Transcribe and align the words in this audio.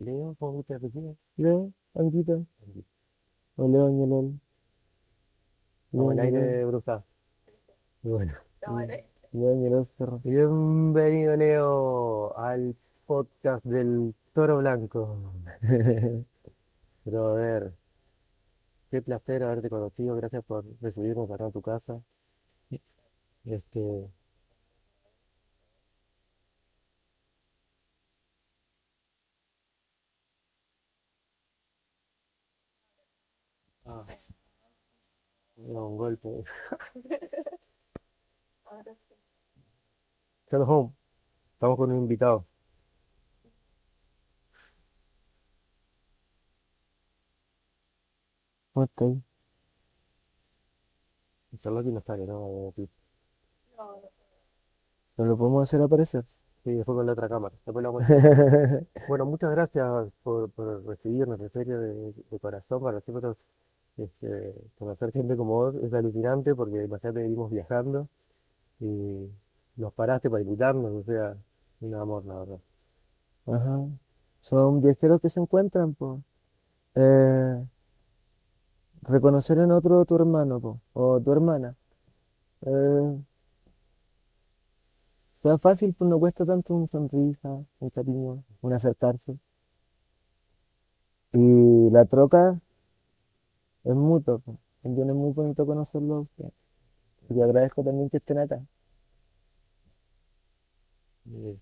Leo, 0.00 0.34
¿cómo 0.38 0.52
gusta 0.52 0.76
apellido? 0.76 1.14
Leo, 1.36 1.72
Anguita, 1.94 2.32
o 3.56 3.68
Leo 3.68 3.86
Como 3.86 4.38
Leo 5.92 6.12
el 6.12 6.20
aire 6.20 6.64
bruja. 6.64 7.04
Y 8.02 8.08
bueno, 8.08 8.32
Leo 9.32 9.86
Cerro. 9.98 10.20
bienvenido 10.24 11.36
Leo 11.36 12.34
al 12.38 12.74
podcast 13.06 13.62
del 13.66 14.14
Toro 14.32 14.58
Blanco. 14.58 15.34
Pero 17.04 17.26
a 17.28 17.34
ver, 17.34 17.74
qué 18.90 19.02
placer 19.02 19.42
haberte 19.42 19.68
conocido, 19.68 20.16
gracias 20.16 20.42
por 20.46 20.64
recibirnos 20.80 21.30
acá 21.30 21.44
en 21.44 21.52
tu 21.52 21.60
casa. 21.60 22.00
Este, 23.44 24.08
ah, 33.90 34.04
era 35.56 35.80
un 35.80 35.96
golpe. 35.96 36.44
Shalom 40.50 40.68
home. 40.68 40.92
Estamos 41.54 41.78
con 41.78 41.92
un 41.92 41.98
invitado. 41.98 42.46
¿Cómo 48.72 48.84
estás? 48.84 49.16
Charlotte 51.62 51.86
no 51.86 51.98
está, 51.98 52.16
que 52.16 52.26
no, 52.26 52.72
¿No 55.16 55.24
lo 55.24 55.36
podemos 55.36 55.62
hacer 55.62 55.82
aparecer? 55.82 56.24
Sí, 56.64 56.72
después 56.72 56.96
con 56.96 57.06
la 57.06 57.12
otra 57.12 57.28
cámara. 57.28 57.54
Después 57.64 57.84
a. 57.84 57.90
Bueno, 59.08 59.26
muchas 59.26 59.50
gracias 59.50 59.86
por, 60.22 60.50
por 60.50 60.84
recibirnos, 60.86 61.40
en 61.40 61.50
serio, 61.50 61.80
de, 61.80 62.12
de 62.30 62.38
corazón. 62.40 62.82
Para 62.82 63.00
nosotros, 63.06 63.36
este, 64.04 64.54
conocer 64.78 65.12
gente 65.12 65.36
como 65.36 65.52
vos 65.52 65.74
es 65.76 65.92
alucinante 65.92 66.54
porque 66.54 66.84
imagínate, 66.84 67.22
vivimos 67.22 67.50
viajando 67.50 68.08
y 68.80 69.30
nos 69.76 69.92
paraste 69.94 70.30
para 70.30 70.42
invitarnos, 70.42 70.92
o 70.92 71.02
sea, 71.04 71.36
un 71.80 71.94
amor, 71.94 72.24
la 72.26 72.34
verdad. 72.38 72.60
Ajá. 73.46 73.86
Son 74.40 74.80
viajeros 74.80 75.20
que 75.20 75.28
se 75.28 75.40
encuentran, 75.40 75.94
pues. 75.94 76.20
Eh, 76.94 77.64
reconocer 79.02 79.58
en 79.58 79.72
otro 79.72 80.04
tu 80.04 80.16
hermano, 80.16 80.60
po, 80.60 80.80
o 80.92 81.20
tu 81.20 81.32
hermana. 81.32 81.74
Eh, 82.62 83.18
sea 85.42 85.58
fácil, 85.58 85.94
pues 85.94 86.10
no 86.10 86.18
cuesta 86.18 86.44
tanto 86.44 86.74
una 86.74 86.86
sonrisa, 86.86 87.48
un 87.80 87.90
cariño, 87.90 88.44
un 88.60 88.72
acercarse. 88.72 89.38
Y 91.32 91.90
la 91.90 92.04
troca 92.04 92.60
es 93.84 93.94
mutuo. 93.94 94.42
También 94.82 95.10
es 95.10 95.16
muy 95.16 95.32
bonito 95.32 95.66
conocerlo 95.66 96.26
a. 96.42 96.48
Y 97.34 97.40
agradezco 97.40 97.82
también 97.84 98.10
que 98.10 98.18
estén 98.18 98.38
acá. 98.38 98.60
Eh, 101.26 101.56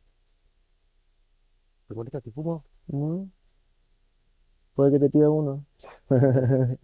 ¿te 1.86 1.94
molesta 1.94 2.20
si 2.20 2.30
fumo? 2.30 2.64
¿no? 2.88 3.28
Puede 4.74 4.92
que 4.92 4.98
te 5.00 5.10
pida 5.10 5.28
uno. 5.30 5.64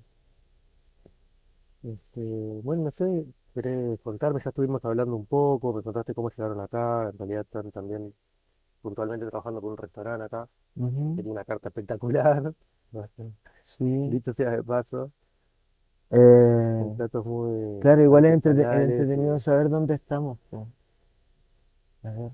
Este, 1.83 2.21
bueno, 2.63 2.85
no 2.85 2.91
sé, 2.93 3.27
querés 3.55 4.01
contarme, 4.01 4.41
ya 4.43 4.49
estuvimos 4.51 4.83
hablando 4.85 5.17
un 5.17 5.27
poco, 5.27 5.73
me 5.75 5.83
contaste 5.83 6.15
cómo 6.15 6.31
llegaron 6.31 6.61
acá, 6.61 7.11
en 7.11 7.19
realidad 7.19 7.43
están 7.43 7.71
también 7.73 8.15
puntualmente 8.83 9.27
trabajando 9.27 9.61
por 9.61 9.73
un 9.73 9.79
restaurante 9.79 10.25
acá, 10.27 10.49
tenía 11.17 11.33
una 11.33 11.45
carta 11.45 11.69
espectacular, 11.69 12.55
Sí. 13.63 13.85
dicho 14.11 14.33
sea 14.35 14.51
de 14.51 14.63
paso, 14.63 15.13
Eh, 16.17 16.85
muy 17.25 17.81
claro, 17.81 18.03
igual 18.03 18.25
es, 18.27 18.35
entretenido 18.35 19.37
y- 19.37 19.41
saber 19.41 19.69
dónde 19.69 19.95
estamos. 19.95 20.39
po. 20.51 20.69
A 22.05 22.11
ver. 22.11 22.31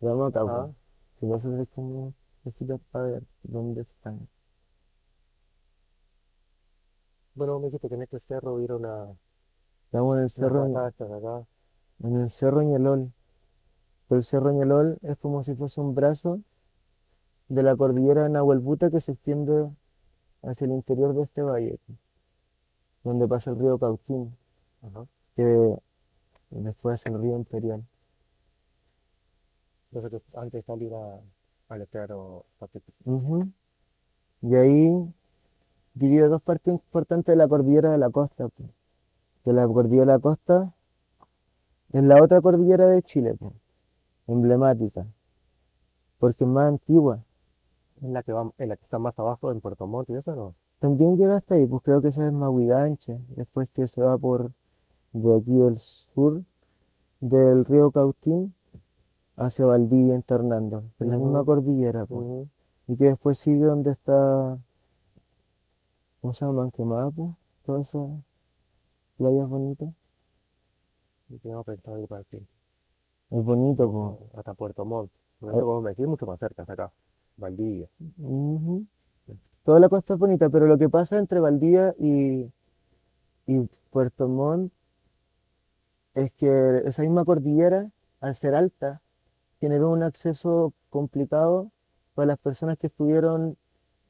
Vamos 0.00 0.28
acá, 0.34 0.40
Ah. 0.46 0.70
Si 1.18 1.26
nosotros 1.26 1.60
es 1.60 1.68
como 1.74 2.12
necesitas 2.44 2.80
para 2.90 3.04
ver 3.06 3.22
dónde 3.42 3.82
están. 3.82 4.28
Bueno, 7.34 7.58
me 7.58 7.66
dijiste 7.66 7.88
que 7.88 7.94
en 7.96 8.02
este 8.02 8.20
cerro 8.20 8.54
hubiera 8.54 8.76
una, 8.76 9.06
Estamos 9.86 10.16
en 10.18 10.22
el 10.24 10.30
cerro, 10.30 10.60
montañas 10.68 11.00
acá, 11.00 11.46
en 12.04 12.16
el 12.20 12.30
cerro 12.30 12.62
Ñelol. 12.62 13.12
Pero 14.08 14.16
el 14.18 14.22
cerro 14.24 14.52
Ñelol 14.52 14.98
es 15.02 15.16
como 15.18 15.42
si 15.42 15.54
fuese 15.54 15.80
un 15.80 15.94
brazo 15.94 16.40
de 17.48 17.62
la 17.62 17.74
cordillera 17.74 18.24
de 18.24 18.28
Nahuelbuta 18.30 18.90
que 18.90 19.00
se 19.00 19.12
extiende 19.12 19.68
hacia 20.42 20.66
el 20.66 20.72
interior 20.72 21.14
de 21.14 21.22
este 21.22 21.42
valle, 21.42 21.78
donde 23.04 23.28
pasa 23.28 23.50
el 23.50 23.58
río 23.58 23.78
Cauquín, 23.78 24.34
Ajá. 24.82 25.06
que 25.36 25.76
después 26.50 27.00
es 27.00 27.06
el 27.06 27.20
río 27.20 27.36
Imperial. 27.36 27.84
Entonces, 29.92 30.22
antes 30.34 30.52
de 30.52 30.62
salir 30.62 30.92
a, 30.94 31.20
al 31.68 31.82
Estero 31.82 32.44
Pacífico. 32.58 32.92
Y 34.42 34.54
ahí 34.56 35.14
divide 35.94 36.28
dos 36.28 36.42
partes 36.42 36.72
importantes 36.72 37.32
de 37.32 37.36
la 37.36 37.46
cordillera 37.46 37.92
de 37.92 37.98
la 37.98 38.10
costa. 38.10 38.48
Que 39.44 39.52
la 39.52 39.66
cordillera 39.66 40.06
de 40.06 40.12
la 40.12 40.18
costa 40.18 40.74
es 41.92 42.02
la 42.02 42.22
otra 42.22 42.40
cordillera 42.40 42.88
de 42.88 43.02
Chile, 43.02 43.34
po, 43.34 43.52
emblemática, 44.26 45.06
porque 46.18 46.44
es 46.44 46.50
más 46.50 46.68
antigua. 46.68 47.22
Es 48.02 48.08
la 48.08 48.22
que 48.22 48.32
va, 48.32 48.50
es 48.58 48.68
la 48.68 48.76
que 48.76 48.82
está 48.84 48.98
más 48.98 49.16
abajo 49.18 49.52
en 49.52 49.60
Puerto 49.60 49.86
Montt 49.86 50.10
y 50.10 50.14
eso, 50.14 50.34
¿no? 50.34 50.54
También 50.84 51.16
llega 51.16 51.38
hasta 51.38 51.54
ahí, 51.54 51.64
pues 51.64 51.82
creo 51.82 52.02
que 52.02 52.08
esa 52.08 52.26
es 52.26 52.32
Mahuiganche, 52.34 53.18
después 53.36 53.70
que 53.70 53.86
se 53.86 54.02
va 54.02 54.18
por 54.18 54.52
de 55.14 55.34
aquí 55.34 55.56
del 55.56 55.78
sur 55.78 56.42
del 57.20 57.64
río 57.64 57.90
Cautín 57.90 58.52
hacia 59.34 59.64
Valdivia, 59.64 60.14
Enta 60.14 60.34
Hernando, 60.34 60.84
es 61.00 61.06
la 61.06 61.16
misma 61.16 61.42
cordillera, 61.42 62.04
pues. 62.04 62.46
Y 62.86 62.96
que 62.96 63.04
después 63.04 63.38
sigue 63.38 63.64
donde 63.64 63.92
está, 63.92 64.58
¿cómo 66.20 66.34
se 66.34 66.44
llama? 66.44 66.64
Manquemapo, 66.64 67.34
todas 67.64 67.88
esas 67.88 68.10
playas 69.16 69.48
bonitas. 69.48 69.88
Y 71.30 71.38
tengo 71.38 71.64
pensado 71.64 71.98
ir 71.98 72.08
para 72.08 72.24
fin, 72.24 72.46
Es 73.30 73.42
bonito, 73.42 73.90
pues. 73.90 74.38
hasta 74.38 74.52
Puerto 74.52 74.84
Montt. 74.84 75.10
Como 75.40 75.80
me 75.80 75.94
mucho 76.06 76.26
más 76.26 76.38
cerca, 76.38 76.60
hasta 76.60 76.74
acá, 76.74 76.92
Valdivia. 77.38 77.88
Toda 79.64 79.80
la 79.80 79.88
costa 79.88 80.12
es 80.12 80.20
bonita, 80.20 80.50
pero 80.50 80.66
lo 80.66 80.76
que 80.76 80.90
pasa 80.90 81.16
entre 81.16 81.40
Valdivia 81.40 81.94
y, 81.98 82.50
y 83.46 83.68
Puerto 83.90 84.28
Montt 84.28 84.70
es 86.14 86.30
que 86.32 86.82
esa 86.84 87.00
misma 87.00 87.24
cordillera, 87.24 87.88
al 88.20 88.36
ser 88.36 88.54
alta, 88.54 89.00
generó 89.60 89.90
un 89.90 90.02
acceso 90.02 90.74
complicado 90.90 91.70
para 92.14 92.26
las 92.26 92.38
personas 92.38 92.76
que 92.76 92.88
estuvieron 92.88 93.56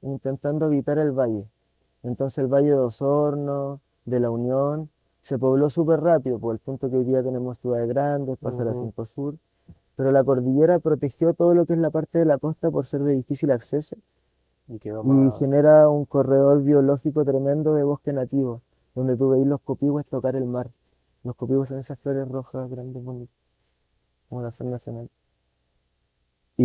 intentando 0.03 0.67
habitar 0.67 0.99
el 0.99 1.13
valle. 1.13 1.47
Entonces 2.03 2.39
el 2.39 2.49
valle 2.49 2.71
de 2.71 2.75
Osorno, 2.75 3.81
de 4.07 4.19
La 4.19 4.31
Unión, 4.31 4.91
se 5.23 5.39
pobló 5.39 5.71
súper 5.71 6.01
rápido, 6.01 6.41
por 6.41 6.53
el 6.55 6.59
punto 6.59 6.91
que 6.91 6.97
hoy 6.97 7.05
día 7.05 7.23
tenemos 7.23 7.59
ciudades 7.59 7.89
grandes, 7.89 8.39
pasa 8.39 8.65
la 8.65 8.73
Ujú. 8.73 8.87
Cinco 8.87 9.07
Sur, 9.07 9.37
pero 9.95 10.11
la 10.11 10.25
cordillera 10.25 10.81
protegió 10.81 11.33
todo 11.33 11.55
lo 11.55 11.65
que 11.65 11.75
es 11.75 11.79
la 11.79 11.91
parte 11.91 12.19
de 12.19 12.25
la 12.25 12.39
costa 12.39 12.73
por 12.73 12.85
ser 12.87 13.05
de 13.05 13.15
difícil 13.15 13.53
acceso 13.53 13.97
Y 14.69 14.79
genera 15.39 15.89
un 15.89 16.05
corredor 16.07 16.63
biológico 16.63 17.25
tremendo 17.25 17.75
de 17.75 17.83
bosque 17.83 18.13
nativo, 18.13 18.63
donde 18.95 19.17
tú 19.17 19.31
veis 19.31 19.47
los 19.47 19.61
copihue 19.61 20.05
tocar 20.05 20.37
el 20.37 20.47
mar. 20.47 20.71
Los 21.23 21.37
copihue 21.37 21.67
son 21.67 21.79
esas 21.79 21.99
flores 21.99 22.29
rojas 22.29 22.71
grandes, 22.71 23.03
bonitas, 23.03 23.35
como 24.29 24.43
la 24.43 24.53
flor 24.53 24.71
nacional. 24.71 25.09
¿Y 26.57 26.65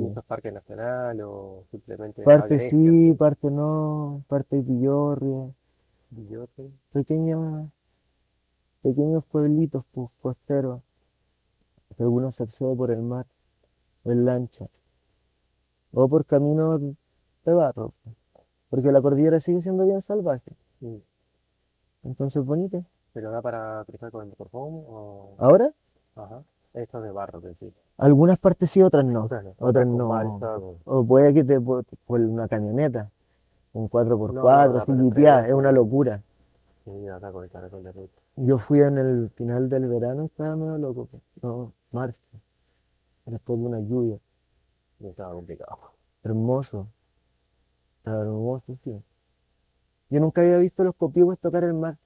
Y 0.00 0.04
esto 0.06 0.20
es 0.20 0.26
parque 0.26 0.52
nacional 0.52 1.20
o 1.22 1.64
simplemente 1.70 2.22
parte 2.22 2.58
sí, 2.58 3.12
parte 3.14 3.50
no, 3.50 4.22
parte 4.28 4.56
hay 4.56 4.62
pillorria, 4.62 5.50
Villote. 6.10 6.70
pequeños, 6.92 7.68
pequeños 8.82 9.24
pueblitos 9.26 9.84
pues, 9.92 10.08
costeros, 10.22 10.80
algunos 11.98 12.36
se 12.36 12.44
accede 12.44 12.74
por 12.76 12.90
el 12.90 13.02
mar, 13.02 13.26
o 14.04 14.12
en 14.12 14.24
lancha, 14.24 14.68
o 15.92 16.08
por 16.08 16.24
caminos 16.24 16.80
de 17.48 17.54
barro, 17.54 17.92
pues, 18.04 18.16
porque 18.70 18.92
la 18.92 19.00
cordillera 19.02 19.40
sigue 19.40 19.62
siendo 19.62 19.84
bien 19.84 20.00
salvaje, 20.02 20.52
Sí. 20.80 21.02
entonces 22.04 22.44
bonito. 22.44 22.84
¿Pero 23.12 23.30
da 23.30 23.42
para 23.42 23.84
cruzar 23.86 24.10
con 24.10 24.22
el 24.22 24.28
motorhome 24.28 24.84
o...? 24.88 25.34
Ahora, 25.38 25.72
Ajá. 26.16 26.42
Esto 26.74 26.98
es 26.98 27.04
de 27.04 27.10
barro, 27.10 27.40
sí. 27.58 27.72
algunas 27.96 28.38
partes 28.38 28.70
sí, 28.70 28.82
otras 28.82 29.04
no. 29.04 29.24
Otras 29.24 29.42
no. 29.44 29.54
Otras 29.58 29.86
no. 29.86 30.76
O 30.84 31.04
puede 31.04 31.32
que 31.32 31.42
te 31.42 31.60
por, 31.60 31.84
una 32.08 32.46
camioneta, 32.46 33.10
un 33.72 33.84
No, 33.84 33.88
4x4, 33.88 34.72
no, 34.72 34.78
así 34.78 34.92
jipeada, 34.92 35.38
entre- 35.38 35.52
es 35.52 35.58
una 35.58 35.72
locura. 35.72 36.22
Sí, 36.84 37.08
acá 37.08 37.32
con 37.32 37.44
el 37.44 37.50
caracol 37.50 37.82
de 37.82 37.92
ruta. 37.92 38.12
Yo 38.36 38.58
fui 38.58 38.80
en 38.80 38.98
el 38.98 39.30
final 39.30 39.68
del 39.68 39.88
verano, 39.88 40.24
estaba 40.24 40.54
medio 40.56 40.78
loco, 40.78 41.06
pues. 41.10 41.22
no, 41.42 41.72
marzo, 41.90 42.20
después 43.26 43.58
de 43.58 43.66
una 43.66 43.80
lluvia. 43.80 44.18
Y 45.00 45.06
estaba 45.06 45.32
complicado. 45.32 45.78
hermoso, 46.22 46.86
sí. 48.84 49.02
Yo 50.10 50.20
nunca 50.20 50.40
había 50.40 50.56
visto 50.58 50.84
los 50.84 50.94
copihue 50.96 51.36
tocar 51.36 51.64
el 51.64 51.74
mar, 51.74 51.96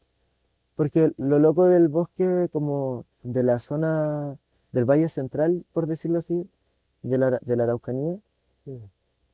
porque 0.77 1.13
lo 1.19 1.39
loco 1.39 1.67
del 1.67 1.89
bosque, 1.89 2.49
como 2.53 3.05
de 3.23 3.43
la 3.43 3.59
zona 3.59 4.37
del 4.73 4.85
Valle 4.85 5.09
Central, 5.09 5.65
por 5.73 5.87
decirlo 5.87 6.19
así, 6.21 6.49
de 7.03 7.19
la, 7.19 7.39
de 7.43 7.57
la 7.57 7.65
Araucanía, 7.65 8.19
Sí. 8.65 8.81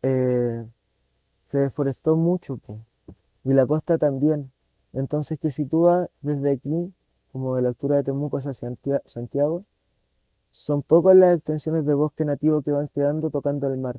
eh, 0.02 0.66
se 1.50 1.58
deforestó 1.58 2.16
mucho, 2.16 2.60
y 3.44 3.52
la 3.54 3.66
costa 3.66 3.98
también. 3.98 4.52
Entonces, 4.92 5.38
que 5.40 5.50
si 5.50 5.64
tú 5.66 5.82
vas 5.82 6.08
desde 6.22 6.52
aquí, 6.52 6.92
como 7.32 7.56
de 7.56 7.62
la 7.62 7.68
altura 7.70 7.96
de 7.96 8.04
Temuco 8.04 8.38
hacia 8.38 8.52
Santia- 8.52 9.02
Santiago, 9.04 9.64
son 10.52 10.82
pocas 10.82 11.16
las 11.16 11.36
extensiones 11.36 11.86
de 11.86 11.94
bosque 11.94 12.24
nativo 12.24 12.62
que 12.62 12.72
van 12.72 12.88
quedando 12.88 13.30
tocando 13.30 13.68
el 13.68 13.78
mar. 13.78 13.98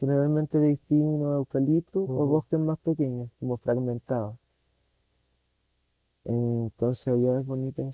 Generalmente 0.00 0.58
de 0.58 0.78
pino, 0.88 1.34
eucalipto 1.34 2.00
o 2.00 2.04
Ujú. 2.04 2.26
bosques 2.26 2.60
más 2.60 2.78
pequeños, 2.78 3.30
como 3.40 3.56
fragmentados. 3.56 4.36
Entonces 6.24 7.08
allá 7.08 7.40
es 7.40 7.46
bonito 7.46 7.88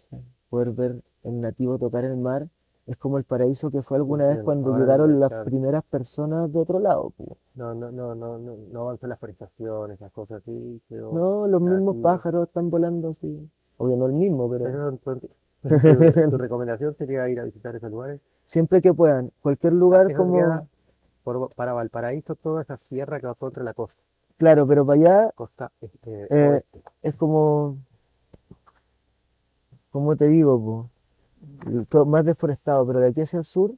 poder 0.50 0.70
ver 0.72 1.02
el 1.22 1.40
nativo 1.40 1.78
tocar 1.78 2.04
el 2.04 2.16
mar. 2.16 2.48
Es 2.86 2.96
como 2.98 3.16
el 3.16 3.24
paraíso 3.24 3.70
que 3.70 3.82
fue 3.82 3.96
alguna 3.96 4.26
vez 4.26 4.42
cuando 4.44 4.78
llegaron 4.78 5.18
las 5.18 5.32
primeras 5.44 5.84
personas 5.84 6.52
de 6.52 6.58
otro 6.58 6.80
lado. 6.80 7.12
No, 7.54 7.74
no, 7.74 7.90
no, 7.90 8.14
no, 8.14 8.38
no, 8.38 8.56
no 8.70 8.80
avanzó 8.82 9.06
la 9.06 9.16
forestación, 9.16 9.92
esas 9.92 10.12
cosas 10.12 10.42
así, 10.42 10.82
No, 10.90 11.46
los 11.46 11.62
mismos 11.62 11.96
pájaros 12.02 12.48
están 12.48 12.68
volando 12.68 13.10
así. 13.10 13.48
Obvio, 13.78 13.96
no 13.96 14.06
el 14.06 14.12
mismo, 14.12 14.50
pero 14.50 15.00
tu, 16.30 16.36
recomendación 16.36 16.94
sería 16.96 17.26
ir 17.28 17.40
a 17.40 17.44
visitar 17.44 17.74
esos 17.74 17.90
lugares. 17.90 18.20
siempre 18.44 18.82
que 18.82 18.92
puedan, 18.92 19.30
cualquier 19.40 19.72
lugar 19.72 20.12
como, 20.12 20.68
por, 21.24 21.52
para 21.54 21.72
Valparaíso, 21.72 22.34
toda 22.36 22.62
esa 22.62 22.76
sierra 22.76 23.18
que 23.18 23.26
va 23.26 23.34
contra 23.34 23.64
la 23.64 23.74
costa, 23.74 23.96
claro, 24.36 24.66
pero 24.66 24.84
para 24.86 25.00
allá 25.00 25.32
costa 25.34 25.72
este, 25.80 26.26
Eh, 26.30 26.62
es 27.02 27.14
como, 27.16 27.78
como 29.90 30.16
te 30.16 30.26
digo, 30.28 30.58
po, 30.60 31.84
todo 31.88 32.04
más 32.06 32.24
deforestado, 32.24 32.86
pero 32.86 33.00
de 33.00 33.08
aquí 33.08 33.20
hacia 33.22 33.38
el 33.38 33.44
sur, 33.44 33.72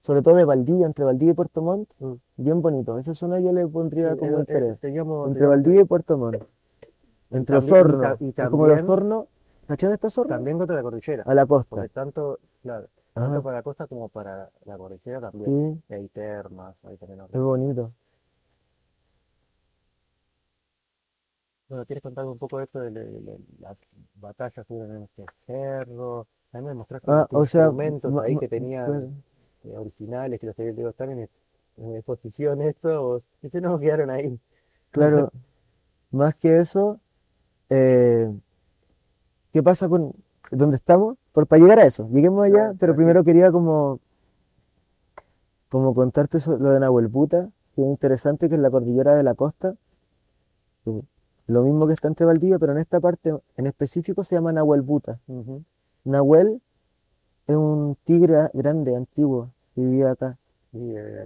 sobre 0.00 0.22
todo 0.22 0.36
de 0.36 0.44
Valdivia, 0.44 0.86
entre 0.86 1.04
Valdivia 1.04 1.32
y 1.32 1.34
Puerto 1.34 1.62
Montt, 1.62 1.88
Mm. 1.98 2.12
bien 2.36 2.62
bonito. 2.62 2.98
Esa 2.98 3.14
zona 3.14 3.40
yo 3.40 3.52
le 3.52 3.66
pondría 3.66 4.12
Sí, 4.14 4.18
como 4.20 4.32
eh, 4.32 4.34
eh, 4.36 4.40
interés. 4.40 4.80
teníamos- 4.80 5.28
Entre 5.28 5.46
Valdivia 5.46 5.80
y 5.82 5.84
Puerto 5.84 6.16
Montt. 6.18 6.42
Entre 7.30 7.56
también- 7.56 7.76
y 7.76 7.78
Osorno. 7.80 8.00
ta- 8.00 8.16
y 8.20 8.28
Es 8.28 8.34
como 8.48 8.64
de 8.66 8.76
también- 8.76 8.84
Osorno, 8.84 9.26
¿cachai 9.66 9.88
de 9.88 9.94
esta 9.96 10.06
Osorno? 10.06 10.34
también 10.34 10.58
contra 10.58 10.76
la 10.76 10.82
cordillera, 10.82 11.24
A 11.26 11.34
la 11.34 11.46
costa. 11.46 11.68
porque 11.70 11.88
tanto, 11.88 12.38
claro, 12.62 12.86
tanto 13.20 13.38
Ajá, 13.38 13.42
para 13.42 13.56
la 13.58 13.62
costa 13.62 13.86
como 13.86 14.08
para 14.08 14.50
la 14.64 14.76
cordillera 14.78 15.20
también. 15.20 15.82
Y 15.88 15.94
hay 15.94 16.08
termas, 16.08 16.76
hay 16.84 16.96
también 16.96 17.20
es 17.22 17.40
bonito. 17.40 17.92
Bueno, 21.68 21.84
¿quieres 21.86 22.02
contarme 22.02 22.30
un 22.32 22.38
poco 22.38 22.58
de 22.58 22.64
esto 22.64 22.80
de, 22.80 22.90
de- 22.90 23.04
de 23.20 23.38
las 23.60 23.78
batallas 24.14 24.66
que 24.66 24.72
hubo 24.72 24.84
en 24.84 25.02
este 25.04 25.24
cerro? 25.46 26.26
Mí 26.52 26.62
me 26.62 26.74
mostraste 26.74 27.10
Ah, 27.10 27.26
unos 27.30 27.30
o 27.30 27.44
sea, 27.46 27.70
instrumentos 27.70 28.12
ma- 28.12 28.22
ahí 28.22 28.34
ma- 28.34 28.40
que 28.40 28.48
tenían 28.48 29.22
eh, 29.64 29.76
originales, 29.76 30.40
que 30.40 30.46
los 30.46 30.56
tenían, 30.56 30.76
digo, 30.76 30.88
están 30.88 31.10
en, 31.10 31.20
ex- 31.24 31.32
en 31.76 31.96
exposición 31.96 32.62
esto, 32.62 33.06
o 33.16 33.22
si 33.42 33.60
no 33.60 33.78
quedaron 33.78 34.10
ahí. 34.10 34.38
Claro, 34.90 35.30
más 36.12 36.34
que 36.36 36.60
eso, 36.60 37.00
eh, 37.70 38.30
¿qué 39.52 39.62
pasa 39.62 39.88
con 39.88 40.12
dónde 40.50 40.76
estamos? 40.76 41.16
Por, 41.38 41.46
para 41.46 41.62
llegar 41.62 41.78
a 41.78 41.86
eso, 41.86 42.08
lleguemos 42.08 42.44
allá, 42.44 42.74
pero 42.80 42.96
primero 42.96 43.22
quería 43.22 43.52
como, 43.52 44.00
como 45.68 45.94
contarte 45.94 46.40
so- 46.40 46.58
lo 46.58 46.70
de 46.70 46.80
Nahuelbuta, 46.80 47.48
que 47.76 47.82
es 47.82 47.86
interesante, 47.88 48.48
que 48.48 48.56
es 48.56 48.60
la 48.60 48.72
cordillera 48.72 49.14
de 49.14 49.22
la 49.22 49.34
costa, 49.36 49.76
que 50.84 51.00
lo 51.46 51.62
mismo 51.62 51.86
que 51.86 51.92
está 51.92 52.08
entre 52.08 52.26
Valdivia, 52.26 52.58
pero 52.58 52.72
en 52.72 52.78
esta 52.78 52.98
parte 52.98 53.32
en 53.56 53.66
específico 53.68 54.24
se 54.24 54.34
llama 54.34 54.50
Nahuelbuta. 54.52 55.20
Ujú. 55.28 55.62
Nahuel 56.02 56.60
es 57.46 57.54
un 57.54 57.96
tigre 58.02 58.50
grande, 58.52 58.96
antiguo, 58.96 59.52
que 59.76 59.82
vivía 59.82 60.10
acá. 60.10 60.36
Y 60.72 60.90
eh, 60.90 61.24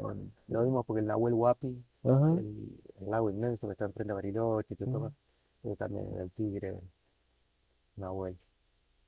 lo 0.48 0.60
mismo 0.62 0.82
porque 0.82 1.00
el 1.00 1.06
Nahuel 1.06 1.32
Huapi, 1.32 1.82
Ajá. 2.04 2.32
el, 2.38 2.68
el 3.00 3.10
lago 3.10 3.30
inmenso 3.30 3.66
que 3.66 3.72
está 3.72 3.86
enfrente 3.86 4.12
a 4.12 4.16
Bariloche 4.16 4.74
y 4.74 4.76
todo 4.76 4.90
Mm. 4.98 5.02
más, 5.04 5.12
y 5.62 5.74
también 5.76 6.06
el 6.18 6.30
tigre 6.32 6.74
Nahuel, 7.96 8.36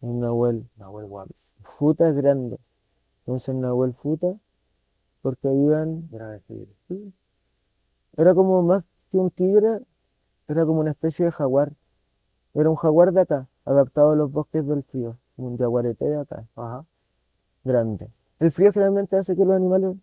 Un 0.05 0.21
Nahuel. 0.21 0.67
Nahuel 0.77 1.07
Huapi, 1.07 1.35
Futa 1.63 2.09
es 2.09 2.15
grande. 2.15 2.59
Entonces 3.21 3.55
Nahuel 3.55 3.95
Futa, 3.95 4.35
porque. 5.23 5.49
Sí. 6.89 7.13
Era 8.17 8.35
como 8.35 8.63
más 8.63 8.85
que 9.11 9.17
un 9.17 9.31
tigre, 9.31 9.81
era 10.47 10.67
como 10.67 10.81
una 10.81 10.91
especie 10.91 11.25
de 11.25 11.33
jaguar. 11.33 11.73
Era 12.53 12.69
un 12.69 12.77
jaguar 12.77 13.13
de 13.13 13.23
acá, 13.23 13.49
adaptado 13.65 14.11
a 14.11 14.17
los 14.17 14.31
bosques 14.31 14.67
del 14.67 14.83
frío, 14.85 15.17
un 15.37 15.57
jaguarete 15.57 16.05
de 16.05 16.17
acá, 16.19 16.45
Ajá. 16.55 16.85
grande. 17.65 18.09
El 18.41 18.51
frío 18.51 18.73
generalmente 18.73 19.17
hace 19.17 19.35
que 19.35 19.45
los 19.45 19.57
animales 19.57 19.97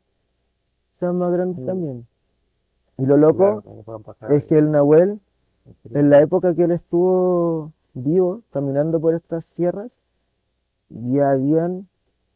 sean 1.00 1.18
más 1.18 1.32
grandes 1.32 1.60
Mm. 1.64 1.66
también. 1.68 2.08
Y 2.98 3.06
lo 3.06 3.18
loco 3.18 3.62
Claro, 3.62 4.36
es 4.36 4.44
que 4.46 4.58
el 4.58 4.72
Nahuel, 4.72 5.20
en 5.94 6.10
la 6.10 6.22
época 6.22 6.54
que 6.56 6.64
él 6.64 6.72
estuvo 6.72 7.72
vivo, 7.94 8.44
caminando 8.52 9.00
por 9.00 9.16
estas 9.16 9.46
tierras, 9.48 9.92
ya 10.90 11.32
habían 11.32 11.88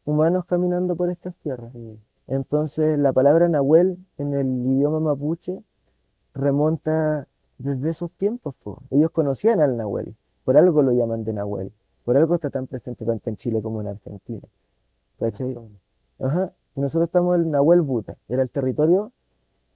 humanos 0.04 0.44
caminando 0.46 0.96
por 0.96 1.10
estas 1.10 1.34
tierras. 1.36 1.72
Entonces, 2.26 2.98
la 2.98 3.12
palabra 3.12 3.48
Nahuel 3.48 3.98
en 4.18 4.34
el 4.34 4.46
idioma 4.46 5.00
mapuche 5.00 5.62
remonta 6.34 7.28
desde 7.58 7.90
esos 7.90 8.10
tiempos, 8.12 8.54
po. 8.62 8.82
Ellos 8.90 9.10
conocían 9.10 9.60
al 9.60 9.76
Nahuel, 9.76 10.16
por 10.44 10.56
algo 10.56 10.82
lo 10.82 10.92
llaman 10.92 11.24
de 11.24 11.32
Nahuel, 11.32 11.72
por 12.04 12.16
algo 12.16 12.34
está 12.34 12.50
tan 12.50 12.66
presente 12.66 13.04
tanto 13.04 13.30
en 13.30 13.36
Chile 13.36 13.62
como 13.62 13.80
en 13.80 13.88
Argentina. 13.88 14.46
¿Cachai? 15.18 15.56
Ajá. 16.20 16.52
Y 16.74 16.80
nosotros 16.80 17.08
estamos 17.08 17.36
en 17.36 17.42
el 17.42 17.50
Nahuel 17.50 17.80
Buta, 17.80 18.16
era 18.28 18.42
el 18.42 18.50
territorio 18.50 19.12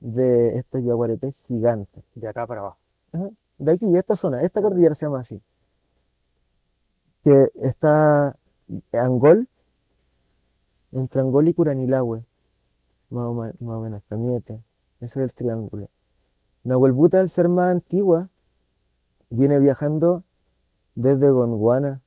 de 0.00 0.58
estos 0.58 0.82
yaguaretés 0.82 1.34
gigantes. 1.46 2.04
De 2.14 2.28
acá 2.28 2.46
para 2.46 2.60
abajo. 2.60 2.78
Ajá. 3.12 3.30
De 3.58 3.72
aquí, 3.72 3.96
esta 3.96 4.16
zona, 4.16 4.42
esta 4.42 4.62
cordillera 4.62 4.94
se 4.94 5.06
llama 5.06 5.20
así. 5.20 5.40
Que 7.24 7.50
está 7.62 8.36
Angol, 8.92 9.48
entre 10.92 11.20
Angol 11.20 11.48
y 11.48 11.54
Curanilahue, 11.54 12.24
más 13.10 13.26
o, 13.26 13.34
me- 13.34 13.52
más 13.60 13.76
o 13.76 13.80
menos, 13.80 14.02
Cañete, 14.08 14.54
ese 15.00 15.20
es 15.20 15.24
el 15.24 15.32
triángulo. 15.32 15.88
Nahuelbuta, 16.64 17.20
al 17.20 17.30
ser 17.30 17.48
más 17.48 17.70
antigua, 17.72 18.28
viene 19.30 19.58
viajando 19.58 20.24
desde 20.94 21.30
Gondwana, 21.30 22.00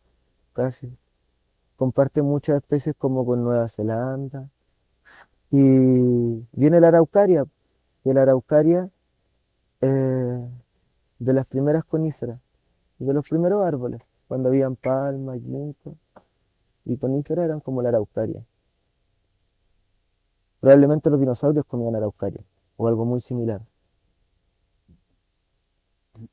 casi. 0.53 0.95
Comparte 1.77 2.21
muchas 2.21 2.57
especies 2.57 2.95
como 2.97 3.25
con 3.25 3.43
Nueva 3.43 3.67
Zelanda. 3.69 4.49
Y 5.51 6.45
viene 6.51 6.79
la 6.79 6.87
araucaria, 6.89 7.45
que 8.03 8.13
la 8.13 8.23
araucaria 8.23 8.89
eh, 9.81 10.47
de 11.19 11.33
las 11.33 11.45
primeras 11.47 11.85
coníferas, 11.85 12.39
de 12.99 13.13
los 13.13 13.27
primeros 13.27 13.65
árboles, 13.65 14.01
cuando 14.33 14.49
habían 14.49 14.75
palmas, 14.75 15.39
ginkgo 15.41 15.95
y 16.85 16.97
coníferas 16.97 17.45
eran 17.45 17.59
como 17.59 17.83
la 17.83 17.89
araucaria. 17.89 18.43
Probablemente 20.59 21.11
los 21.11 21.19
dinosaurios 21.19 21.63
comían 21.67 21.95
araucaria 21.95 22.41
o 22.77 22.87
algo 22.87 23.05
muy 23.05 23.19
similar. 23.19 23.61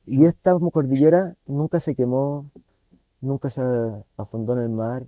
Y 0.07 0.25
esta 0.25 0.59
cordillera 0.73 1.37
nunca 1.45 1.79
se 1.79 1.95
quemó, 1.95 2.51
nunca 3.21 3.51
se 3.51 3.61
afundó 4.17 4.55
en 4.55 4.61
el 4.61 4.71
mar, 4.71 5.05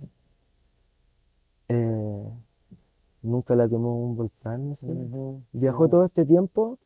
eh, 1.69 2.29
nunca 3.23 3.55
la 3.55 3.67
quemó 3.67 4.05
un 4.05 4.17
volcán, 4.17 4.69
no 4.69 4.75
sé. 4.75 4.85
Ujú. 4.85 5.41
Viajó 5.51 5.87
todo 5.87 6.05
este 6.05 6.27
tiempo 6.27 6.77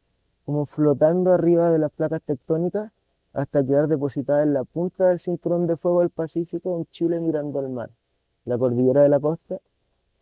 como 0.46 0.66
flotando 0.68 1.34
arriba 1.34 1.70
de 1.70 1.80
las 1.80 1.92
placas 1.92 2.22
tectónicas 2.22 2.94
hasta 3.38 3.63
quedar 3.63 3.88
depositada 3.88 4.41
en 4.41 4.53
la 4.53 4.63
punta 4.63 5.10
del 5.10 5.20
cinturón 5.20 5.67
de 5.67 5.77
fuego 5.77 6.00
del 6.00 6.10
Pacífico 6.10 6.75
en 6.75 6.86
Chile 6.88 7.20
mirando 7.20 7.60
al 7.60 7.70
mar. 7.70 7.91
La 8.46 8.58
cordillera 8.58 9.03
de 9.03 9.10
la 9.10 9.20
costa, 9.20 9.60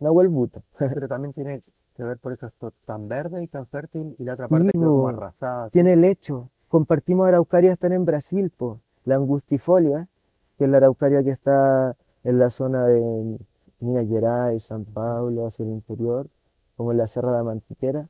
Nahuel 0.02 0.28
Buta. 0.28 0.62
Pero 0.78 1.08
también 1.08 1.34
tiene 1.34 1.62
que 1.96 2.04
ver 2.04 2.18
por 2.18 2.34
eso 2.34 2.48
esto 2.48 2.74
tan 2.86 3.08
verde 3.08 3.42
y 3.42 3.48
tan 3.48 3.68
fértil 3.68 4.18
y 4.20 4.24
la 4.26 4.34
otra 4.34 4.50
parte 4.50 4.70
quedó 4.74 4.84
como 4.84 5.08
arrasada. 5.08 5.70
Tiene 5.70 5.96
lecho. 5.96 6.50
Compartimos 6.68 7.26
araucaria, 7.26 7.72
están 7.72 7.94
en 7.94 8.04
Brasil, 8.04 8.50
po. 8.50 8.82
La 9.06 9.16
angustifolia, 9.16 10.10
que 10.58 10.66
es 10.66 10.70
la 10.70 10.78
araucaria 10.78 11.24
que 11.24 11.32
está 11.32 11.96
en 12.26 12.38
la 12.38 12.50
zona 12.50 12.86
de 12.86 13.38
Minas 13.80 14.08
Gerais, 14.10 14.64
San 14.64 14.84
Paulo, 14.84 15.46
hacia 15.46 15.64
el 15.64 15.70
interior, 15.70 16.28
como 16.76 16.92
en 16.92 16.98
la 16.98 17.08
Serra 17.08 17.32
de 17.32 17.38
la 17.38 17.44
Mantiquera. 17.46 18.10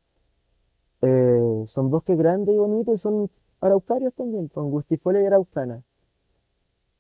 Eh, 1.02 1.64
son 1.68 1.92
bosques 1.92 2.18
grandes 2.18 2.56
y 2.56 2.58
bonitos, 2.58 2.96
y 2.96 2.98
son 2.98 3.30
araucarias 3.66 4.14
también, 4.14 4.48
con 4.48 4.66
angustifolia 4.66 5.22
y 5.22 5.26
araucana, 5.26 5.82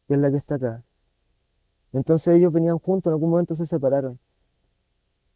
que 0.07 0.13
es 0.15 0.19
la 0.19 0.31
que 0.31 0.38
está 0.38 0.55
acá. 0.55 0.84
Entonces 1.93 2.36
ellos 2.36 2.51
venían 2.51 2.77
juntos, 2.79 3.10
en 3.12 3.13
algún 3.13 3.29
momento 3.31 3.55
se 3.55 3.65
separaron. 3.65 4.19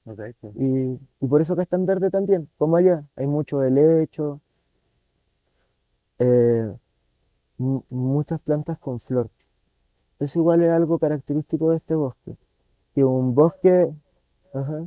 Sí. 0.05 0.47
Y, 0.55 0.99
y 1.25 1.27
por 1.27 1.39
eso 1.41 1.53
acá 1.53 1.63
es 1.63 1.69
tan 1.69 1.85
verde 1.85 2.09
también, 2.09 2.49
como 2.57 2.77
allá. 2.77 3.03
Hay 3.15 3.27
mucho 3.27 3.61
helecho, 3.63 4.41
eh, 6.17 6.73
mu- 7.57 7.83
muchas 7.89 8.39
plantas 8.41 8.79
con 8.79 8.99
flor. 8.99 9.29
Eso 10.19 10.39
igual 10.39 10.63
es 10.63 10.71
algo 10.71 10.99
característico 10.99 11.69
de 11.71 11.77
este 11.77 11.95
bosque. 11.95 12.35
Que 12.95 13.03
un 13.03 13.35
bosque, 13.35 13.93
ajá, 14.53 14.85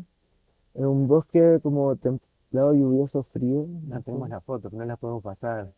es 0.74 0.84
un 0.84 1.06
bosque 1.08 1.60
como 1.62 1.94
templado, 1.96 2.74
lluvioso, 2.74 3.22
frío. 3.24 3.66
No 3.88 4.02
tenemos 4.02 4.28
la 4.28 4.40
foto, 4.40 4.70
pero 4.70 4.80
no 4.82 4.86
la 4.86 4.96
podemos 4.96 5.22
pasar. 5.22 5.72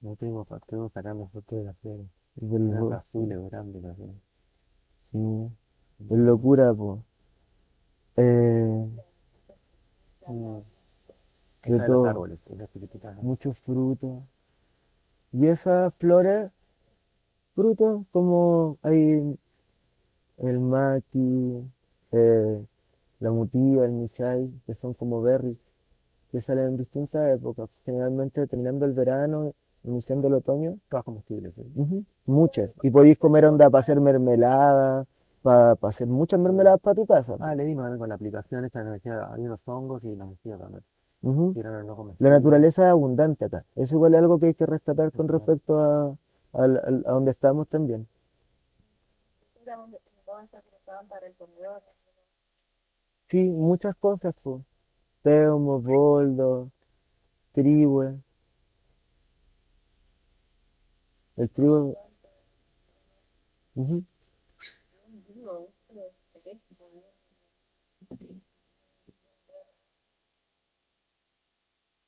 No 0.00 0.16
tenemos, 0.16 0.46
pa- 0.46 0.58
tenemos 0.60 0.90
que 0.90 0.94
sacar 1.00 1.14
la 1.14 1.26
foto 1.26 1.56
de 1.56 1.64
la 1.64 1.74
flores. 1.74 2.08
del 2.36 2.62
Una 2.62 2.80
bo- 2.80 2.90
azul 2.96 3.28
grande 3.50 3.80
la 3.82 3.94
sí, 5.12 5.18
es 6.08 6.18
locura, 6.18 6.72
po. 6.74 7.04
Eh, 8.16 8.86
Mm. 10.28 10.58
de 11.66 11.74
Esa 11.74 11.82
de 11.82 11.88
los 11.90 11.96
todo, 11.96 12.06
árboles, 12.06 12.38
las. 12.44 13.16
¿no? 13.16 13.22
muchos 13.22 13.58
frutos. 13.58 14.22
Y 15.32 15.46
esas 15.46 15.94
flores, 15.94 16.50
frutos 17.54 18.06
como 18.12 18.78
hay 18.82 19.36
el 20.38 20.58
maqui, 20.60 21.62
eh, 22.12 22.64
la 23.20 23.30
mutía, 23.30 23.84
el 23.84 23.92
michay, 23.92 24.50
que 24.66 24.74
son 24.76 24.94
como 24.94 25.22
berries, 25.22 25.58
que 26.32 26.42
salen 26.42 26.66
en 26.68 26.76
distintas 26.78 27.36
épocas, 27.36 27.70
generalmente 27.84 28.46
terminando 28.46 28.86
el 28.86 28.92
verano, 28.92 29.54
iniciando 29.86 30.28
el 30.28 30.34
otoño, 30.34 30.78
Todas 30.88 31.04
comestibles, 31.04 31.54
ujú, 31.74 32.04
muchas. 32.26 32.70
Y 32.82 32.90
podéis 32.90 33.18
comer 33.18 33.46
onda 33.46 33.70
para 33.70 33.80
hacer 33.80 34.00
mermelada, 34.00 35.06
para 35.42 35.76
hacer 35.82 36.06
muchas 36.06 36.40
mermeladas 36.40 36.80
para 36.80 36.94
tu 36.94 37.06
casa. 37.06 37.36
Ah, 37.40 37.54
le 37.54 37.64
dimos 37.64 37.96
con 37.98 38.08
la 38.08 38.16
aplicación 38.16 38.64
esta, 38.64 38.82
nos 38.82 38.94
decía, 38.94 39.24
había 39.24 39.46
unos 39.46 39.60
hongos 39.66 40.04
y 40.04 40.08
nos 40.08 40.30
decía 40.30 40.56
también. 40.58 40.82
No 41.22 42.14
La 42.18 42.30
naturaleza 42.30 42.84
es 42.84 42.90
abundante 42.90 43.46
acá. 43.46 43.64
Eso 43.74 43.96
igual 43.96 44.14
es 44.14 44.20
algo 44.20 44.38
que 44.38 44.46
hay 44.46 44.54
que 44.54 44.66
rescatar 44.66 45.10
con 45.12 45.28
respecto 45.28 45.78
a, 45.78 46.16
al- 46.52 46.76
al- 46.84 47.04
a 47.06 47.12
donde 47.12 47.30
estamos 47.32 47.68
también. 47.68 48.06
Para. 51.08 51.26
Sí, 53.28 53.42
muchas 53.50 53.96
cosas, 53.96 54.34
pues. 54.42 54.62
Peumo, 55.22 55.80
boldo, 55.80 56.70
trigüe. 57.52 58.20
El 61.36 61.50
Digo, 65.34 65.68
pero, 65.86 66.02
¿qué? 66.42 66.58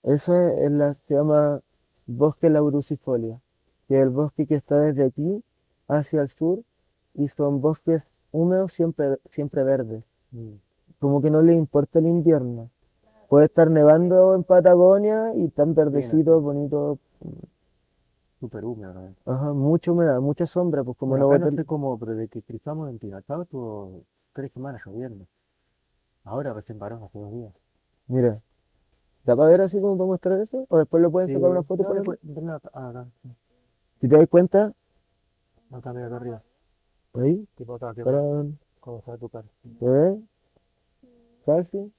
Eso 0.02 0.35
es, 0.35 0.70
la, 0.70 0.94
se 1.06 1.14
llama 1.14 1.61
bosque 2.06 2.49
lauricifolia, 2.49 3.38
que 3.87 3.97
es 3.97 4.02
el 4.02 4.08
bosque 4.08 4.47
que 4.47 4.54
está 4.54 4.80
desde 4.80 5.04
aquí 5.04 5.44
hacia 5.88 6.23
el 6.23 6.30
sur 6.30 6.62
y 7.12 7.28
son 7.28 7.61
bosques 7.61 8.02
húmedos 8.32 8.73
siempre, 8.73 9.18
siempre 9.30 9.62
verdes. 9.62 10.04
Mm. 10.30 10.54
Como 11.00 11.20
que 11.20 11.30
no 11.30 11.42
le 11.42 11.52
importa 11.52 11.99
el 11.99 12.06
invierno. 12.06 12.70
Puede 13.28 13.44
estar 13.47 13.70
nevando 13.70 14.35
en 14.35 14.44
Patagonia 14.44 15.35
y 15.35 15.49
tan 15.49 15.75
verdecitos, 15.75 16.42
bonitos, 16.42 16.99
Súper 18.40 18.64
húmedo, 18.64 18.95
¿no? 18.95 19.14
ajá, 19.26 19.52
mucha 19.52 19.90
humedad, 19.92 20.21
mucha 20.21 20.47
sombra, 20.47 20.85
pues 20.85 20.97
como 20.97 21.16
no 21.16 21.26
acá 21.26 21.38
no 21.38 21.50
sé 21.50 21.64
cómo, 21.64 21.99
pero 21.99 22.14
de 22.14 22.28
que 22.28 22.40
cruzamos 22.42 22.88
en 22.90 22.99
Tinacao 22.99 23.42
estuvo 23.42 24.02
tres 24.33 24.52
semanas 24.52 24.80
lloviendo. 24.87 25.26
Ahora 26.25 26.52
recién 26.52 26.78
paró 26.78 27.04
hace 27.04 27.18
dos 27.18 27.33
días. 27.33 27.52
Mira, 28.07 28.40
¿da 29.25 29.35
para 29.37 29.49
ver 29.50 29.61
así 29.62 29.80
como 29.80 29.97
para 29.97 30.07
mostrar 30.07 30.40
eso? 30.40 30.66
¿O 30.68 30.78
después 30.78 31.02
le 31.02 31.09
pueden 31.11 31.28
Sí, 31.28 31.35
sacar 31.35 31.50
una 31.50 31.62
foto 31.62 31.83
no, 31.83 31.88
ponerlo? 31.88 32.12
después- 32.12 32.45
no, 32.45 32.54
acá, 32.54 32.71
ah, 32.75 32.88
acá, 32.90 33.07
sí. 33.23 33.28
Si 34.00 34.09
te 34.09 34.16
das 34.16 34.28
cuenta, 34.28 34.73
acá, 35.73 35.92
mira, 35.92 36.07
acá 36.07 36.16
arriba. 36.16 36.42
ahí, 37.14 37.47
Tipo 37.57 37.75
acá, 37.75 37.92
tipo, 37.95 38.04
para, 38.04 38.23
¿cómo 38.80 38.99
está 38.99 39.16
tu 39.18 39.28
cara? 39.28 39.49
¿te 39.80 39.87
ves? 39.88 40.18
Casi. 41.45 41.92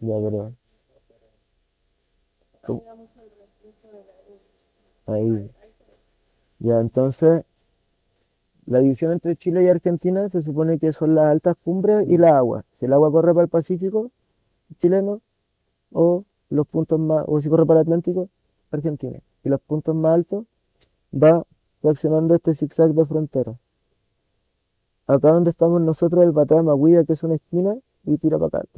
Ya, 0.00 0.14
pero 0.22 0.52
¿Cómo? 2.66 2.82
Ahí. 5.06 5.50
Ya, 6.58 6.80
entonces, 6.80 7.44
la 8.66 8.80
división 8.80 9.12
entre 9.12 9.36
Chile 9.36 9.64
y 9.64 9.68
Argentina 9.68 10.28
se 10.28 10.42
supone 10.42 10.78
que 10.78 10.92
son 10.92 11.14
las 11.14 11.26
altas 11.26 11.56
cumbres 11.62 12.08
y 12.08 12.18
la 12.18 12.36
agua. 12.36 12.64
Si 12.78 12.86
el 12.86 12.92
agua 12.92 13.10
corre 13.10 13.32
para 13.32 13.44
el 13.44 13.50
Pacífico 13.50 14.10
chileno, 14.80 15.20
o 15.92 16.24
los 16.50 16.66
puntos 16.66 16.98
más, 16.98 17.24
o 17.26 17.40
si 17.40 17.48
corre 17.48 17.66
para 17.66 17.80
el 17.80 17.86
Atlántico, 17.86 18.28
Argentina. 18.70 19.18
Y 19.44 19.48
los 19.48 19.60
puntos 19.60 19.94
más 19.94 20.14
altos 20.14 20.44
va 21.14 21.44
reaccionando 21.82 22.34
este 22.34 22.54
zigzag 22.54 22.92
de 22.92 23.04
frontera. 23.06 23.54
Acá 25.06 25.30
donde 25.30 25.50
estamos 25.50 25.80
nosotros, 25.80 26.24
el 26.24 26.32
Batea 26.32 26.62
Maguía, 26.62 27.04
que 27.04 27.12
es 27.12 27.22
una 27.22 27.36
esquina, 27.36 27.76
y 28.04 28.18
tira 28.18 28.38
para 28.38 28.58
acá. 28.58 28.68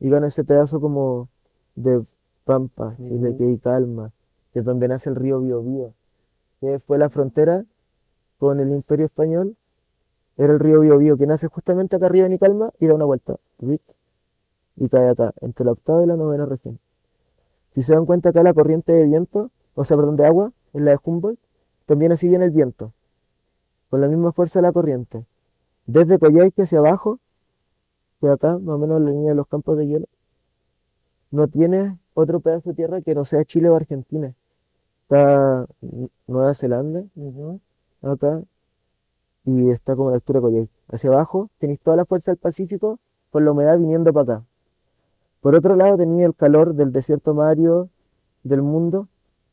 Y 0.00 0.10
gana 0.10 0.26
ese 0.26 0.44
pedazo 0.44 0.80
como 0.80 1.28
de 1.76 2.04
pampa 2.44 2.94
y 2.98 3.18
de 3.18 3.36
que 3.36 3.44
hay 3.44 3.58
calma, 3.58 4.10
que 4.56 4.60
es 4.60 4.64
donde 4.64 4.88
nace 4.88 5.10
el 5.10 5.16
río 5.16 5.38
Biobío, 5.38 5.92
que 6.62 6.78
fue 6.78 6.96
la 6.96 7.10
frontera 7.10 7.66
con 8.38 8.58
el 8.58 8.70
Imperio 8.70 9.04
Español. 9.04 9.54
Era 10.38 10.54
el 10.54 10.60
río 10.60 10.80
Biobío, 10.80 11.18
que 11.18 11.26
nace 11.26 11.46
justamente 11.46 11.94
acá 11.96 12.06
arriba 12.06 12.24
en 12.24 12.32
Icalma 12.32 12.70
y 12.80 12.86
da 12.86 12.94
una 12.94 13.04
vuelta. 13.04 13.36
Y 14.76 14.88
cae 14.88 15.10
acá, 15.10 15.34
entre 15.42 15.66
la 15.66 15.72
octava 15.72 16.02
y 16.02 16.06
la 16.06 16.16
novena 16.16 16.46
región. 16.46 16.78
Si 17.74 17.82
se 17.82 17.92
dan 17.92 18.06
cuenta 18.06 18.30
acá 18.30 18.42
la 18.42 18.54
corriente 18.54 18.92
de 18.92 19.04
viento, 19.04 19.50
o 19.74 19.84
sea, 19.84 19.98
perdón, 19.98 20.16
de 20.16 20.24
agua, 20.24 20.52
en 20.72 20.86
la 20.86 20.92
de 20.92 21.00
Humboldt, 21.04 21.38
también 21.84 22.12
así 22.12 22.26
viene 22.26 22.46
el 22.46 22.50
viento, 22.50 22.94
con 23.90 24.00
la 24.00 24.08
misma 24.08 24.32
fuerza 24.32 24.60
de 24.60 24.62
la 24.62 24.72
corriente. 24.72 25.26
Desde 25.84 26.18
Coyhaique 26.18 26.62
hacia 26.62 26.78
abajo, 26.78 27.18
de 28.22 28.32
acá, 28.32 28.56
más 28.56 28.76
o 28.76 28.78
menos 28.78 29.02
la 29.02 29.10
línea 29.10 29.32
de 29.32 29.36
los 29.36 29.48
campos 29.48 29.76
de 29.76 29.86
hielo, 29.86 30.06
no 31.30 31.46
tiene 31.46 31.98
otro 32.14 32.40
pedazo 32.40 32.70
de 32.70 32.76
tierra 32.76 33.02
que 33.02 33.14
no 33.14 33.26
sea 33.26 33.44
Chile 33.44 33.68
o 33.68 33.76
Argentina. 33.76 34.32
Está 35.08 35.68
Nueva 36.26 36.52
Zelanda, 36.52 37.04
acá, 38.02 38.42
y 39.44 39.70
está 39.70 39.94
como 39.94 40.10
la 40.10 40.16
altura 40.16 40.40
Coyhaique. 40.40 40.72
Hacia 40.88 41.10
abajo 41.10 41.48
tenéis 41.58 41.78
toda 41.78 41.96
la 41.96 42.04
fuerza 42.04 42.32
del 42.32 42.38
Pacífico 42.38 42.98
con 43.30 43.44
la 43.44 43.52
humedad 43.52 43.78
viniendo 43.78 44.12
para 44.12 44.38
acá. 44.38 44.44
Por 45.40 45.54
otro 45.54 45.76
lado 45.76 45.96
tenía 45.96 46.26
el 46.26 46.34
calor 46.34 46.74
del 46.74 46.90
desierto 46.90 47.34
más 47.34 47.52
árido 47.52 47.88
del 48.42 48.62
mundo, 48.62 49.06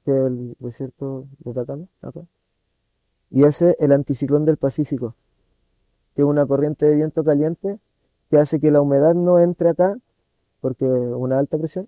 que 0.05 0.11
es 0.11 0.25
el 0.25 0.55
desierto 0.57 1.27
de 1.37 1.51
Atacama, 1.51 1.85
acá. 2.01 2.21
Y 3.29 3.43
ese 3.43 3.69
es 3.71 3.75
el 3.79 3.91
anticiclón 3.91 4.45
del 4.45 4.57
Pacífico, 4.57 5.13
que 6.15 6.23
es 6.23 6.27
una 6.27 6.47
corriente 6.47 6.87
de 6.87 6.95
viento 6.95 7.23
caliente 7.23 7.77
que 8.31 8.39
hace 8.39 8.59
que 8.59 8.71
la 8.71 8.81
humedad 8.81 9.13
no 9.13 9.37
entre 9.37 9.69
acá, 9.69 9.95
porque 10.61 10.85
es 10.85 11.13
una 11.15 11.37
alta 11.37 11.59
presión, 11.59 11.87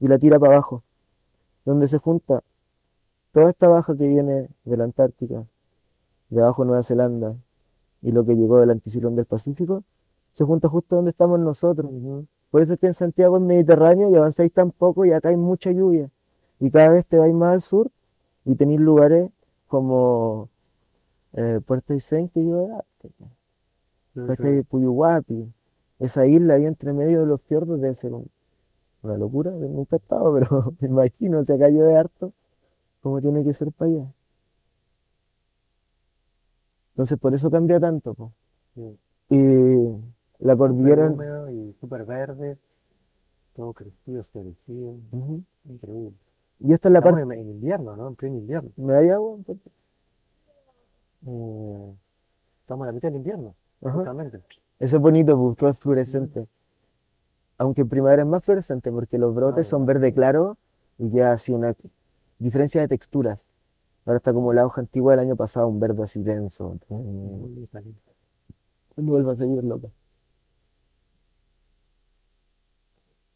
y 0.00 0.08
la 0.08 0.18
tira 0.18 0.38
para 0.38 0.54
abajo, 0.54 0.82
donde 1.66 1.86
se 1.86 1.98
junta 1.98 2.42
toda 3.34 3.50
esta 3.50 3.68
baja 3.68 3.96
que 3.96 4.08
viene 4.08 4.48
de 4.64 4.78
la 4.78 4.84
Antártica, 4.86 5.44
de 6.30 6.42
abajo 6.42 6.62
de 6.62 6.68
Nueva 6.68 6.82
Zelanda, 6.82 7.34
y 8.02 8.12
lo 8.12 8.24
que 8.26 8.34
llegó 8.36 8.60
del 8.60 8.70
anticiclón 8.70 9.16
del 9.16 9.26
Pacífico, 9.26 9.84
se 10.32 10.44
junta 10.44 10.68
justo 10.68 10.96
donde 10.96 11.12
estamos 11.12 11.40
nosotros. 11.40 11.92
¿no? 11.92 12.26
Por 12.50 12.62
eso 12.62 12.74
es 12.74 12.80
que 12.80 12.88
en 12.88 12.94
Santiago 12.94 13.36
es 13.38 13.42
Mediterráneo 13.44 14.10
y 14.10 14.16
avanzáis 14.16 14.52
tan 14.52 14.70
poco 14.72 15.04
y 15.06 15.12
acá 15.12 15.30
hay 15.30 15.36
mucha 15.36 15.72
lluvia. 15.72 16.10
Y 16.60 16.70
cada 16.70 16.90
vez 16.90 17.06
te 17.06 17.18
vais 17.18 17.34
más 17.34 17.54
al 17.54 17.62
sur 17.62 17.90
y 18.44 18.54
tenéis 18.56 18.80
lugares 18.80 19.30
como 19.68 20.50
eh, 21.34 21.60
Puerto 21.66 21.94
Aysén 21.94 22.28
que 22.30 22.40
Sí, 24.14 24.20
¿cachai? 24.26 24.58
sí. 24.60 24.62
Puyuhuapi. 24.64 25.52
Esa 25.98 26.26
isla 26.26 26.54
ahí 26.54 26.66
entre 26.66 26.92
medio 26.92 27.20
de 27.20 27.26
los 27.26 27.40
fiordos 27.42 27.80
debe 27.80 27.94
ser 27.96 28.12
un- 28.12 28.28
una 29.02 29.16
locura. 29.18 29.50
Yo 29.52 29.68
nunca 29.68 29.96
he 29.96 30.00
estado, 30.00 30.34
pero 30.38 30.74
me 30.80 30.88
imagino, 30.88 31.44
si 31.44 31.52
acá 31.52 31.68
llueve 31.70 31.96
harto, 31.98 32.32
¿cómo 33.04 33.20
tiene 33.20 33.44
que 33.44 33.52
ser 33.52 33.70
para 33.70 33.90
allá? 33.90 34.06
Entonces 36.94 37.18
por 37.18 37.34
eso 37.34 37.50
cambia 37.50 37.78
tanto, 37.78 38.14
po. 38.14 38.32
Sí. 38.74 38.98
Y 39.28 40.44
la 40.44 40.56
cordillera... 40.56 41.12
y 41.52 41.74
súper 41.80 42.06
verde, 42.06 42.56
todo 43.54 43.74
crecido, 43.74 44.24
florecido, 44.24 44.96
Ujú. 45.12 45.42
increíble. 45.66 46.14
Y 46.60 46.72
esta 46.72 46.88
es 46.88 46.92
la 46.94 47.00
Estamos 47.00 47.20
parte... 47.20 47.40
en, 47.40 47.50
invierno, 47.50 47.94
¿no? 47.94 48.08
En 48.08 48.14
pleno 48.14 48.36
invierno. 48.38 48.70
¿Me 48.76 48.92
da 48.94 49.14
agua? 49.14 49.36
Eh, 51.26 51.94
estamos 52.60 52.84
en 52.84 52.86
la 52.86 52.92
mitad 52.92 53.08
del 53.08 53.16
invierno, 53.16 53.54
Ajá. 53.82 53.92
justamente. 53.96 54.40
Eso 54.78 54.96
es 54.96 55.02
bonito, 55.02 55.38
pues, 55.38 55.56
todo 55.58 55.70
es 55.70 55.78
fluorescente. 55.78 56.46
Aunque 57.58 57.82
en 57.82 57.88
primavera 57.90 58.22
es 58.22 58.28
más 58.28 58.42
fluorescente 58.42 58.90
porque 58.90 59.18
los 59.18 59.34
brotes 59.34 59.66
Ah, 59.66 59.70
son 59.70 59.84
verde 59.84 60.14
claro 60.14 60.56
y 60.98 61.10
ya 61.10 61.32
así 61.32 61.52
una 61.52 61.74
diferencia 62.38 62.80
de 62.80 62.88
texturas. 62.88 63.44
Ahora 64.06 64.18
está 64.18 64.32
como 64.32 64.52
la 64.52 64.66
hoja 64.66 64.80
antigua 64.82 65.12
del 65.12 65.20
año 65.20 65.36
pasado, 65.36 65.68
un 65.68 65.80
verde 65.80 66.02
así 66.04 66.22
denso. 66.22 66.78
No 68.96 69.02
vuelva 69.12 69.32
a 69.32 69.36
seguir 69.36 69.62
loca. 69.64 69.88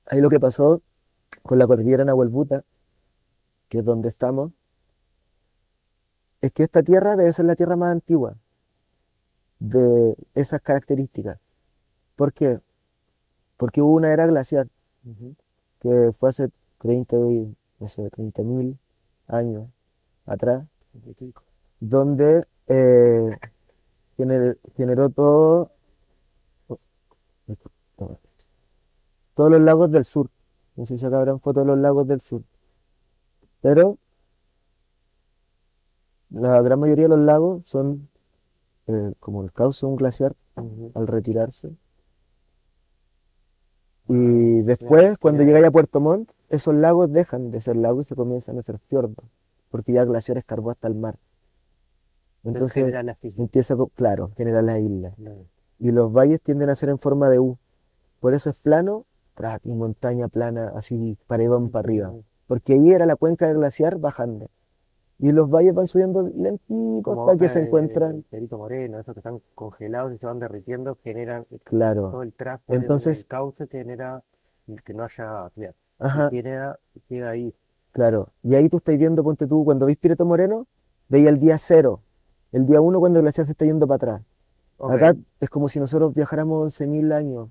Ahí 0.06 0.20
lo 0.20 0.30
que 0.30 0.40
pasó 0.40 0.82
con 1.42 1.58
la 1.58 1.66
cordillera 1.66 2.04
Nahuelbuta, 2.04 2.64
que 3.68 3.78
es 3.78 3.84
donde 3.84 4.08
estamos, 4.08 4.52
es 6.40 6.52
que 6.52 6.62
esta 6.64 6.82
tierra 6.82 7.16
debe 7.16 7.32
ser 7.32 7.44
la 7.46 7.56
tierra 7.56 7.76
más 7.76 7.92
antigua 7.92 8.36
de 9.60 10.14
esas 10.34 10.60
características. 10.62 11.38
¿Por 12.16 12.32
qué? 12.32 12.60
Porque 13.56 13.82
hubo 13.82 13.94
una 13.94 14.12
era 14.12 14.26
glacial 14.26 14.70
que 15.80 16.12
fue 16.12 16.28
hace 16.30 16.50
30, 16.78 17.16
y- 17.16 17.54
no 17.80 17.88
sé, 17.88 18.08
30.000 18.10 18.78
años 19.28 19.68
atrás, 20.26 20.66
donde 21.80 22.46
eh, 22.66 23.30
gener- 24.18 24.58
generó 24.76 25.08
todo, 25.10 25.70
todos 29.34 29.50
los 29.50 29.60
lagos 29.60 29.90
del 29.90 30.04
sur. 30.04 30.28
No 30.76 30.86
sé 30.86 30.98
si 30.98 31.06
acá 31.06 31.18
habrán 31.18 31.40
fotos 31.40 31.62
de 31.64 31.68
los 31.68 31.78
lagos 31.78 32.06
del 32.06 32.20
sur. 32.20 32.42
Pero 33.60 33.98
la 36.30 36.60
gran 36.62 36.78
mayoría 36.80 37.04
de 37.04 37.08
los 37.16 37.20
lagos 37.20 37.66
son 37.66 38.08
eh, 38.86 39.12
como 39.20 39.42
el 39.42 39.52
cauce 39.52 39.84
de 39.86 39.90
un 39.90 39.96
glaciar 39.96 40.34
al 40.94 41.06
retirarse. 41.06 41.70
Y 44.08 44.62
después, 44.62 45.18
cuando 45.18 45.42
llegáis 45.42 45.66
a 45.66 45.70
Puerto 45.70 46.00
Montt, 46.00 46.30
esos 46.48 46.74
lagos 46.74 47.12
dejan 47.12 47.50
de 47.50 47.60
ser 47.60 47.76
lagos 47.76 48.06
y 48.06 48.08
se 48.08 48.14
comienzan 48.14 48.58
a 48.58 48.62
ser 48.62 48.78
fiordos, 48.78 49.24
porque 49.70 49.92
ya 49.92 50.02
el 50.02 50.08
glaciar 50.08 50.38
escarbó 50.38 50.70
hasta 50.70 50.88
el 50.88 50.94
mar. 50.94 51.16
Entonces 52.44 52.94
empieza, 53.36 53.74
claro, 53.94 54.30
genera 54.36 54.62
las 54.62 54.78
islas. 54.78 55.14
Claro. 55.16 55.44
Y 55.78 55.90
los 55.90 56.12
valles 56.12 56.40
tienden 56.40 56.70
a 56.70 56.74
ser 56.74 56.88
en 56.88 56.98
forma 56.98 57.28
de 57.28 57.38
U. 57.38 57.58
Por 58.20 58.34
eso 58.34 58.50
es 58.50 58.58
plano, 58.60 59.04
y 59.62 59.72
montaña 59.72 60.28
plana, 60.28 60.72
así 60.74 61.16
paredón 61.26 61.70
para 61.70 61.80
arriba. 61.86 62.12
Porque 62.46 62.72
ahí 62.72 62.90
era 62.90 63.06
la 63.06 63.14
cuenca 63.16 63.46
del 63.46 63.58
glaciar 63.58 63.98
bajando. 63.98 64.48
Y 65.20 65.32
los 65.32 65.50
valles 65.50 65.74
van 65.74 65.86
subiendo 65.88 66.22
lentitos 66.22 67.18
hasta 67.18 67.36
que 67.36 67.48
se 67.48 67.58
en 67.60 67.66
encuentran. 67.66 68.24
Perito 68.30 68.56
Moreno, 68.58 68.98
esos 69.00 69.14
que 69.14 69.20
están 69.20 69.40
congelados 69.54 70.12
y 70.14 70.18
se 70.18 70.26
van 70.26 70.38
derritiendo, 70.38 70.96
generan 71.02 71.44
Claro. 71.64 72.10
todo 72.10 72.22
el 72.22 72.32
del- 72.68 72.80
Entonces- 72.80 73.18
del 73.18 73.26
cauce 73.28 73.66
genera 73.66 74.22
que 74.84 74.94
no 74.94 75.02
haya 75.04 75.50
claro, 75.54 75.74
Ajá. 75.98 76.30
queda, 76.30 76.78
queda 77.08 77.30
ahí. 77.30 77.54
Claro, 77.92 78.28
y 78.42 78.54
ahí 78.54 78.68
tú 78.68 78.78
estás 78.78 78.96
viendo, 78.98 79.22
ponte 79.24 79.46
tú, 79.46 79.64
cuando 79.64 79.86
ves 79.86 79.96
Pireto 79.96 80.24
Moreno, 80.24 80.66
veía 81.08 81.30
el 81.30 81.40
día 81.40 81.58
cero, 81.58 82.00
el 82.52 82.66
día 82.66 82.80
uno 82.80 83.00
cuando 83.00 83.18
el 83.18 83.24
glaciar 83.24 83.46
se 83.46 83.52
está 83.52 83.64
yendo 83.64 83.86
para 83.86 83.96
atrás. 83.96 84.22
Acá 84.78 85.16
es 85.40 85.50
como 85.50 85.68
si 85.68 85.80
nosotros 85.80 86.14
viajáramos 86.14 86.78
11.000 86.78 87.12
años, 87.12 87.48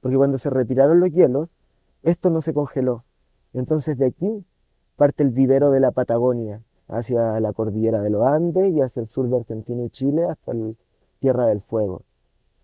porque 0.00 0.16
cuando 0.16 0.38
se 0.38 0.48
retiraron 0.48 1.00
los 1.00 1.10
hielos, 1.12 1.48
esto 2.02 2.30
no 2.30 2.40
se 2.40 2.54
congeló. 2.54 3.04
Entonces 3.52 3.98
de 3.98 4.06
aquí 4.06 4.44
parte 4.96 5.22
el 5.22 5.30
vivero 5.30 5.70
de 5.70 5.80
la 5.80 5.90
Patagonia, 5.90 6.62
hacia 6.88 7.40
la 7.40 7.52
cordillera 7.52 8.00
de 8.00 8.10
los 8.10 8.26
Andes 8.26 8.72
y 8.72 8.80
hacia 8.80 9.00
el 9.00 9.08
sur 9.08 9.28
de 9.28 9.36
Argentina 9.36 9.82
y 9.82 9.90
Chile, 9.90 10.24
hasta 10.24 10.52
el 10.52 10.76
Tierra 11.20 11.46
del 11.46 11.60
Fuego. 11.60 12.02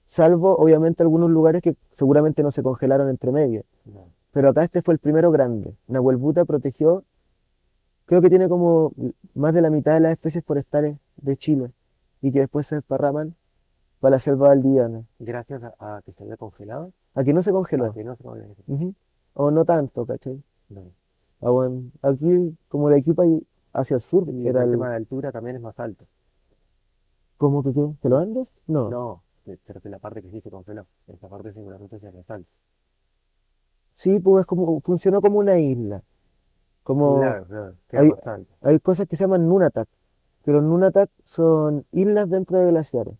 Salvo, 0.06 0.56
obviamente, 0.56 1.02
algunos 1.02 1.30
lugares 1.30 1.62
que 1.62 1.76
seguramente 1.92 2.42
no 2.42 2.50
se 2.50 2.62
congelaron 2.62 3.08
entre 3.08 3.32
medio. 3.32 3.64
No. 3.84 4.06
Pero 4.32 4.50
acá 4.50 4.64
este 4.64 4.82
fue 4.82 4.94
el 4.94 5.00
primero 5.00 5.30
grande. 5.30 5.74
Nahuel 5.88 6.16
Buta 6.16 6.44
protegió, 6.44 7.04
creo 8.06 8.20
que 8.20 8.28
tiene 8.28 8.48
como 8.48 8.92
más 9.34 9.54
de 9.54 9.60
la 9.60 9.70
mitad 9.70 9.94
de 9.94 10.00
las 10.00 10.12
especies 10.12 10.44
forestales 10.44 10.96
de 11.16 11.36
Chile 11.36 11.70
y 12.22 12.32
que 12.32 12.40
después 12.40 12.66
se 12.66 12.76
desparraman 12.76 13.34
para 14.00 14.12
la 14.12 14.18
selva 14.18 14.48
valdiviana. 14.48 15.02
Gracias 15.18 15.62
a, 15.62 15.96
a 15.96 16.02
que 16.02 16.12
se 16.12 16.22
había 16.22 16.36
congelado, 16.36 16.92
Aquí 17.14 17.32
no 17.32 17.42
se 17.42 17.50
a 17.50 17.52
congeló. 17.52 17.92
que 17.92 18.04
no 18.04 18.14
se 18.16 18.22
congeló. 18.22 18.54
O 19.34 19.50
no 19.50 19.64
tanto, 19.64 20.06
¿cachai? 20.06 20.42
No. 20.68 20.82
Ah, 21.40 21.50
bueno, 21.50 21.82
aquí, 22.02 22.56
como 22.68 22.84
para 22.84 22.96
ahí, 23.24 23.46
hacia 23.72 23.94
el 23.96 24.00
sur, 24.00 24.28
Y 24.28 24.46
era 24.46 24.60
el 24.62 24.66
el... 24.66 24.72
tema 24.72 24.90
de 24.90 24.96
altura 24.96 25.32
también 25.32 25.56
es 25.56 25.62
más 25.62 25.78
alto. 25.80 26.04
¿Cómo 27.38 27.62
que 27.62 27.72
qué? 27.72 27.94
¿Que 28.02 28.08
los 28.08 28.22
Andes? 28.22 28.48
No. 28.66 28.90
No, 28.90 29.22
de 29.46 29.58
la 29.90 29.98
parte 29.98 30.22
que 30.22 30.30
sí 30.30 30.40
se 30.40 30.50
congeló. 30.50 30.86
Esa 31.08 31.28
parte 31.28 31.52
singularmente 31.52 31.98
se 31.98 32.10
resalta. 32.10 32.48
Sí, 34.00 34.18
pues 34.18 34.40
es 34.40 34.46
como, 34.46 34.80
funcionó 34.80 35.20
como 35.20 35.40
una 35.40 35.58
isla. 35.58 36.02
Como 36.82 37.18
Claro, 37.18 37.74
claro, 37.90 38.18
hay- 38.62 38.78
cosas 38.80 39.06
que 39.06 39.14
se 39.14 39.24
llaman 39.24 39.46
nunatak, 39.46 39.86
que 40.42 40.52
los 40.52 40.62
nunatak 40.62 41.10
son 41.26 41.84
islas 41.92 42.30
dentro 42.30 42.56
de 42.56 42.70
glaciares. 42.70 43.14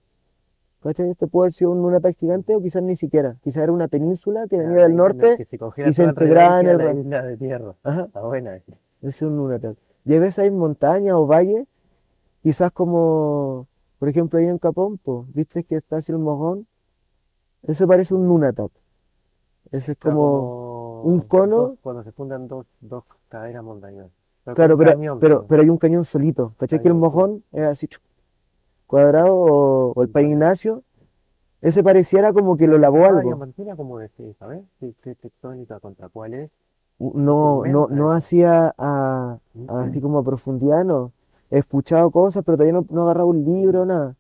¿Cachai? 0.83 1.11
Este 1.11 1.27
puede 1.27 1.45
haber 1.49 1.53
sido 1.53 1.73
un 1.73 1.83
nunatak 1.83 2.17
gigante 2.17 2.57
o 2.57 2.63
quizás 2.63 2.83
ni 2.83 2.97
siquiera. 2.97 3.37
Quizás 3.43 3.65
era 3.65 3.73
una 3.73 3.89
península 3.89 4.47
que 4.49 4.57
venía 4.57 4.73
Claro, 4.77 4.89
del 4.89 4.97
norte 4.97 5.37
que 5.37 5.45
se 5.45 5.59
congela 5.59 5.91
y 5.91 5.93
se 5.93 6.05
integraba 6.05 6.61
en 6.61 6.67
el 6.69 6.79
la 6.79 6.93
isla 6.95 7.23
de 7.25 7.37
tierra. 7.37 7.75
Ajá, 7.83 8.05
Está 8.05 8.23
buena. 8.23 8.57
ese 8.57 8.67
es 9.03 9.21
un 9.21 9.37
nunatak. 9.37 9.77
Y 10.07 10.15
a 10.15 10.19
veces 10.21 10.39
hay 10.39 10.51
montañas 10.51 11.15
o 11.15 11.27
valles, 11.27 11.67
quizás 12.43 12.73
como, 12.73 13.67
por 13.99 14.09
ejemplo, 14.09 14.39
ahí 14.39 14.47
en 14.47 14.57
Capompo, 14.57 15.27
¿viste 15.35 15.63
que 15.63 15.77
está 15.77 15.99
así 15.99 16.11
el 16.11 16.17
mojón? 16.17 16.67
Eso 17.65 17.87
parece 17.87 18.15
un 18.15 18.27
nunatak. 18.27 18.73
Ese 19.73 19.93
es 19.93 19.99
como, 19.99 20.70
un 21.03 21.21
cono. 21.21 21.57
dos- 21.57 21.79
cuando 21.83 22.03
se 22.05 22.13
fundan 22.13 22.49
dos, 22.49 22.67
dos 22.81 23.05
cadenas 23.29 23.63
montañosas. 23.65 24.13
Pero 24.45 24.55
claro, 24.57 24.79
pero, 24.79 24.91
cañón, 24.93 25.19
pero, 25.21 25.47
pero- 25.47 25.63
hay 25.63 25.69
un 25.69 25.77
cañón 25.79 26.05
solito. 26.05 26.55
¿Cachai? 26.59 26.81
Que 26.81 26.89
el 26.89 26.95
mojón 26.95 27.45
es 27.53 27.63
así, 27.65 27.89
cuadrado, 28.87 29.35
o, 29.35 29.93
o 29.95 30.03
el 30.03 30.09
Padre 30.09 30.29
Ignacio, 30.29 30.83
ese 31.61 31.83
pareciera 31.85 32.33
como 32.33 32.57
que 32.57 32.67
lo 32.67 32.79
lavó 32.79 33.05
Ah, 33.05 33.09
algo. 33.09 33.21
Diamantina 33.23 33.77
como 33.77 34.01
este, 34.01 34.33
¿sabes? 34.35 34.63
¿Qué, 34.81 35.15
tectónica 35.15 35.79
contra 35.79 36.09
cuál 36.09 36.35
es? 36.35 36.51
No, 36.99 37.65
no, 37.67 37.87
no 37.89 38.13
hacía 38.13 38.75
a, 38.77 39.39
a 39.69 39.81
así 39.83 40.01
como 40.01 40.19
a 40.19 40.23
profundidad, 40.25 40.85
no. 40.85 41.13
He 41.51 41.59
escuchado 41.59 42.11
cosas, 42.11 42.45
pero 42.45 42.57
todavía 42.57 42.73
no, 42.81 42.87
no 42.91 43.01
he 43.01 43.05
agarrado 43.05 43.27
un 43.29 43.45
libro, 43.45 43.85
nada. 43.87 44.17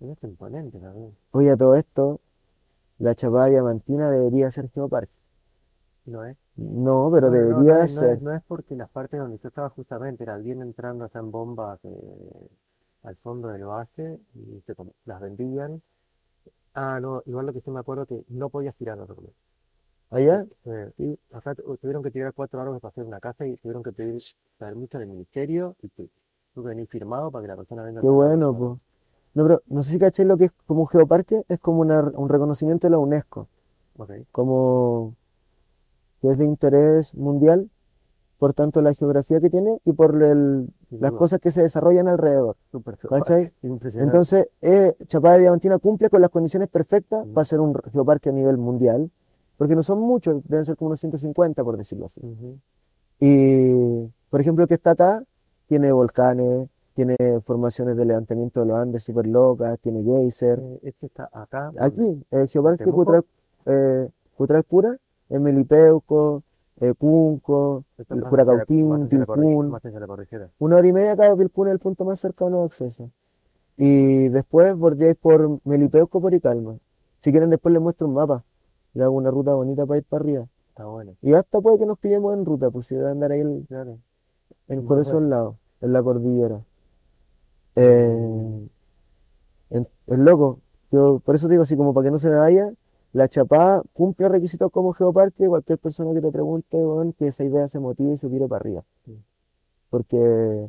Es 0.00 0.22
imponente, 0.22 0.78
¿sabes? 0.80 1.10
Oye, 1.32 1.50
a 1.50 1.56
todo 1.56 1.74
esto, 1.76 2.20
la 2.98 3.14
Chapada 3.14 3.46
Diamantina 3.46 4.10
debería 4.10 4.50
ser 4.50 4.68
geoparque. 4.70 5.12
No 6.06 6.24
es. 6.24 6.36
No, 6.56 7.10
pero 7.12 7.26
No, 7.28 7.32
debería 7.32 7.74
no 7.74 7.80
no 7.80 7.86
ser. 7.88 8.10
es- 8.16 8.22
no 8.22 8.32
es 8.32 8.42
porque 8.46 8.76
las 8.76 8.88
partes 8.90 9.20
donde 9.20 9.38
yo 9.38 9.48
estaba 9.48 9.68
justamente 9.70 10.22
era 10.22 10.36
bien 10.38 10.62
entrando 10.62 11.08
en 11.12 11.30
bombas 11.30 11.78
eh, 11.84 12.48
al 13.02 13.16
fondo 13.16 13.48
del 13.48 13.64
valle 13.64 14.20
y 14.34 14.60
se 14.66 14.74
com- 14.74 14.90
las 15.04 15.20
vendían. 15.20 15.82
Ah, 16.74 16.98
no, 17.00 17.22
igual 17.26 17.46
lo 17.46 17.52
que 17.52 17.60
sí 17.60 17.70
me 17.70 17.80
acuerdo 17.80 18.06
que 18.06 18.22
no 18.28 18.48
podías 18.50 18.74
tirar 18.76 18.98
árboles. 19.00 19.30
Allá, 20.10 20.46
Eh, 20.64 20.90
sí, 20.96 21.18
acá 21.32 21.54
tu- 21.54 21.76
tuvieron 21.78 22.02
que 22.02 22.10
tirar 22.12 22.32
cuatro 22.32 22.60
árboles 22.60 22.80
para 22.80 22.90
hacer 22.90 23.04
una 23.04 23.18
casa 23.18 23.46
y 23.46 23.56
tuvieron 23.56 23.82
que 23.82 23.92
pedir 23.92 24.20
permiso 24.58 24.98
del 24.98 25.08
ministerio 25.08 25.74
y 25.82 25.88
tu- 25.88 26.08
tuvo 26.54 26.64
que 26.64 26.68
venir 26.70 26.86
firmado 26.86 27.30
para 27.30 27.42
que 27.42 27.48
la 27.48 27.56
persona 27.56 27.82
venga 27.82 28.00
a 28.00 28.02
qué 28.02 28.08
bueno, 28.08 28.54
pues. 28.56 28.70
No, 29.34 29.42
pero 29.42 29.62
no 29.66 29.82
sé 29.82 29.92
si 29.92 29.98
caché 29.98 30.24
lo 30.24 30.36
que 30.36 30.46
es 30.46 30.52
como 30.66 30.82
un 30.82 30.86
geoparque, 30.88 31.42
es 31.48 31.58
como 31.60 31.80
una- 31.80 32.00
un 32.14 32.28
reconocimiento 32.28 32.86
de 32.86 32.92
la 32.92 32.98
UNESCO. 32.98 33.48
árboles. 33.98 34.22
Ok. 34.22 34.28
como 34.32 35.14
que 36.20 36.30
es 36.30 36.38
de 36.38 36.44
interés 36.44 37.14
mundial, 37.14 37.68
por 38.38 38.52
tanto 38.52 38.82
la 38.82 38.92
geografía 38.94 39.40
que 39.40 39.48
tiene 39.50 39.78
y 39.84 39.92
por 39.92 40.22
el- 40.22 40.68
las 40.90 41.12
cosas 41.12 41.38
que 41.40 41.50
se 41.50 41.62
desarrollan 41.62 42.06
alrededor. 42.08 42.56
súper 42.70 42.96
¿cachai? 42.98 43.52
Entonces, 43.62 44.48
eh, 44.60 44.94
Chapada 45.06 45.38
Diamantina 45.38 45.78
cumple 45.78 46.10
con 46.10 46.20
las 46.20 46.30
condiciones 46.30 46.68
perfectas 46.68 47.26
Mm. 47.26 47.32
para 47.32 47.44
ser 47.44 47.60
un 47.60 47.74
geoparque 47.92 48.28
a 48.28 48.32
nivel 48.32 48.58
mundial, 48.58 49.10
porque 49.56 49.74
no 49.74 49.82
son 49.82 50.00
muchos, 50.00 50.42
deben 50.48 50.64
ser 50.64 50.76
como 50.76 50.88
unos 50.88 51.00
150, 51.00 51.64
por 51.64 51.76
decirlo 51.76 52.06
así. 52.06 52.20
Ujú. 52.22 52.58
Y, 53.20 54.06
por 54.30 54.40
ejemplo, 54.40 54.64
el 54.64 54.68
que 54.68 54.74
está 54.74 54.90
acá 54.92 55.22
tiene 55.66 55.90
volcanes, 55.92 56.68
tiene 56.94 57.16
formaciones 57.44 57.96
de 57.96 58.04
levantamiento 58.04 58.60
de 58.60 58.66
los 58.66 58.76
Andes 58.78 59.02
súper 59.02 59.26
locas, 59.26 59.78
tiene 59.80 60.02
geyser. 60.02 60.58
Eh, 60.60 60.80
este 60.84 61.06
está 61.06 61.28
acá. 61.32 61.72
Aquí, 61.78 62.22
el 62.30 62.48
Geoparque. 62.48 62.84
Cutral, 62.84 63.24
eh, 63.66 64.08
Pura, 64.68 64.96
Melipeuco, 65.28 66.42
eh, 66.80 66.94
Cunco, 66.96 67.84
el 67.98 68.22
Curacautín, 68.24 68.88
cordillera. 69.24 70.50
Una 70.58 70.76
hora 70.76 70.86
y 70.88 70.92
media 70.92 71.16
cada 71.16 71.34
Vilcún 71.34 71.68
es 71.68 71.72
el 71.72 71.78
punto 71.78 72.04
más 72.04 72.20
cercano 72.20 72.60
de 72.60 72.64
acceso. 72.66 73.10
Y 73.76 74.28
después 74.28 74.74
bordeáis 74.76 75.16
por 75.16 75.58
Melipeuco, 75.64 76.20
por 76.20 76.32
Icalma. 76.34 76.76
Si 77.22 77.30
quieren, 77.30 77.50
después 77.50 77.72
les 77.72 77.82
muestro 77.82 78.06
un 78.06 78.14
mapa. 78.14 78.44
Le 78.94 79.02
hago 79.04 79.14
una 79.16 79.30
ruta 79.30 79.52
bonita 79.54 79.84
para 79.84 79.98
ir 79.98 80.04
para 80.04 80.22
arriba. 80.22 80.46
Está 80.68 80.84
bueno. 80.86 81.12
Y 81.22 81.32
hasta 81.34 81.60
puede 81.60 81.78
que 81.78 81.86
nos 81.86 81.98
pillemos 81.98 82.34
en 82.34 82.44
ruta, 82.44 82.70
pues 82.70 82.86
si 82.86 82.94
debe 82.94 83.10
andar 83.10 83.32
ahí 83.32 83.40
el- 83.40 83.64
Claro. 83.68 83.98
en, 84.68 84.86
por 84.86 85.00
esos 85.00 85.22
lados, 85.22 85.56
en 85.80 85.92
la 85.92 86.02
cordillera. 86.02 86.60
Eh, 87.76 88.68
en- 89.70 89.88
es 90.06 90.18
loco. 90.18 90.60
Yo, 90.92 91.20
por 91.24 91.34
eso 91.34 91.48
digo, 91.48 91.62
así 91.62 91.76
como 91.76 91.92
para 91.92 92.06
que 92.06 92.10
no 92.10 92.18
se 92.18 92.30
me 92.30 92.36
vaya, 92.36 92.70
la 93.16 93.28
Chapada 93.28 93.82
cumple 93.94 94.28
requisitos 94.28 94.70
como 94.70 94.92
geoparque. 94.92 95.48
Cualquier 95.48 95.78
persona 95.78 96.12
que 96.12 96.20
te 96.20 96.30
pregunte, 96.30 96.76
weón, 96.76 97.14
que 97.14 97.28
esa 97.28 97.44
idea 97.44 97.66
se 97.66 97.78
motive 97.78 98.12
y 98.12 98.16
se 98.18 98.28
tire 98.28 98.46
para 98.46 98.60
arriba. 98.60 98.84
Porque 99.88 100.68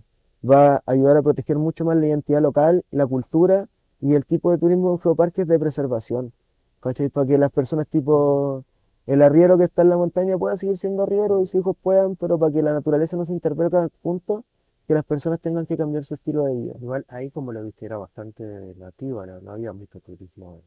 va 0.50 0.76
a 0.76 0.84
ayudar 0.86 1.18
a 1.18 1.22
proteger 1.22 1.58
mucho 1.58 1.84
más 1.84 1.98
la 1.98 2.08
identidad 2.08 2.42
local, 2.42 2.86
la 2.90 3.06
cultura 3.06 3.68
y 4.00 4.16
el 4.16 4.26
tipo 4.26 4.52
de 4.52 4.58
turismo 4.60 4.94
en 4.94 5.00
geoparques 5.00 5.46
de 5.46 5.60
preservación. 5.60 6.32
¿Cachai? 6.80 7.10
Para 7.10 7.28
que 7.28 7.38
las 7.38 7.52
personas 7.52 7.86
tipo 7.90 8.64
el 9.08 9.24
arriero 9.24 9.58
que 9.58 9.66
está 9.66 9.82
en 9.82 9.90
la 9.90 9.98
montaña 9.98 10.38
pueda 10.38 10.56
seguir 10.56 10.78
siendo 10.78 11.04
arriero 11.04 11.42
y 11.42 11.48
sus 11.48 11.56
hijos 11.56 11.76
puedan, 11.82 12.16
pero 12.16 12.40
para 12.40 12.54
que 12.54 12.62
la 12.62 12.72
naturaleza 12.72 13.18
no 13.18 13.26
se 13.26 13.34
interprete 13.34 13.76
al 13.76 13.90
punto 13.90 14.46
que 14.88 14.94
las 14.94 15.04
personas 15.04 15.42
tengan 15.42 15.66
que 15.66 15.76
cambiar 15.76 16.06
su 16.06 16.14
estilo 16.14 16.46
de 16.46 16.56
vida. 16.56 16.74
Igual 16.80 17.06
ahí 17.10 17.30
como 17.30 17.52
lo 17.52 17.62
viste 17.62 17.86
era 17.86 17.98
bastante 17.98 18.46
nativa, 18.78 19.26
no, 19.26 19.42
no 19.42 19.52
había 19.52 19.74
mucho 19.74 20.00
turismo 20.00 20.62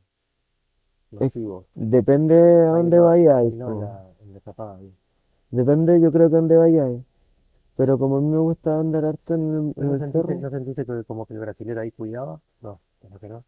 Es-. 1.12 1.32
Depende 1.74 2.34
a 2.34 2.70
dónde 2.76 2.96
no, 2.98 3.04
vayáis, 3.06 3.52
no, 3.54 3.80
la. 3.80 4.04
Depende, 5.50 6.00
yo 6.00 6.12
creo 6.12 6.30
que 6.30 6.36
a 6.36 6.38
dónde 6.38 6.56
vayáis. 6.56 7.00
Pero 7.76 7.98
como 7.98 8.18
a 8.18 8.20
mí 8.20 8.28
me 8.28 8.38
gusta 8.38 8.78
andar 8.78 9.04
harto 9.06 9.34
en 9.34 9.40
el, 9.40 9.56
en 9.56 9.74
¿No 9.76 9.94
el 9.94 10.00
sentiste, 10.00 10.34
no 10.36 10.50
sentiste 10.50 10.84
que 10.84 11.04
como 11.04 11.24
que 11.26 11.34
el 11.34 11.40
brasilero 11.40 11.80
ahí 11.80 11.90
cuidaba? 11.92 12.40
No, 12.60 12.78
como 13.00 13.18
que 13.18 13.28
no. 13.28 13.42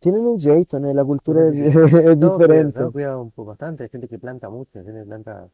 tienen 0.00 0.26
un 0.26 0.38
Jason, 0.38 0.84
eh, 0.86 0.94
la 0.94 1.04
cultura 1.04 1.48
es, 1.48 1.74
es 1.76 2.16
No, 2.16 2.38
diferente. 2.38 2.78
no, 2.80 2.92
cuida 2.92 3.18
un 3.18 3.30
poco 3.30 3.50
bastante, 3.50 3.82
hay 3.84 3.88
gente 3.88 4.08
que 4.08 4.18
planta 4.18 4.48
mucho, 4.50 4.78
hay 4.78 4.84
gente 4.84 5.00
que 5.00 5.06
planta, 5.06 5.48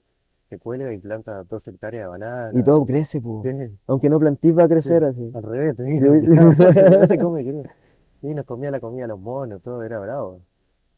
que 0.50 0.58
cuelga 0.58 0.92
y 0.92 0.98
planta 0.98 1.42
dos 1.44 1.66
hectáreas 1.66 2.04
de 2.04 2.08
banana. 2.08 2.58
Y 2.58 2.62
todo 2.62 2.84
crece, 2.84 3.20
po. 3.20 3.42
Sí, 3.44 3.50
Aunque 3.86 4.10
no 4.10 4.18
plantís 4.18 4.56
va 4.56 4.64
a 4.64 4.68
crecer 4.68 5.04
así. 5.04 5.30
al 5.34 5.42
revés, 5.42 5.76
te 5.76 5.84
digo. 5.84 6.12
No 7.00 7.06
se 7.06 7.18
come, 7.18 7.42
creo. 7.44 7.62
Sí, 8.20 8.34
nos 8.34 8.44
comía 8.44 8.70
la 8.70 8.80
comida 8.80 9.02
de 9.02 9.08
los 9.08 9.20
monos, 9.20 9.62
todo 9.62 9.82
era 9.82 9.98
bravo. 10.00 10.40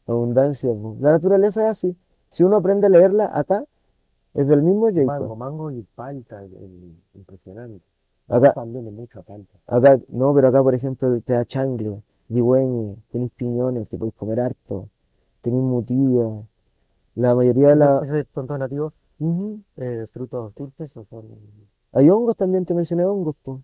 Abundancia, 0.07 0.69
po. 0.73 0.97
La 0.99 1.11
naturaleza 1.13 1.61
es 1.63 1.67
así. 1.69 1.97
Si 2.29 2.43
uno 2.43 2.57
aprende 2.57 2.87
a 2.87 2.89
leerla 2.89 3.31
acá, 3.33 3.63
es 4.33 4.47
del 4.47 4.61
mismo 4.63 4.87
Mango, 4.91 5.13
Jason. 5.13 5.37
mango 5.39 5.71
y 5.71 5.83
palta, 5.95 6.43
el- 6.43 6.95
impresionante. 7.15 7.85
Acá, 8.27 8.53
También 8.53 8.85
de 8.85 8.91
mucha 8.91 9.21
palta. 9.21 9.53
acá, 9.67 9.99
no, 10.09 10.33
pero 10.33 10.47
acá, 10.47 10.63
por 10.63 10.73
ejemplo, 10.75 11.19
te 11.21 11.33
da 11.33 11.45
changle, 11.45 12.01
digüeño, 12.29 12.95
tenéis 13.11 13.31
piñones, 13.35 13.87
te 13.89 13.97
podéis 13.97 14.15
comer 14.15 14.39
harto, 14.39 14.87
tenéis 15.41 15.63
mutilla. 15.63 16.43
La 17.15 17.35
mayoría 17.35 17.69
de 17.69 17.75
la... 17.75 18.01
¿Esos 18.03 18.27
son 18.33 18.47
todos 18.47 18.59
nativos? 18.59 18.93
Ujú. 19.19 19.59
eh, 19.77 20.07
frutos 20.11 20.53
dulces 20.55 20.89
o 20.97 21.05
son 21.05 21.25
Hay 21.91 22.09
hongos 22.09 22.35
también, 22.35 22.65
te 22.65 22.73
mencioné 22.73 23.05
hongos, 23.05 23.35
po. 23.43 23.61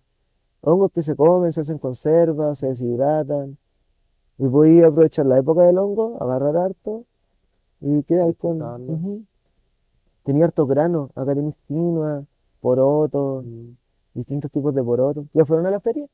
Hongos 0.62 0.92
que 0.92 1.02
se 1.02 1.16
comen, 1.16 1.52
se 1.52 1.62
hacen 1.62 1.78
conservas, 1.78 2.58
se 2.58 2.68
deshidratan. 2.68 3.56
Y 4.40 4.46
voy 4.46 4.80
a 4.80 4.86
aprovechar 4.86 5.26
la 5.26 5.36
época 5.36 5.64
del 5.64 5.76
hongo, 5.76 6.16
agarrar 6.18 6.56
harto 6.56 7.04
y 7.78 8.02
quedar 8.04 8.34
con... 8.36 8.54
Disfrutarlo. 8.54 8.92
Ujú. 8.94 9.24
Tenía 10.24 10.46
harto 10.46 10.66
grano, 10.66 11.10
acá 11.14 11.34
tenéis 11.34 11.56
quinoa, 11.68 12.24
porotos, 12.62 13.44
distintos 14.14 14.50
tipos 14.50 14.74
de 14.74 14.82
porotos. 14.82 15.26
¿Ya 15.34 15.44
fueron 15.44 15.66
a 15.66 15.70
la 15.70 15.80
feria? 15.80 16.06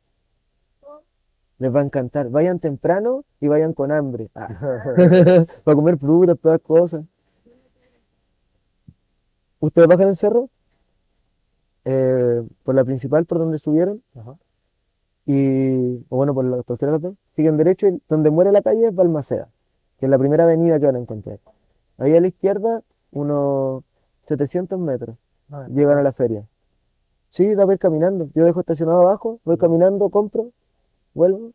Les 1.58 1.72
va 1.72 1.80
a 1.80 1.84
encantar. 1.84 2.28
Vayan 2.28 2.58
temprano 2.58 3.24
y 3.40 3.46
vayan 3.46 3.72
con 3.72 3.92
hambre. 3.92 4.28
Ah. 4.34 5.46
Para 5.62 5.76
comer 5.76 5.96
frutas, 5.96 6.36
todas 6.40 6.60
cosas. 6.60 7.04
¿Ustedes 9.60 9.86
bajan 9.86 10.08
el 10.08 10.16
cerro? 10.16 10.50
Eh, 11.84 12.42
por 12.64 12.74
la 12.74 12.84
principal, 12.84 13.24
por 13.24 13.38
donde 13.38 13.58
subieron. 13.58 14.02
Ajá. 14.16 14.36
Y, 15.26 16.04
o 16.08 16.16
bueno, 16.16 16.34
por 16.34 16.44
la 16.44 16.64
cualquiera 16.64 16.90
de 16.90 16.98
las 16.98 17.02
dos. 17.02 17.25
Siguen 17.36 17.56
derecho 17.58 17.86
y 17.86 18.00
donde 18.08 18.30
muere 18.30 18.50
la 18.50 18.62
calle 18.62 18.88
es 18.88 18.94
Balmaceda, 18.94 19.48
que 19.98 20.06
es 20.06 20.10
la 20.10 20.18
primera 20.18 20.44
avenida 20.44 20.80
que 20.80 20.86
van 20.86 20.96
a 20.96 20.98
encontrar. 21.00 21.38
Ahí 21.98 22.16
a 22.16 22.20
la 22.20 22.26
izquierda, 22.28 22.82
unos 23.12 23.84
700 24.24 24.78
metros, 24.78 25.16
Ah, 25.52 25.66
llegan 25.68 25.96
a 25.98 26.02
la 26.02 26.12
feria. 26.12 26.44
Sí, 27.28 27.54
da 27.54 27.62
para 27.64 27.74
ir 27.74 27.78
caminando. 27.78 28.28
Yo 28.34 28.44
dejo 28.44 28.58
estacionado 28.60 29.02
abajo, 29.02 29.38
voy 29.44 29.56
caminando, 29.58 30.08
compro, 30.08 30.50
vuelvo. 31.14 31.52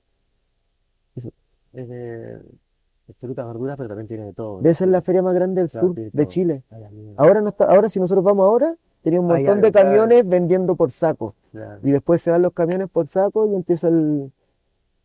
Es 1.73 1.87
de, 1.89 2.37
de 2.37 3.13
frutas, 3.19 3.45
verduras, 3.47 3.75
pero 3.77 3.89
también 3.89 4.07
tiene 4.07 4.25
de 4.25 4.33
todo. 4.33 4.61
Esa 4.63 4.85
es 4.85 4.89
la 4.91 5.01
feria 5.01 5.21
más 5.21 5.33
grande 5.33 5.61
del 5.61 5.69
Claro, 5.69 5.87
sur 5.87 5.95
de. 5.95 6.27
Chile. 6.27 6.63
Ay. 6.69 7.13
Ahora 7.17 7.41
no 7.41 7.49
está, 7.49 7.65
ahora 7.65 7.89
si 7.89 7.99
nosotros 7.99 8.23
vamos 8.23 8.45
ahora, 8.45 8.75
tenía 9.01 9.19
un 9.19 9.27
montón 9.27 9.59
de 9.61 9.71
claro. 9.71 9.89
camiones 9.89 10.27
vendiendo 10.27 10.75
por 10.75 10.91
saco. 10.91 11.35
Claro. 11.51 11.79
Y 11.83 11.91
después 11.91 12.21
se 12.21 12.31
van 12.31 12.41
los 12.41 12.53
camiones 12.53 12.89
por 12.89 13.07
saco 13.07 13.45
y 13.47 13.55
empieza 13.55 13.87
el, 13.89 14.31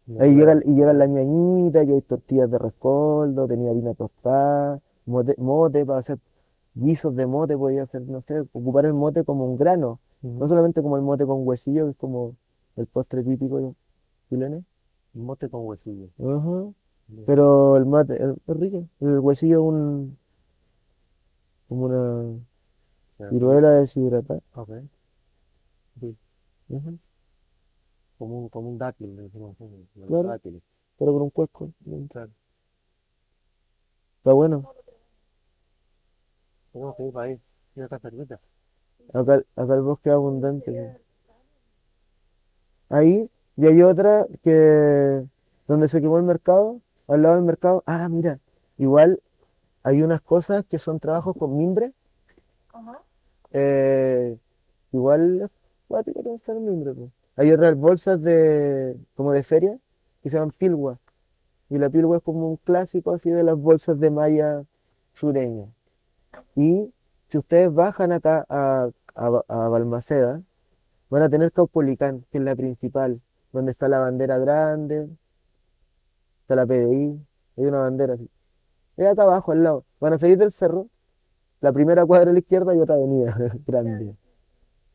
Ahí 0.07 0.35
claro. 0.35 0.61
llega, 0.61 0.61
y 0.65 0.75
llegan 0.75 0.99
las 0.99 1.09
ñañitas, 1.09 1.87
y 1.87 1.93
hay 1.93 2.03
tortillas 2.03 2.51
de 2.51 2.59
rescoldo, 2.59 3.47
tenía 3.49 3.71
harina 3.71 3.95
tostada, 3.95 4.81
mote, 5.07 5.35
mote 5.39 5.85
para 5.85 5.99
hacer 6.01 6.19
guisos 6.75 7.15
de 7.17 7.27
mote, 7.27 7.57
podía 7.57 7.83
hacer, 7.85 8.03
no 8.03 8.23
sé, 8.23 8.41
ocupar 8.53 8.87
el 8.87 8.95
mote 8.95 9.25
como 9.25 9.47
un 9.47 9.57
grano, 9.57 9.99
no 10.23 10.39
Ujú. 10.45 10.49
solamente 10.49 10.83
como 10.83 10.97
el 10.97 11.03
mote 11.03 11.27
con 11.27 11.47
huesillo, 11.47 11.87
que 11.87 11.91
es 11.93 11.97
como 11.97 12.35
el 12.77 12.87
postre 12.87 13.23
típico 13.25 13.75
chileno. 14.29 14.63
Mote 15.15 15.49
con 15.49 15.67
huesillo. 15.67 16.09
Ajá. 16.19 16.73
Pero 17.27 17.77
el 17.77 17.87
mate 17.87 18.15
es 18.15 18.31
es 18.47 18.57
rico, 18.61 18.85
el 19.01 19.19
huesillo 19.21 19.57
es 19.61 19.67
un, 19.69 20.19
como 21.69 21.87
una 21.87 22.39
ciruela 23.31 23.71
deshidratada. 23.71 24.41
Ok. 24.55 24.71
Sí, 26.01 26.17
Ujú. 26.69 26.99
Como 28.19 28.39
un, 28.39 28.49
como 28.49 28.71
un 28.71 28.79
dátil, 28.79 29.15
le 29.17 29.23
decimos 29.23 29.57
Claro. 30.07 30.29
dátiles. 30.29 30.63
Pero 30.99 31.13
con 31.13 31.23
un 31.23 31.31
cuesco. 31.31 31.71
Claro. 32.11 32.31
Está 34.19 34.33
bueno. 34.33 34.73
Tenemos 36.73 36.97
que 36.97 37.03
ir 37.05 37.13
para 37.13 37.27
ahí. 37.27 37.41
Mira, 37.75 37.85
está 37.87 37.99
cerquita. 37.99 38.41
Acá, 39.13 39.43
acá 39.57 39.75
el 39.75 39.83
bosque 39.83 40.09
es 40.09 40.15
abundante. 40.15 40.97
Ahí, 42.89 43.31
y 43.57 43.67
hay 43.67 43.83
otra 43.83 44.27
que 44.43 45.25
donde 45.67 45.89
se 45.89 46.01
quemó 46.01 46.19
el 46.19 46.25
mercado, 46.25 46.81
al 47.09 47.23
lado 47.23 47.37
del 47.37 47.45
mercado. 47.45 47.83
Ah, 47.87 48.09
mira, 48.09 48.39
igual 48.79 49.21
hay 49.83 50.03
unas 50.03 50.21
cosas 50.23 50.65
que 50.67 50.79
son 50.79 51.01
trabajos 51.01 51.37
con 51.37 51.57
mimbre. 51.57 51.93
Ajá. 52.73 53.01
eh, 53.53 54.37
igual 54.93 55.51
en 55.89 56.65
mimbre, 56.65 56.93
po. 56.95 57.11
Hay 57.37 57.53
otras 57.53 57.77
bolsas 57.77 58.21
de 58.23 58.97
como 59.15 59.33
de 59.33 59.43
feria 59.43 59.79
que 60.23 60.31
se 60.31 60.37
llaman 60.37 60.53
pilgua. 60.53 60.99
Y 61.69 61.79
la 61.79 61.91
pilgua 61.91 62.19
es 62.19 62.23
como 62.23 62.49
un 62.49 62.57
clásico 62.57 63.13
así 63.13 63.31
de 63.31 63.43
las 63.43 63.57
bolsas 63.57 63.99
de 64.01 64.11
malla 64.11 64.65
sureña. 65.15 65.67
Y 66.55 66.93
si 67.29 67.39
ustedes 67.39 67.73
bajan 67.73 68.13
acá 68.13 68.47
a, 68.49 68.89
a, 69.15 69.27
a 69.49 69.69
Balmaceda, 69.69 70.43
van 71.11 71.23
a 71.23 71.29
tener 71.29 71.53
Caupolicán, 71.53 72.25
que 72.31 72.39
es 72.39 72.45
la 72.45 72.57
principal, 72.57 73.21
donde 73.53 73.73
está 73.73 73.89
la 73.89 73.99
bandera 73.99 74.39
grande, 74.39 75.09
está 76.43 76.55
la 76.55 76.67
PDI, 76.67 77.21
hay 77.57 77.65
una 77.65 77.81
bandera 77.81 78.15
así. 78.15 78.31
Es 78.97 79.07
acá 79.07 79.23
abajo, 79.23 79.53
al 79.53 79.63
lado. 79.63 79.85
Van 80.01 80.13
a 80.13 80.19
salir 80.19 80.39
del 80.39 80.53
cerro, 80.53 80.89
la 81.61 81.73
primera 81.73 82.07
cuadra 82.07 82.31
a 82.31 82.33
la 82.33 82.39
izquierda 82.39 82.75
y 82.75 82.81
otra 82.81 82.95
avenida 82.95 83.37
grande. 83.67 84.15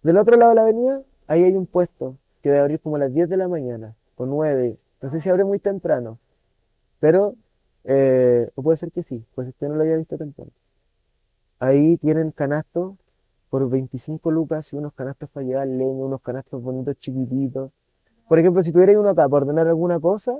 Del 0.01 0.17
otro 0.17 0.37
lado 0.37 0.51
de 0.51 0.55
la 0.55 0.61
avenida, 0.63 1.01
ahí 1.27 1.43
hay 1.43 1.55
un 1.55 1.67
puesto 1.67 2.17
que 2.41 2.49
debe 2.49 2.61
abrir 2.61 2.79
como 2.79 2.95
a 2.95 2.99
las 2.99 3.13
10 3.13 3.29
de 3.29 3.37
la 3.37 3.47
mañana, 3.47 3.95
o 4.17 4.25
9. 4.25 4.77
No 5.01 5.11
sé 5.11 5.21
si 5.21 5.29
abre 5.29 5.43
muy 5.43 5.59
temprano, 5.59 6.19
pero, 6.99 7.35
eh, 7.83 8.49
o 8.55 8.61
puede 8.61 8.77
ser 8.77 8.91
que 8.91 9.03
sí, 9.03 9.23
pues 9.35 9.47
usted 9.47 9.67
no 9.67 9.75
lo 9.75 9.83
haya 9.83 9.97
visto 9.97 10.17
temprano. 10.17 10.51
Ahí 11.59 11.97
tienen 11.97 12.31
canastos 12.31 12.95
por 13.49 13.69
25 13.69 14.31
lucas 14.31 14.71
y 14.73 14.77
unos 14.77 14.93
canastos 14.93 15.29
para 15.29 15.45
llevar 15.45 15.67
leña, 15.67 16.05
unos 16.05 16.21
canastos 16.21 16.61
bonitos 16.61 16.97
chiquititos. 16.99 17.71
Por 18.27 18.39
ejemplo, 18.39 18.63
si 18.63 18.71
tuvierais 18.71 18.97
uno 18.97 19.09
acá 19.09 19.27
para 19.27 19.43
ordenar 19.45 19.67
alguna 19.67 19.99
cosa, 19.99 20.37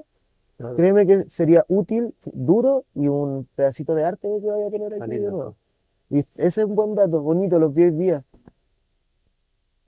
Claro. 0.58 0.76
créeme 0.76 1.06
que 1.08 1.26
sería 1.30 1.66
útil, 1.68 2.14
duro 2.26 2.86
y 2.94 3.08
un 3.08 3.48
pedacito 3.56 3.96
de 3.96 4.04
arte 4.04 4.28
que 4.42 4.48
vaya 4.48 4.68
a 4.68 4.70
tener 4.70 4.94
aquí 4.94 5.18
de 5.18 5.32
nuevo. 5.32 5.56
Y 6.10 6.20
ese 6.20 6.62
es 6.62 6.68
un 6.68 6.76
buen 6.76 6.94
dato, 6.96 7.22
bonito, 7.22 7.58
los 7.60 7.74
vi 7.74 7.84
hoy 7.84 7.92
día. 7.92 8.24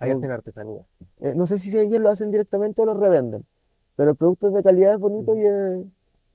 Ahí 0.04 0.12
hacen 0.12 0.32
artesanía. 0.32 0.82
Eh, 1.22 1.34
no 1.36 1.48
sé 1.48 1.58
si 1.58 1.76
ellos 1.78 2.02
lo 2.02 2.10
hacen 2.10 2.32
directamente 2.32 2.82
o 2.82 2.86
lo 2.86 2.94
revenden, 2.94 3.46
pero 3.96 4.12
el 4.12 4.18
producto 4.18 4.48
es 4.48 4.54
de 4.54 4.64
calidad 4.64 4.94
es 4.96 5.00
bonito 5.00 5.36
y 5.36 5.46
es, 5.46 5.86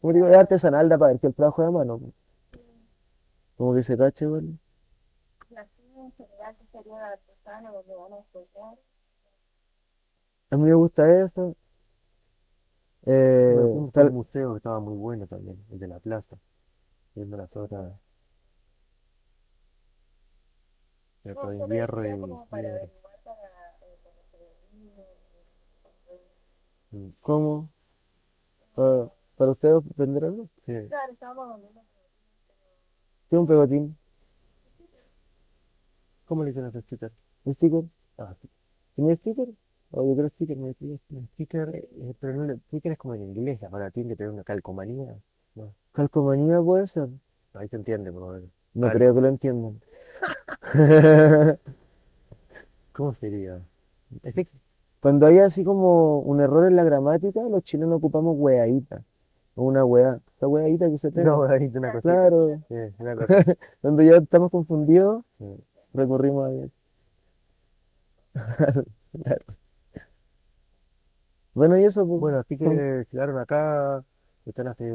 como 0.01 0.13
digo, 0.13 0.29
es 0.29 0.37
artesanal, 0.37 0.89
da 0.89 0.99
para 0.99 1.13
ver 1.13 1.21
que 1.21 1.27
el 1.29 1.35
trabajo 1.35 1.63
de 1.63 1.71
mano. 1.71 2.01
Como 3.57 3.75
que 3.75 3.83
se 3.83 3.97
cache, 3.97 4.27
bueno. 4.27 4.57
A 10.51 10.57
mí 10.57 10.63
me 10.65 10.75
gusta 10.75 11.25
eso. 11.25 11.57
Eh, 13.07 13.53
Bueno, 13.55 13.69
fuimos 13.71 13.89
a 13.91 13.93
tal- 13.93 14.09
un 14.09 14.15
museo 14.15 14.53
que 14.53 14.57
estaba 14.59 14.81
muy 14.81 14.95
bueno 14.97 15.27
también, 15.27 15.65
el 15.71 15.79
de 15.79 15.89
la 15.89 15.99
plaza, 15.99 16.37
viendo 17.15 17.37
las 17.37 17.55
obras 17.57 17.93
de 21.25 21.35
me 21.67 21.75
hierro 21.75 22.05
y 22.05 22.09
refería 22.09 22.21
como 22.21 22.47
para 22.47 22.63
piedra. 22.63 22.79
averiguar 22.79 23.15
para 23.25 23.49
eh, 23.83 23.99
conocer 24.03 24.41
el 24.41 24.79
vino, 24.79 24.93
Mm, 24.95 26.19
¿cómo? 27.21 27.69
¿Para, 28.75 29.11
para 29.37 29.51
ustedes 29.53 29.83
vender 29.97 30.25
algo? 30.25 30.49
Sí, 30.67 30.73
Claro, 30.89 31.13
estábamos 31.13 31.49
vendiendo 31.61 31.81
¿Qué 33.31 33.37
un 33.37 33.47
pegotín? 33.47 33.97
¿Cómo 36.27 36.43
le 36.45 36.51
dicen 36.51 36.65
a 36.65 36.69
ese 36.69 36.83
sticker? 36.83 37.11
¿Un 37.45 37.55
sticker? 37.55 37.85
Ah, 38.19 38.35
sí. 38.41 38.49
¿Tenía 38.97 39.17
sticker? 39.17 39.49
O 39.91 40.05
yo 40.07 40.17
creo 40.17 40.29
sticker, 40.31 40.57
me 40.57 40.69
decía. 40.69 40.99
El 41.11 41.29
sticker, 41.29 41.71
eh, 41.75 42.15
pero 42.21 42.35
no, 42.35 42.45
el 42.53 42.61
sticker 42.61 42.93
es 42.93 42.99
como 42.99 43.15
en 43.15 43.23
inglés, 43.23 43.63
ahora 43.63 43.91
tiene 43.91 44.11
que 44.11 44.17
tener 44.17 44.33
una 44.33 44.45
calcomanía. 44.45 45.17
No, 45.55 45.75
Calcomanía 45.93 46.61
puede 46.61 46.87
ser. 46.87 47.09
ahí 47.55 47.69
se 47.69 47.77
entiende, 47.77 48.13
por 48.13 48.23
lo 48.23 48.29
menos. 48.29 48.51
No 48.75 48.83
Claro. 48.83 48.99
creo 48.99 49.15
que 49.15 49.21
lo 49.23 49.29
entiendan. 49.29 49.81
¿Cómo 52.93 53.15
sería? 53.15 53.61
Es 54.23 54.35
Cuando 55.01 55.27
hay 55.27 55.39
así 55.39 55.65
como 55.65 56.21
un 56.21 56.41
error 56.41 56.67
en 56.67 56.77
la 56.77 56.85
gramática, 56.85 57.41
los 57.49 57.63
chilenos 57.63 57.97
ocupamos 57.99 58.35
weadita. 58.39 59.03
O 59.55 59.65
una 59.65 59.85
wea. 59.85 60.21
Esta 60.35 60.47
weadita 60.49 60.89
que 60.91 60.99
se 60.99 61.11
te. 61.11 61.23
no, 61.25 61.43
ahí 61.45 61.67
una 61.75 61.93
cosita. 61.93 62.13
Claro. 62.13 62.61
Sí, 62.69 62.75
una 62.99 63.17
cosa. 63.27 63.45
Cuando 63.81 64.03
ya 64.03 64.17
estamos 64.17 64.51
confundidos, 64.51 65.25
Sí. 65.39 65.45
recurrimos 65.95 66.47
a 66.49 66.53
eso. 66.53 66.71
Claro. 69.23 69.45
Bueno, 71.55 71.77
y 71.77 71.83
eso, 71.85 72.07
pues, 72.07 72.21
Bueno, 72.21 72.39
así 72.39 72.57
que 72.57 73.05
llegaron 73.11 73.37
acá, 73.39 74.05
están 74.47 74.69
hace 74.69 74.93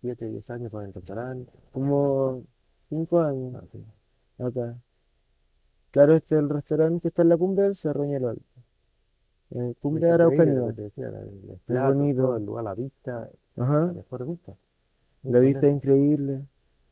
7, 0.00 0.26
10 0.30 0.48
años 0.50 0.70
con 0.72 0.86
el 0.86 0.94
restaurante. 0.94 1.52
como 1.72 2.42
cinco 2.88 3.20
años 3.20 3.54
Ah, 3.54 3.64
sí. 3.70 3.84
acá. 4.42 4.76
Claro, 5.90 6.14
este 6.16 6.36
es 6.36 6.40
el 6.40 6.48
restaurante 6.48 7.00
que 7.02 7.08
está 7.08 7.20
en 7.20 7.28
la 7.28 7.36
cumbre 7.36 7.64
del 7.64 7.74
Cerro 7.74 8.04
Ñelol. 8.06 8.38
Eh, 9.50 9.74
cumbre 9.80 10.10
Araucanía. 10.10 10.54
platos, 11.66 11.94
bonito. 11.96 12.36
el 12.36 12.44
lugar, 12.46 12.64
la 12.64 12.74
vista, 12.74 13.28
Ajá. 13.56 13.86
la 13.86 13.92
mejor 13.92 14.26
vista. 14.26 14.52
La 15.22 15.38
vista 15.38 15.66
es 15.66 15.74
increíble. 15.74 16.42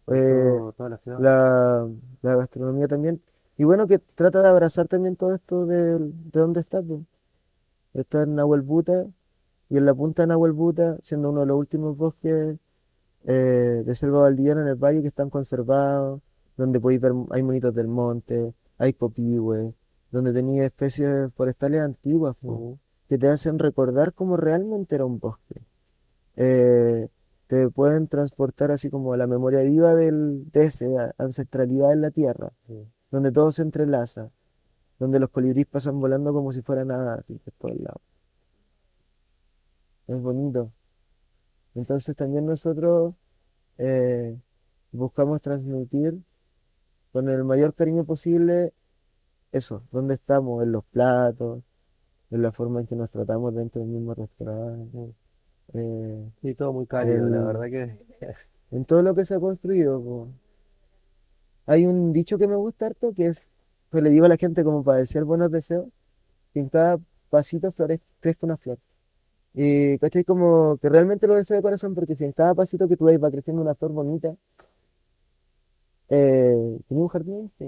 Eh, 0.09 0.59
toda 0.77 0.89
la 0.91 0.99
ciudad. 0.99 1.19
la, 1.21 1.89
la 2.23 2.37
gastronomía 2.37 2.89
también. 2.89 3.21
Y 3.57 3.65
bueno, 3.65 3.87
que 3.87 3.99
trata 3.99 4.43
de 4.43 4.49
abrazar 4.49 4.89
también 4.89 5.17
todo 5.17 5.35
esto 5.35 5.67
de, 5.67 5.99
de 5.99 6.41
dónde 6.41 6.61
está. 6.61 6.83
pues. 6.83 7.01
Está 7.95 8.23
en 8.25 8.35
Nahuelbuta 8.35 9.07
y 9.71 9.77
en 9.77 9.87
la 9.87 9.95
punta 9.95 10.23
de 10.23 10.29
Nahuelbuta, 10.29 10.99
siendo 11.01 11.31
uno 11.31 11.41
de 11.41 11.47
los 11.47 11.57
últimos 11.59 11.97
bosques 11.97 12.57
eh, 13.25 13.83
de 13.87 13.95
selva 13.95 14.23
valdiviana 14.23 14.63
en 14.63 14.69
el 14.69 14.77
valle 14.77 15.03
que 15.03 15.09
están 15.09 15.31
conservados, 15.31 16.21
donde 16.57 16.81
podéis 16.81 17.01
ver, 17.01 17.13
hay 17.31 17.43
monitos 17.43 17.75
del 17.75 17.89
monte, 17.89 18.53
hay 18.79 18.93
copihue, 18.95 19.73
donde 20.15 20.33
tenéis 20.33 20.63
especies 20.63 21.33
forestales 21.35 21.81
antiguas 21.81 22.37
que 23.09 23.19
te 23.19 23.27
hacen 23.27 23.59
recordar 23.59 24.13
cómo 24.13 24.37
realmente 24.37 24.95
era 24.95 25.05
un 25.05 25.19
bosque. 25.19 25.61
Eh, 26.37 27.09
te 27.49 27.69
pueden 27.69 28.07
transportar 28.07 28.71
así 28.71 28.91
como 28.91 29.13
a 29.13 29.17
la 29.17 29.27
memoria 29.27 29.63
viva 29.63 29.93
del, 29.97 30.49
de 30.53 30.67
esa 30.67 31.13
ancestralidad 31.19 31.93
en 31.93 32.01
la 32.01 32.13
tierra, 32.13 32.53
donde 33.11 33.33
todo 33.33 33.51
se 33.51 33.63
entrelaza, 33.63 34.31
donde 35.01 35.19
los 35.19 35.31
colibríes 35.31 35.67
pasan 35.67 35.99
volando 35.99 36.33
como 36.33 36.53
si 36.53 36.63
fuera 36.63 36.85
nada, 36.85 37.25
por 37.27 37.55
todos 37.59 37.81
lados. 37.81 38.03
Es 40.07 40.23
bonito. 40.23 40.71
Entonces 41.75 42.15
también 42.15 42.47
nosotros 42.47 43.15
eh, 43.79 44.39
buscamos 44.93 45.43
transmitir 45.43 46.21
con 47.13 47.29
el 47.29 47.43
mayor 47.43 47.75
cariño 47.75 48.05
posible 48.05 48.73
eso, 49.55 49.83
dónde 49.93 50.15
estamos, 50.15 50.63
en 50.63 50.73
los 50.73 50.85
platos, 50.87 51.63
en 52.31 52.43
la 52.43 52.53
forma 52.53 52.81
en 52.81 52.87
que 52.87 52.97
nos 52.97 53.11
tratamos 53.11 53.55
dentro 53.55 53.81
del 53.81 53.91
mismo 53.91 54.15
restaurante, 54.15 55.15
eh, 55.75 56.31
Sí, 56.43 56.55
todo 56.55 56.73
muy 56.73 56.87
cálido, 56.87 57.29
la 57.29 57.41
verdad 57.43 57.71
que 57.71 57.99
en 58.71 58.85
todo 58.85 59.03
lo 59.03 59.15
que 59.15 59.25
se 59.25 59.35
ha 59.35 59.41
construido. 59.41 60.01
po. 60.03 60.29
Hay 61.67 61.87
un 61.87 62.13
dicho 62.13 62.39
que 62.39 62.47
me 62.49 62.57
gusta 62.57 62.87
harto 62.87 63.13
que 63.15 63.29
es, 63.29 63.47
que 63.93 64.03
le 64.03 64.11
digo 64.11 64.27
a 64.27 64.29
la 64.29 64.37
gente 64.37 64.65
como 64.65 64.83
para 64.83 64.99
desear 64.99 65.25
buenos 65.25 65.51
deseos, 65.51 65.87
que 66.53 66.61
en 66.61 66.69
cada 66.69 66.99
pasito 67.31 67.73
florez- 67.73 68.01
crezca 68.21 68.47
una 68.47 68.57
flor. 68.57 68.79
Y 69.55 69.99
¿cachai? 69.99 70.25
Como 70.25 70.79
que 70.79 70.89
realmente 70.89 71.27
lo 71.29 71.35
deseo 71.35 71.57
de 71.57 71.63
corazón, 71.63 71.95
porque 71.95 72.17
si 72.17 72.25
en 72.25 72.33
cada 72.33 72.55
pasito 72.55 72.89
que 72.89 72.97
tú 72.97 73.05
ves 73.07 73.23
va 73.23 73.31
creciendo 73.31 73.63
una 73.63 73.75
flor 73.77 73.93
bonita, 73.93 74.35
eh, 76.09 76.79
tiene 76.89 77.03
un 77.03 77.09
jardín, 77.09 77.53
sí. 77.59 77.67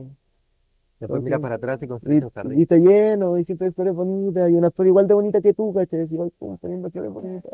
Después 1.00 1.22
miras 1.22 1.40
para 1.40 1.56
atrás 1.56 1.82
y 1.82 1.86
construís 1.86 2.24
jardín. 2.34 2.60
está 2.60 2.76
lleno, 2.76 3.38
y 3.38 3.44
siempre 3.44 3.68
hay 3.68 3.72
flores 3.72 3.94
bonitas, 3.94 4.50
y 4.50 4.54
una 4.54 4.70
flor 4.70 4.86
igual 4.88 5.06
de 5.06 5.14
bonita 5.14 5.40
que 5.40 5.54
tú, 5.54 5.72
¿cachai? 5.74 6.00
Es 6.00 6.12
igual, 6.12 6.32
pum, 6.38 6.56
viendo 6.62 6.90
flores 6.90 7.12
bonitas. 7.12 7.52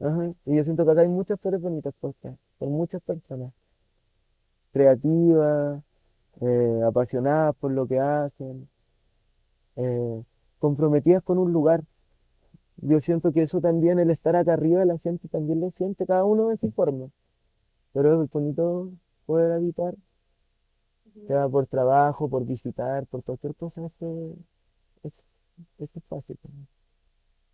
Ajá. 0.00 0.32
Y 0.44 0.56
yo 0.56 0.64
siento 0.64 0.84
que 0.84 0.90
acá 0.90 1.00
hay 1.00 1.08
muchas 1.08 1.40
flores 1.40 1.60
bonitas 1.60 1.94
puestas, 2.00 2.36
por 2.58 2.68
muchas 2.68 3.02
personas, 3.02 3.52
creativas, 4.72 5.82
eh, 6.40 6.80
apasionadas 6.86 7.56
por 7.56 7.72
lo 7.72 7.86
que 7.86 7.98
hacen, 7.98 8.68
eh, 9.76 10.22
comprometidas 10.58 11.22
con 11.22 11.38
un 11.38 11.52
lugar. 11.52 11.82
Yo 12.78 13.00
siento 13.00 13.32
que 13.32 13.42
eso 13.42 13.60
también, 13.60 13.98
el 13.98 14.10
estar 14.10 14.36
acá 14.36 14.52
arriba, 14.52 14.84
la 14.84 14.98
gente 14.98 15.28
también 15.28 15.60
lo 15.60 15.70
siente, 15.72 16.04
cada 16.06 16.24
uno 16.24 16.48
de 16.48 16.58
su 16.58 16.70
forma. 16.72 17.08
Pero 17.94 18.22
es 18.22 18.30
bonito 18.30 18.90
poder 19.24 19.52
habitar 19.52 19.94
sea 21.26 21.48
por 21.48 21.66
trabajo, 21.66 22.28
por 22.28 22.44
visitar, 22.44 23.06
por 23.06 23.22
cualquier 23.24 23.54
cosa, 23.54 23.86
ese, 23.86 24.34
ese 25.78 25.98
espacio. 25.98 26.36
pues. 26.42 26.54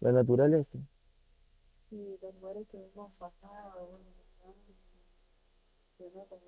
La 0.00 0.12
naturaleza. 0.12 0.78
Sí, 1.88 2.18
los 2.20 2.34
lugares 2.36 2.66
que 2.68 2.78
hemos 2.78 3.12
pasado, 3.12 3.86
bueno, 3.86 4.04
¿no? 4.44 4.54
Gatos. 6.14 6.40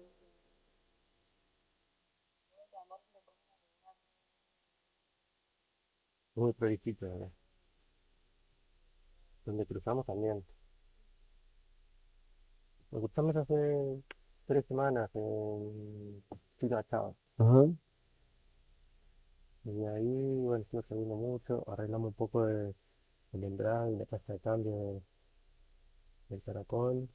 Muy 6.34 6.52
prolijito, 6.52 7.06
¿verdad? 7.08 7.30
Donde 9.44 9.66
cruzamos 9.66 10.04
también. 10.06 10.44
Nos 12.90 13.02
cruzamos 13.02 13.36
hace 13.36 14.02
tres 14.46 14.64
semanas 14.66 15.10
en 15.14 16.22
Chile, 16.58 16.74
Ajá. 17.38 17.64
Y 19.64 19.84
ahí, 19.84 20.04
bueno, 20.40 20.62
estuvimos 20.62 20.86
saliendo 20.88 21.16
mucho, 21.16 21.64
arreglamos 21.70 22.08
un 22.08 22.14
poco 22.14 22.46
de, 22.46 22.74
el 23.34 23.44
embrague 23.44 23.96
la 23.98 24.04
pasta 24.06 24.34
de 24.34 24.40
cambio 24.40 24.72
de- 24.76 25.02
del 26.28 26.42
caracol. 26.42 27.08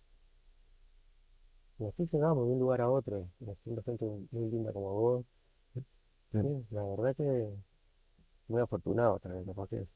Y 1.80 1.86
así 1.86 2.08
llegamos 2.12 2.46
de 2.48 2.54
un 2.54 2.60
lugar 2.60 2.82
a 2.82 2.90
otro, 2.92 3.28
haciendo 3.52 3.82
gente 3.84 4.06
muy 4.32 4.50
linda 4.52 4.72
como 4.72 4.94
vos. 4.94 5.26
Sí. 6.32 6.40
La 6.72 6.84
verdad 6.84 7.16
que 7.16 7.50
muy 8.48 8.62
afortunado 8.62 9.20
también, 9.20 9.46
capaz 9.46 9.68
que 9.70 9.78
es 9.78 9.88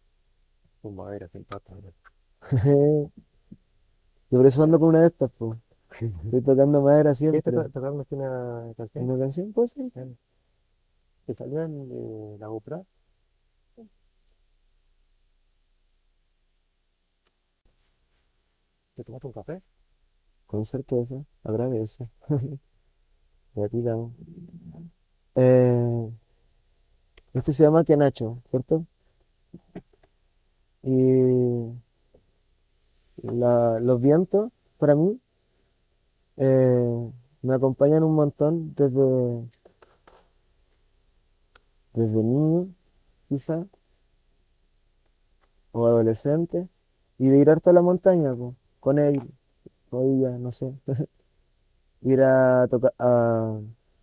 un 0.84 0.96
madera 0.96 1.28
sin 1.30 1.44
pata. 1.46 1.74
¿no? 1.76 1.94
Yo 4.32 4.40
por 4.40 4.46
eso 4.46 4.64
ando 4.64 4.80
con 4.80 4.90
una 4.90 5.02
de 5.02 5.08
estas, 5.08 5.32
pues. 5.38 5.58
Estoy 6.00 6.42
tocando 6.42 6.82
madera 6.82 7.14
¿Quieres 7.14 7.44
siempre. 7.44 7.70
tocarnos 7.70 8.08
una 8.12 8.74
canción? 8.76 9.10
¿Una 9.10 9.20
canción? 9.20 9.54
Pues 9.54 9.72
sí. 9.72 9.92
¿Te 11.26 11.34
salían 11.34 11.90
de 11.90 12.38
la 12.40 12.48
GoPro? 12.48 12.86
¿Te 18.96 19.04
tomaste 19.04 19.28
un 19.28 19.34
café? 19.34 19.62
Con 20.48 20.66
certeza. 20.66 21.16
Agradece. 21.44 22.08
Tiramos. 23.72 24.14
Eh, 25.36 26.10
este 27.34 27.52
se 27.52 27.64
llama 27.64 27.84
Nacho, 27.98 28.42
¿cierto? 28.50 28.86
Y 30.84 31.74
la- 33.24 33.80
los 33.80 34.00
vientos, 34.02 34.52
para 34.78 34.96
mí, 34.96 35.20
eh, 36.38 37.12
me 37.42 37.54
acompañan 37.56 38.04
un 38.04 38.16
montón 38.16 38.74
desde, 38.76 39.02
desde 41.94 42.22
niño, 42.22 42.68
quizá, 43.30 43.66
o 45.72 45.86
adolescente, 45.88 46.68
y 47.18 47.28
de 47.30 47.38
ir 47.40 47.50
harto 47.50 47.70
a 47.70 47.74
la 47.74 47.82
montaña, 47.82 48.34
con 48.80 49.00
él, 49.00 49.22
o 49.92 50.04
ella, 50.04 50.38
no 50.40 50.52
sé. 50.52 50.74
Ir 52.02 52.22
a, 52.22 52.68
toca- 52.70 52.94
a, 53.00 53.60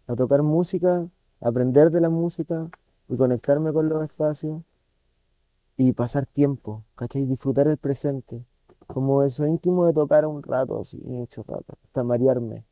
a 0.09 0.16
tocar 0.16 0.43
música, 0.43 1.07
aprender 1.40 1.90
de 1.90 2.01
la 2.01 2.11
música 2.11 2.69
y 3.09 3.16
conectarme 3.16 3.73
con 3.73 3.88
los 3.88 4.03
espacios 4.05 4.62
y 5.77 5.93
pasar 5.95 6.27
tiempo, 6.27 6.85
¿cachai? 6.95 7.25
Disfrutar 7.27 7.66
el 7.66 7.77
presente, 7.77 8.45
como 8.92 9.22
eso 9.22 9.46
íntimo 9.46 9.87
de 9.87 9.92
tocar 9.92 10.26
un 10.26 10.42
rato, 10.42 10.81
así, 10.81 10.98
mucho 11.05 11.42
rato, 11.46 11.74
hasta 11.85 12.03
marearme, 12.03 12.64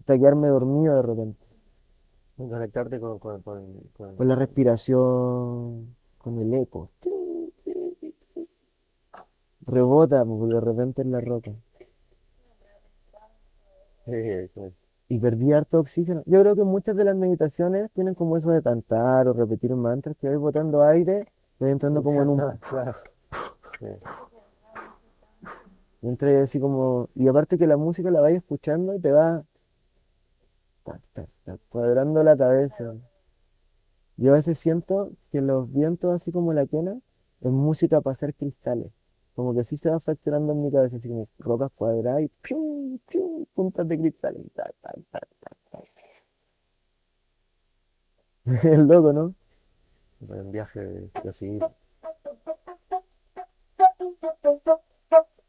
hasta 0.00 0.18
quedarme 0.18 0.48
dormido 0.48 0.96
de 0.96 1.02
repente, 1.02 1.46
Conectarte 2.36 3.00
con, 3.00 3.18
con, 3.18 3.40
con, 3.42 3.64
con- 3.96 4.16
con 4.16 4.28
la 4.28 4.34
respiración, 4.34 5.96
con 6.18 6.38
el 6.38 6.52
eco. 6.52 6.90
Rebota 9.66 10.22
pues, 10.24 10.50
de 10.52 10.60
repente 10.60 11.02
en 11.02 11.12
la 11.12 11.20
roca. 11.20 11.52
Sí. 14.04 14.12
Y 15.08 15.18
perdí 15.18 15.52
harto 15.52 15.80
oxígeno. 15.80 16.22
Yo 16.26 16.40
creo 16.42 16.54
que 16.54 16.64
muchas 16.64 16.94
de 16.96 17.04
las 17.04 17.16
meditaciones 17.16 17.90
tienen 17.92 18.14
como 18.14 18.36
eso 18.36 18.50
de 18.50 18.62
cantar 18.62 19.28
o 19.28 19.32
repetir 19.32 19.74
mantras, 19.74 20.16
que 20.18 20.28
vais 20.28 20.38
botando 20.38 20.82
aire, 20.82 21.26
vais 21.58 21.72
entrando 21.72 22.02
como 22.02 22.22
en 22.22 22.28
un... 22.28 22.42
Sí. 26.00 26.08
Entra 26.08 26.42
así 26.42 26.60
como... 26.60 27.08
Y 27.14 27.28
aparte 27.28 27.58
que 27.58 27.66
la 27.66 27.76
música 27.76 28.10
la 28.10 28.20
vais 28.20 28.36
escuchando 28.36 28.94
y 28.94 29.00
te 29.00 29.10
va 29.10 29.44
cuadrando 31.68 32.22
la 32.22 32.36
cabeza. 32.36 32.94
Yo 34.16 34.32
a 34.32 34.36
veces 34.36 34.58
siento 34.58 35.10
que 35.30 35.40
los 35.40 35.70
vientos, 35.72 36.14
así 36.14 36.32
como 36.32 36.52
la 36.52 36.66
quena, 36.66 36.98
es 37.40 37.50
música 37.50 38.00
para 38.00 38.14
hacer 38.14 38.34
cristales. 38.34 38.90
Como 39.34 39.52
que 39.52 39.60
así 39.60 39.76
se 39.76 39.90
va 39.90 40.00
fracturando 40.00 40.52
en 40.52 40.62
mi 40.62 40.72
cabeza, 40.72 40.96
así 40.96 41.08
como 41.08 41.28
rocas 41.38 41.70
cuadradas 41.74 42.22
y 42.22 42.28
¡pium! 42.40 42.98
¡pium! 43.06 43.44
puntas 43.54 43.86
de 43.86 43.98
cristales. 43.98 44.42
tac. 44.54 44.74
Es 48.46 48.78
loco, 48.78 49.12
¿no? 49.12 49.34
En 50.30 50.52
viaje 50.52 51.10
así. 51.28 51.58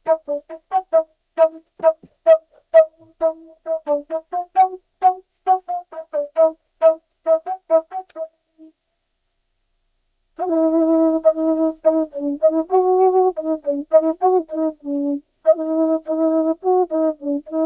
Muy 0.07 0.15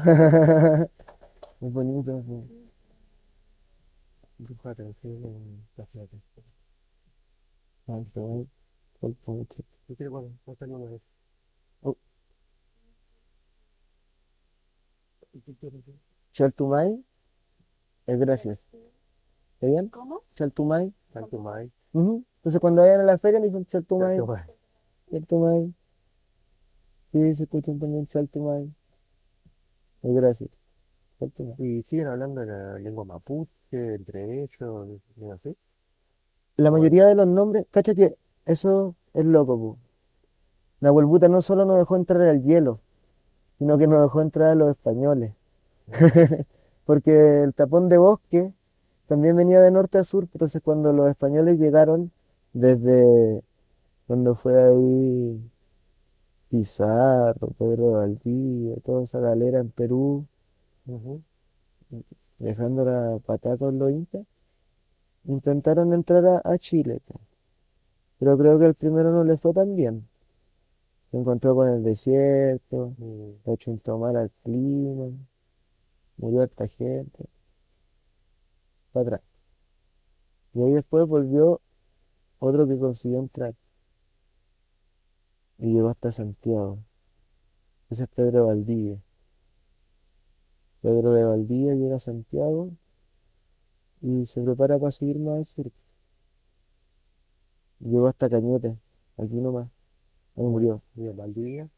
Muy 1.60 1.70
bonito. 1.70 2.22
sí. 2.22 2.70
Dibuja 4.38 4.70
atención 4.70 5.24
en 5.24 5.66
la 5.76 5.84
plata. 5.84 6.16
Ay, 7.88 8.06
qué 8.14 8.20
bueno. 8.20 8.46
Qué 9.00 9.14
bonito. 9.26 9.54
¿Tú 9.86 9.96
quieres, 9.96 10.10
bueno, 10.10 10.30
otra 10.46 10.66
una 10.68 10.90
vez? 10.90 11.02
Oh. 11.82 11.96
Chaltumay 16.32 17.04
es 18.06 18.18
gracias. 18.18 18.58
¿Está 19.54 19.66
bien? 19.66 19.88
¿Cómo? 19.88 20.22
Chaltumay. 20.34 20.94
Ujú. 21.92 22.24
Entonces 22.36 22.60
cuando 22.60 22.82
vayan 22.82 23.00
a 23.00 23.04
la 23.04 23.18
feria 23.18 23.40
le 23.40 23.46
dicen 23.46 23.66
Chaltumay. 23.66 24.18
Chaltumay. 25.10 25.74
Sí, 27.12 27.34
se 27.34 27.42
escuchan 27.42 27.78
también 27.78 28.06
Chaltumay. 28.06 28.72
Es 30.02 30.14
gracias. 30.14 30.50
Chaltumay. 31.18 31.54
Y 31.58 31.82
siguen 31.82 32.06
hablando 32.06 32.42
en 32.42 32.48
la 32.48 32.78
lengua 32.78 33.04
mapuche, 33.04 33.50
entre 33.72 34.44
ellos, 34.44 34.88
¿no 35.16 35.32
así? 35.32 35.54
La 36.56 36.70
mayoría 36.70 37.06
de 37.06 37.14
los 37.14 37.26
nombres, 37.26 37.66
cacha 37.70 37.94
que 37.94 38.16
eso 38.46 38.94
es 39.14 39.24
loco, 39.24 39.58
pu. 39.58 39.76
Nahuel 40.80 41.06
Buta 41.06 41.28
no 41.28 41.42
solo 41.42 41.64
nos 41.64 41.78
dejó 41.78 41.96
entrar 41.96 42.22
al 42.22 42.42
hielo, 42.42 42.80
sino 43.58 43.76
que 43.76 43.86
nos 43.86 44.02
dejó 44.02 44.22
entrar 44.22 44.50
a 44.50 44.54
los 44.54 44.70
españoles. 44.70 45.34
Porque 46.86 47.42
el 47.42 47.54
tapón 47.54 47.88
de 47.88 47.98
bosque 47.98 48.52
también 49.06 49.36
venía 49.36 49.60
de 49.60 49.70
norte 49.70 49.98
a 49.98 50.04
sur, 50.04 50.28
entonces 50.32 50.62
cuando 50.62 50.92
los 50.92 51.10
españoles 51.10 51.58
llegaron 51.58 52.10
desde 52.52 53.42
cuando 54.06 54.34
fue 54.34 54.62
ahí 54.62 55.40
Pizarro, 56.50 57.48
Pedro 57.58 57.86
de 57.88 57.92
Valdivia, 57.94 58.76
toda 58.84 59.04
esa 59.04 59.20
galera 59.20 59.58
en 59.60 59.70
Perú, 59.70 60.26
Ujú. 60.86 61.22
dejando 62.40 62.84
la 62.84 63.20
patada 63.24 63.56
con 63.56 63.78
los 63.78 63.92
incas, 63.92 64.26
intentaron 65.24 65.94
entrar 65.94 66.26
a, 66.26 66.42
a 66.44 66.58
Chile, 66.58 67.00
pero 68.20 68.38
creo 68.38 68.56
que 68.60 68.66
el 68.66 68.74
primero 68.76 69.10
no 69.10 69.24
les 69.24 69.40
fue 69.40 69.52
tan 69.52 69.74
bien. 69.74 70.06
Se 71.12 71.18
encontró 71.18 71.54
con 71.54 71.68
el 71.68 71.84
desierto, 71.84 72.94
Mm, 72.98 73.32
le 73.46 73.52
echó 73.52 73.96
mal 73.98 74.16
al 74.16 74.30
clima, 74.42 75.10
murió 76.18 76.42
harta 76.42 76.68
gente, 76.68 77.24
para 78.92 79.02
atrás. 79.06 79.22
Y 80.54 80.62
ahí 80.62 80.74
después 80.74 81.08
volvió 81.08 81.60
otro 82.40 82.68
que 82.68 82.78
consiguió 82.78 83.20
entrar 83.20 83.54
y 85.60 85.74
llegó 85.74 85.90
hasta 85.90 86.10
Santiago. 86.10 86.78
Ese 87.90 88.04
es 88.04 88.08
Pedro 88.08 88.40
de 88.40 88.46
Valdivia. 88.46 88.98
Pedro 90.80 91.12
de 91.12 91.24
Valdivia 91.24 91.74
llega 91.74 91.96
a 91.96 92.00
Santiago 92.00 92.70
y 94.00 94.24
se 94.24 94.40
prepara 94.40 94.78
para 94.78 94.90
seguir 94.90 95.18
más 95.18 95.36
al 95.36 95.46
sur. 95.46 95.70
Llegó 97.80 98.08
hasta 98.08 98.30
Cañete, 98.30 98.76
aquí 99.18 99.40
nomás. 99.40 99.68
Ahí 100.36 100.44
murió. 100.44 100.80
en 100.96 101.16
Valdivia. 101.16 101.68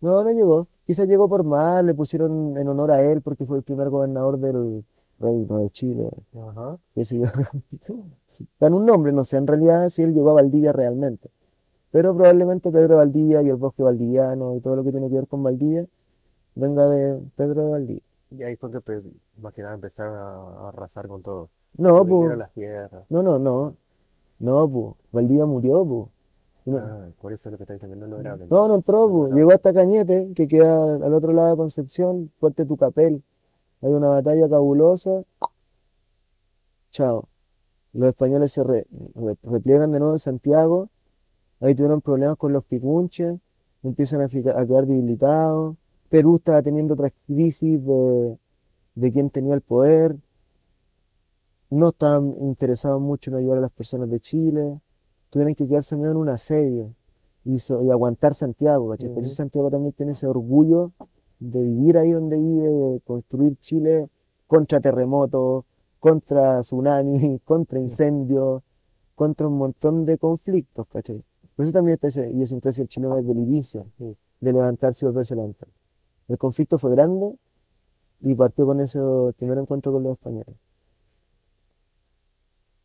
No, 0.00 0.22
no 0.22 0.30
llegó. 0.30 0.68
Quizás 0.86 1.08
llegó 1.08 1.28
por 1.28 1.42
mal, 1.44 1.86
le 1.86 1.94
pusieron 1.94 2.56
en 2.56 2.68
honor 2.68 2.92
a 2.92 3.02
él 3.02 3.20
porque 3.20 3.46
fue 3.46 3.56
el 3.56 3.62
primer 3.64 3.90
gobernador 3.90 4.38
del 4.38 4.84
Reino 5.18 5.58
de 5.58 5.70
Chile. 5.70 6.08
Ajá. 6.34 6.78
qué 6.94 7.04
sé 7.04 7.18
yo. 7.18 7.26
Dan 8.60 8.74
un 8.74 8.86
nombre, 8.86 9.12
no 9.12 9.24
sé 9.24 9.36
en 9.38 9.46
realidad 9.46 9.88
si 9.88 10.02
él 10.02 10.14
llegó 10.14 10.30
a 10.30 10.34
Valdivia 10.34 10.72
realmente. 10.72 11.30
Pero 11.92 12.14
probablemente 12.14 12.70
Pedro 12.70 12.96
Valdivia 12.96 13.42
y 13.42 13.48
el 13.48 13.56
bosque 13.56 13.82
valdiviano 13.82 14.54
y 14.56 14.60
todo 14.60 14.76
lo 14.76 14.84
que 14.84 14.92
tiene 14.92 15.08
que 15.08 15.16
ver 15.16 15.26
con 15.26 15.42
Valdivia 15.42 15.86
venga 16.54 16.88
de 16.88 17.20
Pedro 17.36 17.70
Valdivia. 17.70 18.02
Y 18.30 18.42
ahí 18.44 18.54
fue 18.56 18.70
que 18.70 18.80
pe- 18.80 19.02
más 19.40 19.52
que 19.54 19.62
nada 19.62 19.74
empezaron 19.74 20.14
a, 20.16 20.66
a 20.66 20.68
arrasar 20.68 21.08
con 21.08 21.22
todo. 21.22 21.48
No, 21.76 22.04
pues. 22.04 22.36
las 22.38 22.52
tierras. 22.52 23.04
No, 23.08 23.22
no, 23.22 23.38
no. 23.38 23.74
No, 24.38 24.68
pues. 24.68 24.94
Valdivia 25.12 25.46
murió, 25.46 25.84
pues. 25.84 26.06
No- 26.66 26.78
Ah, 26.78 27.08
por 27.20 27.32
eso 27.32 27.48
es 27.48 27.52
lo 27.52 27.56
que 27.56 27.64
está 27.64 27.74
diciendo, 27.74 27.96
no, 28.06 28.06
no 28.06 28.20
era 28.20 28.36
No, 28.36 28.68
no 28.68 28.74
entró, 28.76 29.08
pues. 29.10 29.32
Llegó 29.32 29.50
hasta 29.52 29.72
Cañete, 29.72 30.32
que 30.36 30.46
queda 30.46 30.94
al 30.96 31.14
otro 31.14 31.32
lado 31.32 31.50
de 31.50 31.56
Concepción, 31.56 32.30
Fuerte 32.38 32.64
Tucapel. 32.66 33.22
Hay 33.82 33.90
una 33.92 34.08
batalla 34.10 34.48
cabulosa. 34.48 35.22
Chao. 36.90 37.28
Los 37.92 38.10
españoles 38.10 38.52
se 38.52 38.62
re- 38.62 38.86
re- 39.14 39.36
repliegan 39.42 39.90
de 39.92 39.98
nuevo 39.98 40.14
en 40.14 40.18
Santiago. 40.18 40.88
Ahí 41.60 41.74
tuvieron 41.74 42.00
problemas 42.00 42.36
con 42.38 42.52
los 42.52 42.64
picunches, 42.64 43.38
empiezan 43.82 44.22
a, 44.22 44.28
quedar 44.28 44.86
debilitados. 44.86 45.76
Perú 46.08 46.36
estaba 46.36 46.62
teniendo 46.62 46.94
otras 46.94 47.12
crisis 47.26 47.84
de, 47.84 48.38
de 48.94 49.12
quién 49.12 49.30
tenía 49.30 49.54
el 49.54 49.60
poder. 49.60 50.16
No 51.70 51.90
estaban 51.90 52.34
interesados 52.40 53.00
mucho 53.00 53.30
en 53.30 53.36
ayudar 53.36 53.58
a 53.58 53.60
las 53.62 53.70
personas 53.72 54.10
de 54.10 54.20
Chile. 54.20 54.80
Tuvieron 55.30 55.54
que 55.54 55.68
quedarse 55.68 55.96
medio 55.96 56.10
en 56.10 56.16
un 56.16 56.28
asedio 56.28 56.92
y, 57.44 57.58
so- 57.60 57.82
y 57.84 57.90
aguantar 57.90 58.34
Santiago, 58.34 58.90
¿cachai? 58.90 59.10
Por 59.10 59.22
eso. 59.22 59.34
Santiago 59.34 59.70
también 59.70 59.92
tiene 59.92 60.12
ese 60.12 60.26
orgullo 60.26 60.90
de 61.38 61.62
vivir 61.62 61.96
ahí 61.98 62.10
donde 62.10 62.36
vive, 62.38 62.68
de 62.68 63.00
construir 63.06 63.56
Chile 63.60 64.08
contra 64.48 64.80
terremotos, 64.80 65.64
contra 66.00 66.60
tsunamis, 66.62 67.40
contra 67.44 67.78
incendios, 67.78 68.62
contra 69.14 69.46
un 69.46 69.56
montón 69.58 70.04
de 70.04 70.18
conflictos, 70.18 70.86
¿cachai? 70.88 71.22
Por 71.60 71.64
eso 71.64 71.74
también 71.74 71.96
está 71.96 72.08
ese, 72.08 72.30
y 72.30 72.40
el 72.40 72.88
chileno 72.88 73.16
desde 73.16 73.32
el 73.32 73.38
inicio, 73.38 73.84
Sí. 73.98 74.16
de 74.40 74.50
levantarse 74.54 75.04
y 75.04 75.08
volverse 75.08 75.34
a 75.34 75.36
levantar. 75.36 75.68
El 76.26 76.38
conflicto 76.38 76.78
fue 76.78 76.90
grande 76.92 77.34
y 78.22 78.34
partió 78.34 78.64
con 78.64 78.80
ese 78.80 78.98
primer 79.36 79.58
encuentro 79.58 79.92
con 79.92 80.02
los 80.02 80.12
españoles. 80.12 80.56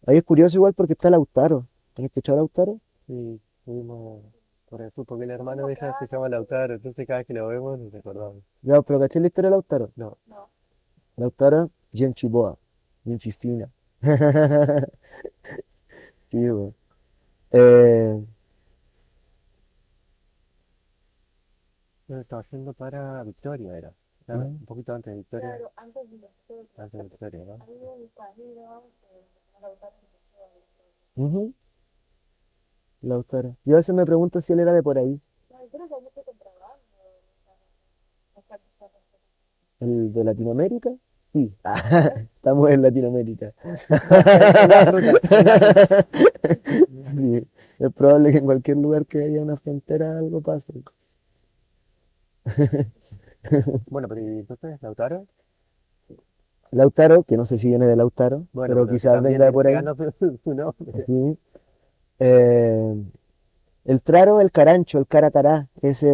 Ahí 0.05 0.17
es 0.17 0.23
curioso 0.23 0.57
igual 0.57 0.73
porque 0.73 0.91
está 0.91 1.09
Lautaro. 1.09 1.65
¿Han 1.97 2.03
escuchado 2.03 2.37
a 2.37 2.41
Lautaro? 2.41 2.77
Sí, 3.07 3.39
fuimos 3.63 4.23
por 4.69 4.81
el 4.81 4.91
sur, 4.91 5.05
porque 5.05 5.23
el 5.23 5.31
hermano 5.31 5.67
de 5.67 5.71
ella 5.75 5.95
se 5.97 6.07
llama 6.07 6.27
Lautaro, 6.27 6.73
entonces 6.73 7.07
cada 7.07 7.19
vez 7.19 7.27
que 7.27 7.33
lo 7.33 7.47
vemos 7.47 7.79
nos 7.79 7.93
recordamos. 7.93 8.43
Ya, 8.61 8.81
pero 8.81 8.99
¿caché 8.99 9.21
la 9.21 9.27
historia 9.27 9.51
de 9.51 9.51
Lautaro? 9.51 9.91
No, 9.95 10.17
No. 10.27 10.49
Lautaro, 11.15 11.69
bien 11.93 12.13
chiboa, 12.13 12.57
bien 13.05 13.19
chifina. 13.19 13.69
Sí. 16.29 16.45
Eh, 17.51 18.25
no, 22.07 22.19
estaba 22.21 22.43
yendo 22.51 22.73
para 22.73 23.23
Victoria, 23.23 23.77
era. 23.77 23.93
Era 24.27 24.39
Ah. 24.41 24.45
Un 24.45 24.65
poquito 24.65 24.93
antes 24.93 25.11
de 25.13 25.17
Victoria, 25.17 25.49
Claro, 25.49 25.71
antes 25.75 26.09
de 26.09 26.17
nosotros, 26.17 26.67
antes 26.77 26.97
de 26.97 27.03
Victoria, 27.03 27.45
¿no? 27.45 27.53
a 27.53 27.57
mí 27.67 27.73
me 27.75 28.09
camino, 28.15 28.83
eh, 31.15 31.51
Lautaro. 33.01 33.55
Yo 33.65 33.75
a 33.75 33.77
veces 33.77 33.93
me 33.93 34.05
pregunto 34.05 34.41
si 34.41 34.53
él 34.53 34.59
era 34.61 34.73
de 34.73 34.81
por 34.81 34.97
ahí, 34.97 35.21
No, 35.51 35.61
yo 35.63 35.69
creo 35.69 35.87
que 35.87 35.93
mucho 36.01 36.23
contrabando. 36.23 36.83
el 39.79 40.13
de 40.13 40.23
Latinoamérica. 40.23 40.89
Sí, 41.33 41.53
estamos 42.35 42.69
en 42.71 42.81
Latinoamérica. 42.81 43.53
Sí, 47.15 47.47
es 47.79 47.93
probable 47.93 48.31
que 48.31 48.37
en 48.39 48.45
cualquier 48.45 48.77
lugar 48.77 49.05
que 49.05 49.23
haya 49.23 49.41
una 49.41 49.55
frontera 49.57 50.17
algo 50.17 50.41
pase. 50.41 50.73
Bueno, 53.89 54.07
pero 54.07 54.21
¿y 54.21 54.39
entonces 54.39 54.81
Lautaro? 54.81 55.25
Lautaro, 56.71 57.23
que 57.23 57.37
no 57.37 57.45
sé 57.45 57.57
si 57.57 57.67
viene 57.69 57.85
de 57.85 57.95
Lautaro, 57.95 58.45
Bueno, 58.53 58.73
pero 58.73 58.87
quizás 58.87 59.21
venga 59.21 59.45
de 59.45 59.51
por 59.51 59.67
ahí. 59.67 59.73
ganó 59.73 59.95
su, 59.95 60.39
su 60.43 60.53
nombre. 60.53 61.03
Sí. 61.05 61.37
Eh, 62.19 63.03
el 63.85 64.01
traro, 64.01 64.41
el 64.41 64.51
carancho, 64.51 64.97
el 64.97 65.05
caracará, 65.07 65.67
ese 65.81 66.11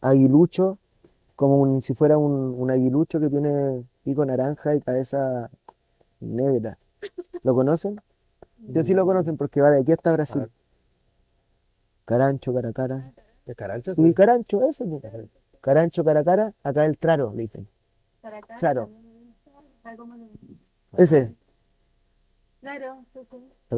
aguilucho, 0.00 0.78
como 1.36 1.58
un- 1.60 1.82
si 1.82 1.94
fuera 1.94 2.16
un, 2.18 2.32
un 2.58 2.70
aguilucho 2.70 3.20
que 3.20 3.28
tiene 3.28 3.84
pico 4.04 4.24
naranja 4.24 4.74
y 4.74 4.80
cabeza 4.80 5.50
negra. 6.20 6.78
¿Lo 7.42 7.54
conocen? 7.54 8.00
Yo 8.68 8.84
sí 8.84 8.94
lo 8.94 9.04
conocen 9.06 9.36
porque 9.36 9.60
va 9.60 9.70
de 9.70 9.80
aquí 9.80 9.92
hasta 9.92 10.12
Brasil. 10.12 10.40
ver. 10.42 10.50
Carancho, 12.06 12.52
caracara. 12.54 13.12
¿Es 13.46 13.56
carancho? 13.56 13.92
Sí, 13.92 14.14
carancho, 14.14 14.62
ese. 14.68 14.84
Carancho, 15.60 16.04
caracara, 16.04 16.54
acá 16.62 16.86
el 16.86 16.96
traro, 16.98 17.32
le 17.34 17.42
dicen. 17.42 17.68
Para 18.22 18.38
acá 18.38 18.56
Claro. 18.58 18.88
está 19.82 21.02
Ese, 21.02 21.34
Claro, 22.60 23.04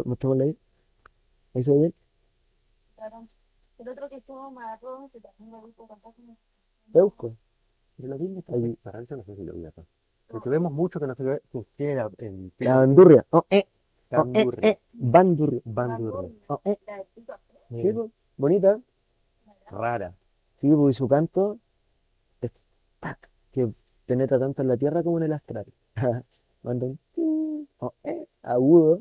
mostrémoslo 0.05 0.45
ahí. 0.45 0.59
¿Ahí 1.55 1.63
se 1.63 1.71
ve 1.73 1.79
bien? 1.79 1.95
claro. 2.97 3.27
El 3.79 3.89
otro 3.89 4.09
que 4.09 4.17
estuvo 4.17 4.51
marrón, 4.51 5.11
que 5.11 5.21
también 5.21 5.51
lo 5.51 5.63
vi 5.63 5.73
por 5.73 5.91
acá, 5.91 6.11
como- 6.17 6.37
Euco. 6.95 7.35
Yo 7.99 8.09
lo 8.09 8.19
vi 8.19 8.27
en 8.27 8.39
esta 8.39 8.55
Ahí. 8.55 8.77
carancho, 8.83 9.17
no 9.17 9.25
sé 9.25 9.35
si 9.37 9.45
lo 9.45 9.55
vi 9.55 9.65
acá. 9.67 9.83
Porque 10.29 10.49
vemos 10.49 10.73
mucho 10.73 10.99
que 11.01 11.07
no 11.07 11.15
se 11.15 11.23
ve, 11.25 11.43
tiene 11.77 11.97
la, 11.97 12.11
el 12.19 12.53
La 12.59 12.77
bandurria. 12.77 13.25
Oh, 13.31 13.45
eh, 13.51 13.65
oh, 14.13 14.25
eh, 14.33 14.47
eh, 14.63 14.79
bandurria. 14.93 15.61
bandurria. 15.65 16.31
Oh, 16.49 16.61
eh. 16.65 16.79
Po, 17.93 18.11
bonita. 18.37 18.81
Rara. 19.71 20.15
Sí, 20.61 20.71
pues, 20.71 20.97
y 20.97 20.99
su 20.99 21.09
canto 21.09 21.59
¡pac! 23.03 23.29
que 23.53 23.71
penetra 24.07 24.39
tanto 24.39 24.63
en 24.63 24.69
la 24.69 24.77
tierra 24.79 25.03
como 25.03 25.19
en 25.19 25.25
el 25.25 25.33
astral. 25.35 25.67
Manda 26.63 26.87
un 27.17 27.69
oh, 27.79 27.93
eh, 28.05 28.27
agudo, 28.43 29.01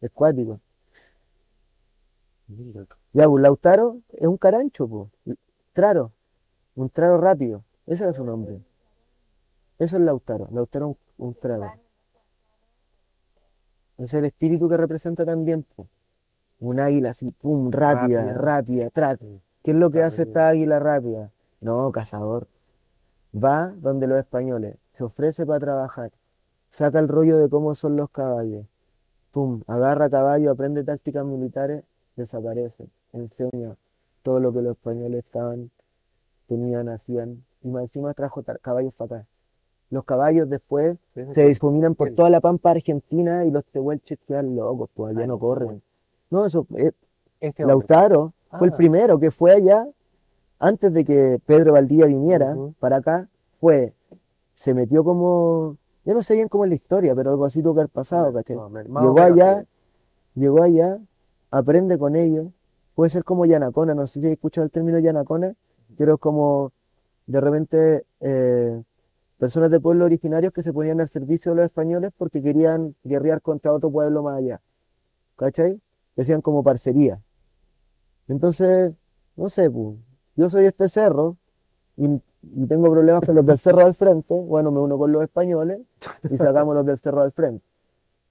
es 0.00 0.10
cuático. 0.12 0.60
Mira, 2.48 2.84
Ya, 3.12 3.26
pues 3.28 3.42
Lautaro 3.42 3.98
es 4.12 4.26
un 4.26 4.36
carancho, 4.36 4.86
pues. 4.86 5.38
Traro, 5.72 6.12
un 6.74 6.90
traro 6.90 7.18
rápido. 7.18 7.64
Ese 7.86 8.04
era 8.04 8.12
su 8.12 8.24
nombre. 8.24 8.60
Eso 9.78 9.96
es 9.96 10.02
Lautaro. 10.02 10.48
Lautaro 10.52 10.90
es 10.90 10.96
un, 11.18 11.28
un 11.28 11.34
traro. 11.34 11.72
Es 13.98 14.12
el 14.14 14.24
espíritu 14.26 14.68
que 14.68 14.76
representa 14.76 15.24
también, 15.24 15.64
pues. 15.74 15.88
Un 16.60 16.78
águila 16.78 17.10
así, 17.10 17.30
pum, 17.30 17.70
rápida, 17.72 18.32
Rápida. 18.34 18.90
rápida. 18.94 19.40
¿Qué 19.64 19.70
es 19.72 19.76
lo 19.76 19.90
que 19.90 19.98
Rápida. 19.98 20.06
hace 20.06 20.22
esta 20.22 20.48
águila 20.48 20.78
rápida? 20.78 21.30
No, 21.60 21.90
cazador. 21.90 22.46
Va 23.34 23.72
donde 23.76 24.06
los 24.06 24.18
españoles, 24.18 24.76
se 24.96 25.04
ofrece 25.04 25.46
para 25.46 25.60
trabajar, 25.60 26.10
saca 26.68 26.98
el 26.98 27.08
rollo 27.08 27.38
de 27.38 27.48
cómo 27.48 27.74
son 27.74 27.96
los 27.96 28.10
caballos, 28.10 28.66
pum, 29.30 29.62
agarra 29.66 30.10
caballo, 30.10 30.50
aprende 30.50 30.84
tácticas 30.84 31.24
militares, 31.24 31.82
desaparece, 32.16 32.88
enseña 33.12 33.76
todo 34.22 34.38
lo 34.38 34.52
que 34.52 34.60
los 34.60 34.72
españoles 34.76 35.24
estaban, 35.24 35.70
tenían, 36.46 36.88
hacían, 36.90 37.42
y 37.62 37.68
más 37.68 37.84
encima 37.84 38.12
trajo 38.14 38.42
caballos 38.60 38.92
para. 38.94 39.24
Los 39.90 40.04
caballos 40.04 40.48
después 40.48 40.96
se 41.14 41.22
es 41.22 41.34
difuminan 41.60 41.94
por 41.94 42.10
toda 42.12 42.30
la 42.30 42.40
pampa 42.40 42.70
argentina 42.70 43.44
y 43.44 43.50
los 43.50 43.64
tehuelches 43.66 44.18
quedan 44.26 44.56
locos, 44.56 44.90
pues 44.94 45.14
allá 45.14 45.24
Ah, 45.24 45.26
no 45.26 45.38
corren. 45.38 45.82
No, 46.30 46.46
eso, 46.46 46.66
eh, 46.76 46.92
este. 47.40 47.64
Lautaro 47.66 48.32
fue 48.58 48.68
el 48.68 48.72
Ah. 48.72 48.76
primero 48.76 49.18
que 49.18 49.30
fue 49.30 49.52
allá, 49.52 49.86
antes 50.62 50.92
de 50.92 51.04
que 51.04 51.40
Pedro 51.44 51.72
Valdivia 51.72 52.06
viniera 52.06 52.56
para 52.78 52.98
acá, 52.98 53.28
fue, 53.60 53.92
se 54.54 54.74
metió 54.74 55.02
como, 55.02 55.76
yo 56.04 56.14
no 56.14 56.22
sé 56.22 56.36
bien 56.36 56.48
cómo 56.48 56.64
es 56.64 56.68
la 56.68 56.76
historia, 56.76 57.16
pero 57.16 57.30
algo 57.30 57.44
así 57.44 57.60
tuvo 57.60 57.74
que 57.74 57.80
haber 57.80 57.90
pasado, 57.90 58.32
¿cachai? 58.32 58.54
No, 58.54 58.70
Llegó 58.70 59.20
allá, 59.20 59.64
llegó 60.36 60.62
allá, 60.62 61.00
aprende 61.50 61.98
con 61.98 62.14
ellos, 62.14 62.46
puede 62.94 63.10
ser 63.10 63.24
como 63.24 63.44
Yanacona, 63.44 63.92
no 63.92 64.06
sé 64.06 64.20
si 64.20 64.26
has 64.28 64.34
escuchado 64.34 64.64
el 64.64 64.70
término 64.70 65.00
Yanacona, 65.00 65.52
pero 65.98 66.14
es 66.14 66.20
como 66.20 66.70
de 67.26 67.40
repente 67.40 68.04
eh, 68.20 68.80
personas 69.38 69.68
de 69.68 69.80
pueblos 69.80 70.06
originarios 70.06 70.52
que 70.52 70.62
se 70.62 70.72
ponían 70.72 71.00
al 71.00 71.08
servicio 71.08 71.50
de 71.50 71.56
los 71.56 71.64
españoles 71.64 72.12
porque 72.16 72.40
querían 72.40 72.94
guerrear 73.02 73.42
contra 73.42 73.72
otro 73.72 73.90
pueblo 73.90 74.22
más 74.22 74.38
allá, 74.38 74.60
¿cachai? 75.34 75.80
Decían 76.14 76.40
como 76.40 76.62
parcería. 76.62 77.20
Entonces, 78.28 78.92
no 79.34 79.48
sé, 79.48 79.68
pues, 79.68 79.96
yo 80.36 80.48
soy 80.50 80.66
este 80.66 80.88
cerro 80.88 81.36
y, 81.96 82.06
y 82.06 82.66
tengo 82.66 82.90
problemas 82.90 83.24
con 83.26 83.34
los 83.34 83.46
del 83.46 83.58
cerro 83.58 83.80
al 83.86 83.94
frente, 83.94 84.34
bueno, 84.34 84.70
me 84.70 84.80
uno 84.80 84.98
con 84.98 85.12
los 85.12 85.22
españoles 85.22 85.80
y 86.30 86.36
sacamos 86.36 86.74
los 86.74 86.86
del 86.86 86.98
cerro 86.98 87.22
al 87.22 87.32
frente. 87.32 87.64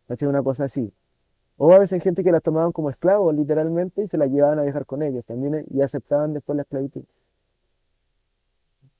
¿Cachai? 0.07 0.27
Una 0.27 0.43
cosa 0.43 0.65
así. 0.65 0.91
O 1.57 1.71
a 1.73 1.79
veces 1.79 1.93
hay 1.93 1.99
gente 2.01 2.23
que 2.23 2.31
las 2.31 2.41
tomaban 2.41 2.71
como 2.71 2.89
esclavos, 2.89 3.35
literalmente, 3.35 4.03
y 4.03 4.07
se 4.07 4.17
las 4.17 4.29
llevaban 4.31 4.57
a 4.59 4.63
viajar 4.63 4.85
con 4.85 5.03
ellos 5.03 5.23
también 5.25 5.55
eh, 5.55 5.65
y 5.69 5.81
aceptaban 5.81 6.33
después 6.33 6.55
la 6.55 6.63
esclavitud. 6.63 7.03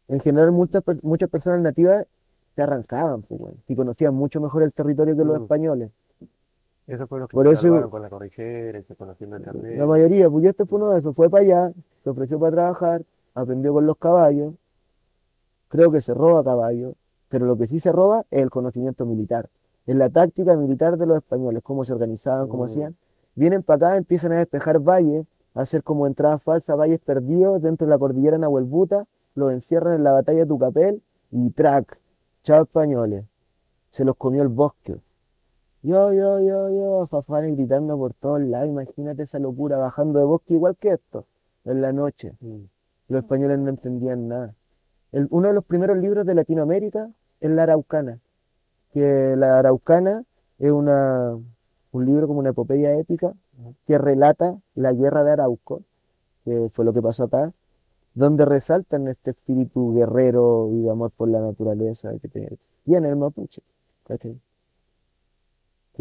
En 0.07 0.19
general, 0.19 0.51
muchas, 0.51 0.83
muchas 1.01 1.29
personas 1.29 1.61
nativas 1.61 2.05
se 2.55 2.61
arrancaban, 2.61 3.21
pues, 3.23 3.53
y 3.67 3.75
conocían 3.75 4.13
mucho 4.13 4.41
mejor 4.41 4.61
el 4.63 4.73
territorio 4.73 5.15
que 5.15 5.23
los 5.23 5.39
Mm. 5.39 5.43
españoles. 5.43 5.91
Esos 6.91 7.07
fueron 7.07 7.21
los 7.21 7.29
que 7.29 7.35
Por 7.35 7.47
eso- 7.47 7.89
con 7.89 8.01
la 8.01 8.09
y 8.25 8.29
se 8.83 8.95
conociendo 8.97 9.37
el 9.37 9.77
La 9.77 9.85
mayoría, 9.85 10.29
pues 10.29 10.43
este 10.43 10.65
fue 10.65 10.77
uno 10.77 10.89
de 10.89 10.99
esos, 10.99 11.15
fue 11.15 11.29
para 11.29 11.43
allá, 11.43 11.71
se 12.03 12.09
ofreció 12.09 12.37
para 12.37 12.51
trabajar, 12.51 13.03
aprendió 13.33 13.71
con 13.71 13.85
los 13.85 13.95
caballos, 13.97 14.53
creo 15.69 15.89
que 15.89 16.01
se 16.01 16.13
roba 16.13 16.43
caballo, 16.43 16.95
pero 17.29 17.45
lo 17.45 17.55
que 17.57 17.65
sí 17.65 17.79
se 17.79 17.93
roba 17.93 18.25
es 18.29 18.41
el 18.41 18.49
conocimiento 18.49 19.05
militar, 19.05 19.49
es 19.87 19.95
la 19.95 20.09
táctica 20.09 20.53
militar 20.57 20.97
de 20.97 21.05
los 21.05 21.15
españoles, 21.17 21.63
cómo 21.63 21.85
se 21.85 21.93
organizaban, 21.93 22.49
cómo 22.49 22.63
Mm. 22.63 22.65
hacían. 22.65 22.95
Vienen 23.35 23.63
para 23.63 23.87
acá, 23.87 23.97
empiezan 23.97 24.33
a 24.33 24.39
despejar 24.39 24.79
valles, 24.79 25.25
hacer 25.53 25.83
como 25.83 26.07
entradas 26.07 26.43
falsas, 26.43 26.77
valles 26.77 26.99
perdidos 26.99 27.61
dentro 27.61 27.87
de 27.87 27.91
la 27.91 27.97
cordillera 27.99 28.37
Nahuelbuta, 28.37 29.05
los 29.35 29.53
encierran 29.53 29.93
en 29.95 30.03
la 30.03 30.11
batalla 30.11 30.39
de 30.39 30.45
Tucapel 30.45 31.01
y 31.31 31.51
track, 31.51 31.97
chao 32.43 32.63
españoles. 32.63 33.23
Se 33.91 34.03
los 34.03 34.17
comió 34.17 34.41
el 34.41 34.49
bosque. 34.49 34.97
Yo, 35.83 36.13
yo, 36.13 36.39
yo, 36.39 36.69
yo, 36.69 37.07
fafanes 37.07 37.55
gritando 37.55 37.97
por 37.97 38.13
todos 38.13 38.41
lados, 38.41 38.67
imagínate 38.69 39.23
esa 39.23 39.39
locura, 39.39 39.77
bajando 39.77 40.19
de 40.19 40.25
bosque 40.25 40.53
igual 40.53 40.75
que 40.77 40.89
esto, 40.91 41.25
en 41.65 41.81
la 41.81 41.91
noche. 41.91 42.33
Mm. 42.39 42.65
Los 43.07 43.23
españoles 43.23 43.57
no 43.59 43.69
entendían 43.69 44.27
nada. 44.27 44.53
El- 45.11 45.27
uno 45.31 45.47
de 45.47 45.53
los 45.55 45.65
primeros 45.65 45.97
libros 45.97 46.25
de 46.25 46.35
Latinoamérica 46.35 47.09
es 47.39 47.49
La 47.51 47.63
Araucana, 47.63 48.19
que 48.93 49.35
La 49.35 49.57
Araucana 49.59 50.23
es 50.59 50.71
una, 50.71 51.35
un 51.91 52.05
libro 52.05 52.27
como 52.27 52.39
una 52.39 52.51
epopeya 52.51 52.93
épica 52.97 53.33
que 53.87 53.97
relata 53.97 54.57
la 54.75 54.93
guerra 54.93 55.23
de 55.23 55.31
Arauco, 55.31 55.81
que 56.45 56.69
fue 56.71 56.85
lo 56.85 56.93
que 56.93 57.01
pasó 57.01 57.23
acá, 57.25 57.51
donde 58.13 58.45
resaltan 58.45 59.07
este 59.07 59.31
espíritu 59.31 59.93
guerrero 59.95 60.69
y 60.71 60.81
de 60.81 60.91
amor 60.91 61.11
por 61.11 61.27
la 61.29 61.41
naturaleza 61.41 62.11
que 62.21 62.27
tiene 62.85 63.09
el 63.09 63.15
mapuche. 63.15 63.61
¿cachai? 64.05 64.39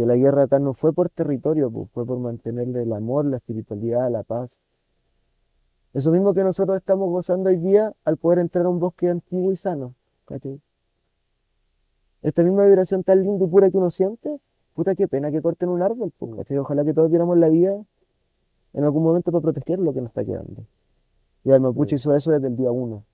Que 0.01 0.07
la 0.07 0.17
guerra 0.17 0.45
acá 0.45 0.59
no 0.59 0.73
fue 0.73 0.95
por 0.95 1.11
territorio, 1.11 1.71
pues, 1.71 1.91
fue 1.91 2.07
por 2.07 2.19
mantenerle 2.19 2.85
el 2.85 2.93
amor, 2.95 3.27
la 3.27 3.37
espiritualidad, 3.37 4.11
la 4.11 4.23
paz. 4.23 4.59
Eso 5.93 6.11
mismo 6.11 6.33
que 6.33 6.43
nosotros 6.43 6.79
estamos 6.79 7.11
gozando 7.11 7.51
hoy 7.51 7.59
día 7.59 7.93
al 8.07 8.17
poder 8.17 8.39
entrar 8.39 8.65
a 8.65 8.71
un 8.71 8.81
bosque 8.81 9.11
antiguo 9.11 9.53
y 9.53 9.57
sano. 9.57 9.95
Esta 12.23 12.43
misma 12.43 12.65
vibración 12.65 13.05
tan 13.05 13.23
linda 13.23 13.45
y 13.45 13.49
pura 13.49 13.71
que 13.71 13.77
uno 13.77 13.91
siente, 13.91 14.41
puta 14.73 14.95
qué 14.95 15.07
pena 15.07 15.31
que 15.31 15.43
corten 15.43 15.69
un 15.69 15.83
árbol. 15.83 16.11
pues. 16.17 16.51
Ojalá 16.51 16.83
que 16.83 16.95
todos 16.95 17.11
diéramos 17.11 17.37
la 17.37 17.51
vida 17.51 17.79
en 18.73 18.85
algún 18.85 19.03
momento 19.03 19.31
para 19.31 19.43
proteger 19.43 19.81
lo 19.81 19.93
que 19.93 20.01
nos 20.01 20.13
está 20.13 20.25
quedando. 20.25 20.65
Y 21.45 21.51
el 21.51 21.61
mapuche 21.61 21.97
hizo 21.97 22.15
eso 22.15 22.31
desde 22.31 22.47
el 22.47 22.57
día 22.57 22.71
uno 22.71 23.05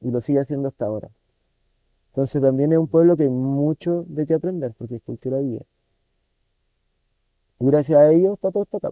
y 0.00 0.08
lo 0.08 0.20
sigue 0.20 0.38
haciendo 0.38 0.68
hasta 0.68 0.84
ahora. 0.84 1.10
Entonces 2.12 2.40
también 2.40 2.72
es 2.72 2.78
un 2.78 2.86
pueblo 2.86 3.16
que 3.16 3.24
hay 3.24 3.28
mucho 3.28 4.04
de 4.06 4.24
qué 4.24 4.34
aprender 4.34 4.72
porque 4.78 4.94
es 4.94 5.02
cultura 5.02 5.38
viva. 5.38 5.64
Gracias 7.60 7.98
a 7.98 8.10
ellos 8.10 8.34
está 8.34 8.50
todo 8.50 8.62
esto 8.62 8.78
acá. 8.78 8.90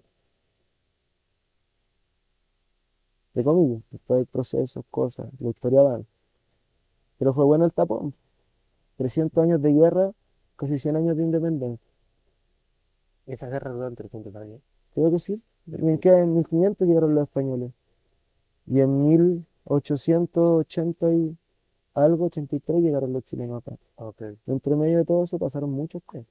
De 3.33 3.43
comillas, 3.43 3.83
después 3.91 4.19
hay 4.19 4.25
procesos, 4.27 4.85
cosas, 4.91 5.29
la 5.41 5.49
historia 5.49 5.83
va. 5.83 6.03
Pero 7.19 7.33
fue 7.33 7.45
bueno 7.45 7.65
el 7.65 7.73
tapón. 7.73 8.13
300 8.99 9.43
años 9.43 9.63
de 9.63 9.73
guerra, 9.73 10.13
casi 10.57 10.79
100 10.79 10.97
años 10.97 11.17
de 11.17 11.23
independencia. 11.23 11.89
Esa 13.27 13.49
guerra 13.49 13.71
duró 13.71 13.91
300 13.91 14.37
años. 14.37 14.61
Creo 14.95 15.11
que 15.11 15.19
sí. 15.19 15.41
En, 15.71 15.99
que 15.99 16.11
en 16.11 16.35
1500 16.35 16.87
llegaron 16.87 17.15
los 17.15 17.25
españoles. 17.25 17.73
Y 18.67 18.81
en 18.81 19.09
1880 19.09 21.15
y 21.15 21.37
algo, 21.95 22.27
83, 22.27 22.83
llegaron 22.83 23.13
los 23.13 23.25
chilenos 23.25 23.67
acá. 23.67 23.77
Ok. 23.97 24.23
Entre 24.47 24.77
medio 24.77 24.99
de 24.99 25.05
todo 25.05 25.25
eso 25.25 25.39
pasaron 25.39 25.71
muchas 25.71 26.03
cosas. 26.05 26.27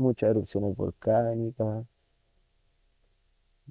Muchas 0.00 0.30
erupciones 0.30 0.74
volcánicas, 0.74 1.84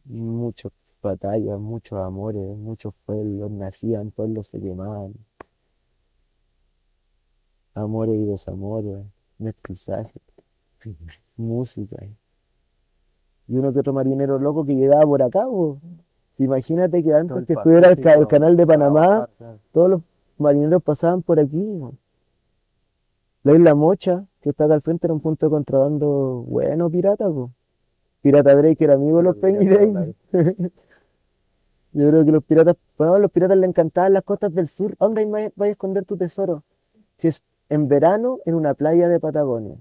muchas 0.05 0.71
batallas, 1.01 1.59
muchos 1.59 1.97
amores, 1.97 2.55
muchos 2.55 2.93
pueblos 3.07 3.49
nacían, 3.49 4.11
pueblos 4.11 4.45
se 4.45 4.59
quemaban. 4.59 5.13
Amores 7.73 8.15
y 8.15 8.25
desamores, 8.25 8.99
mestizaje, 9.39 10.21
música. 11.35 11.97
Y 13.47 13.57
uno 13.57 13.73
que 13.73 13.79
otro 13.79 13.93
marinero 13.93 14.37
loco 14.37 14.63
que 14.63 14.75
llegaba 14.75 15.01
por 15.01 15.23
acá. 15.23 15.47
Imagínate 16.37 17.03
que 17.03 17.11
antes 17.11 17.47
que 17.47 17.53
estuviera 17.53 17.89
el, 17.89 18.27
canal 18.27 18.55
de 18.55 18.67
Panamá, 18.67 19.27
todos 19.73 19.89
los 19.89 20.01
marineros 20.37 20.83
pasaban 20.83 21.23
por 21.23 21.39
aquí. 21.39 21.81
La 23.49 23.55
isla 23.55 23.73
Mocha, 23.73 24.25
que 24.41 24.51
está 24.51 24.65
acá 24.65 24.75
al 24.75 24.81
frente, 24.83 25.07
era 25.07 25.13
un 25.15 25.21
punto 25.21 25.47
de 25.47 25.49
contrabando 25.49 26.45
bueno, 26.47 26.87
pirata, 26.87 27.27
po. 27.27 27.49
Pirata 28.21 28.55
Drake 28.55 28.83
era 28.83 28.93
amigo 28.93 29.17
de 29.17 29.23
los 29.23 29.37
Penny 29.37 29.65
Day. 29.65 30.15
Yo 31.93 32.09
creo 32.09 32.23
que 32.25 32.31
los 32.31 32.43
piratas, 32.43 32.75
bueno, 32.95 33.15
a 33.15 33.19
los 33.19 33.31
piratas 33.31 33.57
le 33.57 33.65
encantaban 33.65 34.13
las 34.13 34.21
costas 34.21 34.53
del 34.53 34.67
sur. 34.67 34.95
¿A 34.99 35.05
¿Dónde 35.05 35.25
vaya 35.25 35.51
a 35.57 35.67
esconder 35.67 36.05
tu 36.05 36.15
tesoro? 36.15 36.61
Si 37.17 37.27
es 37.27 37.41
en 37.69 37.87
verano, 37.87 38.37
en 38.45 38.53
una 38.53 38.75
playa 38.75 39.09
de 39.09 39.19
Patagonia. 39.19 39.77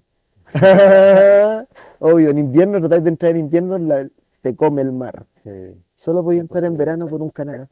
Obvio, 1.99 2.31
en 2.31 2.39
invierno, 2.39 2.79
tratáis 2.81 3.05
de 3.05 3.11
entrar 3.11 3.33
en 3.33 3.41
invierno, 3.41 3.77
la- 3.77 4.09
te 4.41 4.57
come 4.57 4.81
el 4.81 4.93
mar. 4.93 5.27
Sí. 5.45 5.51
Solo 5.95 6.25
podía 6.25 6.41
entrar 6.41 6.65
en 6.65 6.79
verano 6.79 7.07
por 7.07 7.21
un 7.21 7.29
canal. 7.29 7.69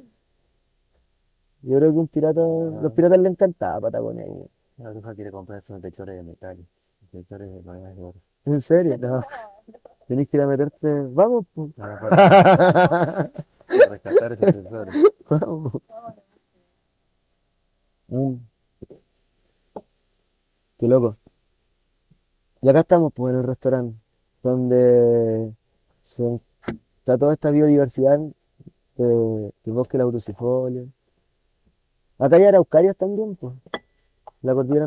Yo 1.62 1.78
creo 1.78 1.90
que 1.90 1.98
un 1.98 2.08
pirata, 2.08 2.42
los 2.82 2.92
piratas 2.92 3.18
le 3.18 3.30
encantaba 3.30 3.80
Patagonia. 3.80 4.26
La 4.78 4.90
bruja 4.90 5.14
quiere 5.14 5.30
comprarse 5.30 5.72
unos 5.72 5.82
techores 5.82 6.16
de 6.16 6.22
metal. 6.22 6.58
Techores 7.10 7.50
de 7.52 7.62
madera 7.62 7.90
de 7.94 8.02
oro. 8.02 8.18
¿En 8.44 8.60
serio? 8.60 8.98
No. 8.98 9.22
Tenés 10.06 10.28
que 10.28 10.36
ir 10.36 10.42
a 10.42 10.46
meterte. 10.46 10.88
Vamos, 11.10 11.46
po. 11.54 11.70
Para, 11.76 11.98
para- 12.00 12.16
para 13.66 13.88
rescatar 13.90 14.32
esos 14.32 14.52
tesores. 14.62 14.94
Vamos. 15.28 15.72
Mm. 18.08 18.34
Qué 20.78 20.86
loco. 20.88 21.16
Y 22.60 22.68
acá 22.68 22.80
estamos, 22.80 23.12
pues, 23.14 23.32
en 23.32 23.40
el 23.40 23.46
restaurante, 23.46 23.96
donde 24.42 25.52
se- 26.02 26.40
está 26.98 27.16
toda 27.18 27.32
esta 27.32 27.50
biodiversidad 27.50 28.18
de, 28.96 29.04
del 29.04 29.74
bosque 29.74 29.98
lauricifolio. 29.98 30.86
Acá 32.18 32.36
hay 32.36 32.44
araucarias 32.44 32.96
también, 32.96 33.36
pues. 33.36 33.54
La 34.42 34.54
cordillera 34.54 34.86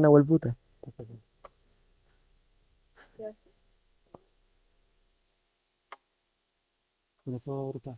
forma 7.40 7.70
brutal. 7.70 7.98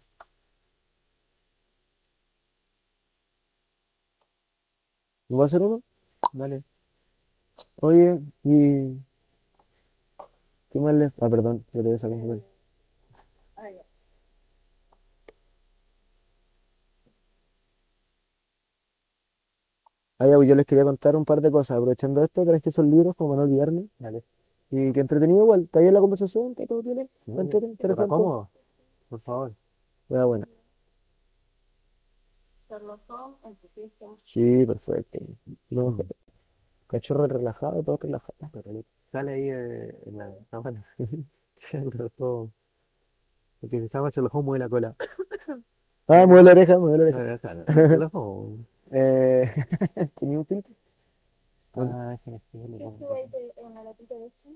¿Me 5.30 5.38
va 5.38 5.44
a 5.44 5.46
hacer 5.46 5.62
uno? 5.62 5.82
Dale. 6.34 6.64
Oye, 7.82 8.20
y... 8.44 8.98
¿Qué 10.72 10.80
más 10.80 10.94
le...? 10.96 11.12
Ah, 11.20 11.30
perdón, 11.30 11.66
yo 11.74 11.82
te 11.82 11.88
voy 11.88 11.96
a 11.96 12.00
sacar 12.00 12.18
un 12.18 12.44
Ah, 20.22 20.28
ya, 20.28 20.36
pues 20.36 20.48
yo 20.48 20.54
les 20.54 20.68
quería 20.68 20.84
contar 20.84 21.16
un 21.16 21.26
par 21.26 21.42
de 21.42 21.50
cosas, 21.50 21.78
aprovechando 21.78 22.24
esto, 22.24 22.46
traje 22.46 22.70
esos 22.70 22.86
libros 22.86 23.16
como 23.16 23.36
no 23.36 23.42
olvidarme. 23.42 23.88
Dale. 23.98 24.24
Y 24.70 24.94
que 24.94 25.00
entretenido 25.00 25.42
igual, 25.42 25.64
está 25.64 25.80
bien 25.80 25.96
la 25.96 26.00
conversación, 26.00 26.52
está 26.52 26.68
todo 26.68 26.84
bien, 26.84 27.10
está 27.26 27.42
¿Está 27.42 28.08
cómodo? 28.08 28.48
Por 29.10 29.20
favor. 29.22 29.52
Ah, 30.12 30.26
bueno, 30.26 30.46
sí, 34.24 34.64
perfecto. 34.68 35.20
Lo 35.72 35.90
mejor. 35.90 36.06
Cachorro 36.86 37.26
relajado, 37.26 37.82
todo 37.82 37.98
relajado. 37.98 38.36
Sale 39.12 39.34
ahí 39.34 39.50
eh, 39.50 40.04
en 40.06 40.18
la 40.20 40.32
sábana. 40.52 40.86
Holmes. 41.00 41.26
Porque 43.60 43.80
se 43.80 43.90
llama 43.90 44.12
Sherlock 44.12 44.36
Holmes 44.36 44.46
mueve 44.46 44.60
la 44.60 44.70
cola. 44.70 44.96
Ah, 46.08 46.28
mueve 46.28 46.44
la 46.44 46.52
oreja, 46.52 46.78
mueve 46.78 47.12
la 47.12 47.18
oreja. 47.18 48.70
Eh, 48.92 49.50
¿tenía 50.20 50.40
un 50.40 50.46
filtro? 50.46 50.74
Ah, 51.76 52.14
ese 52.16 52.36
es 52.36 52.42
¿Qué 52.52 52.58
Sherlock 52.58 52.82
estuvo 52.94 53.10
Holmes. 53.12 53.24
ahí 53.34 53.42
de- 53.42 53.54
en 53.62 53.74
la 53.74 53.84
latita 53.84 54.16
de 54.16 54.26
este? 54.28 54.50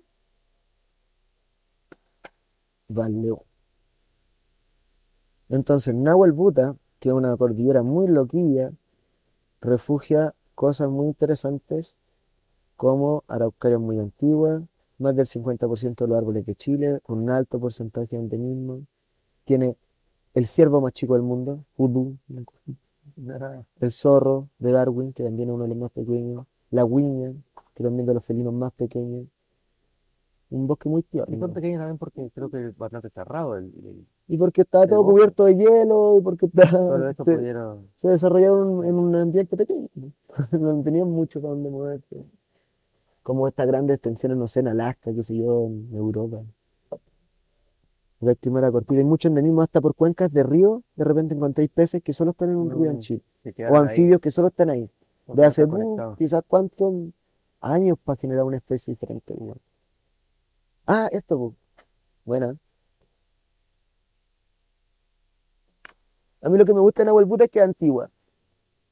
Vale. 2.89 3.35
Entonces, 5.49 5.93
Nahuel 5.95 6.31
Buta, 6.31 6.75
que 6.99 7.09
es 7.09 7.15
una 7.15 7.35
cordillera 7.37 7.83
muy 7.83 8.07
loquilla, 8.07 8.71
refugia 9.61 10.33
cosas 10.55 10.89
muy 10.89 11.07
interesantes 11.07 11.95
como 12.77 13.23
araucarias 13.27 13.79
muy 13.81 13.99
antiguas, 13.99 14.63
más 14.97 15.15
del 15.15 15.25
50% 15.27 16.05
de 16.05 16.09
los 16.09 16.17
árboles 16.17 16.45
de 16.45 16.55
Chile, 16.55 16.99
con 17.03 17.19
un 17.19 17.29
alto 17.29 17.59
porcentaje 17.59 18.15
de 18.15 18.21
endemismo. 18.23 18.81
Tiene 19.45 19.75
el 20.33 20.47
ciervo 20.47 20.81
más 20.81 20.93
chico 20.93 21.13
del 21.13 21.23
mundo, 21.23 21.63
Hoodoo, 21.77 22.17
el 23.79 23.91
zorro 23.93 24.49
de 24.59 24.71
Darwin, 24.73 25.13
que 25.13 25.23
también 25.23 25.49
es 25.49 25.55
uno 25.55 25.63
de 25.63 25.69
los 25.69 25.77
más 25.77 25.91
pequeños, 25.91 26.45
la 26.71 26.83
guiña, 26.83 27.33
que 27.73 27.83
también 27.83 28.01
es 28.01 28.07
de 28.07 28.13
los 28.15 28.25
felinos 28.25 28.53
más 28.53 28.73
pequeños. 28.73 29.27
Un 30.49 30.65
bosque 30.65 30.89
muy 30.89 31.03
Y 31.27 31.37
tierno. 31.37 31.37
son 31.37 31.53
pequeños 31.53 31.79
también 31.79 31.97
porque 31.99 32.29
creo 32.33 32.49
que 32.49 32.67
es 32.67 32.77
bastante 32.77 33.09
cerrado. 33.11 33.57
El, 33.57 33.65
el- 33.65 34.07
Y 34.27 34.37
porque 34.37 34.61
está 34.61 34.87
todo 34.87 35.03
bosque. 35.03 35.13
cubierto 35.13 35.45
de 35.45 35.55
hielo, 35.55 36.17
y 36.17 36.21
porque 36.21 36.45
está, 36.47 36.63
esto 37.09 37.25
se, 37.25 37.37
pudieron. 37.37 37.87
se 37.97 38.07
desarrollaron 38.09 38.85
en 38.85 38.95
un 38.95 39.15
ambiente 39.15 39.57
pequeño. 39.57 39.89
No 40.51 40.81
tenían 40.83 41.09
mucho 41.09 41.41
para 41.41 41.53
donde 41.53 41.69
moverse. 41.69 42.25
Como 43.23 43.47
estas 43.49 43.67
grandes 43.67 43.95
extensiones, 43.95 44.37
no 44.37 44.47
sé, 44.47 44.61
en 44.61 44.69
Alaska, 44.69 45.13
qué 45.13 45.21
sé 45.23 45.35
yo, 45.35 45.65
en 45.67 45.93
Europa. 45.93 46.43
La 48.25 48.31
esquimera 48.31 48.71
cortita. 48.71 48.95
Hay 48.95 49.03
mucho 49.03 49.27
endemismo 49.27 49.61
hasta 49.61 49.81
por 49.81 49.93
cuencas 49.93 50.31
de 50.33 50.41
río. 50.43 50.81
De 50.95 51.03
repente 51.03 51.35
encontráis 51.35 51.69
peces 51.69 52.01
que 52.01 52.11
solo 52.11 52.31
están 52.31 52.49
en 52.49 52.55
un 52.55 52.71
río 52.71 52.89
en 52.89 52.97
Mm, 52.97 52.99
Chile. 52.99 53.21
O 53.69 53.75
ahí, 53.75 53.81
anfibios 53.83 54.19
que 54.19 54.31
solo 54.31 54.47
están 54.47 54.69
ahí. 54.71 54.89
no 55.27 55.35
De 55.35 55.45
hace 55.45 55.63
uh, 55.65 56.15
quizás 56.17 56.43
cuántos 56.47 56.91
años 57.61 57.97
para 58.03 58.17
generar 58.19 58.43
una 58.43 58.57
especie 58.57 58.93
diferente. 58.93 59.33
weón. 59.37 59.59
Ah, 60.87 61.07
esto. 61.11 61.53
Buena. 62.25 62.55
A 66.41 66.49
mí 66.49 66.57
lo 66.57 66.65
que 66.65 66.73
me 66.73 66.79
gusta 66.79 67.01
de 67.01 67.05
Nahuel 67.07 67.25
Buda 67.25 67.45
es 67.45 67.51
que 67.51 67.59
es 67.59 67.65
antigua. 67.65 68.09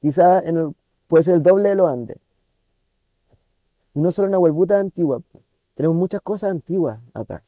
Quizás 0.02 0.44
en 0.46 0.58
el- 0.58 0.76
puede 1.08 1.24
ser 1.24 1.36
el 1.36 1.44
doble 1.44 1.70
de 1.70 1.76
los 1.76 1.90
Andes. 1.90 2.18
Y 3.96 4.00
no 4.00 4.12
solo 4.12 4.30
Nahuel 4.30 4.52
Buda 4.52 4.76
es 4.78 4.82
antigua. 4.82 5.22
Tenemos 5.76 5.96
muchas 5.98 6.22
cosas 6.22 6.52
antiguas 6.52 7.00
acá. 7.14 7.44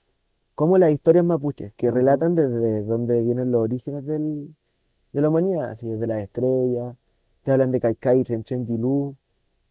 Como 0.56 0.78
las 0.78 0.92
historias 0.92 1.26
mapuches, 1.26 1.74
que 1.76 1.92
relatan 1.92 2.34
desde 2.34 2.84
dónde 2.84 3.22
vienen 3.22 3.52
los 3.52 3.62
orígenes 3.62 4.06
del- 4.06 4.56
de 5.12 5.22
la 5.22 5.30
humanidad, 5.30 5.72
así 5.72 5.88
desde 5.88 6.08
las 6.08 6.22
estrellas. 6.24 6.96
Te 7.44 7.52
hablan 7.52 7.72
de 7.72 7.80
Kaikai 7.80 8.22
y 8.22 8.56
Dilú, 8.64 9.16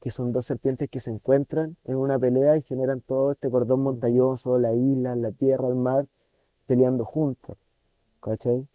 que 0.01 0.11
son 0.11 0.33
dos 0.33 0.45
serpientes 0.45 0.91
que 0.91 1.01
se 1.01 1.11
encuentran 1.11 1.77
en 1.85 1.97
una 1.97 2.19
pelea 2.19 2.59
y 2.59 2.63
generan 2.63 3.01
todo 3.01 3.33
este 3.33 3.51
cordón 3.51 3.81
montañoso, 3.83 4.59
la 4.59 4.75
isla, 4.75 5.17
la 5.17 5.33
tierra, 5.33 5.69
el 5.69 5.75
mar, 5.75 6.07
peleando 6.67 7.05
juntos. 7.07 7.57
¿Cachai? 8.21 8.67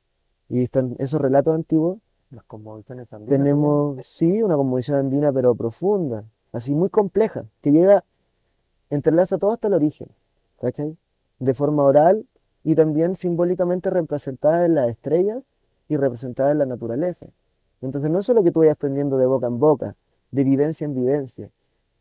Y 0.50 0.64
están 0.64 0.96
esos 0.98 1.22
relatos 1.22 1.54
antiguos. 1.54 2.00
Las 2.32 2.44
andinas 2.50 3.08
también. 3.08 3.30
Tenemos, 3.30 4.06
sí, 4.06 4.42
una 4.44 4.56
conmovisión 4.56 4.98
andina, 4.98 5.32
pero 5.32 5.56
profunda, 5.56 6.24
así 6.52 6.74
muy 6.74 6.90
compleja, 6.90 7.46
que 7.62 7.72
llega, 7.72 8.04
entrelaza 8.90 9.38
todo 9.38 9.52
hasta 9.52 9.68
el 9.68 9.74
origen, 9.76 10.08
¿cachai? 10.60 10.96
De 11.40 11.54
forma 11.54 11.84
oral 11.84 12.26
y 12.64 12.76
también 12.76 13.16
simbólicamente 13.16 13.90
representada 13.90 14.66
en 14.66 14.76
las 14.76 14.90
estrellas 14.90 15.44
y 15.88 15.98
representada 15.98 16.52
en 16.52 16.60
la 16.60 16.66
naturaleza. 16.66 17.28
Entonces, 17.82 18.12
no 18.12 18.20
es 18.20 18.26
solo 18.26 18.44
que 18.44 18.52
tú 18.52 18.60
vayas 18.60 18.74
aprendiendo 18.74 19.18
de 19.18 19.26
boca 19.26 19.48
en 19.48 19.60
boca, 19.60 19.96
de 20.32 20.44
vivencia 20.44 20.86
en 20.86 20.94
vivencia, 20.94 21.50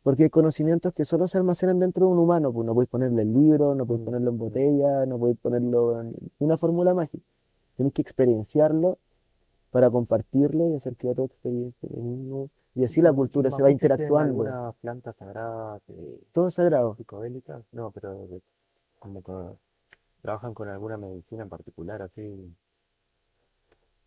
porque 0.03 0.24
hay 0.24 0.30
conocimientos 0.30 0.93
que 0.93 1.05
solo 1.05 1.26
se 1.26 1.39
almacenan 1.39 1.78
dentro 1.78 2.07
de 2.07 2.12
un 2.12 2.18
humano, 2.18 2.53
pues 2.53 2.66
no 2.66 2.74
puedes 2.74 2.91
ponerle 2.91 3.22
en 3.22 3.32
libro, 3.32 3.74
no 3.74 3.86
puedes 3.86 4.05
ponerlo 4.05 4.30
en 4.30 4.39
botella, 4.39 5.07
no 5.07 5.18
puedes 5.18 5.36
ponerlo 5.39 6.01
en 6.01 6.14
una 6.41 6.57
fórmula 6.57 6.95
mágica. 6.95 7.24
Tienes 7.76 7.95
que 7.95 8.03
experienciarlo 8.03 8.99
para 9.70 9.89
compartirlo 9.91 10.68
y 10.68 10.74
hacer 10.74 10.97
que 10.97 11.09
otro 11.09 11.24
experiencia 11.26 11.89
mismo. 11.95 12.51
Y 12.74 12.84
así 12.84 13.01
la 13.01 13.11
¿Los 13.11 13.16
cultura 13.16 13.51
se 13.51 13.62
va 13.62 13.70
interactuando. 13.70 14.43
alguna 14.43 14.72
planta 14.80 15.12
sagrada 15.12 15.80
Todo 16.32 16.49
es 16.49 16.55
sagrado. 16.55 16.97
No, 17.72 17.91
pero 17.91 18.14
de- 18.26 18.41
como 18.99 19.22
que 19.22 19.32
trabajan 20.22 20.55
con 20.55 20.68
alguna 20.68 20.96
medicina 20.96 21.42
en 21.44 21.49
particular, 21.49 22.03
así. 22.03 22.55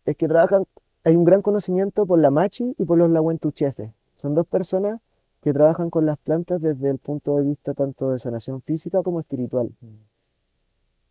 Es 0.04 0.16
que 0.16 0.28
trabajan, 0.28 0.64
hay 1.04 1.16
un 1.16 1.24
gran 1.24 1.42
conocimiento 1.42 2.06
por 2.06 2.18
la 2.18 2.30
machi 2.30 2.74
y 2.78 2.84
por 2.84 2.98
los 2.98 3.10
lahuentucheses. 3.10 3.90
Son 4.16 4.34
dos 4.34 4.46
personas 4.46 5.00
que 5.42 5.52
trabajan 5.52 5.90
con 5.90 6.06
las 6.06 6.18
plantas 6.18 6.60
desde 6.60 6.90
el 6.90 6.98
punto 6.98 7.36
de 7.36 7.42
vista 7.42 7.74
tanto 7.74 8.10
de 8.10 8.18
sanación 8.18 8.62
física 8.62 9.02
como 9.02 9.20
espiritual. 9.20 9.72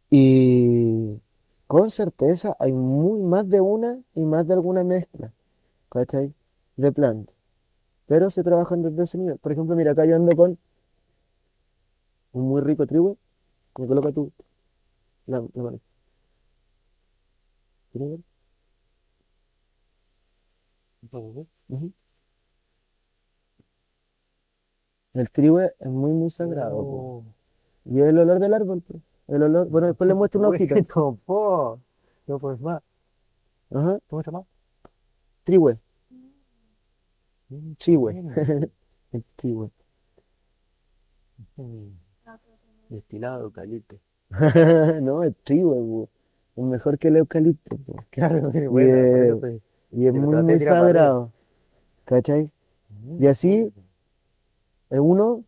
Y 0.09 1.19
con 1.67 1.89
certeza 1.89 2.55
hay 2.59 2.73
muy 2.73 3.21
más 3.21 3.47
de 3.49 3.61
una 3.61 3.99
y 4.13 4.23
más 4.23 4.47
de 4.47 4.53
alguna 4.53 4.83
mezcla, 4.83 5.31
¿cachai? 5.89 6.33
De 6.77 6.91
plantas. 6.91 7.35
Pero 8.07 8.29
se 8.29 8.43
trabajan 8.43 8.81
desde 8.81 9.03
ese 9.03 9.17
nivel. 9.17 9.37
Por 9.37 9.51
ejemplo, 9.51 9.75
mira, 9.75 9.91
acá 9.91 10.05
yo 10.05 10.15
ando 10.15 10.35
con 10.35 10.57
un 12.33 12.47
muy 12.47 12.61
rico 12.61 12.85
trigo. 12.87 13.17
Me 13.77 13.87
coloca 13.87 14.11
tú 14.13 14.31
la, 15.27 15.39
la 15.53 15.63
mano. 15.63 15.79
¿Quieres 17.91 18.09
ver? 18.09 18.19
Ujú. 21.69 21.91
El 25.13 25.29
trigo 25.31 25.61
es 25.61 25.71
muy, 25.85 26.11
muy 26.11 26.29
sagrado. 26.29 26.75
Oh, 26.79 27.23
Y 27.85 27.99
el 28.01 28.17
olor 28.19 28.39
del 28.39 28.53
árbol. 28.53 28.81
po. 28.81 28.99
El 29.27 29.43
olor, 29.43 29.69
bueno, 29.69 29.87
después 29.87 30.07
le 30.07 30.13
muestro 30.15 30.39
una 30.39 30.49
hojita. 30.55 30.75
bueno, 30.75 31.19
po. 31.25 31.79
No, 32.27 32.39
pues 32.39 32.59
más. 32.59 32.81
Ajá, 33.71 33.99
¿Cómo 34.09 34.23
se 34.23 34.31
llama? 34.31 34.45
trigüe, 35.45 35.77
Mm, 37.51 37.75
chihue. 37.77 38.13
El 39.13 39.23
trigüe. 39.35 39.69
Mm, 41.57 42.00
Destilado 42.91 43.37
de 43.39 43.43
eucalipto. 43.45 43.95
No, 45.01 45.23
el 45.23 45.33
trigüe, 45.35 45.75
po. 45.75 46.09
Es 46.55 46.63
mejor 46.63 46.97
que 46.99 47.07
el 47.07 47.17
eucalipto. 47.17 47.77
Claro, 48.11 48.51
Y, 48.53 48.67
bueno, 48.67 49.39
te- 49.39 49.61
Y 49.93 50.07
es 50.07 50.13
muy, 50.13 50.35
muy 50.43 50.59
sagrado. 50.59 51.31
¿Cachai? 52.05 52.49
Y 53.19 53.27
así, 53.27 53.71
es 54.89 54.99
uno 54.99 55.43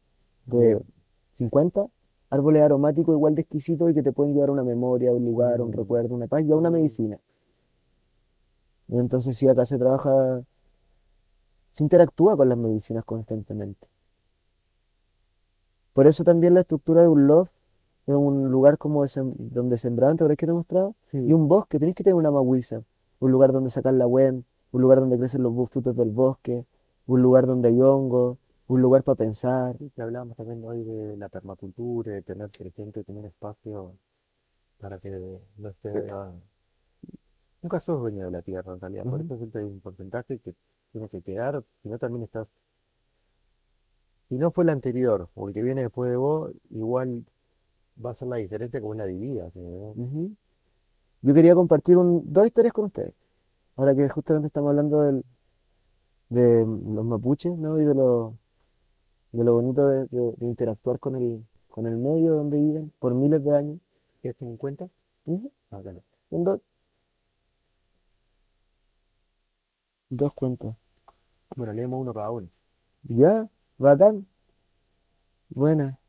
de 0.45 0.81
50 1.37 1.85
árboles 2.29 2.63
aromáticos 2.63 3.13
igual 3.13 3.35
de 3.35 3.41
exquisitos 3.41 3.91
y 3.91 3.93
que 3.93 4.01
te 4.03 4.11
pueden 4.13 4.33
llevar 4.33 4.49
a 4.49 4.53
una 4.53 4.63
memoria, 4.63 5.09
a 5.09 5.13
un 5.13 5.25
lugar, 5.25 5.59
a 5.59 5.63
un 5.63 5.71
Mm. 5.71 5.73
recuerdo, 5.77 6.15
una 6.15 6.27
paz 6.27 6.43
y 6.45 6.51
a 6.51 6.55
una 6.55 6.69
medicina. 6.71 7.19
Y 8.87 8.97
entonces 8.97 9.35
sí, 9.37 9.47
acá 9.47 9.65
se 9.65 9.77
trabaja, 9.77 10.41
se 11.71 11.83
interactúa 11.83 12.37
con 12.37 12.47
las 12.49 12.57
medicinas 12.57 13.03
constantemente. 13.05 13.87
Por 15.93 16.07
eso 16.07 16.23
también 16.23 16.53
la 16.53 16.61
estructura 16.61 17.01
de 17.01 17.07
un 17.07 17.27
loft 17.27 17.51
es 18.07 18.15
un 18.15 18.49
lugar 18.51 18.77
como 18.77 19.05
ese 19.05 19.21
donde 19.23 19.77
sembraban, 19.77 20.17
¿te 20.17 20.23
acuerdas 20.23 20.37
que 20.37 20.45
te 20.45 20.51
he 20.51 20.55
mostrado? 20.55 20.95
Sí. 21.11 21.17
Y 21.19 21.33
un 21.33 21.47
bosque, 21.47 21.79
tenés 21.79 21.95
que 21.95 22.03
tener 22.03 22.15
una 22.15 22.31
mahuiza, 22.31 22.81
un 23.19 23.31
lugar 23.31 23.53
donde 23.53 23.69
sacar 23.69 23.93
la 23.93 24.07
wen, 24.07 24.43
un 24.71 24.81
lugar 24.81 24.99
donde 24.99 25.17
crecen 25.17 25.43
los 25.43 25.53
frutos 25.69 25.95
del 25.95 26.09
bosque, 26.09 26.65
un 27.07 27.21
lugar 27.21 27.45
donde 27.45 27.69
hay 27.69 27.81
hongo, 27.81 28.37
un 28.67 28.81
lugar 28.81 29.03
para 29.03 29.15
pensar. 29.15 29.77
Que 29.95 30.01
hablábamos 30.01 30.35
también 30.35 30.63
hoy 30.65 30.83
de 30.83 31.15
la 31.17 31.29
permacultura, 31.29 32.11
de 32.11 32.21
tener 32.21 32.49
creciente, 32.49 33.03
tener 33.03 33.25
espacio 33.25 33.93
para 34.79 34.99
que 34.99 35.09
no 35.57 35.69
esté... 35.69 36.09
ah, 36.11 36.31
Nunca 37.61 37.79
sos 37.79 38.01
dueño 38.01 38.25
de 38.25 38.31
la 38.31 38.41
tierra 38.41 38.73
en 38.73 38.81
realidad, 38.81 39.05
por 39.05 39.21
eso 39.21 39.37
hay 39.57 39.63
un 39.63 39.79
porcentaje 39.79 40.37
que 40.39 40.53
tiene 40.91 41.07
que 41.07 41.21
quedar, 41.21 41.63
si 41.81 41.87
no 41.89 41.97
también 41.97 42.23
estás... 42.23 42.47
Si 44.33 44.37
no 44.39 44.51
fue 44.51 44.63
el 44.63 44.71
anterior 44.71 45.29
o 45.35 45.47
el 45.47 45.53
que 45.53 45.61
viene 45.61 45.83
después 45.83 46.09
de 46.09 46.17
vos, 46.17 46.51
igual 46.71 47.23
va 48.05 48.11
a 48.11 48.15
ser 48.15 48.27
la 48.29 48.37
diferencia 48.37 48.81
como 48.81 48.91
una 48.91 49.05
divida. 49.05 49.51
Yo 51.23 51.33
quería 51.33 51.55
compartir 51.55 51.97
un- 51.97 52.21
dos 52.31 52.45
historias 52.45 52.73
con 52.73 52.85
ustedes. 52.85 53.13
Ahora 53.77 53.95
que 53.95 54.09
justamente 54.09 54.47
estamos 54.47 54.69
hablando 54.71 55.01
del- 55.03 55.25
de 56.29 56.65
los 56.65 57.05
mapuches, 57.05 57.57
¿no? 57.57 57.79
Y 57.79 57.85
de 57.85 57.93
lo, 57.95 58.37
de 59.33 59.43
lo 59.43 59.53
bonito 59.55 59.87
de, 59.87 60.07
de- 60.07 60.33
de 60.37 60.47
interactuar 60.47 60.99
con 60.99 61.15
el, 61.17 61.45
con 61.69 61.87
el 61.87 61.97
medio 61.97 62.35
donde 62.35 62.57
viven 62.59 62.93
por 62.99 63.13
miles 63.15 63.43
de 63.43 63.57
años. 63.57 63.79
¿Qué 64.21 64.33
tienen 64.35 64.53
en 64.53 64.57
cuenta? 64.57 64.89
Ujú. 65.25 65.51
Ah, 65.71 65.81
dos, 66.31 66.61
dos 70.09 70.33
cuentos. 70.33 70.75
Bueno, 71.55 71.73
leemos 71.73 72.01
uno 72.01 72.13
cada 72.13 72.31
uno. 72.31 72.49
Ya, 73.03 73.49
bacán. 73.77 74.27
Buena. 75.49 75.99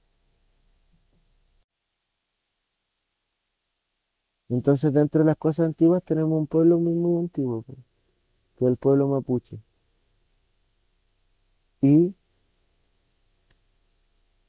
Entonces, 4.49 4.93
dentro 4.93 5.21
de 5.21 5.27
las 5.27 5.37
cosas 5.37 5.67
antiguas 5.67 6.03
tenemos 6.05 6.39
un 6.39 6.47
pueblo 6.47 6.79
muy, 6.79 7.21
antiguo, 7.21 7.63
po, 7.63 7.75
que 8.57 8.65
es 8.65 8.71
el 8.71 8.77
pueblo 8.77 9.09
mapuche. 9.09 9.59
Y 11.83 12.15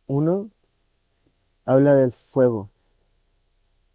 uno 0.07 0.49
habla 1.65 1.95
del 1.95 2.11
fuego, 2.13 2.69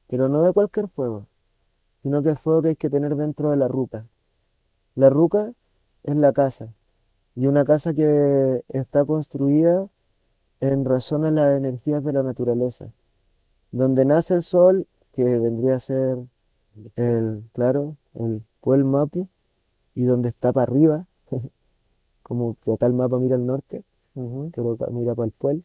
pero 0.08 0.28
no 0.28 0.42
de 0.42 0.52
cualquier 0.52 0.88
fuego, 0.88 1.26
sino 2.02 2.22
que 2.22 2.30
el 2.30 2.38
fuego 2.38 2.62
que 2.62 2.68
hay 2.70 2.76
que 2.76 2.90
tener 2.90 3.16
dentro 3.16 3.50
de 3.50 3.56
la 3.56 3.68
ruca. 3.68 4.06
La 4.94 5.10
ruca 5.10 5.52
es 6.02 6.16
la 6.16 6.32
casa, 6.32 6.74
y 7.36 7.46
una 7.46 7.64
casa 7.64 7.94
que 7.94 8.62
está 8.68 9.04
construida 9.04 9.88
en 10.60 10.84
razón 10.84 11.24
a 11.24 11.30
las 11.30 11.56
energías 11.56 12.04
de 12.04 12.12
la 12.12 12.22
naturaleza, 12.22 12.90
donde 13.72 14.04
nace 14.04 14.34
el 14.34 14.42
sol, 14.42 14.86
que 15.12 15.24
vendría 15.24 15.76
a 15.76 15.78
ser 15.78 16.18
el, 16.96 17.44
claro, 17.52 17.96
el 18.14 18.42
Puel 18.60 18.84
Mapu, 18.84 19.28
y 19.94 20.04
donde 20.04 20.28
está 20.28 20.52
para 20.52 20.70
arriba, 20.70 21.06
como 22.22 22.56
que 22.62 22.72
acá 22.72 22.86
el 22.86 22.94
mapa 22.94 23.18
mira 23.18 23.36
al 23.36 23.46
norte, 23.46 23.84
que 24.14 24.62
mira 24.90 25.14
para 25.14 25.26
el 25.26 25.32
Puel, 25.32 25.64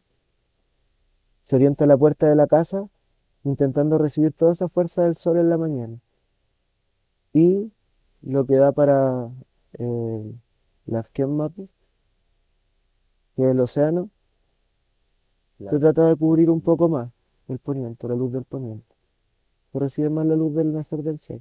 se 1.42 1.56
orienta 1.56 1.84
a 1.84 1.86
la 1.86 1.96
puerta 1.96 2.26
de 2.28 2.34
la 2.34 2.46
casa, 2.46 2.88
intentando 3.44 3.98
recibir 3.98 4.32
toda 4.32 4.52
esa 4.52 4.68
fuerza 4.68 5.04
del 5.04 5.14
sol 5.16 5.38
en 5.38 5.48
la 5.48 5.58
mañana. 5.58 5.98
Y 7.32 7.70
lo 8.22 8.46
que 8.46 8.56
da 8.56 8.72
para 8.72 9.30
eh, 9.78 10.32
la 10.86 11.00
Afken 11.00 11.36
Mapu, 11.36 11.68
que 13.34 13.42
es 13.42 13.48
el 13.48 13.60
océano, 13.60 14.10
se 15.58 15.78
trata 15.78 16.06
de 16.06 16.16
cubrir 16.16 16.50
un 16.50 16.60
poco 16.60 16.88
más 16.88 17.10
el 17.48 17.58
poniente, 17.58 18.08
la 18.08 18.14
luz 18.14 18.32
del 18.32 18.44
poniente. 18.44 18.94
recibe 19.72 20.08
más 20.08 20.26
la 20.26 20.36
luz 20.36 20.54
del 20.54 20.72
nacer 20.72 21.02
del 21.02 21.20
sol. 21.20 21.40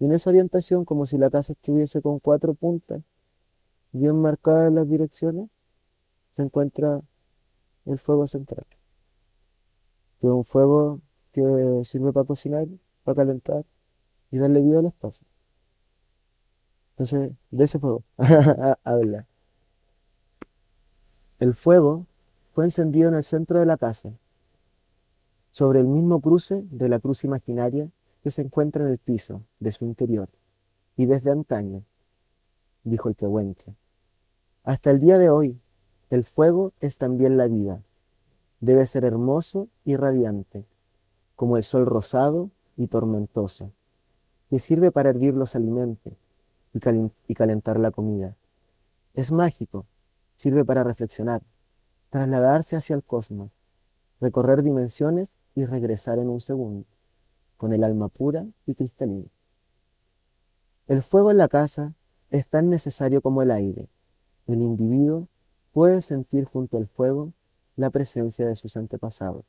Y 0.00 0.04
en 0.04 0.12
esa 0.12 0.30
orientación, 0.30 0.84
como 0.84 1.06
si 1.06 1.16
la 1.18 1.30
casa 1.30 1.52
estuviese 1.52 2.02
con 2.02 2.18
cuatro 2.18 2.54
puntas 2.54 3.02
bien 3.92 4.20
marcadas 4.20 4.68
en 4.68 4.74
las 4.76 4.88
direcciones, 4.88 5.48
se 6.32 6.42
encuentra 6.42 7.00
el 7.84 7.98
fuego 7.98 8.26
central, 8.26 8.66
que 10.20 10.26
es 10.26 10.32
un 10.32 10.44
fuego 10.44 11.00
que 11.32 11.82
sirve 11.84 12.12
para 12.12 12.26
cocinar, 12.26 12.66
para 13.04 13.16
calentar 13.16 13.64
y 14.30 14.38
darle 14.38 14.60
vida 14.60 14.80
al 14.80 14.86
espacio. 14.86 15.26
Entonces, 16.98 17.30
de 17.52 17.64
ese 17.64 17.78
fuego 17.78 18.02
habla. 18.82 19.24
El 21.38 21.54
fuego 21.54 22.06
fue 22.52 22.64
encendido 22.64 23.08
en 23.08 23.14
el 23.14 23.22
centro 23.22 23.60
de 23.60 23.66
la 23.66 23.76
casa, 23.76 24.10
sobre 25.52 25.78
el 25.78 25.86
mismo 25.86 26.20
cruce 26.20 26.64
de 26.72 26.88
la 26.88 26.98
cruz 26.98 27.22
imaginaria 27.22 27.88
que 28.24 28.32
se 28.32 28.42
encuentra 28.42 28.82
en 28.82 28.90
el 28.90 28.98
piso 28.98 29.42
de 29.60 29.70
su 29.70 29.84
interior, 29.84 30.28
y 30.96 31.06
desde 31.06 31.30
antaño, 31.30 31.84
dijo 32.82 33.08
el 33.08 33.14
pehuenche, 33.14 33.76
hasta 34.64 34.90
el 34.90 34.98
día 34.98 35.18
de 35.18 35.30
hoy, 35.30 35.60
el 36.10 36.24
fuego 36.24 36.72
es 36.80 36.98
también 36.98 37.36
la 37.36 37.46
vida. 37.46 37.80
Debe 38.58 38.84
ser 38.86 39.04
hermoso 39.04 39.68
y 39.84 39.94
radiante, 39.94 40.64
como 41.36 41.56
el 41.58 41.62
sol 41.62 41.86
rosado 41.86 42.50
y 42.76 42.88
tormentoso, 42.88 43.70
que 44.50 44.58
sirve 44.58 44.90
para 44.90 45.10
hervir 45.10 45.34
los 45.34 45.54
alimentos 45.54 46.14
y, 46.74 46.80
calen- 46.80 47.12
y 47.26 47.34
calentar 47.34 47.78
la 47.78 47.90
comida. 47.90 48.36
Es 49.14 49.32
mágico, 49.32 49.86
sirve 50.36 50.64
para 50.64 50.84
reflexionar, 50.84 51.42
trasladarse 52.10 52.76
hacia 52.76 52.96
el 52.96 53.02
cosmos, 53.02 53.50
recorrer 54.20 54.62
dimensiones 54.62 55.32
y 55.54 55.64
regresar 55.64 56.18
en 56.18 56.28
un 56.28 56.40
segundo, 56.40 56.86
con 57.56 57.72
el 57.72 57.84
alma 57.84 58.08
pura 58.08 58.46
y 58.66 58.74
cristalina. 58.74 59.28
El 60.86 61.02
fuego 61.02 61.30
en 61.30 61.38
la 61.38 61.48
casa 61.48 61.92
es 62.30 62.46
tan 62.46 62.70
necesario 62.70 63.20
como 63.20 63.42
el 63.42 63.50
aire. 63.50 63.88
El 64.46 64.62
individuo 64.62 65.28
puede 65.72 66.00
sentir 66.02 66.44
junto 66.46 66.78
al 66.78 66.86
fuego 66.86 67.32
la 67.76 67.90
presencia 67.90 68.46
de 68.46 68.56
sus 68.56 68.76
antepasados. 68.76 69.44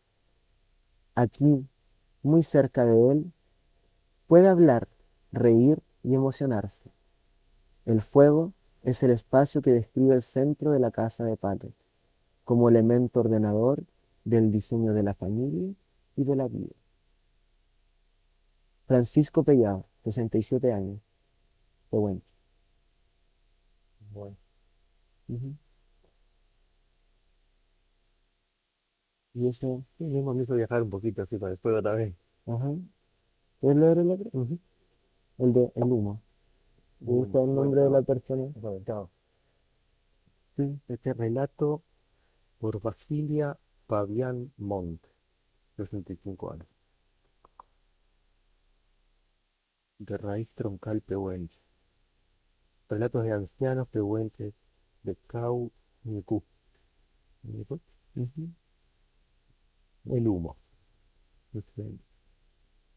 Aquí, 1.16 1.66
muy 2.24 2.44
cerca 2.44 2.86
de 2.86 3.12
él, 3.12 3.32
puede 4.28 4.48
hablar, 4.48 4.88
reír 5.32 5.82
y 6.04 6.14
emocionarse. 6.16 6.92
El 7.90 8.02
fuego 8.02 8.54
es 8.84 9.04
el 9.04 9.12
espacio 9.12 9.62
que 9.62 9.74
describe 9.74 10.16
el 10.16 10.22
centro 10.24 10.72
de 10.72 10.80
la 10.80 10.92
casa 10.92 11.26
de 11.26 11.36
padre, 11.36 11.74
como 12.46 12.70
elemento 12.70 13.22
ordenador 13.22 13.84
del 14.26 14.52
diseño 14.52 14.94
de 14.94 15.04
la 15.04 15.14
familia 15.14 15.74
y 16.16 16.24
de 16.24 16.36
la 16.38 16.48
vida. 16.48 16.76
Francisco 18.88 19.42
Pellado, 19.42 19.86
67 20.04 20.74
años. 20.74 21.00
Qué 21.92 21.98
bueno. 21.98 22.22
Bueno, 24.12 24.36
Ujú. 25.30 25.56
Y 29.34 29.48
eso, 29.48 29.84
sí, 29.98 30.04
mismo 30.04 30.36
me 30.36 30.44
hizo 30.44 30.54
viajar 30.54 30.84
un 30.84 30.92
poquito 30.92 31.24
así 31.24 31.36
para 31.40 31.54
el 31.54 31.58
fuego 31.58 31.82
también. 31.82 32.16
ajá. 32.46 32.76
¿Puedes 33.62 33.78
leer 33.78 34.00
el 34.00 34.12
otro? 34.12 34.30
Ujú. 34.34 34.60
El 35.40 35.54
de 35.54 35.72
el 35.76 35.84
humo. 35.86 36.22
Gusta 37.02 37.42
el 37.42 37.56
nombre 37.56 37.82
de 37.82 37.90
la 37.90 38.02
persona. 38.02 38.52
Sí. 40.56 40.80
Este 40.90 41.14
relato 41.14 41.82
por 42.60 42.82
Basilia 42.82 43.58
Pavian 43.88 44.52
Montt, 44.58 45.02
65 45.78 46.52
años. 46.52 46.68
De 49.98 50.18
raíz 50.18 50.50
troncal 50.56 51.02
pehuenche. 51.02 51.60
Relatos 52.90 53.24
de 53.24 53.32
ancianos 53.32 53.88
pehuenches 53.90 54.54
de 55.04 55.16
Cau. 55.28 55.72
Ujú. 58.16 58.50
El 60.06 60.28
humo. 60.28 60.58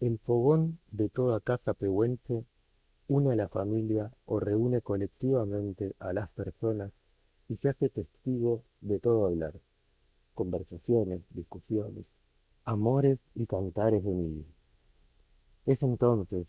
El 0.00 0.18
fogón 0.18 0.78
de 0.90 1.09
toda 1.09 1.40
casa 1.40 1.74
pehuenche 1.74 2.44
une 3.09 3.32
a 3.32 3.36
la 3.36 3.48
familia 3.48 4.12
o 4.26 4.40
reúne 4.40 4.80
colectivamente 4.80 5.94
a 5.98 6.12
las 6.12 6.30
personas 6.30 6.92
y 7.48 7.57
se 7.57 7.68
hace 7.68 7.88
testigo 7.88 8.62
de 8.80 8.98
todo 8.98 9.26
hablar, 9.26 9.55
conversaciones, 10.34 11.22
discusiones, 11.30 12.07
amores 12.64 13.18
y 13.34 13.46
cantares 13.46 14.05
de. 14.05 14.44
Es 15.66 15.82
entonces 15.82 16.46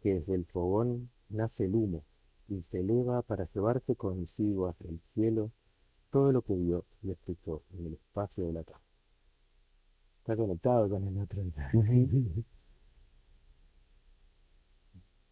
que 0.00 0.14
desde 0.14 0.34
el 0.34 0.44
fogón 0.46 1.10
nace 1.28 1.64
el 1.64 1.74
humo 1.74 2.04
y 2.48 2.62
se 2.70 2.80
eleva 2.80 3.22
para 3.22 3.48
llevarse 3.52 3.96
consigo 3.96 4.68
hacia 4.68 4.90
el 4.90 5.00
cielo 5.14 5.50
todo 6.10 6.32
lo 6.32 6.42
que 6.42 6.54
vio 6.54 6.84
y 7.02 7.10
escuchó 7.10 7.62
en 7.72 7.86
el 7.86 7.94
espacio 7.94 8.46
de 8.46 8.52
la 8.52 8.64
casa. 8.64 8.80
Está 10.18 10.36
conectado 10.36 10.88
con 10.88 11.06
el 11.06 11.18
otro. 11.18 11.42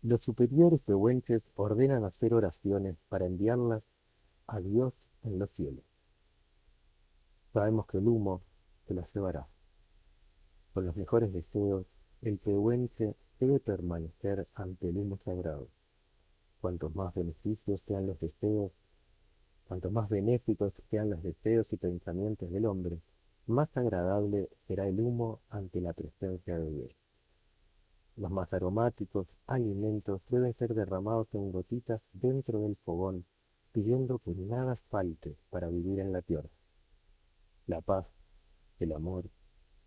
Los 0.02 0.22
superiores 0.22 0.80
pehuenches 0.82 1.42
ordenan 1.54 2.04
hacer 2.04 2.34
oraciones 2.34 2.96
para 3.08 3.26
enviarlas 3.26 3.82
a 4.46 4.60
Dios 4.60 4.94
en 5.22 5.38
los 5.38 5.50
cielos. 5.50 5.84
Sabemos 7.52 7.86
que 7.86 7.98
el 7.98 8.06
humo 8.06 8.42
se 8.86 8.94
las 8.94 9.12
llevará. 9.12 9.48
Con 10.74 10.86
los 10.86 10.96
mejores 10.96 11.32
deseos, 11.32 11.86
el 12.22 12.38
pehuenche 12.38 13.14
debe 13.40 13.60
permanecer 13.60 14.46
ante 14.54 14.88
el 14.88 14.98
humo 14.98 15.18
sagrado. 15.24 15.68
Cuantos 16.60 16.94
más 16.94 17.14
beneficios 17.14 17.80
sean 17.86 18.06
los 18.06 18.20
deseos, 18.20 18.72
cuanto 19.66 19.90
más 19.90 20.08
benéficos 20.08 20.72
sean 20.90 21.10
los 21.10 21.22
deseos 21.22 21.72
y 21.72 21.76
pensamientos 21.76 22.50
del 22.50 22.66
hombre, 22.66 23.00
más 23.46 23.74
agradable 23.76 24.48
será 24.66 24.86
el 24.86 25.00
humo 25.00 25.40
ante 25.48 25.80
la 25.80 25.92
presencia 25.92 26.58
de 26.58 26.70
Dios. 26.70 27.05
Los 28.16 28.30
más 28.30 28.50
aromáticos 28.54 29.26
alimentos 29.46 30.22
deben 30.30 30.54
ser 30.54 30.74
derramados 30.74 31.28
en 31.34 31.52
gotitas 31.52 32.00
dentro 32.14 32.60
del 32.60 32.76
fogón, 32.76 33.26
pidiendo 33.72 34.18
que 34.20 34.34
nada 34.34 34.76
falte 34.88 35.36
para 35.50 35.68
vivir 35.68 36.00
en 36.00 36.12
la 36.12 36.22
tierra. 36.22 36.48
La 37.66 37.82
paz, 37.82 38.06
el 38.80 38.92
amor 38.92 39.26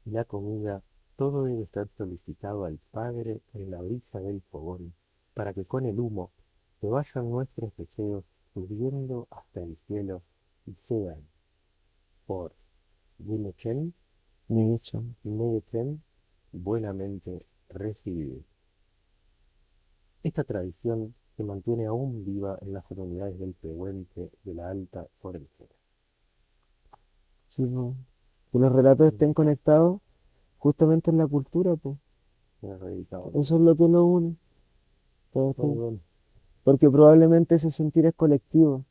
y 0.05 0.11
la 0.11 0.25
comida, 0.25 0.83
todo 1.15 1.45
debe 1.45 1.65
ser 1.73 1.89
solicitado 1.97 2.65
al 2.65 2.77
Padre 2.91 3.41
en 3.53 3.71
la 3.71 3.81
brisa 3.81 4.19
del 4.19 4.41
fogón, 4.51 4.93
para 5.33 5.53
que 5.55 5.65
con 5.65 5.87
el 5.87 5.99
humo 5.99 6.31
se 6.81 6.87
vayan 6.87 7.31
nuestros 7.31 7.75
deseos 7.77 8.25
subiendo 8.53 9.27
hasta 9.31 9.63
el 9.63 9.75
cielo 9.87 10.21
y 10.67 10.75
sean, 10.83 11.27
por 12.27 12.53
Guinechen, 13.17 13.95
Nietzsche. 14.49 14.99
Meyechen, 15.23 16.03
buenamente 16.51 17.43
recibidos. 17.69 18.43
Esta 20.23 20.43
tradición 20.43 21.15
se 21.37 21.43
mantiene 21.43 21.85
aún 21.85 22.25
viva 22.25 22.57
en 22.61 22.73
las 22.73 22.83
comunidades 22.83 23.39
del 23.39 23.53
Pehuenche 23.53 24.29
de 24.43 24.53
la 24.53 24.69
Alta 24.69 25.07
Formentera. 25.21 25.73
Sí, 27.47 27.65
po. 27.65 27.95
Que 28.51 28.59
los 28.59 28.71
relatos 28.71 29.07
estén 29.07 29.33
conectados 29.33 30.01
justamente 30.57 31.11
en 31.11 31.17
la 31.17 31.27
cultura, 31.27 31.75
pues. 31.75 31.97
Eso 32.61 33.55
es 33.55 33.61
lo 33.61 33.75
que 33.75 33.87
nos 33.87 34.03
une. 34.03 34.35
Todo 35.31 35.53
bueno. 35.53 35.99
Porque 36.63 36.89
probablemente 36.89 37.55
ese 37.55 37.69
sentir 37.69 38.05
es 38.05 38.13
colectivo, 38.13 38.83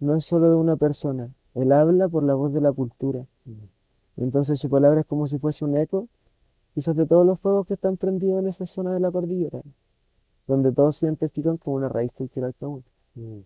no 0.00 0.16
es 0.16 0.24
solo 0.24 0.48
de 0.48 0.56
una 0.56 0.76
persona. 0.76 1.34
Él 1.54 1.72
habla 1.72 2.08
por 2.08 2.22
la 2.22 2.34
voz 2.34 2.52
de 2.52 2.60
la 2.60 2.72
cultura. 2.72 3.26
Entonces 4.16 4.58
su 4.58 4.70
palabra 4.70 5.00
es 5.00 5.06
como 5.06 5.26
si 5.26 5.38
fuese 5.38 5.64
un 5.64 5.76
eco, 5.76 6.08
quizás 6.74 6.96
de 6.96 7.06
todos 7.06 7.24
los 7.26 7.38
fuegos 7.40 7.66
que 7.66 7.74
están 7.74 7.96
prendidos 7.96 8.40
en 8.40 8.48
esa 8.48 8.66
zona 8.66 8.92
de 8.92 9.00
la 9.00 9.10
cordillera, 9.10 9.60
donde 10.46 10.72
todos 10.72 10.96
se 10.96 11.06
identifican 11.06 11.56
como 11.56 11.76
una 11.76 11.88
raíz 11.88 12.12
cultural 12.12 12.54
común. 12.58 12.84
Mm. 13.14 13.40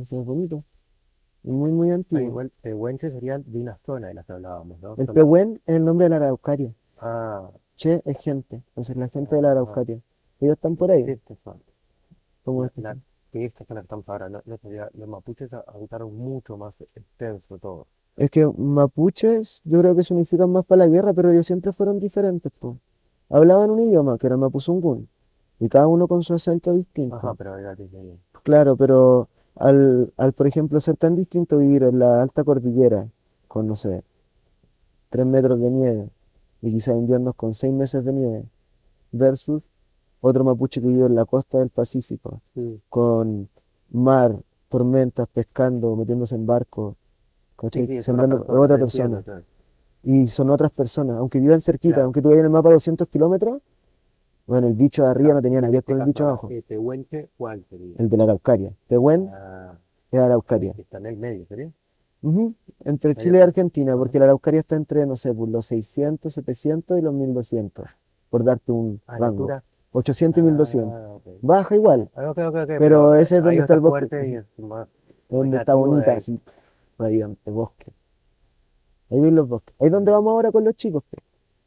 Eso 0.00 0.20
es 0.20 0.24
bonito. 0.26 0.64
Y 1.44 1.50
muy, 1.50 1.70
muy 1.72 1.90
Ah, 1.90 1.94
antiguo. 1.96 2.22
igual, 2.22 2.52
Pehuenche 2.62 3.10
sería 3.10 3.38
de 3.38 3.58
una 3.60 3.76
zona 3.84 4.08
de 4.08 4.14
la 4.14 4.22
que 4.22 4.32
hablábamos, 4.32 4.80
¿no? 4.80 4.94
El 4.96 5.06
Son- 5.06 5.14
Pehuen 5.14 5.60
es 5.66 5.74
el 5.76 5.84
nombre 5.84 6.04
de 6.06 6.10
la 6.10 6.16
Araucaria. 6.16 6.72
Ah, 7.00 7.50
Che 7.74 8.00
es 8.04 8.18
gente, 8.18 8.56
entonces 8.68 8.96
la 8.96 9.08
gente 9.08 9.34
de 9.34 9.42
la 9.42 9.50
Araucaria. 9.50 9.98
Ellos 10.40 10.54
están 10.54 10.76
por 10.76 10.90
ahí, 10.90 11.02
esta 11.02 11.34
zona. 11.42 11.58
como 12.44 12.62
La, 12.62 12.66
este. 12.68 12.80
la- 12.82 12.96
que 13.32 13.44
esta 13.46 13.64
zona 13.64 13.80
que 13.80 13.84
estamos 13.86 14.08
ahora, 14.08 14.28
no, 14.28 14.42
no 14.44 14.56
sería- 14.58 14.88
los 14.94 15.08
mapuches 15.08 15.50
habitaron 15.52 16.14
mucho 16.16 16.56
más 16.56 16.74
extenso 16.94 17.58
todo. 17.58 17.86
Es 18.16 18.30
que 18.30 18.46
mapuches, 18.46 19.62
yo 19.64 19.80
creo 19.80 19.96
que 19.96 20.02
se 20.02 20.12
unifican 20.14 20.50
más 20.50 20.64
para 20.66 20.84
la 20.84 20.88
guerra, 20.88 21.12
pero 21.14 21.30
ellos 21.30 21.46
siempre 21.46 21.72
fueron 21.72 21.98
diferentes, 21.98 22.52
po. 22.58 22.76
Hablaban 23.30 23.70
un 23.70 23.80
idioma, 23.80 24.18
que 24.18 24.26
era 24.26 24.36
mapuzungún, 24.36 25.08
y 25.58 25.68
cada 25.68 25.86
uno 25.86 26.06
con 26.06 26.22
su 26.22 26.34
acento 26.34 26.72
distinto. 26.74 27.16
Ajá, 27.16 27.34
pero 27.34 27.54
Claro, 28.42 28.76
pero 28.76 29.28
al, 29.56 30.12
al, 30.16 30.32
por 30.34 30.46
ejemplo, 30.46 30.78
ser 30.80 30.96
tan 30.96 31.16
distinto 31.16 31.58
vivir 31.58 31.84
en 31.84 31.98
la 31.98 32.20
alta 32.22 32.44
cordillera, 32.44 33.08
con, 33.48 33.66
no 33.66 33.76
sé, 33.76 34.02
tres 35.08 35.24
metros 35.26 35.58
de 35.60 35.70
nieve, 35.70 36.08
y 36.60 36.72
quizás 36.72 36.94
inviernos 36.96 37.34
con 37.34 37.54
seis 37.54 37.72
meses 37.72 38.04
de 38.04 38.12
nieve, 38.12 38.44
versus 39.10 39.62
otro 40.20 40.44
mapuche 40.44 40.80
que 40.80 40.86
vive 40.88 41.06
en 41.06 41.14
la 41.14 41.24
costa 41.24 41.58
del 41.58 41.70
Pacífico, 41.70 42.40
Sí. 42.54 42.80
con 42.90 43.48
mar, 43.90 44.36
tormentas, 44.68 45.28
pescando, 45.28 45.96
metiéndose 45.96 46.34
en 46.34 46.46
barcos, 46.46 46.94
¿cachai? 47.62 47.86
Sí, 47.86 48.02
Sembrando 48.02 48.42
otra 48.42 48.60
otra 48.60 48.78
persona, 48.78 49.22
claro. 49.22 49.42
Y 50.04 50.26
son 50.26 50.50
otras 50.50 50.70
personas, 50.72 51.16
aunque 51.18 51.38
vivan 51.40 51.60
cerquita, 51.60 51.94
Claro. 51.94 52.04
aunque 52.06 52.20
tú 52.20 52.28
vayas 52.28 52.40
en 52.40 52.46
el 52.46 52.50
mapa 52.52 52.68
a 52.68 52.72
200 52.72 53.08
kilómetros, 53.08 53.60
bueno, 54.46 54.66
el 54.66 54.74
bicho 54.74 55.04
de 55.04 55.08
arriba 55.10 55.34
no 55.34 55.40
tenía 55.42 55.60
nada 55.60 55.68
que 55.70 55.76
ver 55.76 55.78
Este 55.80 55.92
con 55.92 56.00
el 56.00 56.06
bicho 56.08 56.24
caso, 56.24 56.28
abajo, 56.28 56.48
eh, 56.50 56.62
Tehuelche, 56.66 57.28
¿cuál 57.38 57.64
sería? 57.70 57.94
el 57.98 58.08
de 58.10 58.16
la 58.16 58.24
Araucaria. 58.24 58.72
Tehuen 58.88 59.30
Ah, 59.32 59.74
es 60.10 60.20
Araucaria. 60.20 60.72
que 60.74 60.82
está 60.82 60.98
en 60.98 61.06
el 61.06 61.16
medio, 61.16 61.46
¿sería? 61.46 61.70
Ujú, 62.22 62.54
Entre 62.84 63.10
Ahí 63.10 63.16
Chile 63.16 63.38
y. 63.38 63.40
Argentina, 63.40 63.96
porque 63.96 64.18
la 64.18 64.24
Araucaria 64.26 64.60
está 64.60 64.74
entre, 64.76 65.06
no 65.06 65.14
sé, 65.16 65.32
pues, 65.32 65.50
los 65.50 65.66
600, 65.66 66.34
700 66.34 66.98
y 66.98 67.02
los 67.02 67.14
1200, 67.14 67.86
por 68.30 68.42
darte 68.44 68.72
un 68.72 69.00
Ah, 69.06 69.12
la 69.12 69.26
rango. 69.26 69.44
altura. 69.44 69.64
800 69.92 70.38
y 70.40 70.42
1200. 70.42 70.92
Ah, 70.92 71.08
ok. 71.14 71.22
Baja 71.42 71.74
igual, 71.76 72.10
Ah, 72.16 72.30
ok, 72.30 72.38
ok, 72.48 72.54
ok, 72.62 72.70
Pero 72.78 73.14
ese 73.14 73.36
es 73.36 73.44
donde 73.44 73.60
está 73.60 73.74
el 73.74 73.80
bosque. 73.80 74.44
y 75.30 75.34
donde 75.34 75.56
está 75.58 75.74
bonita, 75.74 76.14
así, 76.14 76.40
radiante, 76.98 77.50
bosque. 77.50 77.92
Ahí 79.10 79.20
ven 79.20 79.34
los 79.34 79.48
bosques. 79.48 79.74
Ahí 79.78 79.86
es 79.86 79.92
donde 79.92 80.10
vamos 80.12 80.30
ahora 80.32 80.50
con 80.50 80.64
los 80.64 80.74
chicos. 80.74 81.04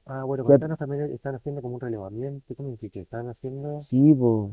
Ah, 0.08 0.24
bueno, 0.24 0.44
contanos 0.44 0.78
también, 0.78 1.12
están 1.12 1.36
haciendo 1.36 1.62
como 1.62 1.76
un 1.76 1.82
relevamiento, 1.82 2.54
¿cómo 2.56 2.70
dijiste? 2.70 3.02
Están 3.02 3.28
haciendo... 3.30 3.80
Sí, 3.80 4.14
po. 4.14 4.52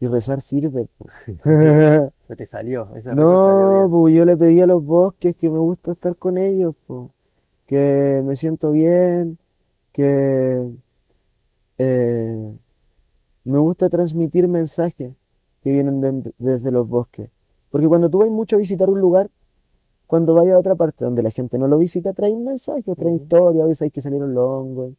Y 0.00 0.06
rezar 0.06 0.40
sirve. 0.40 0.86
po. 0.98 1.06
No 2.28 2.36
te 2.36 2.46
salió, 2.46 2.88
esa 2.96 3.14
No, 3.14 3.86
pues 3.90 4.14
yo 4.14 4.24
le 4.24 4.36
pedí 4.36 4.60
a 4.62 4.66
los 4.66 4.82
bosques 4.84 5.36
que 5.36 5.50
me 5.50 5.58
gusta 5.58 5.92
estar 5.92 6.16
con 6.16 6.38
ellos, 6.38 6.74
po. 6.86 7.10
Que 7.66 8.22
me 8.24 8.36
siento 8.36 8.70
bien, 8.72 9.38
que 9.92 10.66
eh, 11.78 12.52
me 13.44 13.58
gusta 13.58 13.88
transmitir 13.88 14.48
mensajes 14.48 15.12
que 15.62 15.70
vienen 15.72 16.00
de- 16.00 16.32
desde 16.38 16.70
los 16.70 16.88
bosques. 16.88 17.30
Porque 17.70 17.88
cuando 17.88 18.08
tú 18.08 18.18
vas 18.18 18.28
mucho 18.30 18.56
a 18.56 18.58
visitar 18.58 18.88
un 18.88 19.00
lugar, 19.00 19.30
cuando 20.14 20.32
vayas 20.32 20.54
a 20.54 20.58
otra 20.60 20.76
parte 20.76 21.04
donde 21.04 21.24
la 21.24 21.30
gente 21.32 21.58
no 21.58 21.66
lo 21.66 21.76
visita, 21.76 22.12
traen 22.12 22.44
mensajes, 22.44 22.84
traen 22.96 23.16
Ujú. 23.16 23.24
historias, 23.24 23.66
hoy 23.66 23.74
sabes 23.74 23.92
que 23.92 24.00
salieron 24.00 24.32
los 24.32 24.44
hongos, 24.44 24.94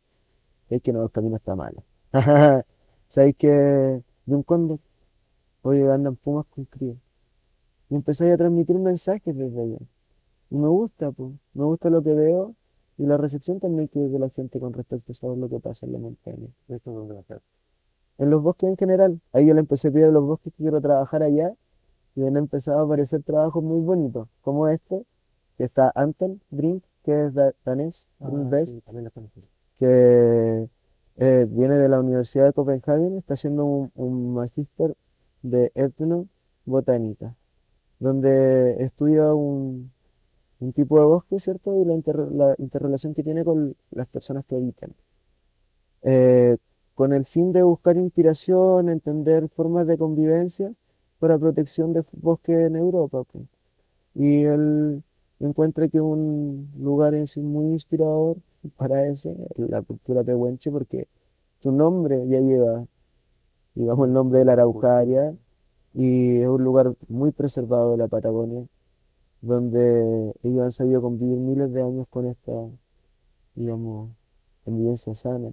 sabes 0.68 0.84
que 0.84 0.91
no, 0.91 1.03
el 1.03 1.09
camino 1.09 1.38
está 1.38 1.55
malo. 1.55 1.86
Sabes 3.07 3.34
que 3.38 3.47
de 3.47 4.03
un 4.36 4.43
cóndor, 4.43 4.80
hoy 5.61 5.84
andan 5.84 6.18
pumas 6.18 6.45
con 6.47 6.66
crío. 6.66 6.97
Y 7.89 7.95
empezáis 7.95 8.34
a 8.34 8.38
transmitir 8.38 8.78
mensajes 8.78 9.34
desde 9.34 9.61
allá. 9.61 9.78
Y 10.49 10.57
me 10.57 10.68
gusta, 10.68 11.13
pues, 11.13 11.32
me 11.53 11.63
gusta 11.63 11.89
lo 11.89 12.03
que 12.03 12.13
veo 12.13 12.53
y 12.97 13.05
la 13.05 13.16
recepción 13.16 13.61
también 13.61 13.88
que 13.88 13.99
de 13.99 14.20
la 14.20 14.28
gente 14.32 14.59
con 14.59 14.74
respecto 14.74 15.13
a 15.13 15.16
saber 15.16 15.38
lo 15.38 15.47
que 15.47 15.61
pasa 15.61 15.86
en 15.86 15.93
la 15.93 15.99
montaña. 15.99 16.49
¿Esto 16.68 16.91
dónde 16.91 17.13
va 17.13 17.22
a 17.22 17.24
ser? 17.24 17.41
En 18.18 18.30
los 18.32 18.43
bosques 18.43 18.68
en 18.68 18.76
general, 18.76 19.22
ahí 19.32 19.47
yo 19.47 19.53
le 19.53 19.61
empecé 19.61 19.88
a 19.88 19.91
pedir 19.91 20.07
a 20.07 20.11
los 20.11 20.26
bosques 20.26 20.51
que 20.55 20.63
quiero 20.63 20.82
trabajar 20.82 21.24
allá 21.24 21.53
y 22.16 22.24
han 22.26 22.38
empezado 22.38 22.80
a 22.80 22.84
aparecer 22.86 23.24
trabajos 23.24 23.63
muy 23.63 23.82
bonitos, 23.82 24.28
como 24.41 24.68
este, 24.68 25.03
que 25.57 25.66
está 25.66 25.91
Anton 25.95 26.41
Brink, 26.49 26.84
que 27.03 27.26
es 27.28 27.34
da- 27.34 27.53
danés, 27.66 28.07
Ah, 28.45 28.49
Best, 28.49 28.74
sí, 28.74 28.82
que 29.80 30.70
eh, 31.18 31.47
viene 31.49 31.78
de 31.78 31.89
la 31.89 31.99
Universidad 31.99 32.45
de 32.45 32.53
Copenhague, 32.53 33.18
está 33.18 33.34
haciendo 33.36 33.66
un, 33.66 33.91
un 33.95 34.34
magíster 34.34 34.95
de 35.43 35.72
etnobotánica, 35.76 37.36
donde 37.99 38.84
estudia 38.84 39.34
un, 39.34 39.91
un 40.59 40.74
tipo 40.74 40.99
de 40.99 41.05
bosque, 41.05 41.39
¿cierto? 41.39 41.82
Y 41.82 41.86
la, 41.86 41.93
inter- 41.93 42.32
la 42.32 42.55
interrelación 42.59 43.13
que 43.13 43.24
tiene 43.24 43.43
con 43.45 43.76
las 43.91 44.07
personas 44.07 44.45
que 44.45 44.55
habitan. 44.55 44.93
Eh, 46.03 46.57
con 46.93 47.13
el 47.13 47.26
fin 47.26 47.51
de 47.51 47.63
buscar 47.63 47.97
inspiración, 47.97 48.89
entender 48.89 49.49
formas 49.49 49.88
de 49.88 49.97
convivencia 49.97 50.72
para 51.26 51.39
protección 51.39 51.91
de 51.91 52.03
bosques 52.11 52.55
en 52.67 52.76
Europa. 52.76 53.23
pues. 53.23 53.45
Y 54.13 54.43
él 54.43 55.03
encuentra 55.39 55.88
que 55.88 55.99
un 55.99 56.69
lugar 56.78 57.15
muy 57.38 57.65
inspirador 57.73 58.38
para 58.78 59.07
eso, 59.07 59.36
es 59.57 59.69
la 59.69 59.82
cultura 59.82 60.23
pehuenche, 60.23 60.71
porque 60.71 61.07
su 61.59 61.71
nombre 61.71 62.28
ya 62.28 62.39
lleva, 62.39 62.86
digamos, 63.73 64.07
el 64.07 64.13
nombre 64.13 64.39
de 64.39 64.45
la 64.45 64.53
Araucaria, 64.53 65.36
y 65.95 66.41
es 66.41 66.47
un 66.47 66.63
lugar 66.63 66.93
muy 67.07 67.32
preservado 67.32 67.91
de 67.91 67.97
la 67.97 68.07
Patagonia, 68.07 68.63
donde 69.41 70.32
ellos 70.43 70.61
han 70.63 70.71
sabido 70.71 71.01
convivir 71.01 71.38
miles 71.39 71.73
de 71.73 71.82
años 71.82 72.05
con 72.09 72.28
esta, 72.28 72.51
digamos, 73.55 74.11
convivencia 74.63 75.15
sana, 75.15 75.51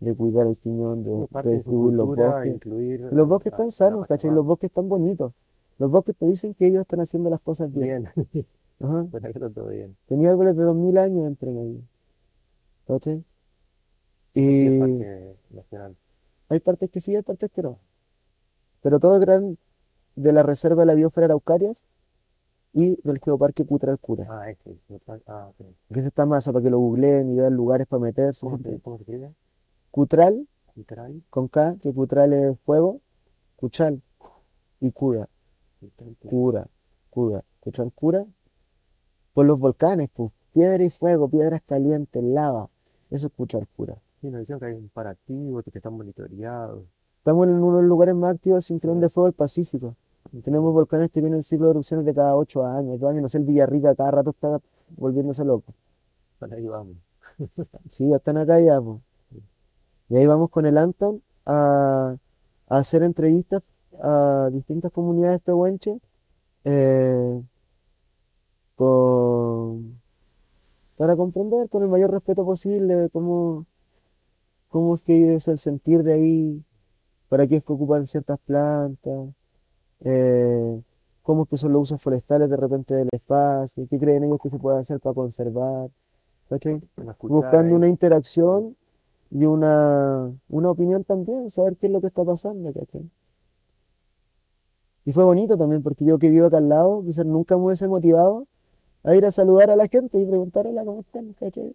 de 0.00 0.14
cuidar 0.14 0.46
el 0.46 0.56
piñón, 0.56 1.02
de, 1.02 1.62
su 1.64 1.90
los 1.92 2.06
bosques. 2.06 2.54
incluir 2.54 3.00
Los 3.12 3.28
bosques 3.28 3.52
están 3.52 3.70
sanos, 3.70 4.06
¿cachai? 4.06 4.30
Los 4.30 4.46
bosques 4.46 4.70
están 4.70 4.88
bonitos. 4.88 5.32
Los 5.78 5.90
bosques 5.90 6.16
te 6.16 6.26
dicen 6.26 6.54
que 6.54 6.66
ellos 6.66 6.82
están 6.82 7.00
haciendo 7.00 7.30
las 7.30 7.40
cosas 7.40 7.72
bien. 7.72 8.08
Bien, 8.14 8.46
Ajá. 8.80 9.06
está 9.12 9.50
todo 9.50 9.68
bien. 9.68 9.96
Tenía 10.06 10.30
árboles 10.30 10.56
de 10.56 10.62
2000 10.62 10.98
años 10.98 11.26
entre 11.26 11.50
medio. 11.50 11.80
¿Cachai? 12.86 13.24
Y 14.34 14.78
parque 14.78 15.36
nacional. 15.50 15.96
hay 16.48 16.60
partes 16.60 16.90
que 16.90 17.00
sí, 17.00 17.16
hay 17.16 17.22
partes 17.22 17.50
que 17.50 17.62
no. 17.62 17.78
Pero 18.82 19.00
todo 19.00 19.18
gran 19.18 19.58
de 20.14 20.32
la 20.32 20.42
Reserva 20.42 20.82
de 20.82 20.86
la 20.86 20.94
Biosfera 20.94 21.26
Araucarias 21.26 21.84
y 22.72 23.00
del 23.02 23.18
Geoparque 23.18 23.64
Cutral 23.64 23.98
Cura. 23.98 24.26
Ah, 24.30 24.50
este. 24.50 24.76
Ah, 25.26 25.48
ok. 25.48 25.66
Que 25.92 26.00
está 26.00 26.26
más 26.26 26.46
para 26.46 26.62
que 26.62 26.70
lo 26.70 26.78
googleen 26.78 27.30
y 27.30 27.36
vean 27.36 27.54
lugares 27.54 27.86
para 27.88 28.00
meterse. 28.00 28.46
¿Cómo 28.46 28.58
se, 28.58 28.78
cómo 28.80 28.98
se? 28.98 29.32
Cutral, 29.98 30.46
Cutral. 30.76 31.22
con 31.28 31.48
K, 31.48 31.74
que 31.82 31.92
Cutral 31.92 32.32
es 32.32 32.56
fuego, 32.60 33.00
Cuchal 33.56 34.00
y 34.78 34.92
Cura. 34.92 35.28
Cura, 36.20 36.68
cura, 37.10 37.44
Cuchal 37.58 37.90
cura 37.92 38.24
por 39.34 39.44
los 39.44 39.58
volcanes, 39.58 40.08
pues, 40.14 40.30
piedra 40.52 40.84
y 40.84 40.90
fuego, 40.90 41.28
piedras 41.28 41.62
calientes, 41.66 42.22
lava, 42.22 42.70
eso 43.10 43.26
es 43.26 43.32
Cuchal 43.32 43.66
cura. 43.76 43.96
Sí, 44.20 44.30
nos 44.30 44.38
dicen 44.38 44.60
que 44.60 44.66
hay 44.66 44.74
un 44.74 44.88
paractivo, 44.88 45.60
que 45.64 45.72
están 45.74 45.94
monitoreados. 45.94 46.84
Estamos 47.16 47.48
en 47.48 47.54
uno 47.54 47.78
de 47.78 47.82
los 47.82 47.88
lugares 47.88 48.14
más 48.14 48.36
activos 48.36 48.58
del 48.58 48.62
cinturón 48.62 49.00
de 49.00 49.08
fuego 49.08 49.26
del 49.26 49.34
Pacífico. 49.34 49.96
Tenemos 50.44 50.72
volcanes 50.72 51.10
que 51.10 51.20
tienen 51.20 51.42
ciclo 51.42 51.66
de 51.66 51.70
erupciones 51.72 52.06
de 52.06 52.14
cada 52.14 52.36
ocho 52.36 52.64
años, 52.64 53.00
dos 53.00 53.10
años, 53.10 53.22
no 53.22 53.28
sé, 53.28 53.38
el 53.38 53.44
Villarrica 53.44 53.96
cada 53.96 54.12
rato 54.12 54.30
está 54.30 54.60
volviéndose 54.96 55.44
loco. 55.44 55.74
Para 56.38 56.54
ahí 56.54 56.68
vamos. 56.68 56.98
Sí, 57.88 58.08
ya 58.08 58.18
están 58.18 58.36
acá 58.36 58.60
ya, 58.60 58.80
pues. 58.80 59.00
Y 60.08 60.16
ahí 60.16 60.26
vamos 60.26 60.50
con 60.50 60.66
el 60.66 60.78
Anton 60.78 61.22
a, 61.44 62.16
a 62.68 62.76
hacer 62.76 63.02
entrevistas 63.02 63.62
a 64.00 64.48
distintas 64.52 64.92
comunidades 64.92 65.40
pehuenches 65.40 66.00
eh, 66.64 67.42
con, 68.76 69.98
para 70.96 71.16
comprender 71.16 71.68
con 71.68 71.82
el 71.82 71.88
mayor 71.88 72.10
respeto 72.10 72.44
posible 72.44 73.08
cómo, 73.12 73.66
cómo 74.68 74.96
es 74.96 75.02
que 75.02 75.34
es 75.34 75.48
el 75.48 75.58
sentir 75.58 76.02
de 76.02 76.12
ahí, 76.12 76.64
para 77.28 77.46
qué 77.46 77.56
es 77.56 77.64
que 77.64 77.72
ocupan 77.72 78.06
ciertas 78.06 78.38
plantas, 78.40 79.30
eh, 80.00 80.80
cómo 81.22 81.42
es 81.42 81.48
que 81.48 81.56
son 81.56 81.72
los 81.72 81.82
usos 81.82 82.00
forestales 82.00 82.48
de 82.48 82.56
repente 82.56 82.94
del 82.94 83.08
espacio, 83.12 83.86
qué 83.88 83.98
creen 83.98 84.24
ellos 84.24 84.40
que 84.42 84.50
se 84.50 84.58
puede 84.58 84.78
hacer 84.78 85.00
para 85.00 85.14
conservar, 85.14 85.90
buscando 87.22 87.74
una 87.74 87.88
interacción 87.88 88.76
y 89.30 89.44
una, 89.44 90.32
una 90.48 90.70
opinión 90.70 91.04
también, 91.04 91.50
saber 91.50 91.76
qué 91.76 91.86
es 91.86 91.92
lo 91.92 92.00
que 92.00 92.06
está 92.08 92.24
pasando, 92.24 92.72
¿cachai? 92.72 93.08
Y 95.04 95.12
fue 95.12 95.24
bonito 95.24 95.56
también, 95.56 95.82
porque 95.82 96.04
yo 96.04 96.18
que 96.18 96.28
vivo 96.28 96.46
acá 96.46 96.58
al 96.58 96.68
lado, 96.68 97.02
quizás 97.04 97.24
nunca 97.24 97.56
me 97.56 97.64
hubiese 97.64 97.88
motivado 97.88 98.46
a 99.04 99.14
ir 99.14 99.24
a 99.24 99.30
saludar 99.30 99.70
a 99.70 99.76
la 99.76 99.88
gente 99.88 100.20
y 100.20 100.26
preguntarle 100.26 100.84
cómo 100.84 101.00
están, 101.00 101.32
¿cachai? 101.34 101.74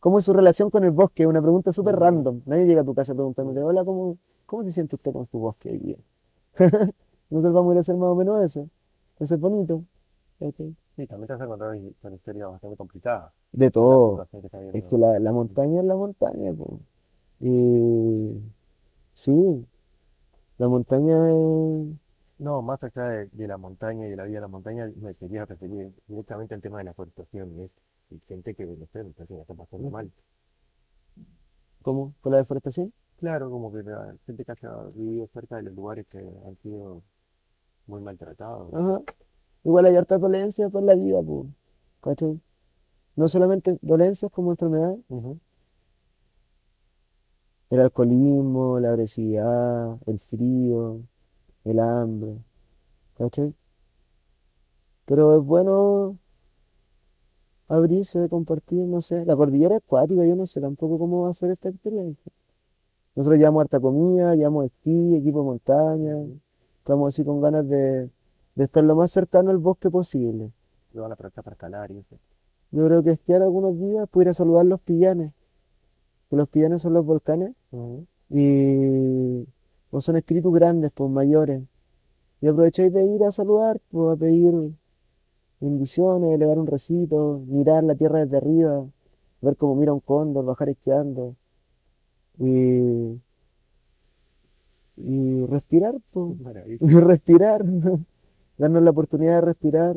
¿Cómo 0.00 0.18
es 0.18 0.24
su 0.24 0.32
relación 0.32 0.70
con 0.70 0.84
el 0.84 0.90
bosque? 0.90 1.26
Una 1.26 1.40
pregunta 1.42 1.72
súper 1.72 1.96
Mm. 1.96 1.98
random. 1.98 2.40
Nadie 2.46 2.66
llega 2.66 2.82
a 2.82 2.84
tu 2.84 2.94
casa 2.94 3.14
preguntándote, 3.14 3.62
hola, 3.62 3.84
¿cómo, 3.84 4.16
cómo 4.46 4.62
se 4.64 4.70
siente 4.72 4.96
usted 4.96 5.12
con 5.12 5.26
su 5.26 5.38
bosque 5.38 5.70
hoy 5.70 5.78
día? 5.78 5.96
Nosotros 7.30 7.52
vamos 7.54 7.70
a 7.70 7.74
ir 7.74 7.78
a 7.78 7.80
hacer 7.80 7.96
más 7.96 8.08
o 8.10 8.14
menos 8.14 8.42
eso. 8.44 8.68
Eso 9.18 9.34
es 9.34 9.40
bonito. 9.40 9.82
¿cachai? 10.38 10.74
Sí, 10.98 11.06
también 11.06 11.28
te 11.28 11.34
vas 11.34 11.42
a 11.42 11.44
encontrar 11.44 11.78
con 12.02 12.12
historias 12.12 12.50
bastante 12.50 12.76
complicadas. 12.76 13.32
De 13.52 13.70
todo. 13.70 14.26
Es 14.72 14.84
que 14.84 14.98
la, 14.98 15.20
la 15.20 15.30
montaña 15.30 15.78
es 15.78 15.86
la 15.86 15.94
montaña, 15.94 16.52
po. 16.52 16.80
Y 17.38 18.32
sí, 19.12 19.64
la 20.58 20.68
montaña 20.68 21.30
es... 21.30 21.88
No, 22.38 22.62
más 22.62 22.82
allá 22.82 23.04
de, 23.04 23.26
de 23.26 23.46
la 23.46 23.58
montaña 23.58 24.08
y 24.08 24.10
de 24.10 24.16
la 24.16 24.24
vida 24.24 24.38
de 24.38 24.40
la 24.40 24.48
montaña, 24.48 24.90
me 25.00 25.14
quería 25.14 25.44
referir 25.44 25.92
directamente 26.08 26.54
al 26.56 26.60
tema 26.60 26.78
de 26.78 26.84
la 26.84 26.94
forestación. 26.94 27.52
y 27.56 27.62
Es 27.62 27.70
y 28.10 28.18
gente 28.26 28.54
que, 28.56 28.66
no 28.66 28.86
sé, 28.92 29.04
la 29.04 29.40
está 29.40 29.54
pasando 29.54 29.90
mal. 29.90 30.10
¿Cómo? 31.82 32.14
¿Con 32.20 32.32
la 32.32 32.38
deforestación? 32.38 32.92
Claro, 33.20 33.50
como 33.50 33.72
que 33.72 33.82
la 33.84 34.16
gente 34.26 34.44
que 34.44 34.52
haya 34.52 34.72
vivido 34.96 35.28
cerca 35.32 35.56
de 35.56 35.62
los 35.62 35.74
lugares 35.74 36.06
que 36.08 36.18
han 36.18 36.56
sido 36.62 37.02
muy 37.86 38.00
maltratados. 38.02 38.72
Ajá. 38.74 39.00
Igual 39.68 39.84
hay 39.84 39.96
harta 39.96 40.16
dolencia 40.16 40.70
por 40.70 40.82
la 40.82 40.94
vida, 40.94 41.20
po. 41.20 41.46
¿Cachai? 42.00 42.40
No 43.16 43.28
solamente 43.28 43.78
dolencias 43.82 44.32
como 44.32 44.52
enfermedades, 44.52 44.98
Ujú. 45.10 45.38
El 47.68 47.80
alcoholismo, 47.80 48.80
la 48.80 48.88
agresividad, 48.88 49.98
el 50.06 50.18
frío, 50.20 51.02
el 51.64 51.80
hambre, 51.80 52.38
¿cachai? 53.18 53.52
Pero 55.04 55.36
es 55.36 55.44
bueno 55.44 56.16
abrirse, 57.68 58.26
compartir, 58.30 58.86
no 58.86 59.02
sé. 59.02 59.26
La 59.26 59.36
cordillera 59.36 59.76
es 59.76 59.82
acuática, 59.82 60.24
yo 60.24 60.34
no 60.34 60.46
sé 60.46 60.62
tampoco 60.62 60.98
cómo 60.98 61.24
va 61.24 61.28
a 61.28 61.34
ser 61.34 61.50
esta 61.50 61.68
experiencia. 61.68 62.32
Nosotros 63.14 63.38
llevamos 63.38 63.60
harta 63.60 63.78
comida, 63.78 64.34
llevamos 64.34 64.64
esquí, 64.64 65.14
equipo 65.14 65.40
de 65.40 65.44
montaña, 65.44 66.16
estamos 66.78 67.12
así 67.12 67.22
con 67.22 67.42
ganas 67.42 67.68
de, 67.68 68.08
de 68.58 68.64
estar 68.64 68.82
lo 68.82 68.96
más 68.96 69.12
cercano 69.12 69.50
al 69.50 69.58
bosque 69.58 69.88
posible. 69.88 70.50
Lo 70.92 71.02
van 71.02 71.12
a 71.12 71.14
aprovechar 71.14 71.44
para 71.44 71.54
escalar 71.54 71.92
y 71.92 71.98
eso. 71.98 72.18
Yo 72.72 72.84
creo 72.86 73.04
que 73.04 73.12
esquiar 73.12 73.40
algunos 73.40 73.78
días, 73.78 74.08
pudiera 74.08 74.32
saludar 74.32 74.66
los 74.66 74.80
pillanes, 74.80 75.32
que 76.28 76.34
los 76.34 76.48
pillanes 76.48 76.82
son 76.82 76.92
los 76.92 77.06
volcanes 77.06 77.52
y 78.28 79.44
pues 79.90 80.04
son 80.04 80.16
espíritus 80.16 80.52
grandes, 80.52 80.90
pues 80.92 81.08
mayores. 81.08 81.62
Y 82.40 82.48
aprovecháis 82.48 82.92
de 82.92 83.04
ir 83.04 83.22
a 83.22 83.30
saludar, 83.30 83.80
pues 83.92 84.16
a 84.16 84.18
pedir 84.18 84.52
bendiciones, 85.60 86.34
elevar 86.34 86.58
un 86.58 86.66
recito, 86.66 87.40
mirar 87.46 87.84
la 87.84 87.94
tierra 87.94 88.24
desde 88.24 88.38
arriba, 88.38 88.84
ver 89.40 89.56
cómo 89.56 89.76
mira 89.76 89.92
un 89.92 90.00
cóndor, 90.00 90.44
bajar 90.44 90.68
esquiando. 90.68 91.36
Y, 92.40 93.20
y 94.96 95.46
respirar, 95.46 95.94
pues, 96.12 96.40
Maravilloso. 96.40 96.84
y 96.90 97.00
respirar, 97.00 97.64
darnos 98.58 98.82
la 98.82 98.90
oportunidad 98.90 99.36
de 99.36 99.40
respirar. 99.42 99.96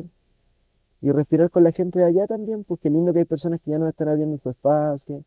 Y 1.00 1.10
respirar 1.10 1.50
con 1.50 1.64
la 1.64 1.72
gente 1.72 1.98
de 1.98 2.04
allá 2.04 2.28
también, 2.28 2.62
porque 2.62 2.88
lindo 2.88 3.12
que 3.12 3.18
hay 3.18 3.24
personas 3.24 3.60
que 3.60 3.72
ya 3.72 3.78
nos 3.78 3.88
están 3.88 4.08
abriendo 4.08 4.38
su 4.38 4.50
espacio, 4.50 5.24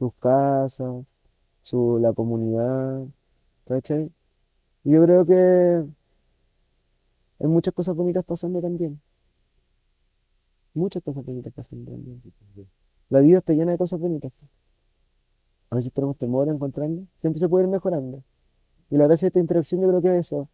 sus 0.00 0.12
casas, 0.14 1.04
su, 1.62 1.98
la 2.00 2.12
comunidad, 2.12 3.04
¿cachai? 3.68 4.10
Y 4.82 4.90
yo 4.90 5.04
creo 5.04 5.24
que 5.24 5.84
hay 7.38 7.46
muchas 7.46 7.72
cosas 7.72 7.94
bonitas 7.94 8.24
pasando 8.24 8.60
también. 8.60 9.00
Muchas 10.74 11.02
cosas 11.02 11.24
bonitas 11.24 11.52
pasando 11.52 11.92
también. 11.92 12.20
La 13.08 13.20
vida 13.20 13.38
está 13.38 13.52
llena 13.52 13.72
de 13.72 13.78
cosas 13.78 14.00
bonitas. 14.00 14.32
A 15.70 15.76
veces 15.76 15.92
tenemos 15.92 16.16
temor 16.16 16.48
a 16.48 16.52
encontrarnos. 16.52 17.04
Siempre 17.20 17.38
se 17.38 17.48
puede 17.48 17.64
ir 17.64 17.70
mejorando. 17.70 18.22
Y 18.90 18.96
la 18.96 19.06
gracia 19.06 19.26
de 19.26 19.28
esta 19.28 19.40
interacción 19.40 19.80
yo 19.80 19.88
creo 19.88 20.02
que 20.02 20.18
es 20.18 20.26
eso. 20.26 20.48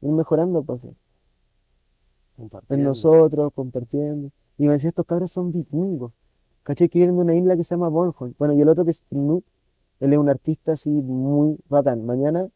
Ir 0.00 0.10
mejorando, 0.10 0.62
pues, 0.62 0.80
en 2.68 2.82
nosotros, 2.82 3.52
compartiendo. 3.54 4.30
Y 4.58 4.66
me 4.66 4.74
decía, 4.74 4.90
estos 4.90 5.06
cabros 5.06 5.30
son 5.30 5.52
vikingos. 5.52 6.12
¿Cachai? 6.62 6.88
Que 6.88 6.98
vienen 6.98 7.16
de 7.16 7.22
una 7.22 7.34
isla 7.34 7.56
que 7.56 7.64
se 7.64 7.74
llama 7.74 7.88
Bornholm. 7.88 8.34
Bueno, 8.38 8.54
y 8.54 8.60
el 8.60 8.68
otro 8.68 8.84
que 8.84 8.90
es 8.90 9.02
Knut, 9.10 9.44
él 10.00 10.12
es 10.12 10.18
un 10.18 10.28
artista 10.28 10.72
así 10.72 10.90
muy 10.90 11.58
bacán. 11.68 12.06
Mañana, 12.06 12.48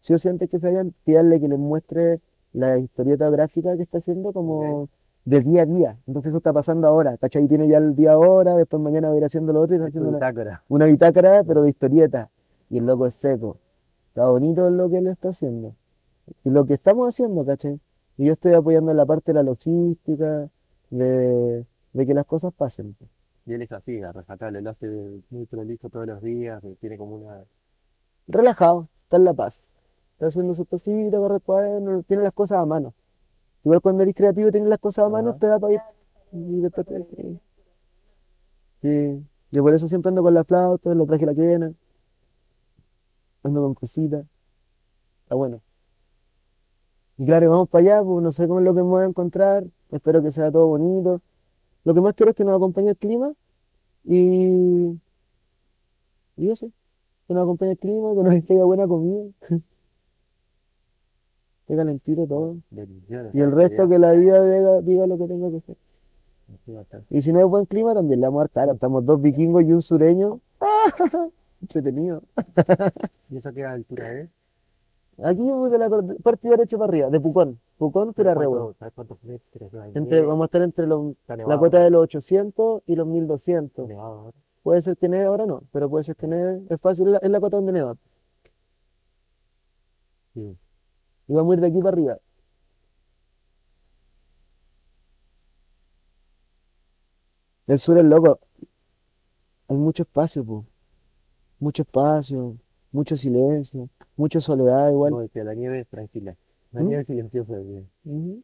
si 0.00 0.12
o 0.14 0.18
sí 0.18 0.28
antes 0.28 0.50
que 0.50 0.58
se 0.58 0.66
vayan, 0.66 0.94
pídanle 1.04 1.40
que 1.40 1.48
les 1.48 1.58
muestre 1.58 2.20
la 2.52 2.78
historieta 2.78 3.30
gráfica 3.30 3.76
que 3.76 3.82
está 3.82 3.98
haciendo 3.98 4.32
como 4.32 4.88
de 5.24 5.40
día 5.40 5.62
a 5.62 5.66
día. 5.66 5.96
Entonces 6.06 6.30
eso 6.30 6.38
está 6.38 6.52
pasando 6.52 6.88
ahora. 6.88 7.16
¿Cachai? 7.18 7.46
Tiene 7.46 7.68
ya 7.68 7.78
el 7.78 7.94
día 7.94 8.12
ahora, 8.12 8.56
después 8.56 8.82
mañana 8.82 9.08
va 9.08 9.14
a 9.14 9.16
ir 9.16 9.24
haciendo 9.24 9.52
lo 9.52 9.60
otro 9.60 9.74
y 9.74 9.78
está 9.78 9.88
haciendo 9.88 10.08
una, 10.08 10.18
Bitácora. 10.18 10.62
una 10.68 10.86
bitácora, 10.86 11.44
pero 11.44 11.62
de 11.62 11.70
historieta. 11.70 12.30
Y 12.68 12.78
el 12.78 12.86
loco 12.86 13.06
es 13.06 13.14
seco. 13.14 13.58
Está 14.08 14.28
bonito 14.28 14.68
lo 14.70 14.90
que 14.90 14.98
él 14.98 15.06
está 15.06 15.28
haciendo. 15.28 15.74
Y 16.44 16.50
lo 16.50 16.64
que 16.64 16.74
estamos 16.74 17.08
haciendo, 17.08 17.44
¿cachai? 17.44 17.78
Y 18.18 18.26
yo 18.26 18.32
estoy 18.34 18.52
apoyando 18.54 18.90
en 18.90 18.96
la 18.96 19.06
parte 19.06 19.32
de 19.32 19.34
la 19.34 19.42
logística, 19.42 20.48
de, 20.90 21.64
de 21.92 22.06
que 22.06 22.14
las 22.14 22.26
cosas 22.26 22.52
pasen. 22.52 22.94
Y 23.46 23.54
él 23.54 23.62
es 23.62 23.72
así, 23.72 24.00
a 24.02 24.12
rajatabla, 24.12 24.60
lo 24.60 24.70
hace 24.70 24.86
muy 25.30 25.46
prolijo 25.46 25.88
todos 25.88 26.06
los 26.06 26.22
días, 26.22 26.62
tiene 26.80 26.96
como 26.96 27.16
una... 27.16 27.42
Relajado, 28.28 28.88
está 29.04 29.16
en 29.16 29.24
la 29.24 29.34
paz. 29.34 29.60
Está 30.12 30.26
haciendo 30.26 30.54
sus 30.54 30.68
cositas, 30.68 31.18
corre 31.18 31.40
cuaderno, 31.40 32.02
tiene 32.04 32.22
las 32.22 32.32
cosas 32.32 32.58
a 32.58 32.66
mano. 32.66 32.94
Igual 33.64 33.80
cuando 33.80 34.02
eres 34.02 34.14
creativo 34.14 34.48
y 34.48 34.52
tienes 34.52 34.68
las 34.70 34.78
cosas 34.78 35.06
a 35.06 35.08
mano, 35.08 35.30
Ajá. 35.30 35.38
te 35.38 35.46
da 35.48 35.58
para 35.58 35.74
ir. 35.74 35.80
Y 36.32 36.60
después 36.60 36.86
te- 36.86 37.04
sí. 37.16 37.38
Sí. 38.82 39.26
Yo 39.50 39.62
por 39.62 39.74
eso 39.74 39.88
siempre 39.88 40.08
ando 40.10 40.22
con 40.22 40.34
la 40.34 40.44
flauta, 40.44 40.94
lo 40.94 41.06
traje 41.06 41.26
la 41.26 41.34
quena. 41.34 41.72
Ando 43.42 43.62
con 43.62 43.74
cositas. 43.74 44.24
Está 45.24 45.34
bueno. 45.34 45.60
Y 47.18 47.26
claro, 47.26 47.50
vamos 47.50 47.68
para 47.68 47.82
allá, 47.82 48.02
pues 48.02 48.22
no 48.22 48.32
sé 48.32 48.46
cómo 48.48 48.60
es 48.60 48.64
lo 48.64 48.74
que 48.74 48.82
me 48.82 48.88
voy 48.88 49.02
a 49.02 49.06
encontrar. 49.06 49.64
Espero 49.90 50.22
que 50.22 50.32
sea 50.32 50.50
todo 50.50 50.66
bonito. 50.66 51.20
Lo 51.84 51.94
que 51.94 52.00
más 52.00 52.14
quiero 52.14 52.30
es 52.30 52.36
que 52.36 52.44
nos 52.44 52.56
acompañe 52.56 52.90
el 52.90 52.96
clima 52.96 53.32
y. 54.04 54.98
Y 56.36 56.50
eso. 56.50 56.70
Que 57.28 57.34
nos 57.34 57.42
acompañe 57.42 57.72
el 57.72 57.78
clima, 57.78 58.14
que 58.14 58.22
nos 58.22 58.44
caiga 58.46 58.64
buena 58.64 58.86
comida. 58.86 59.24
Que 61.68 61.76
calentito 61.76 62.26
todo. 62.26 62.56
Y 63.32 63.40
el 63.40 63.52
resto 63.52 63.88
que 63.88 63.96
la 63.96 64.10
vida 64.12 64.44
diga, 64.44 64.80
diga 64.80 65.06
lo 65.06 65.16
que 65.16 65.28
tenga 65.28 65.48
que 65.48 65.58
hacer. 65.58 65.76
Y 67.08 67.22
si 67.22 67.32
no 67.32 67.38
es 67.38 67.46
buen 67.46 67.66
clima, 67.66 67.94
también 67.94 68.20
le 68.20 68.26
vamos 68.26 68.40
a 68.40 68.42
dar 68.42 68.50
cara. 68.50 68.72
Estamos 68.72 69.06
dos 69.06 69.22
vikingos 69.22 69.62
y 69.62 69.72
un 69.72 69.80
sureño. 69.80 70.40
Entretenido. 71.62 72.24
¿Y 73.30 73.36
eso 73.36 73.52
qué 73.52 73.64
altura 73.64 74.12
es? 74.12 74.28
Aquí 75.22 75.42
de 75.42 75.78
la 75.78 75.88
parte 76.22 76.48
derecha 76.48 76.78
para 76.78 76.88
arriba, 76.88 77.10
de 77.10 77.20
Pucón. 77.20 77.60
Pucón, 77.78 78.14
Pirarrehue. 78.14 78.58
¿Cuánto- 78.58 78.78
¿Sabes 78.78 78.94
cuántos 78.94 79.22
metros 79.24 79.74
hay? 79.74 79.92
Entre, 79.94 80.22
vamos 80.22 80.42
a 80.42 80.46
estar 80.46 80.62
entre 80.62 80.86
los, 80.86 81.14
la 81.28 81.58
cuota 81.58 81.80
de 81.80 81.90
los 81.90 82.02
800 82.04 82.82
y 82.86 82.96
los 82.96 83.06
está 83.06 83.12
1200. 83.12 83.88
nevado. 83.88 84.32
Puede 84.62 84.80
ser 84.80 84.96
que 84.96 85.08
neve, 85.08 85.24
ahora 85.26 85.44
no, 85.44 85.62
pero 85.72 85.90
puede 85.90 86.04
ser 86.04 86.16
que 86.16 86.26
neve. 86.26 86.62
Es 86.70 86.80
fácil, 86.80 87.06
es 87.08 87.12
la, 87.12 87.18
es 87.18 87.30
la 87.30 87.40
cota 87.40 87.56
donde 87.56 87.72
neva. 87.72 87.96
Sí. 90.34 90.56
Y 91.28 91.34
vamos 91.34 91.52
a 91.52 91.54
ir 91.56 91.60
de 91.60 91.66
aquí 91.66 91.78
para 91.78 91.88
arriba. 91.90 92.18
El 97.66 97.78
sur 97.78 97.96
es 97.98 98.04
loco. 98.04 98.38
Hay 99.68 99.76
mucho 99.76 100.02
espacio, 100.02 100.44
po. 100.44 100.64
Mucho 101.58 101.82
espacio, 101.82 102.56
mucho 102.92 103.16
silencio, 103.16 103.88
mucha 104.16 104.40
soledad 104.40 104.90
igual. 104.90 105.12
No, 105.12 105.20
decía, 105.20 105.44
la 105.44 105.54
nieve 105.54 105.80
es 105.80 105.88
tranquila. 105.88 106.36
La 106.72 106.82
¿Mm? 106.82 106.86
nieve 106.86 107.00
es 107.02 107.06
silenciosa. 107.06 107.56
decía. 107.56 107.82
Ujú. 108.04 108.42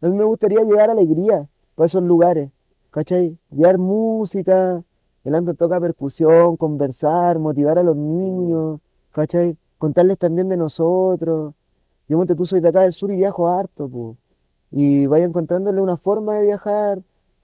A 0.00 0.08
mí 0.08 0.16
me 0.16 0.24
gustaría 0.24 0.62
llevar 0.62 0.90
alegría 0.90 1.48
para 1.74 1.86
esos 1.86 2.02
lugares, 2.02 2.50
¿cachai? 2.90 3.36
Llevar 3.50 3.78
música, 3.78 4.82
el 5.24 5.34
Ando 5.34 5.54
toca 5.54 5.80
percusión, 5.80 6.56
conversar, 6.56 7.38
motivar 7.38 7.78
a 7.78 7.82
los 7.82 7.96
niños, 7.96 8.80
¿cachai? 9.12 9.56
Contarles 9.78 10.18
también 10.18 10.48
de 10.48 10.56
nosotros. 10.56 11.54
Yo, 12.08 12.16
monte, 12.16 12.34
tú 12.36 12.46
soy 12.46 12.60
de 12.60 12.68
acá 12.68 12.82
del 12.82 12.92
sur 12.92 13.10
y 13.10 13.16
viajo 13.16 13.48
harto, 13.48 13.88
pues. 13.88 14.16
Y 14.70 15.06
vaya 15.06 15.24
encontrándole 15.24 15.80
una 15.80 15.96
forma 15.96 16.36
de 16.36 16.42
viajar, 16.46 17.00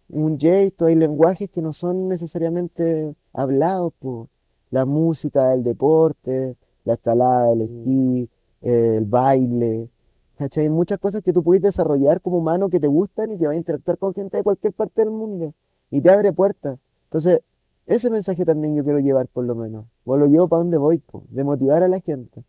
un 0.08 0.38
gesto, 0.38 0.86
hay 0.86 0.94
lenguajes 0.94 1.50
que 1.50 1.62
no 1.62 1.72
son 1.72 2.08
necesariamente 2.08 3.14
hablados, 3.32 3.92
pues. 3.98 4.28
La 4.72 4.84
música, 4.84 5.54
el 5.54 5.62
deporte, 5.62 6.56
la 6.84 6.94
escalada, 6.94 7.52
el 7.52 7.60
esquí, 7.62 8.28
el 8.62 9.04
baile, 9.04 9.88
¿cachai? 10.36 10.68
Muchas 10.68 10.98
cosas 10.98 11.22
que 11.22 11.32
tú 11.32 11.44
puedes 11.44 11.62
desarrollar 11.62 12.20
como 12.20 12.38
humano 12.38 12.68
que 12.68 12.80
te 12.80 12.88
gustan 12.88 13.30
y 13.30 13.38
que 13.38 13.46
vas 13.46 13.54
a 13.54 13.58
interactuar 13.58 13.98
con 13.98 14.14
gente 14.14 14.38
de 14.38 14.42
cualquier 14.42 14.72
parte 14.72 15.02
del 15.02 15.10
mundo 15.10 15.54
y 15.90 16.00
te 16.00 16.10
abre 16.10 16.32
puertas. 16.32 16.78
Entonces, 17.04 17.42
ese 17.86 18.10
mensaje 18.10 18.44
también 18.44 18.74
yo 18.74 18.82
quiero 18.82 18.98
llevar 18.98 19.28
por 19.28 19.44
lo 19.44 19.54
menos, 19.54 19.84
o 20.04 20.16
lo 20.16 20.26
llevo 20.26 20.48
para 20.48 20.58
donde 20.62 20.78
voy, 20.78 20.98
po, 20.98 21.22
de 21.28 21.44
motivar 21.44 21.82
a 21.82 21.88
la 21.88 22.00
gente. 22.00 22.42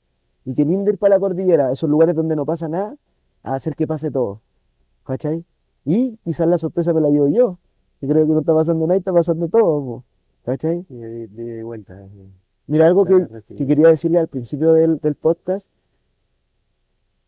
Y 0.45 0.53
que 0.53 0.65
lindo 0.65 0.91
ir 0.91 0.97
para 0.97 1.15
la 1.15 1.19
cordillera, 1.19 1.71
esos 1.71 1.89
lugares 1.89 2.15
donde 2.15 2.35
no 2.35 2.45
pasa 2.45 2.67
nada, 2.67 2.95
a 3.43 3.55
hacer 3.55 3.75
que 3.75 3.85
pase 3.85 4.11
todo, 4.11 4.41
¿cachai? 5.03 5.43
Y 5.83 6.17
quizás 6.23 6.47
la 6.47 6.57
sorpresa 6.57 6.93
me 6.93 7.01
la 7.01 7.09
llevo 7.09 7.27
yo, 7.27 7.57
yo 8.01 8.07
creo 8.07 8.25
que 8.25 8.33
no 8.33 8.39
está 8.39 8.53
pasando 8.53 8.85
nada 8.87 8.95
y 8.95 8.99
está 8.99 9.11
pasando 9.11 9.49
todo, 9.49 9.83
po, 9.83 10.03
¿cachai? 10.45 10.85
Y 10.89 10.95
de, 10.95 11.27
de 11.27 11.59
y 11.59 11.63
vuelta. 11.63 11.99
eh. 12.01 12.07
Mira, 12.67 12.87
algo 12.87 13.05
que, 13.05 13.27
quería 13.67 13.89
decirle 13.89 14.19
al 14.19 14.27
principio 14.29 14.73
del, 14.73 14.97
del 14.99 15.15
podcast 15.15 15.69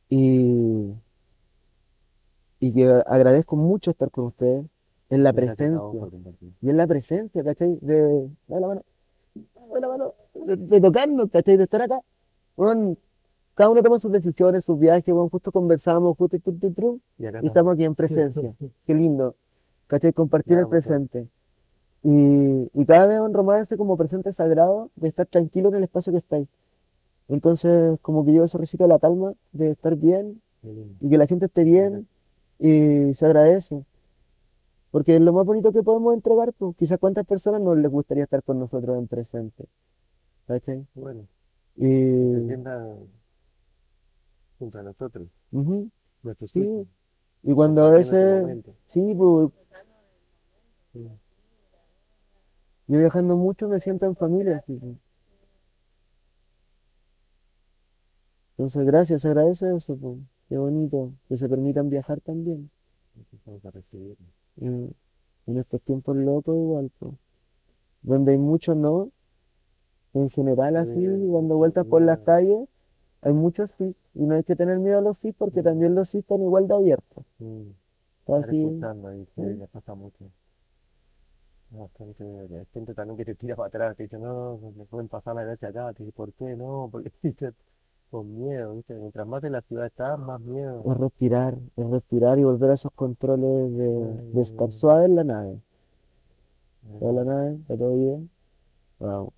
y, 0.10 0.94
y 2.60 2.74
que 2.74 3.04
agradezco 3.06 3.56
mucho 3.56 3.92
estar 3.92 4.10
con 4.12 4.26
ustedes 4.26 4.66
en 5.10 5.24
la 5.24 5.34
presencia. 5.34 5.80
Y 6.62 6.70
en 6.70 6.78
la 6.78 6.88
presencia, 6.88 7.44
¿cachai? 7.44 7.78
De, 7.82 8.30
dame 8.48 8.62
la 8.62 8.68
mano, 8.68 8.82
la 9.82 9.88
mano, 9.88 10.14
de, 10.34 10.56
de 10.56 10.82
tocarnos, 10.82 11.30
¿cachai? 11.32 11.58
De 11.58 11.64
estar 11.64 11.82
acá. 11.82 12.00
Bueno, 12.56 12.96
cada 13.56 13.70
uno 13.70 13.84
toma 13.84 14.00
sus 14.00 14.12
decisiones, 14.12 14.64
sus 14.66 14.80
viajes, 14.80 15.14
bueno, 15.14 15.30
justo 15.30 15.52
conversamos, 15.52 16.18
justo 16.18 16.38
y, 16.38 16.42
Y 17.18 17.26
acá 17.26 17.40
y 17.42 17.48
estamos 17.48 17.74
aquí 17.74 17.84
en 17.84 17.96
presencia. 17.96 18.54
Qué 18.88 18.94
lindo, 18.94 19.36
¿cachai? 19.88 20.14
Compartir 20.14 20.58
el 20.60 20.68
presente. 20.68 21.28
Y, 22.08 22.70
y 22.80 22.86
cada 22.86 23.08
vez 23.08 23.20
honro 23.20 23.44
más 23.44 23.64
ese 23.64 23.78
como 23.78 23.98
presente 23.98 24.32
sagrado 24.32 24.92
de 24.96 25.08
estar 25.08 25.26
tranquilo 25.26 25.70
en 25.70 25.76
el 25.76 25.84
espacio 25.86 26.14
que 26.14 26.20
estáis. 26.20 26.48
Entonces, 27.28 27.98
como 28.04 28.24
que 28.24 28.32
llevo 28.32 28.46
ese 28.46 28.60
recito 28.60 28.86
la 28.86 29.00
calma, 29.00 29.34
de 29.54 29.72
estar 29.72 29.96
bien 29.96 30.40
y 31.02 31.10
que 31.10 31.18
la 31.18 31.26
gente 31.26 31.48
esté 31.48 31.64
bien 31.64 32.08
y 32.60 33.12
se 33.16 33.26
agradece. 33.26 33.84
Porque 34.92 35.16
es 35.16 35.22
lo 35.22 35.34
más 35.34 35.48
bonito 35.48 35.72
que 35.72 35.82
podemos 35.82 36.14
entregar, 36.14 36.54
pues 36.54 36.76
quizás 36.78 37.00
cuántas 37.00 37.26
personas 37.26 37.60
no 37.62 37.74
les 37.74 37.90
gustaría 37.90 38.26
estar 38.26 38.44
con 38.44 38.60
nosotros 38.60 39.00
en 39.00 39.08
presente. 39.08 39.66
¿cachai? 40.46 40.86
Bueno, 40.94 41.26
Y, 41.76 41.88
se 41.88 42.46
sienta 42.46 42.98
junto 44.60 44.78
a 44.78 44.84
nosotros, 44.84 45.28
ujú, 45.52 45.90
nuestros 46.22 46.52
sí, 46.52 46.88
y 47.42 47.54
cuando 47.54 47.84
a 47.84 47.90
veces, 47.90 48.64
sí, 48.86 49.14
pues, 49.18 49.50
Sí. 50.94 51.10
Yo 52.88 53.00
viajando 53.00 53.36
mucho 53.36 53.68
me 53.68 53.80
siento 53.80 54.06
en 54.06 54.16
familia, 54.16 54.58
así. 54.58 54.80
Entonces, 58.58 58.86
gracias, 58.86 59.22
se 59.22 59.28
agradece 59.28 59.76
eso, 59.76 59.98
pues. 59.98 60.18
Qué 60.48 60.58
bonito 60.58 61.12
que 61.28 61.38
se 61.38 61.50
permitan 61.50 61.90
viajar 61.90 62.22
también. 62.22 62.70
En 64.62 64.94
estos 65.48 65.82
tiempos 65.82 66.16
locos 66.16 66.56
igual, 66.56 66.92
pues. 67.00 67.14
Donde 68.02 68.34
hay 68.34 68.38
mucho 68.38 68.76
no, 68.76 69.10
en 70.14 70.30
general 70.30 70.76
así, 70.78 70.94
Sí, 70.94 71.06
dando 71.06 71.58
vueltas 71.58 71.86
por 71.88 72.02
las 72.02 72.20
calles, 72.20 72.70
hay 73.22 73.34
muchos 73.34 73.72
sí, 73.78 73.96
y 74.14 74.24
no 74.24 74.36
hay 74.36 74.44
que 74.44 74.56
tener 74.56 74.78
miedo 74.80 75.00
a 75.00 75.02
los 75.02 75.18
sí 75.18 75.32
porque 75.34 75.64
también 75.64 75.96
los 75.96 76.10
sí 76.10 76.20
están 76.20 76.42
igual 76.42 76.68
de 76.68 76.76
abiertos. 76.76 77.26
Así, 78.28 78.64
ahí, 79.08 79.26
sí, 79.26 79.32
Sí. 79.36 79.54
les 79.56 79.70
pasa 79.70 79.96
mucho. 79.96 80.26
Bastante, 81.72 82.24
hay 82.24 82.66
gente 82.74 82.94
también 82.94 83.18
que 83.18 83.26
te 83.26 83.36
tira 83.36 83.56
para 83.56 83.68
atrás, 83.68 83.98
te 83.98 84.04
dice, 84.04 84.18
no, 84.18 84.58
me 84.78 84.86
pueden 84.86 85.10
pasar 85.10 85.36
la 85.36 85.44
gracia 85.44 85.70
acá, 85.70 85.94
te 85.94 86.04
dice, 86.04 86.14
¿por 86.16 86.32
qué 86.34 86.56
no? 86.56 86.90
Porque 86.92 87.12
dice, 87.24 87.54
con 88.10 88.38
miedo, 88.38 88.76
¿viste? 88.76 88.94
Mientras 88.96 89.28
más 89.28 89.44
en 89.44 89.52
la 89.54 89.62
ciudad 89.62 89.86
estás, 89.88 90.18
más 90.20 90.40
miedo. 90.42 90.84
es 90.86 90.98
respirar, 90.98 91.58
es 91.76 91.90
respirar 91.90 92.40
y 92.40 92.44
volver 92.44 92.70
a 92.72 92.74
esos 92.76 92.92
controles 92.94 93.76
de, 93.78 94.32
de 94.34 94.42
estar 94.42 94.72
suave 94.72 95.06
en 95.06 95.16
la 95.16 95.24
nave. 95.24 95.60
Eh, 96.88 96.98
Toda 97.00 97.14
la 97.14 97.24
nave, 97.26 97.56
está 97.56 97.78
todo 97.78 97.96
bien. 97.98 98.30
Vamos. 99.00 99.34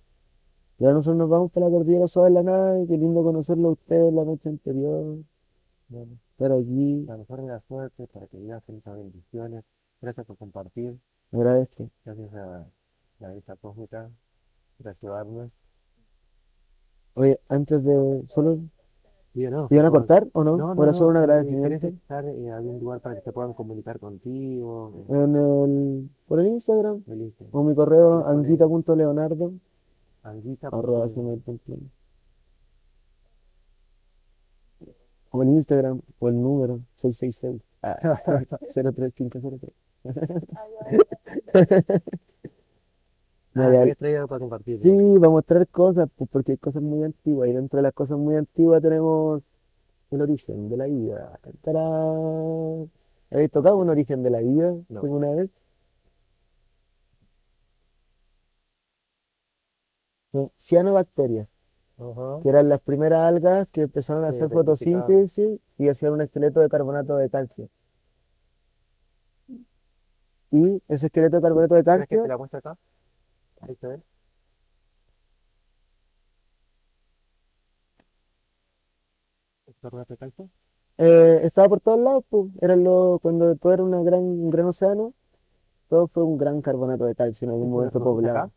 Ya 0.78 0.92
nosotros 0.92 1.16
nos 1.16 1.28
vamos 1.28 1.50
para 1.50 1.66
la 1.66 1.72
cordillera 1.72 2.06
suave 2.06 2.28
en 2.28 2.34
la 2.34 2.42
nave, 2.44 2.86
qué 2.86 2.96
lindo 2.96 3.22
conocerlo 3.22 3.68
a 3.68 3.72
ustedes 3.72 4.12
la 4.14 4.24
noche 4.24 4.48
anterior, 4.48 5.18
bueno, 5.88 6.12
estar 6.32 6.52
allí, 6.52 7.04
la 7.06 7.16
mejor 7.16 7.40
de 7.42 7.48
la 7.48 7.60
suerte 7.62 8.06
para 8.08 8.26
que 8.28 8.36
vivas 8.38 8.62
esas 8.68 8.96
bendiciones. 8.96 9.64
Gracias 10.00 10.24
por 10.26 10.36
compartir, 10.36 10.96
agradezco. 11.32 11.90
gracias 12.04 12.34
a 12.34 12.66
la 13.20 13.32
Vista 13.32 13.56
Cósmica 13.56 14.10
por 14.76 14.88
ayudarnos. 14.88 15.50
Oye, 17.14 17.40
antes 17.48 17.82
de, 17.84 18.22
¿solo 18.28 18.60
Y 19.34 19.42
no, 19.46 19.66
¿Te 19.66 19.74
iban 19.74 19.86
a 19.86 19.90
cortar 19.90 20.28
o 20.32 20.44
no? 20.44 20.56
No, 20.56 20.70
¿O 20.70 20.74
no, 20.74 20.82
era 20.84 20.92
solo 20.92 21.10
un 21.10 21.16
eh, 21.16 21.18
agradecimiento? 21.20 21.68
¿querés 21.68 21.94
estar 21.94 22.24
en 22.24 22.50
algún 22.50 22.78
lugar 22.78 23.00
para 23.00 23.16
que 23.16 23.22
te 23.22 23.32
puedan 23.32 23.52
comunicar 23.54 23.98
contigo? 23.98 25.04
En 25.08 25.36
el, 25.36 26.10
por 26.26 26.40
el 26.40 26.46
Instagram 26.46 27.02
El 27.08 27.22
Instagram. 27.22 27.50
o 27.54 27.64
mi 27.64 27.74
correo 27.74 28.26
anguita.leonardo 28.26 29.52
Anguita. 30.22 30.68
O 35.30 35.42
el 35.42 35.48
Instagram 35.50 36.00
o 36.18 36.28
el 36.28 36.40
número 36.40 36.80
666 36.96 37.62
ah, 37.82 37.98
03503. 38.74 39.87
Ah, 43.54 43.70
ya- 43.72 44.26
para 44.26 44.38
compartir. 44.38 44.80
Sí, 44.82 44.88
vamos 44.90 45.24
a 45.26 45.30
mostrar 45.30 45.66
cosas, 45.68 46.08
pues 46.16 46.30
porque 46.30 46.52
hay 46.52 46.58
cosas 46.58 46.82
muy 46.82 47.02
antiguas 47.02 47.48
y 47.48 47.52
dentro 47.52 47.78
de 47.78 47.82
las 47.82 47.92
cosas 47.92 48.16
muy 48.16 48.36
antiguas 48.36 48.80
tenemos 48.82 49.42
el 50.10 50.22
origen 50.22 50.68
de 50.68 50.76
la 50.76 50.84
vida. 50.86 51.38
¡Tarán! 51.62 52.90
¿Habéis 53.30 53.50
tocado 53.50 53.76
un 53.78 53.90
origen 53.90 54.22
de 54.22 54.30
la 54.30 54.40
vida 54.40 54.74
No. 54.88 55.00
alguna 55.00 55.30
vez? 55.32 55.50
No, 60.32 60.52
cianobacterias, 60.56 61.48
que 62.42 62.48
eran 62.50 62.68
las 62.68 62.80
primeras 62.80 63.26
algas 63.28 63.66
que 63.72 63.82
empezaron 63.82 64.24
a 64.24 64.32
Sí, 64.32 64.38
hacer 64.38 64.50
fotosíntesis 64.50 65.58
y 65.78 65.88
hacían 65.88 66.12
un 66.14 66.20
esqueleto 66.22 66.60
de 66.60 66.68
carbonato 66.68 67.16
de 67.16 67.30
calcio. 67.30 67.68
Y 70.50 70.82
ese 70.88 71.06
esqueleto 71.06 71.36
de 71.36 71.42
carbonato 71.42 71.74
de 71.74 71.84
¿Quieres 71.90 72.08
que 72.08 72.16
calcio 72.16 72.22
te 72.22 72.28
la 72.28 72.36
muestre 72.38 72.58
acá? 72.58 72.76
Ahí 73.60 73.74
se 73.76 73.86
ve. 73.86 74.02
¿Carbonato 79.80 80.14
de 80.14 80.18
calcio? 80.18 80.50
eh, 80.98 81.40
estaba 81.44 81.68
por 81.68 81.80
todos 81.80 82.00
lados, 82.00 82.24
pues. 82.28 82.46
Era 82.60 82.76
lo, 82.76 83.18
cuando 83.22 83.54
todo 83.56 83.72
era 83.72 83.82
una 83.84 84.02
gran, 84.02 84.20
un 84.22 84.50
gran 84.50 84.66
océano, 84.66 85.14
todo 85.88 86.08
fue 86.08 86.24
un 86.24 86.38
gran 86.38 86.62
carbonato 86.62 87.04
de 87.06 87.14
calcio 87.16 87.46
en 87.46 87.52
algún 87.52 87.70
¿Esto 87.82 88.00
momento 88.00 88.00
poblado. 88.00 88.44
acá? 88.44 88.50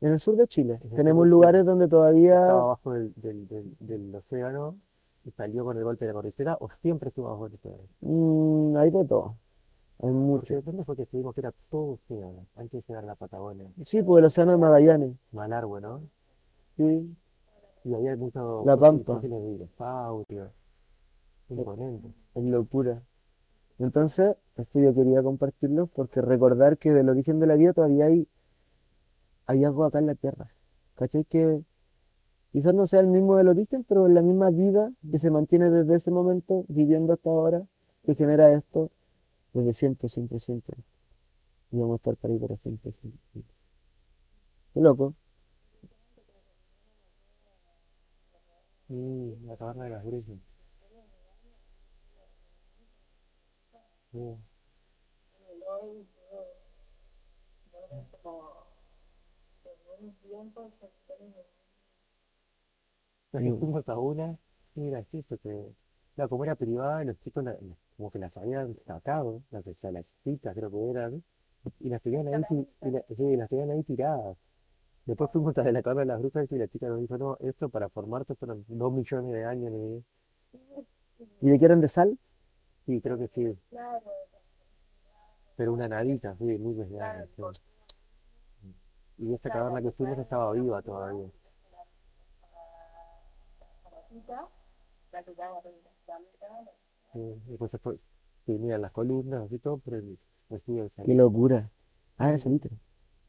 En 0.00 0.12
el 0.12 0.20
sur 0.20 0.36
de 0.36 0.46
Chile. 0.48 0.80
Tenemos 0.94 1.24
de 1.24 1.30
lugares 1.30 1.64
Chile. 1.64 1.66
donde 1.66 1.88
¿Estaba 1.88 2.00
todavía 2.02 2.38
abajo 2.62 2.92
del, 2.92 3.12
del, 3.16 3.48
del, 3.48 3.76
del 3.80 4.14
océano 4.14 4.76
y 5.24 5.30
salió 5.32 5.64
con 5.64 5.76
el 5.78 5.84
golpe 5.84 6.04
de 6.06 6.10
la 6.12 6.14
cordillera 6.14 6.56
o 6.60 6.68
siempre 6.82 7.08
estuvo 7.10 7.28
abajo 7.28 7.44
del 7.48 7.54
océano? 7.56 7.82
mm, 8.00 8.76
hay 8.76 8.90
de 8.90 9.04
todo. 9.04 9.36
Hay 10.02 10.10
mucho. 10.10 10.60
¿dónde 10.62 10.84
fue 10.84 10.96
que 10.96 11.02
estuvimos 11.02 11.34
que 11.34 11.40
era 11.40 11.52
todo 11.70 11.98
antes 12.56 12.72
de 12.72 12.84
llegar 12.86 13.04
a 13.04 13.06
la 13.06 13.14
Patagonia? 13.14 13.70
Sí, 13.84 14.02
pues 14.02 14.20
el 14.20 14.26
océano 14.26 14.52
de 14.52 14.58
Magallanes. 14.58 15.16
Malargüe, 15.32 15.80
¿no? 15.80 16.02
Sí. 16.76 17.16
Y 17.84 17.94
había 17.94 18.16
muchos 18.16 18.66
La 18.66 18.76
Pampa. 18.76 19.20
de 19.20 19.28
dinosaurio. 19.28 20.50
Imponente. 21.48 22.08
Es 22.34 22.44
locura. 22.44 23.02
Entonces, 23.78 24.36
esto 24.56 24.80
yo 24.80 24.94
quería 24.94 25.22
compartirlo 25.22 25.86
porque 25.86 26.20
recordar 26.20 26.76
que 26.76 26.92
del 26.92 27.08
origen 27.08 27.40
de 27.40 27.46
la 27.46 27.54
vida 27.54 27.72
todavía 27.72 28.06
hay, 28.06 28.28
hay 29.46 29.64
algo 29.64 29.84
acá 29.84 29.98
en 29.98 30.06
la 30.06 30.14
Tierra. 30.14 30.50
¿Cachai? 30.96 31.24
Que 31.24 31.62
quizás 32.52 32.74
no 32.74 32.86
sea 32.86 33.00
el 33.00 33.06
mismo 33.06 33.36
del 33.36 33.48
origen, 33.48 33.84
pero 33.84 34.06
es 34.06 34.12
la 34.12 34.22
misma 34.22 34.50
vida 34.50 34.90
que 35.10 35.18
se 35.18 35.30
mantiene 35.30 35.70
desde 35.70 35.94
ese 35.94 36.10
momento, 36.10 36.64
viviendo 36.68 37.14
hasta 37.14 37.30
ahora, 37.30 37.62
que 38.04 38.14
genera 38.14 38.52
esto 38.52 38.90
desde 39.52 39.72
siempre, 39.74 40.08
siempre, 40.08 40.38
siempre. 40.38 40.76
Y 41.72 41.78
vamos 41.78 41.94
a 41.94 41.96
estar 41.98 42.16
para 42.16 42.34
ahí 42.34 42.40
para 42.40 42.56
siempre. 42.58 42.92
Qué 44.72 44.80
loco. 44.80 45.14
Mm, 48.88 49.46
la 49.46 49.56
caverna 49.56 49.84
de 49.84 49.90
las. 49.90 50.04
Nos 63.32 63.42
Mm. 63.54 63.58
fuimos 63.58 63.88
a 63.88 63.98
una, 63.98 64.36
y 64.74 64.90
gracioso 64.90 65.36
claro, 66.16 66.28
como 66.30 66.44
era 66.44 66.56
privada, 66.56 67.04
los 67.04 67.18
chicos 67.20 67.44
como 67.96 68.10
que 68.10 68.18
las 68.18 68.36
habían 68.36 68.76
sacado, 68.86 69.42
las, 69.50 69.64
las 69.82 70.04
chicas 70.24 70.54
creo 70.54 70.70
que 70.70 70.90
eran, 70.90 71.22
y 71.80 71.88
las 71.88 72.02
tenían 72.02 72.26
ahí, 72.28 72.68
y 72.82 73.36
las 73.36 73.48
tenían 73.48 73.70
ahí 73.70 73.82
tiradas. 73.84 74.36
Después 75.04 75.30
fuimos 75.30 75.56
a 75.56 75.62
la 75.62 75.82
caverna 75.82 76.00
de 76.00 76.06
las 76.06 76.20
brujas 76.20 76.50
y 76.50 76.58
la 76.58 76.66
chica 76.66 76.88
nos 76.88 77.00
dijo, 77.00 77.16
no, 77.16 77.36
esto 77.40 77.68
para 77.68 77.88
formarte 77.88 78.34
fueron 78.34 78.64
dos 78.66 78.92
millones 78.92 79.32
de 79.32 79.44
años. 79.44 80.02
¿Y 81.40 81.48
le 81.48 81.58
quieren 81.58 81.80
de 81.80 81.88
sal? 81.88 82.18
Sí, 82.86 83.00
creo 83.00 83.16
que 83.18 83.28
sí, 83.28 83.56
pero 85.56 85.72
una 85.72 85.88
nadita, 85.88 86.36
sí, 86.36 86.44
miles 86.44 86.90
de. 86.90 87.28
Y 89.18 89.32
esta 89.32 89.48
caverna 89.50 89.80
que 89.80 89.90
fuimos 89.92 90.18
estaba 90.18 90.52
viva 90.52 90.82
todavía. 90.82 91.28
Y 97.14 97.50
después 97.50 97.70
se 97.70 97.78
fue, 97.78 97.96
tenían 98.44 98.82
las 98.82 98.92
columnas, 98.92 99.44
así 99.44 99.58
todo, 99.58 99.78
pero 99.78 99.96
el 99.98 100.18
residuo 100.50 100.84
de 100.84 100.90
Qué 101.04 101.14
locura. 101.14 101.70
Ah, 102.18 102.30
el 102.32 102.38
salitre. 102.38 102.70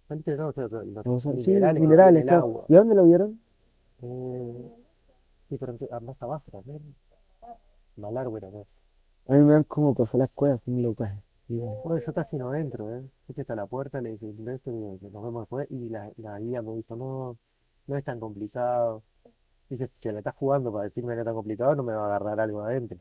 Salitre 0.07 0.35
no, 0.37 0.49
o 0.49 0.53
sea, 0.53 0.67
los 0.67 1.03
Vamos 1.05 1.25
a- 1.27 1.31
Sí, 1.33 1.51
minerales 1.51 1.81
minerales, 1.81 2.21
el 2.23 2.29
agua. 2.29 2.65
¿Y 2.67 2.73
dónde 2.75 2.95
lo 2.95 3.05
vieron? 3.05 3.39
Eh, 4.01 4.75
sí, 5.49 5.57
pero 5.57 5.75
más 6.01 6.21
abajo 6.21 6.43
también. 6.51 6.95
Malargüe 7.95 8.41
también. 8.41 8.65
A 9.27 9.33
mí 9.33 9.39
me 9.39 9.53
dan 9.53 9.63
como 9.63 9.93
cosas 9.95 10.15
las 10.15 10.29
cuevas, 10.31 10.61
son 10.63 10.81
locas. 10.81 11.13
Y, 11.49 11.57
Bueno, 11.59 11.97
yo 12.05 12.13
casi 12.13 12.35
no 12.37 12.53
entro, 12.53 12.93
¿eh? 12.93 13.03
Fui 13.25 13.35
hasta 13.39 13.55
la 13.55 13.65
puerta, 13.65 14.01
le 14.01 14.11
dije, 14.11 14.31
"Ve 14.37 14.55
esto", 14.55 14.69
nos 14.71 15.23
vemos 15.23 15.43
después, 15.43 15.69
y 15.71 15.89
la, 15.89 16.11
la 16.17 16.39
guía 16.39 16.61
me 16.61 16.75
dijo, 16.75 16.95
no, 16.95 17.37
no 17.87 17.97
es 17.97 18.03
tan 18.03 18.19
complicado. 18.19 19.03
Dice, 19.69 19.89
que 20.01 20.11
la 20.11 20.19
estás 20.19 20.35
jugando 20.35 20.71
para 20.71 20.85
decirme 20.85 21.11
que 21.13 21.15
no 21.17 21.21
es 21.21 21.25
tan 21.25 21.35
complicado, 21.35 21.75
no 21.75 21.83
me 21.83 21.93
va 21.93 22.03
a 22.03 22.05
agarrar 22.07 22.39
algo 22.39 22.61
adentro. 22.63 22.97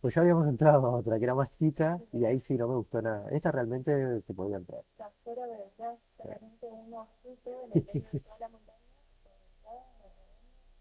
Pues 0.00 0.14
ya 0.14 0.22
habíamos 0.22 0.48
entrado 0.50 0.86
a 0.86 0.92
otra 0.96 1.18
que 1.18 1.24
era 1.24 1.34
más 1.34 1.50
chica, 1.58 2.00
y 2.12 2.24
ahí 2.24 2.40
sí 2.40 2.54
no 2.56 2.68
me 2.68 2.76
gustó 2.76 3.02
nada. 3.02 3.28
Esta 3.30 3.52
realmente 3.52 4.22
se 4.22 4.34
podía 4.34 4.56
entrar. 4.58 4.82
afuera 5.00 5.46
de 5.46 5.56
verdad, 5.58 5.98
solamente 6.16 6.66
unos 6.68 7.08
frutos 7.22 7.54
en 7.66 7.72
el 7.72 7.84
medio 7.86 8.08
de 8.12 8.20
toda 8.24 8.38
la 8.40 8.48
montaña, 8.48 8.78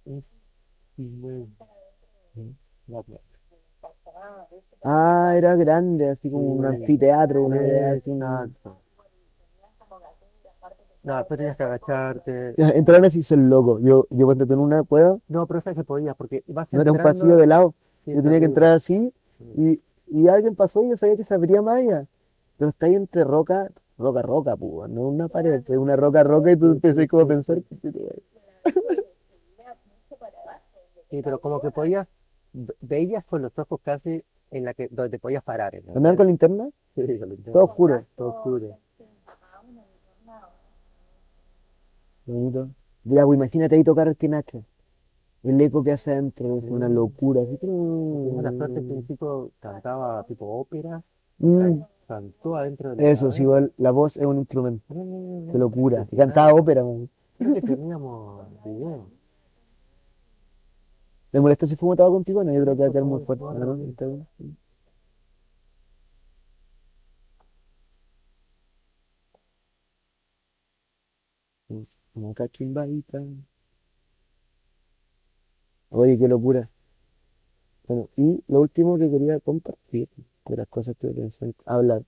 Y, 0.06 0.24
y 0.98 1.08
bueno, 1.22 1.48
la- 2.88 3.04
pasaba, 3.82 4.48
¿viste? 4.52 4.78
Ah, 4.84 5.34
era 5.38 5.56
grande, 5.56 6.10
así 6.10 6.30
como 6.30 6.54
un 6.54 6.66
anfiteatro, 6.66 7.44
una 7.44 7.58
idea 7.58 7.92
así. 7.94 8.02
como 9.78 9.96
altura, 9.96 10.52
aparte 10.58 10.84
que 10.84 10.94
No, 11.08 11.16
después 11.20 11.38
tenías 11.38 11.56
que 11.56 11.64
agacharte. 11.64 12.54
Ya, 12.58 12.70
Entraron 12.72 13.06
así, 13.06 13.24
son 13.24 13.50
loco. 13.50 13.80
Yo, 13.80 14.08
yo 14.10 14.26
cuando 14.26 14.46
tenía 14.46 14.62
una 14.62 14.84
cueva, 14.84 15.18
No, 15.30 15.48
pero 15.48 15.62
sabes 15.62 15.78
que 15.78 15.86
podías, 15.86 16.18
porque 16.18 16.44
vas 16.48 16.68
no 16.70 16.82
era 16.82 16.92
un 16.92 16.98
pasillo 16.98 17.38
de 17.38 17.48
lado. 17.48 17.74
sí, 18.04 18.14
Yo 18.14 18.22
tenía 18.22 18.40
que 18.42 18.46
entrar 18.48 18.74
así 18.74 19.14
y, 19.56 19.80
y 20.08 20.28
alguien 20.28 20.54
pasó 20.56 20.84
y 20.84 20.90
yo 20.90 20.98
sabía 20.98 21.16
que 21.16 21.24
se 21.24 21.34
abría 21.34 21.62
más 21.62 21.78
allá. 21.78 22.06
Pero 22.58 22.72
está 22.72 22.88
ahí 22.88 22.96
entre 22.96 23.24
roca, 23.24 23.70
roca, 23.98 24.22
roca, 24.22 24.58
pues, 24.58 24.90
no 24.90 25.04
una 25.08 25.30
pared, 25.30 25.64
es 25.66 25.78
una 25.78 25.96
roca, 25.96 26.24
roca 26.24 26.52
y 26.52 26.58
tú 26.58 26.66
empecé 26.74 27.08
como 27.08 27.24
a 27.24 27.28
pensar 27.28 27.62
que 27.64 27.76
se. 27.78 28.22
Sí, 31.10 31.22
pero 31.24 31.40
como 31.40 31.62
que 31.62 31.72
podías, 31.72 32.06
ve- 32.52 32.76
veías 32.82 33.26
con 33.26 33.42
los 33.42 33.58
ojos 33.58 33.80
casi 33.82 34.22
en 34.52 34.66
la 34.66 34.74
que, 34.74 34.90
donde 34.92 35.12
te 35.12 35.20
podías 35.20 35.42
parar. 35.42 35.74
¿Andaban 35.96 36.18
con 36.18 36.28
linterna? 36.28 36.68
Sí, 36.96 37.18
con 37.18 37.32
el 37.32 37.38
Todo 37.44 37.64
oscuro. 37.64 38.04
Todo 38.18 38.30
oscuro. 38.30 38.78
A 39.54 39.62
una 39.62 39.84
linterna, 39.86 40.50
Bonito. 42.28 42.70
Ya, 43.06 43.26
pues 43.26 43.38
imagínate 43.38 43.76
ahí 43.76 43.84
tocar 43.84 44.08
el 44.08 44.16
quenacho. 44.18 44.64
El 45.44 45.60
eco 45.62 45.84
que 45.84 45.94
hace 45.94 46.12
adentro 46.12 46.58
es 46.58 46.64
una 46.70 46.90
locura. 46.90 47.42
Así, 47.42 47.52
que 47.54 47.58
trum. 47.68 48.46
un 48.92 49.08
chico 49.08 49.52
cantaba 49.60 50.24
tipo 50.26 50.46
ópera, 50.46 51.02
Mm, 51.40 51.82
cantó 52.08 52.56
adentro 52.56 52.90
de 52.90 52.96
la 53.04 53.10
Eso, 53.10 53.30
sí, 53.32 53.44
igual 53.44 53.72
la 53.78 53.92
voz 53.92 54.18
es 54.18 54.26
un 54.26 54.40
instrumento. 54.40 54.84
cabeza. 54.88 55.52
Qué 55.52 55.58
locura. 55.58 56.08
Y 56.12 56.18
cantaba 56.18 56.54
ópera, 56.54 56.84
man. 56.84 57.08
Creo 57.38 57.54
que 57.54 57.62
teníamos 57.62 58.42
video. 58.66 59.06
¿Le 61.32 61.40
molesta 61.40 61.68
si 61.68 61.76
fumo 61.76 61.96
tabaco 61.96 62.16
contigo? 62.16 62.44
No, 62.44 62.52
yo 62.54 62.62
creo 62.64 62.76
que 62.76 62.82
va 62.82 62.88
a 62.88 62.92
quedar 62.92 63.04
muy 63.06 63.22
fuerte. 63.24 63.44
¿no? 63.44 63.76
Está 63.86 64.06
bien. 64.08 64.28
Sí, 71.68 71.88
Como 72.18 72.34
cachimbadita. 72.34 73.22
Oye, 75.90 76.18
qué 76.18 76.28
locura. 76.28 76.68
Bueno, 77.88 78.10
y 78.18 78.44
lo 78.48 78.62
último 78.62 78.98
que 78.98 79.10
quería 79.10 79.40
compartir 79.40 80.10
de 80.46 80.58
las 80.58 80.68
cosas 80.68 80.96
que 81.00 81.10
pensé 81.10 81.46
en 81.46 81.56
hablar. 81.66 82.02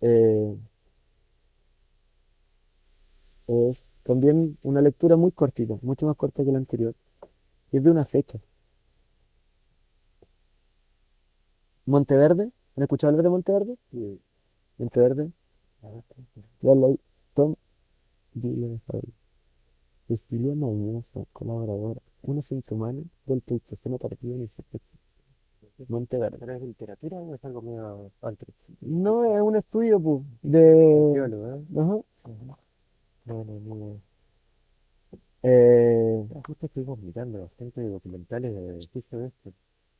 eh, 0.00 0.56
es 3.48 3.82
también 4.04 4.56
una 4.62 4.80
lectura 4.80 5.16
muy 5.16 5.32
cortita, 5.32 5.74
mucho 5.82 6.06
más 6.06 6.16
corta 6.16 6.44
que 6.44 6.52
la 6.52 6.58
anterior. 6.58 6.94
y 7.72 7.78
Es 7.78 7.84
de 7.84 7.90
una 7.90 8.04
fecha. 8.04 8.38
Monteverde, 11.86 12.52
¿han 12.76 12.82
escuchado 12.82 13.10
hablar 13.10 13.24
de 13.24 13.30
Monteverde? 13.30 13.76
Sí. 13.90 14.20
Monteverde, 14.78 15.32
Dale 16.62 16.98
ahí. 18.36 18.42
Tom 18.42 18.42
Villeneuve. 18.42 18.80
Cecilia 20.08 20.54
Mañoso, 20.54 21.26
colaboradora. 21.32 22.00
Una 22.22 22.42
sintomana 22.42 23.02
del 23.26 23.40
Pleistoceno 23.40 23.98
tardío 23.98 24.34
en 24.34 24.42
el. 24.42 24.50
Monteverde. 25.88 26.38
¿Pero 26.38 26.52
es 26.54 26.62
literatura 26.62 27.16
o 27.18 27.34
es 27.34 27.44
algo 27.44 27.62
medio 27.62 28.10
altro? 28.22 28.48
No, 28.80 29.24
es 29.24 29.42
un 29.42 29.56
estudio, 29.56 30.00
pues, 30.00 30.22
de... 30.42 31.10
Biólogo, 31.12 31.56
¿eh? 31.56 31.60
Ajá. 31.76 32.56
No, 33.26 33.44
no, 33.44 33.60
no. 33.60 34.00
Eh, 35.42 36.26
Ah, 36.34 36.40
Justo 36.46 36.66
estuvimos 36.66 36.98
mirando 37.00 37.40
bastante 37.40 37.80
documentales 37.82 38.54
de 38.54 38.62
de 38.62 38.78
esto, 38.78 39.18
de 39.18 39.26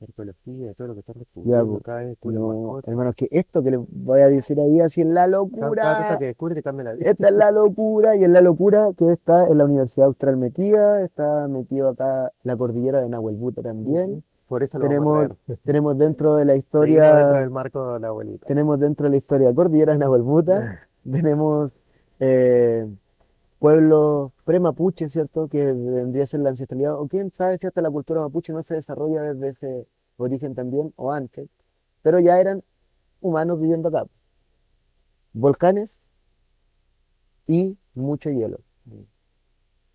arqueología, 0.01 0.75
todo 0.75 0.89
lo 0.89 0.95
que 0.95 1.01
están 1.01 1.17
Ya, 1.45 1.63
descubriendo 1.63 1.81
vez, 1.85 2.19
una 2.23 2.41
no, 2.41 2.81
hermanos, 2.85 3.15
que 3.15 3.29
esto 3.31 3.63
que 3.63 3.71
les 3.73 3.81
voy 3.89 4.21
a 4.21 4.29
decir 4.29 4.61
ahí 4.61 4.81
así 4.81 5.01
es 5.01 5.07
la 5.07 5.27
locura. 5.27 6.17
que 6.19 6.27
descubre 6.27 6.55
te 6.55 6.63
cambia 6.63 6.85
la 6.85 6.93
vida. 6.95 7.11
Esta 7.11 7.29
es 7.29 7.35
la 7.35 7.51
locura 7.53 8.17
y 8.17 8.25
es 8.25 8.31
la 8.31 8.41
locura 8.41 8.91
que 8.97 9.13
está 9.13 9.47
en 9.47 9.59
la 9.59 9.65
Universidad 9.65 10.07
Austral 10.07 10.37
metida, 10.37 11.03
está 11.03 11.49
metido 11.49 11.89
acá 11.89 12.33
la 12.43 12.57
cordillera 12.57 13.01
de 13.01 13.09
Nahuelbuta 13.09 13.63
también. 13.63 14.23
Por 14.49 14.63
eso 14.63 14.79
lo 14.79 14.87
Tenemos, 14.87 15.29
tenemos 15.65 15.99
dentro 15.99 16.37
de 16.37 16.45
la 16.45 16.53
dentro 16.55 16.59
historia, 16.59 17.15
del 17.41 17.51
marco 17.51 17.95
de 17.95 18.01
la 18.01 18.09
abuelita. 18.09 18.47
tenemos 18.47 18.79
dentro 18.79 19.05
de 19.05 19.11
la 19.11 19.17
historia 19.17 19.53
cordillera 19.55 19.93
de 19.95 19.99
Nahuelbuta, 19.99 20.89
tenemos 21.11 21.73
eh, 22.21 22.87
pueblos 23.59 24.33
pre-mapuche, 24.45 25.09
¿cierto? 25.09 25.49
Que 25.49 25.73
vendría 25.73 26.25
a 26.25 26.27
ser 26.27 26.41
la 26.41 26.51
ancestralidad, 26.51 26.95
o 27.01 27.09
quién 27.09 27.31
sabe 27.31 27.59
si 27.59 27.67
hasta 27.67 27.81
la 27.83 27.91
cultura 27.91 28.21
mapuche 28.21 28.53
no 28.53 28.63
se 28.63 28.75
desarrolla 28.75 29.23
desde 29.23 29.49
ese 29.49 29.89
origen 30.17 30.55
también, 30.55 30.93
o 30.97 31.13
antes, 31.13 31.49
pero 32.03 32.21
ya 32.21 32.41
eran 32.41 32.63
humanos 33.21 33.61
viviendo 33.61 33.89
acá. 33.89 34.07
Volcanes 35.33 36.03
y 37.47 37.77
mucho 37.95 38.31
hielo. 38.31 38.61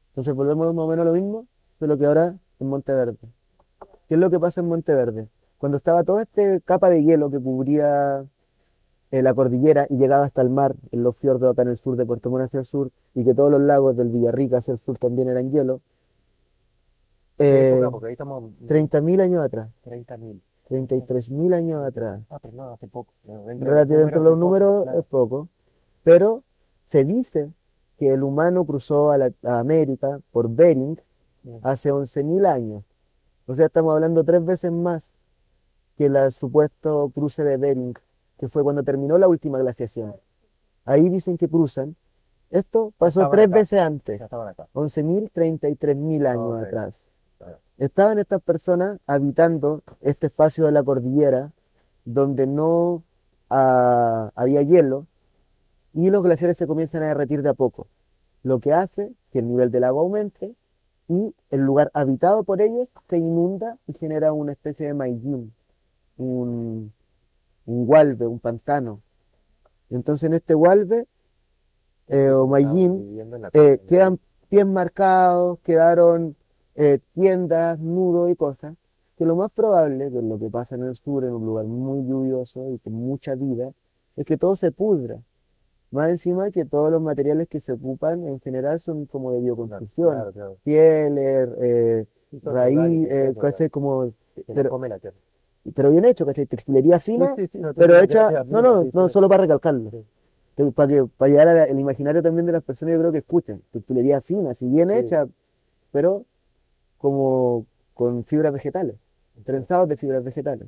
Entonces 0.10 0.34
volvemos 0.34 0.74
más 0.74 0.84
o 0.84 0.88
menos 0.88 1.04
a 1.04 1.10
lo 1.10 1.14
mismo 1.14 1.48
de 1.80 1.88
lo 1.88 1.98
que 1.98 2.06
ahora 2.06 2.38
en 2.60 2.68
Monteverde. 2.68 3.18
¿Qué 4.08 4.16
es 4.16 4.20
lo 4.20 4.30
que 4.30 4.40
pasa 4.40 4.62
en 4.62 4.68
Monteverde? 4.68 5.30
Cuando 5.58 5.78
estaba 5.78 6.04
toda 6.04 6.24
esta 6.24 6.60
capa 6.62 6.90
de 6.90 7.04
hielo 7.04 7.32
que 7.32 7.40
cubría 7.40 8.26
eh, 9.12 9.22
la 9.22 9.34
cordillera 9.34 9.88
y 9.90 9.98
llegaba 9.98 10.26
hasta 10.26 10.42
el 10.42 10.50
mar, 10.50 10.76
en 10.92 11.04
los 11.04 11.18
fiordos 11.18 11.52
acá 11.52 11.62
en 11.64 11.70
el 11.70 11.78
sur 11.78 11.98
de 11.98 12.06
Puerto 12.06 12.30
Montt 12.30 12.46
hacia 12.46 12.60
el 12.60 12.66
sur, 12.66 12.92
y 13.14 13.24
que 13.24 13.34
todos 13.34 13.52
los 13.52 13.62
lagos 13.62 13.98
del 13.98 14.10
Villarrica 14.10 14.58
hacia 14.58 14.72
el 14.72 14.80
sur 14.80 14.98
también 14.98 15.30
eran 15.30 15.52
hielo, 15.52 15.82
¿Qué 17.38 17.46
eh, 17.46 17.72
época? 17.74 17.92
Porque 17.92 18.08
ahí 18.08 18.12
estamos 18.14 18.44
30.000 18.68 19.22
años 19.22 19.44
atrás, 19.44 19.70
30.000. 19.86 20.40
33.000 20.70 21.54
años 21.54 21.86
atrás. 21.86 22.22
Ah, 22.30 22.40
pero 22.42 22.54
no, 22.54 22.70
hace 22.70 22.88
poco. 22.88 23.14
No, 23.26 23.44
dentro 23.44 23.52
de 23.52 23.60
los 23.60 23.70
Relativo 23.70 24.00
dentro 24.00 24.24
de 24.24 24.30
los 24.30 24.40
números 24.40 24.84
claro. 24.84 25.00
es 25.00 25.06
poco, 25.06 25.48
pero 26.04 26.44
se 26.86 27.04
dice 27.04 27.50
que 27.98 28.14
el 28.14 28.24
humano 28.24 28.64
cruzó 28.64 29.12
a, 29.12 29.18
la, 29.18 29.32
a 29.44 29.60
América 29.60 30.20
por 30.32 30.50
Bering 30.50 31.00
Bien. 31.44 31.60
hace 31.64 31.92
11.000 31.92 32.46
años. 32.46 32.84
O 33.48 33.56
sea, 33.56 33.66
estamos 33.66 33.94
hablando 33.94 34.24
tres 34.24 34.46
veces 34.46 34.72
más 34.72 35.12
que 35.98 36.06
el 36.06 36.32
supuesto 36.32 37.12
cruce 37.14 37.44
de 37.44 37.58
Bering, 37.58 37.96
que 38.42 38.50
fue 38.50 38.64
cuando 38.64 38.82
terminó 38.82 39.20
la 39.20 39.28
última 39.28 39.60
glaciación. 39.60 40.16
Ahí 40.84 41.10
dicen 41.10 41.38
que 41.38 41.48
cruzan. 41.48 41.96
Esto 42.50 42.92
pasó 42.98 43.20
Estaban 43.22 43.32
tres 43.38 43.46
acá. 43.46 43.56
veces 43.56 43.80
antes, 43.80 44.20
Ya 44.20 44.26
estaban 44.26 44.48
acá. 44.48 44.68
11.000, 44.74 45.32
33.000 45.32 46.28
años 46.28 46.64
atrás. 46.64 47.06
Estaban 47.78 48.18
estas 48.18 48.42
personas 48.42 49.00
habitando 49.06 49.84
este 50.02 50.26
espacio 50.26 50.66
de 50.66 50.72
la 50.72 50.82
cordillera 50.82 51.52
donde 52.04 52.48
no 52.48 53.04
ah, 53.52 54.32
había 54.34 54.64
hielo 54.64 55.06
y 55.94 56.10
los 56.10 56.24
glaciares 56.24 56.58
se 56.58 56.66
comienzan 56.66 57.04
a 57.04 57.10
derretir 57.10 57.44
de 57.44 57.50
a 57.50 57.54
poco, 57.54 57.86
lo 58.42 58.60
que 58.60 58.74
hace 58.74 59.12
que 59.32 59.38
el 59.40 59.50
nivel 59.50 59.70
del 59.70 59.84
agua 59.84 60.02
aumente 60.02 60.56
y 61.08 61.36
el 61.52 61.62
lugar 61.62 61.92
habitado 61.94 62.44
por 62.44 62.60
ellos 62.60 62.90
se 63.08 63.20
inunda 63.20 63.78
y 63.86 63.94
genera 63.94 64.34
una 64.34 64.54
especie 64.54 64.88
de 64.88 64.94
un, 66.18 66.92
un 67.66 67.86
gualbe, 67.86 68.28
un 68.28 68.40
pantano. 68.40 69.02
Entonces 69.90 70.28
en 70.28 70.34
este 70.34 70.54
gualbe 70.54 71.06
eh, 72.08 72.30
o 72.32 72.48
la 72.58 73.50
eh, 73.54 73.80
quedan 73.88 74.20
pies 74.50 74.66
marcados, 74.66 75.60
quedaron 75.60 76.36
eh, 76.76 77.00
tiendas, 77.14 77.80
nudos 77.80 78.30
y 78.32 78.36
cosas, 78.36 78.76
que 79.18 79.26
lo 79.26 79.36
más 79.36 79.52
probable, 79.52 80.10
que 80.12 80.18
es 80.18 80.24
lo 80.24 80.40
que 80.40 80.50
pasa 80.50 80.76
en 80.76 80.84
el 80.84 80.96
sur, 80.96 81.24
en 81.24 81.34
un 81.34 81.46
lugar 81.46 81.66
muy 81.66 82.06
lluvioso 82.06 82.70
y 82.72 82.80
con 82.80 82.94
mucha 82.94 83.36
vida, 83.36 83.72
es 84.16 84.26
que 84.26 84.38
todo 84.38 84.56
se 84.56 84.72
pudra. 84.72 85.20
Más 85.92 86.10
encima 86.10 86.50
que 86.52 86.64
todos 86.66 86.90
los 86.92 87.02
materiales 87.02 87.48
que 87.50 87.60
se 87.60 87.74
ocupan 87.74 88.26
en 88.26 88.40
general 88.40 88.80
son 88.80 89.06
como 89.06 89.34
de 89.34 89.42
bioconstrucción, 89.42 90.14
Claro, 90.16 90.32
claro. 90.32 90.58
pieles, 90.64 91.50
eh, 91.60 92.06
raíz, 92.44 93.08
eh, 93.12 93.34
¿cachai? 93.40 93.70
Como, 93.70 94.06
Se 94.06 94.14
le 94.48 94.54
pero- 94.56 94.70
come 94.70 94.88
la 94.90 95.00
tierra. 95.00 95.18
Pero 95.76 95.92
bien 95.92 96.06
hecho, 96.06 96.26
¿cachai? 96.26 96.46
Textilería 96.46 97.00
fina, 97.00 97.34
Sí, 97.36 97.44
sí, 97.44 97.52
sí, 97.54 97.58
no, 97.60 97.74
pero 97.74 97.94
hecha, 98.00 98.30
no, 98.46 98.62
no, 98.62 98.84
no, 98.94 99.08
solo 99.10 99.30
para 99.30 99.44
recalcarlo. 99.44 99.92
Para 100.76 100.88
que, 100.88 101.06
para 101.18 101.30
llegar 101.30 101.48
al 101.48 101.80
imaginario 101.80 102.22
también 102.22 102.46
de 102.46 102.52
las 102.52 102.64
personas, 102.64 102.94
yo 102.94 103.00
creo 103.00 103.12
que 103.12 103.20
escuchen. 103.20 103.62
Textilería 103.72 104.22
fina, 104.22 104.54
si 104.54 104.68
bien 104.68 104.92
hecha, 104.92 105.28
pero 105.92 106.26
como 106.98 107.66
con 107.94 108.24
fibras 108.26 108.54
vegetales, 108.54 108.96
trenzados 109.44 109.88
de 109.90 109.98
fibras 109.98 110.24
vegetales. 110.24 110.68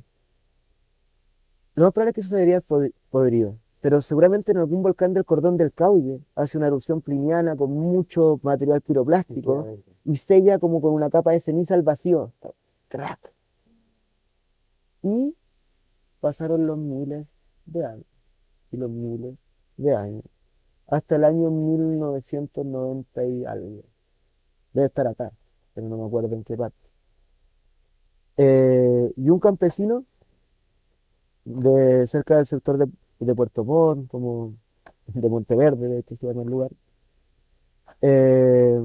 Lo 1.74 1.84
más 1.84 1.92
probable 1.92 2.10
es 2.10 2.14
que 2.14 2.20
eso 2.20 2.30
sería 2.30 2.60
pod- 2.60 2.92
podrido, 3.10 3.56
pero 3.80 4.00
seguramente 4.00 4.52
en 4.52 4.58
algún 4.58 4.82
volcán 4.82 5.12
del 5.12 5.24
cordón 5.24 5.56
del 5.56 5.72
Cauye 5.72 6.20
hace 6.36 6.56
una 6.58 6.68
erupción 6.68 7.00
pliniana 7.00 7.56
con 7.56 7.70
mucho 7.72 8.38
material 8.42 8.80
piroplástico 8.80 9.66
y 10.04 10.16
sella 10.16 10.58
como 10.58 10.80
con 10.80 10.92
una 10.92 11.10
capa 11.10 11.32
de 11.32 11.40
ceniza 11.40 11.74
al 11.74 11.82
vacío. 11.82 12.32
Crack. 12.88 13.33
Y 15.04 15.36
pasaron 16.18 16.66
los 16.66 16.78
miles 16.78 17.26
de 17.66 17.84
años 17.84 18.06
y 18.72 18.76
los 18.76 18.90
miles 18.90 19.36
de 19.76 19.94
años 19.94 20.24
hasta 20.88 21.16
el 21.16 21.24
año 21.24 21.50
1990 21.50 23.24
y 23.24 23.44
algo. 23.44 23.82
Debe 24.72 24.86
estar 24.86 25.06
acá, 25.06 25.32
pero 25.74 25.88
no 25.88 25.96
me 25.98 26.06
acuerdo 26.06 26.34
en 26.34 26.44
qué 26.44 26.56
parte. 26.56 26.76
Eh, 28.36 29.12
y 29.16 29.30
un 29.30 29.38
campesino 29.38 30.04
de 31.44 32.06
cerca 32.06 32.36
del 32.36 32.46
sector 32.46 32.78
de, 32.78 32.88
de 33.20 33.34
Puerto 33.34 33.64
Montt, 33.64 34.10
como 34.10 34.54
de 35.06 35.28
Monteverde, 35.28 35.88
de 35.88 35.98
hecho 35.98 36.16
se 36.16 36.26
llama 36.26 36.42
el 36.42 36.48
lugar, 36.48 36.70
eh, 38.00 38.80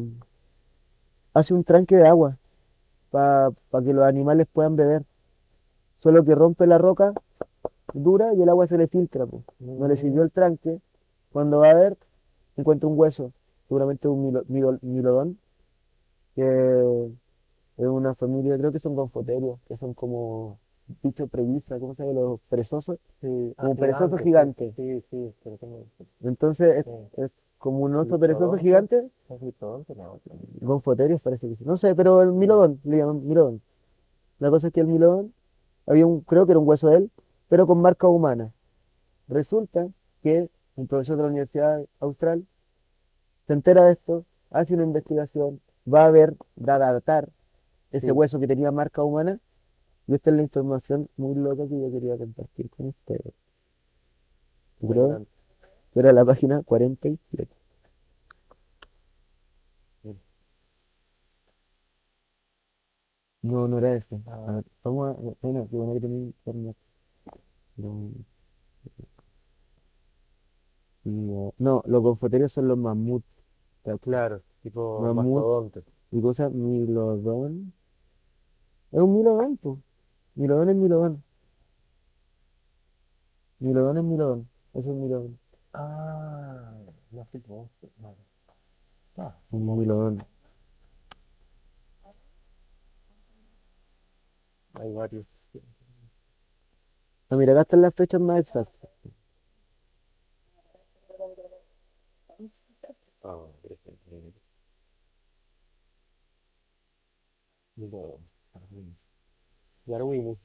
hace 1.34 1.54
un 1.54 1.64
tranque 1.64 1.96
de 1.96 2.08
agua 2.08 2.38
para 3.10 3.52
que 3.84 3.94
los 3.94 4.06
animales 4.06 4.48
puedan 4.52 4.76
beber. 4.76 5.04
Solo 6.00 6.24
que 6.24 6.36
rompe 6.36 6.66
la 6.68 6.78
roca 6.78 7.14
dura 7.94 8.34
y 8.34 8.42
el 8.42 8.50
agua 8.50 8.68
se 8.68 8.78
le 8.78 8.88
filtra. 8.88 9.26
po. 9.26 9.44
No 9.60 9.88
le 9.88 9.96
sirvió 9.98 10.24
el 10.24 10.32
tranque. 10.32 10.80
Cuando 11.32 11.60
va 11.60 11.72
a 11.72 11.74
ver, 11.76 11.98
encuentra 12.58 12.88
un 12.90 12.98
hueso, 12.98 13.32
seguramente 13.68 14.08
un 14.08 14.24
milo- 14.26 14.44
milo- 14.48 14.80
milodón, 14.82 15.38
que 16.36 17.10
es 17.78 17.86
una 17.88 18.16
familia, 18.16 18.58
creo 18.58 18.72
que 18.72 18.80
son 18.80 18.96
gonfoterios, 18.96 19.60
que 19.68 19.78
son 19.78 19.94
como 19.94 20.58
bichos 21.04 21.30
previsa, 21.30 21.80
¿cómo 21.80 21.94
se 21.96 22.04
llama? 22.06 22.20
Los 22.20 22.40
perezosos, 22.50 22.98
Sí, 23.22 23.54
como 23.58 23.74
ah, 23.74 23.76
perezoso 23.76 24.18
gigante. 24.18 24.74
Sí, 24.76 25.02
sí, 25.10 25.34
pero 25.44 25.58
tengo. 25.58 25.86
Entonces 26.24 26.78
es, 26.78 26.86
Sí. 26.86 27.22
es 27.24 27.32
como 27.58 27.80
un 27.80 27.96
oso 27.96 28.18
perezoso 28.20 28.58
gigante, 28.58 29.10
gonfoterios 30.62 31.22
parece 31.22 31.48
que 31.50 31.56
sí. 31.58 31.64
No 31.66 31.78
sé, 31.78 31.94
pero 31.96 32.22
el 32.22 32.32
milodón, 32.32 32.80
le 32.84 32.98
llaman 32.98 33.28
milodón. 33.28 33.62
La 34.40 34.50
cosa 34.50 34.68
es 34.68 34.74
que 34.74 34.80
el 34.82 34.88
milodón, 34.88 35.34
había 35.90 36.06
un, 36.06 36.22
creo 36.22 36.46
que 36.46 36.54
era 36.54 36.60
un 36.60 36.68
hueso 36.68 36.88
de 36.90 36.98
él, 36.98 37.12
pero 37.50 37.68
con 37.68 37.82
marca 37.82 38.08
humana. 38.08 38.54
Resulta 39.28 39.90
que 40.24 40.50
un 40.76 40.88
profesor 40.88 41.18
de 41.18 41.24
la 41.24 41.30
Universidad 41.30 41.86
Austral 42.00 42.46
se 43.48 43.54
entera 43.54 43.84
de 43.86 43.94
esto, 43.94 44.26
hace 44.52 44.76
una 44.76 44.84
investigación, 44.84 45.60
va 45.92 46.06
a 46.06 46.12
ver, 46.12 46.36
va 46.58 46.76
a 46.76 46.94
datar 46.94 47.30
ese 47.92 48.08
Sí. 48.08 48.12
hueso 48.12 48.40
que 48.40 48.48
tenía 48.48 48.72
marca 48.72 49.04
humana, 49.04 49.40
y 50.08 50.14
esta 50.16 50.30
es 50.30 50.36
la 50.38 50.44
información 50.44 51.10
muy 51.18 51.36
loca 51.36 51.68
que 51.68 51.80
yo 51.80 51.92
quería 51.92 52.18
compartir 52.18 52.70
con 52.70 52.88
ustedes. 52.88 53.34
Creo 54.80 55.26
que 55.92 56.00
era 56.00 56.14
la 56.14 56.24
página 56.26 56.64
47. 56.64 57.56
Bien. 60.04 60.20
No, 63.42 63.68
no 63.68 63.78
era. 63.80 64.02
Ah. 64.28 64.46
A 64.48 64.52
ver, 64.54 64.66
vamos 64.84 65.10
a. 65.10 65.14
Bueno, 65.42 65.68
qué 65.70 65.76
bueno 65.76 65.94
que 65.94 66.00
tenía 66.02 66.18
internet. 66.26 66.76
No, 67.78 68.12
no, 71.06 71.54
no, 71.58 71.84
los 71.86 72.04
confoterios 72.04 72.52
son 72.52 72.68
los 72.68 72.78
mamuts. 72.78 73.26
Claro, 74.02 74.42
tipo 74.62 75.00
Mamut. 75.02 75.24
mastodonte. 75.26 75.84
¿Y 76.12 76.22
cosa? 76.22 76.50
Milodón. 76.50 77.74
Es 78.92 79.00
un 79.00 79.16
milodón, 79.16 79.58
pues. 79.58 79.78
Milodón 80.36 80.70
es 80.70 80.76
milodón. 80.76 81.24
Milodón 83.60 83.98
es 83.98 84.04
milodón. 84.04 84.50
Eso 84.74 84.92
es 84.92 84.96
milodón. 84.98 85.40
Ah, 85.74 86.72
no 87.12 87.26
sé 87.32 87.42
cómo. 87.42 87.70
no. 88.00 88.16
Ah, 89.18 89.36
Un 89.52 89.78
milodón. 89.80 90.24
Hay 94.80 94.94
varios. 94.94 95.26
Ah, 97.30 97.36
mira, 97.36 97.54
acá 97.54 97.62
están 97.62 97.82
las 97.82 97.94
fechas 97.94 98.22
más 98.22 98.40
exactas. 98.40 98.90
Ah, 103.24 103.36
Darwin. 107.76 108.98
Darwin. 109.86 110.38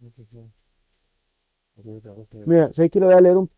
No 0.00 0.10
sé 0.10 0.24
cosa. 0.26 0.48
Mira, 2.46 2.72
¿sabes 2.72 2.90
que 2.90 3.00
lo 3.00 3.06
voy 3.06 3.14
a 3.14 3.20
leer 3.20 3.36
un, 3.36 3.50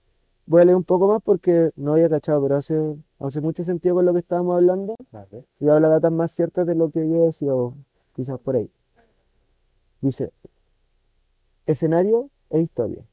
voy 0.47 0.63
a 0.63 0.65
leer 0.65 0.77
un 0.77 0.85
poco 0.85 1.09
más 1.09 1.23
porque 1.23 1.71
no 1.77 1.93
había 1.93 2.09
cachado, 2.09 2.43
pero 2.43 2.57
hace, 2.57 2.97
hace 3.19 3.41
mucho 3.41 3.65
sentido 3.65 3.95
con 3.97 4.05
lo 4.05 4.13
que 4.13 4.21
estábamos 4.21 4.57
hablando 4.57 4.95
Vale. 5.11 5.45
y 5.61 5.69
habla 5.69 5.89
datas 5.89 6.13
más 6.13 6.33
ciertas 6.33 6.67
de 6.67 6.75
lo 6.75 6.91
que 6.91 7.09
yo 7.09 7.27
decía, 7.27 7.55
o 7.55 7.75
quizás 8.15 8.39
por 8.41 8.57
ahí. 8.57 8.71
Dice, 10.01 10.33
escenario 11.67 12.31
e 12.51 12.61
historia. 12.61 13.05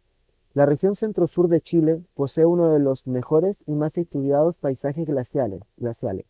La 0.53 0.65
región 0.65 0.95
centro-sur 0.95 1.47
de 1.47 1.61
Chile 1.61 2.01
posee 2.13 2.45
uno 2.45 2.73
de 2.73 2.79
los 2.79 3.07
mejores 3.07 3.63
y 3.65 3.71
más 3.71 3.97
estudiados 3.97 4.55
paisajes 4.57 5.07
glaciales, 5.07 5.61
glaciales 5.77 6.25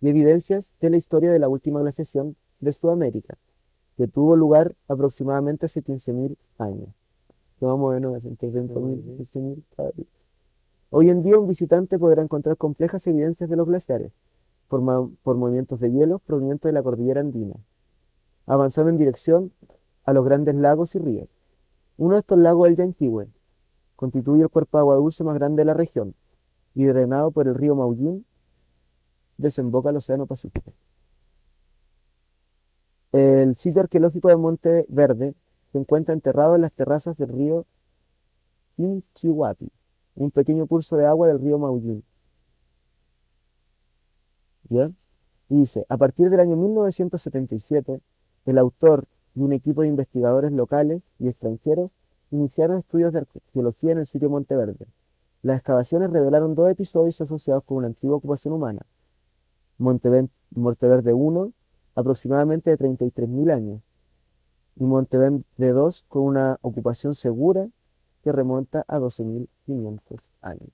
y 0.00 0.08
evidencias 0.08 0.74
de 0.80 0.90
la 0.90 0.96
historia 0.96 1.30
de 1.30 1.38
la 1.38 1.48
última 1.48 1.80
glaciación 1.80 2.36
de 2.58 2.72
Sudamérica, 2.72 3.38
que 3.96 4.08
tuvo 4.08 4.34
lugar 4.34 4.74
aproximadamente 4.88 5.66
hace 5.66 5.82
15.000 5.82 6.36
años. 6.58 6.88
Que 7.60 7.66
Más 7.66 7.74
o 7.74 7.90
menos 7.90 8.24
entre 8.24 8.50
20.000 8.50 8.98
y 8.98 9.38
15.000 9.38 9.62
cada 9.76 9.90
día. 9.92 10.06
Hoy 10.96 11.10
en 11.10 11.24
día 11.24 11.36
un 11.36 11.48
visitante 11.48 11.98
podrá 11.98 12.22
encontrar 12.22 12.56
complejas 12.56 13.04
evidencias 13.08 13.50
de 13.50 13.56
los 13.56 13.66
glaciares, 13.66 14.12
por, 14.68 14.80
ma- 14.80 15.10
por 15.24 15.36
movimientos 15.36 15.80
de 15.80 15.90
hielo 15.90 16.20
provenientes 16.20 16.68
de 16.68 16.72
la 16.72 16.84
cordillera 16.84 17.20
andina, 17.20 17.56
avanzando 18.46 18.90
en 18.90 18.98
dirección 18.98 19.52
a 20.04 20.12
los 20.12 20.24
grandes 20.24 20.54
lagos 20.54 20.94
y 20.94 21.00
ríos. 21.00 21.28
Uno 21.96 22.14
de 22.14 22.20
estos 22.20 22.38
lagos 22.38 22.68
es 22.68 22.70
el 22.70 22.76
Yanquihue, 22.76 23.26
constituye 23.96 24.44
el 24.44 24.50
cuerpo 24.50 24.78
de 24.78 24.82
agua 24.82 24.94
dulce 24.94 25.24
más 25.24 25.34
grande 25.34 25.62
de 25.62 25.64
la 25.64 25.74
región 25.74 26.14
y 26.76 26.84
drenado 26.84 27.32
por 27.32 27.48
el 27.48 27.56
río 27.56 27.74
Maullín, 27.74 28.24
desemboca 29.36 29.88
al 29.88 29.96
Océano 29.96 30.26
Pacífico. 30.26 30.74
El 33.10 33.56
sitio 33.56 33.80
arqueológico 33.80 34.28
de 34.28 34.36
Monte 34.36 34.86
Verde 34.88 35.34
se 35.72 35.78
encuentra 35.78 36.14
enterrado 36.14 36.54
en 36.54 36.60
las 36.60 36.72
terrazas 36.72 37.16
del 37.16 37.30
río 37.30 37.66
Chinchihuapi, 38.76 39.72
un 40.16 40.30
pequeño 40.30 40.66
curso 40.66 40.96
de 40.96 41.06
agua 41.06 41.28
del 41.28 41.40
río 41.40 41.58
Maullín. 41.58 42.04
¿Ya? 44.68 44.90
Y 45.48 45.56
dice, 45.60 45.84
a 45.88 45.96
partir 45.96 46.30
del 46.30 46.40
año 46.40 46.56
1977, 46.56 48.00
el 48.46 48.58
autor 48.58 49.04
y 49.34 49.40
un 49.42 49.52
equipo 49.52 49.82
de 49.82 49.88
investigadores 49.88 50.52
locales 50.52 51.02
y 51.18 51.28
extranjeros 51.28 51.90
iniciaron 52.30 52.78
estudios 52.78 53.12
de 53.12 53.20
arqueología 53.20 53.92
en 53.92 53.98
el 53.98 54.06
sitio 54.06 54.30
Monteverde. 54.30 54.86
Las 55.42 55.58
excavaciones 55.58 56.10
revelaron 56.10 56.54
dos 56.54 56.70
episodios 56.70 57.20
asociados 57.20 57.64
con 57.64 57.78
una 57.78 57.88
antigua 57.88 58.16
ocupación 58.16 58.54
humana. 58.54 58.86
Monteven- 59.78 60.30
Monteverde 60.50 61.12
1, 61.12 61.52
aproximadamente 61.94 62.70
de 62.70 62.78
33.000 62.78 63.50
años, 63.52 63.82
y 64.76 64.84
Monteverde 64.84 65.42
2, 65.58 66.04
con 66.08 66.22
una 66.22 66.58
ocupación 66.62 67.14
segura 67.14 67.68
que 68.24 68.32
remonta 68.32 68.84
a 68.88 68.98
12.500 68.98 70.18
años. 70.40 70.70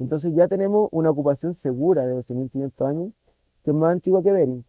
Entonces 0.00 0.34
ya 0.34 0.48
tenemos 0.48 0.88
una 0.90 1.10
ocupación 1.10 1.54
segura 1.54 2.04
de 2.04 2.14
12.500 2.14 2.88
años, 2.88 3.12
que 3.62 3.70
es 3.70 3.76
más 3.76 3.92
antigua 3.92 4.22
que 4.22 4.32
Bering. 4.32 4.64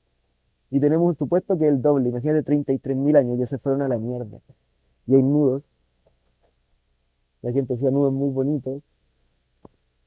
Y 0.69 0.79
tenemos 0.79 1.07
un 1.07 1.15
supuesto 1.15 1.57
que 1.57 1.65
es 1.65 1.73
el 1.73 1.81
doble, 1.81 2.09
imagínate 2.09 2.43
33.000 2.49 3.17
años, 3.17 3.39
ya 3.39 3.47
se 3.47 3.57
fueron 3.57 3.81
a 3.81 3.87
la 3.87 3.97
mierda. 3.97 4.39
Y 5.07 5.15
hay 5.15 5.23
nudos. 5.23 5.63
La 7.41 7.51
gente 7.51 7.73
hacía 7.73 7.89
nudos 7.89 8.13
muy 8.13 8.29
bonitos. 8.29 8.83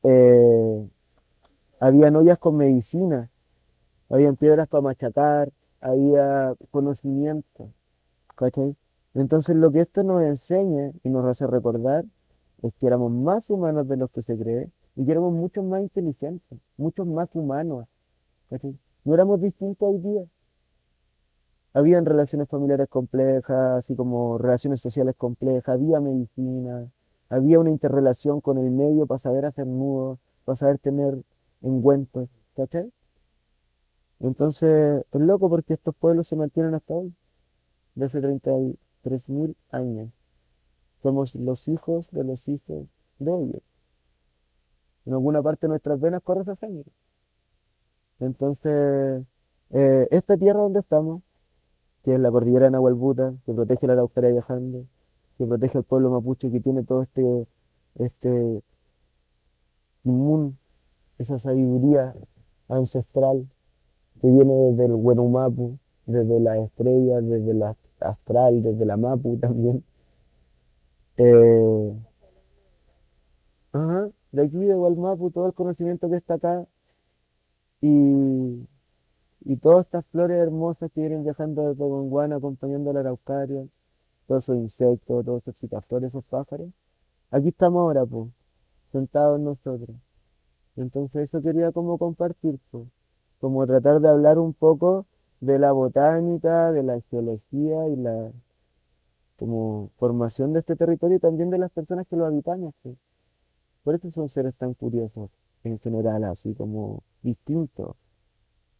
Eh, 0.04 0.88
habían 1.80 2.14
ollas 2.16 2.38
con 2.38 2.56
medicina, 2.56 3.30
habían 4.08 4.36
piedras 4.36 4.68
para 4.68 4.82
machacar, 4.82 5.50
había 5.80 6.54
conocimiento. 6.70 7.70
¿Cachai? 8.36 8.76
Entonces 9.14 9.56
lo 9.56 9.70
que 9.70 9.82
esto 9.82 10.02
nos 10.02 10.22
enseña 10.22 10.92
y 11.02 11.08
nos 11.08 11.24
hace 11.24 11.46
recordar 11.46 12.04
es 12.62 12.74
que 12.74 12.86
éramos 12.86 13.12
más 13.12 13.48
humanos 13.48 13.88
de 13.88 13.96
los 13.96 14.10
que 14.10 14.22
se 14.22 14.36
cree 14.36 14.70
y 14.96 15.04
que 15.04 15.12
éramos 15.12 15.32
mucho 15.32 15.62
más 15.62 15.82
inteligentes, 15.82 16.58
muchos 16.76 17.06
más 17.06 17.28
humanos. 17.34 17.86
No 19.04 19.14
éramos 19.14 19.40
distintos 19.40 19.88
hoy 19.88 19.98
día. 19.98 20.24
Habían 21.72 22.06
relaciones 22.06 22.48
familiares 22.48 22.88
complejas, 22.88 23.78
así 23.78 23.94
como 23.96 24.38
relaciones 24.38 24.80
sociales 24.80 25.14
complejas, 25.16 25.68
había 25.68 26.00
medicina, 26.00 26.88
había 27.28 27.58
una 27.58 27.70
interrelación 27.70 28.40
con 28.40 28.58
el 28.58 28.70
medio 28.70 29.06
para 29.06 29.18
saber 29.18 29.44
hacer 29.44 29.66
nudos, 29.66 30.18
para 30.44 30.56
saber 30.56 30.78
tener 30.78 31.20
engüentos, 31.62 32.28
¿cachai? 32.54 32.92
Entonces, 34.20 35.04
es 35.10 35.20
loco 35.20 35.50
porque 35.50 35.74
estos 35.74 35.94
pueblos 35.96 36.28
se 36.28 36.36
mantienen 36.36 36.74
hasta 36.74 36.94
hoy, 36.94 37.12
de 37.96 38.08
hace 39.04 39.20
33.000 39.20 39.54
años. 39.70 40.10
Somos 41.02 41.34
los 41.34 41.68
hijos 41.68 42.10
de 42.10 42.24
los 42.24 42.48
hijos 42.48 42.86
de 43.18 43.32
ellos. 43.32 43.62
En 45.06 45.12
alguna 45.12 45.42
parte 45.42 45.66
de 45.66 45.70
nuestras 45.70 46.00
venas 46.00 46.22
corre 46.22 46.42
esa 46.42 46.56
sangre. 46.56 46.90
Entonces, 48.20 49.24
eh, 49.70 50.08
esta 50.10 50.36
tierra 50.36 50.60
donde 50.60 50.80
estamos, 50.80 51.22
que 52.04 52.14
es 52.14 52.20
la 52.20 52.30
cordillera 52.30 52.66
de 52.66 52.70
Nahuelbuta, 52.72 53.34
que 53.44 53.52
protege 53.52 53.86
la 53.86 53.94
Araucaria 53.94 54.30
viajando, 54.30 54.86
que 55.36 55.46
protege 55.46 55.78
al 55.78 55.84
pueblo 55.84 56.10
mapuche, 56.10 56.50
que 56.50 56.60
tiene 56.60 56.84
todo 56.84 57.02
este, 57.02 57.46
este 57.96 58.62
esa 61.18 61.38
sabiduría 61.38 62.14
ancestral 62.68 63.48
que 64.20 64.28
viene 64.28 64.54
desde 64.54 64.86
el 64.86 64.92
Huenumapu, 64.92 65.78
desde 66.06 66.40
las 66.40 66.58
estrellas, 66.58 67.24
desde 67.26 67.54
la 67.54 67.74
astral, 68.04 68.62
desde 68.62 68.84
la 68.86 68.96
Mapu 68.96 69.38
también, 69.38 69.84
Eh, 71.16 71.94
ajá, 73.72 74.08
de 74.32 74.42
aquí 74.42 74.56
de 74.56 74.74
Gualmapu, 74.74 75.30
todo 75.30 75.46
el 75.46 75.52
conocimiento 75.54 76.08
que 76.08 76.16
está 76.16 76.34
acá 76.34 76.66
y, 77.80 78.66
y 79.44 79.56
todas 79.58 79.86
estas 79.86 80.06
flores 80.06 80.38
hermosas 80.38 80.90
que 80.92 81.00
vienen 81.02 81.24
viajando 81.24 81.68
desde 81.68 81.84
Gonguana 81.84 82.36
acompañando 82.36 82.90
a 82.90 82.94
la 82.94 83.00
araucaria, 83.00 83.66
todos 84.26 84.44
esos 84.44 84.56
insectos, 84.58 85.24
todos 85.24 85.42
esos 85.42 85.56
citaflores, 85.58 86.08
esos 86.10 86.24
pájaros. 86.26 86.68
Aquí 87.30 87.48
estamos 87.50 87.80
ahora, 87.80 88.06
pues, 88.06 88.28
sentados 88.92 89.40
nosotros. 89.40 89.96
Entonces 90.76 91.24
eso 91.24 91.42
quería 91.42 91.72
como 91.72 91.98
compartir, 91.98 92.58
como 93.40 93.66
tratar 93.66 94.00
de 94.00 94.08
hablar 94.08 94.38
un 94.38 94.54
poco 94.54 95.06
de 95.40 95.58
la 95.58 95.72
botánica, 95.72 96.72
de 96.72 96.82
la 96.82 97.00
geología 97.10 97.88
y 97.88 97.96
la 97.96 98.32
como 99.36 99.90
formación 99.98 100.52
de 100.52 100.60
este 100.60 100.76
territorio 100.76 101.16
y 101.16 101.20
también 101.20 101.50
de 101.50 101.58
las 101.58 101.70
personas 101.70 102.06
que 102.06 102.16
lo 102.16 102.26
habitamos. 102.26 102.74
pues. 102.82 102.96
Por 103.82 103.94
eso 103.94 104.10
son 104.10 104.28
seres 104.28 104.54
tan 104.54 104.74
curiosos 104.74 105.30
en 105.64 105.78
general, 105.80 106.24
así 106.24 106.54
como 106.54 107.02
distintos 107.22 107.96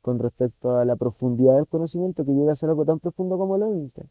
con 0.01 0.19
respecto 0.19 0.77
a 0.77 0.85
la 0.85 0.97
profundidad 0.97 1.57
del 1.57 1.67
conocimiento 1.67 2.25
que 2.25 2.33
llega 2.33 2.53
a 2.53 2.57
ser 2.57 2.69
algo 2.69 2.85
tan 2.85 3.01
profundo 3.01 3.39
como 3.39 3.57
lo 3.57 3.75
Inca, 3.75 4.03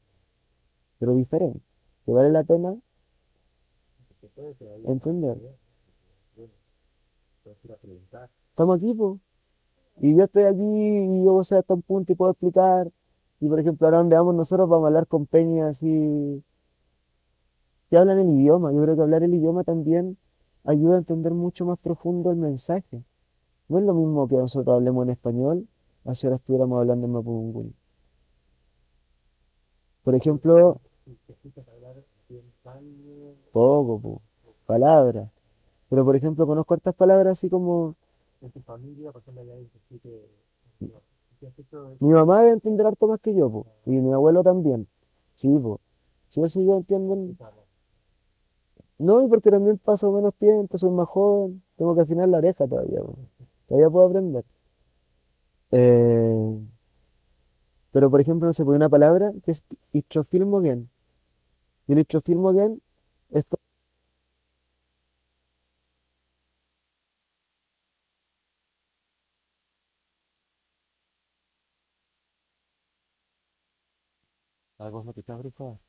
pero 0.98 1.14
diferente, 1.14 1.62
que 2.06 2.12
vale 2.12 2.32
la 2.32 2.44
pena 2.44 2.76
entender. 4.86 5.38
Estamos 8.50 8.78
aquí, 8.78 8.94
pues. 8.94 9.20
Y 9.98 10.16
yo 10.16 10.26
estoy 10.26 10.44
aquí 10.44 10.62
y 10.62 11.26
yo 11.26 11.44
sé 11.44 11.58
hasta 11.58 11.74
un 11.74 11.82
punto 11.82 12.12
y 12.12 12.16
puedo 12.16 12.32
explicar. 12.32 12.92
Y 13.40 13.48
por 13.48 13.60
ejemplo, 13.60 13.88
ahora 13.88 14.00
donde 14.00 14.16
vamos 14.16 14.36
nosotros 14.36 14.70
vamos 14.70 14.86
a 14.86 14.88
hablar 14.88 15.08
con 15.08 15.26
peñas 15.26 15.70
así 15.78 16.44
que 17.90 17.98
hablan 17.98 18.20
el 18.20 18.30
idioma. 18.30 18.72
Yo 18.74 18.82
creo 18.82 18.96
que 18.96 19.02
hablar 19.02 19.24
el 19.24 19.34
idioma 19.34 19.64
también 19.64 20.18
ayuda 20.64 20.96
a 20.96 20.98
entender 21.00 21.34
mucho 21.34 21.66
más 21.66 21.78
profundo 21.80 22.32
el 22.32 22.38
mensaje. 22.38 23.04
No 23.68 23.80
es 23.80 23.86
lo 23.86 23.94
mismo 23.94 24.28
que 24.28 24.36
nosotros 24.36 24.74
hablemos 24.74 25.04
en 25.06 25.12
español, 25.12 25.68
a 26.06 26.16
si 26.16 26.26
ahora 26.28 26.38
estuviéramos 26.38 26.80
hablando 26.80 27.06
en 27.06 27.14
mapudungun. 27.14 27.76
Por 30.04 30.16
ejemplo, 30.16 30.82
Y 31.06 31.16
poco, 33.52 34.00
po, 34.00 34.22
palabras. 34.66 35.30
Pero 35.90 36.04
por 36.04 36.16
ejemplo, 36.16 36.48
conozco 36.48 36.74
hartas 36.74 36.96
palabras 36.96 37.38
así 37.38 37.50
como 37.50 37.96
en 38.46 38.52
tu 38.52 38.62
familia, 38.62 39.12
por 39.12 39.22
ejemplo, 39.22 39.44
que 40.02 40.10
no, 40.80 41.02
¿qué 41.40 41.48
has 41.48 41.60
hecho 41.60 41.90
de- 41.90 41.98
mi 42.00 42.10
mamá 42.14 42.42
debe 42.42 42.54
entender 42.54 42.86
harto 42.88 43.08
más 43.08 43.20
que 43.22 43.34
yo, 43.34 43.50
po, 43.52 43.68
y 43.86 43.92
mi 43.92 44.14
abuelo 44.14 44.44
también. 44.44 44.88
Sí, 45.36 45.48
po. 45.60 45.80
Sí, 46.30 46.42
eso 46.44 46.62
yo 46.62 46.78
entiendo. 46.78 47.16
No, 48.98 49.28
porque 49.30 49.52
también 49.52 49.78
paso 49.78 50.12
menos 50.12 50.34
tiempo, 50.36 50.78
soy 50.80 50.90
más 50.92 51.08
joven, 51.08 51.62
tengo 51.78 51.94
que 51.96 52.02
afinar 52.02 52.28
la 52.30 52.40
oreja 52.40 52.68
todavía, 52.68 53.02
po. 53.02 53.16
Todavía 53.68 53.90
puedo 53.90 54.08
aprender. 54.08 54.46
Eh, 55.72 56.64
pero 57.92 58.10
por 58.10 58.22
ejemplo, 58.22 58.48
no 58.48 58.54
sé, 58.54 58.66
pues, 58.66 58.76
una 58.76 58.90
palabra 58.90 59.32
que 59.44 59.52
es 59.52 59.64
istrofilmogen. 59.94 60.90
Y 61.88 61.94
el 61.94 62.00
istrofilmogen 62.00 62.82
es 63.32 63.46
Algo 74.84 75.04
no 75.04 75.14
te 75.14 75.22
está 75.22 75.36
grifado. 75.38 75.80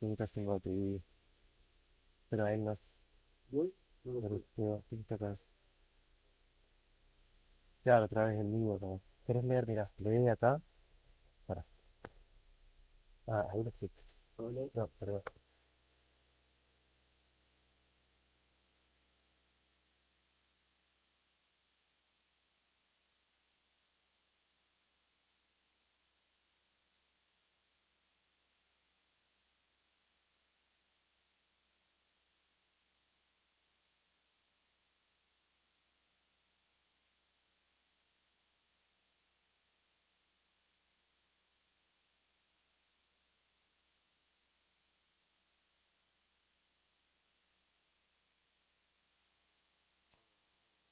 Nunca 0.00 0.26
tengo 0.26 0.54
a 0.54 0.58
ti. 0.60 1.00
Pero 2.30 2.44
a 2.44 2.54
él 2.54 2.64
no. 2.64 2.78
Sí 4.88 4.96
está 5.00 5.14
acá. 5.16 5.38
Claro, 7.82 8.04
otra 8.04 8.26
vez 8.26 8.38
el 8.38 8.52
libro. 8.52 8.78
¿no? 8.80 9.00
¿Quieres 9.26 9.42
leer? 9.44 9.66
Mira, 9.66 9.90
lee 9.98 10.28
acá. 10.28 10.60
Para. 11.46 11.64
Ah, 13.28 13.46
ahí 13.52 13.62
lo 13.62 13.68
explico. 13.70 13.94
No, 14.74 14.88
perdón. 14.98 15.22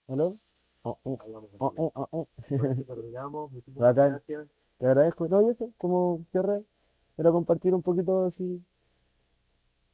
¿Aló? 0.09 0.37
Oh, 0.83 0.99
oh, 1.03 1.19
oh, 1.59 1.73
oh, 1.77 1.93
oh, 1.95 2.09
oh. 2.13 2.29
Eso 2.49 2.85
terminamos. 2.85 3.51
Gracias. 3.75 4.23
Te 4.79 4.87
agradezco. 4.87 5.27
No, 5.27 5.43
yo 5.43 5.55
sé, 5.55 5.73
como 5.79 6.25
cierre, 6.31 6.63
era 7.17 7.33
compartir 7.33 7.75
un 7.75 7.83
poquito 7.83 8.27
así 8.27 8.63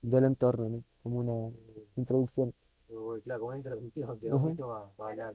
del 0.02 0.24
entorno, 0.24 0.68
¿no? 0.68 0.84
Como 1.02 1.18
una 1.20 1.56
introducción. 1.96 2.52
Claro, 3.24 3.40
como 3.40 3.48
una 3.48 3.58
introducción, 3.58 4.18
mucho 4.42 4.68
más 4.68 4.84
para 4.96 5.10
hablar. 5.12 5.34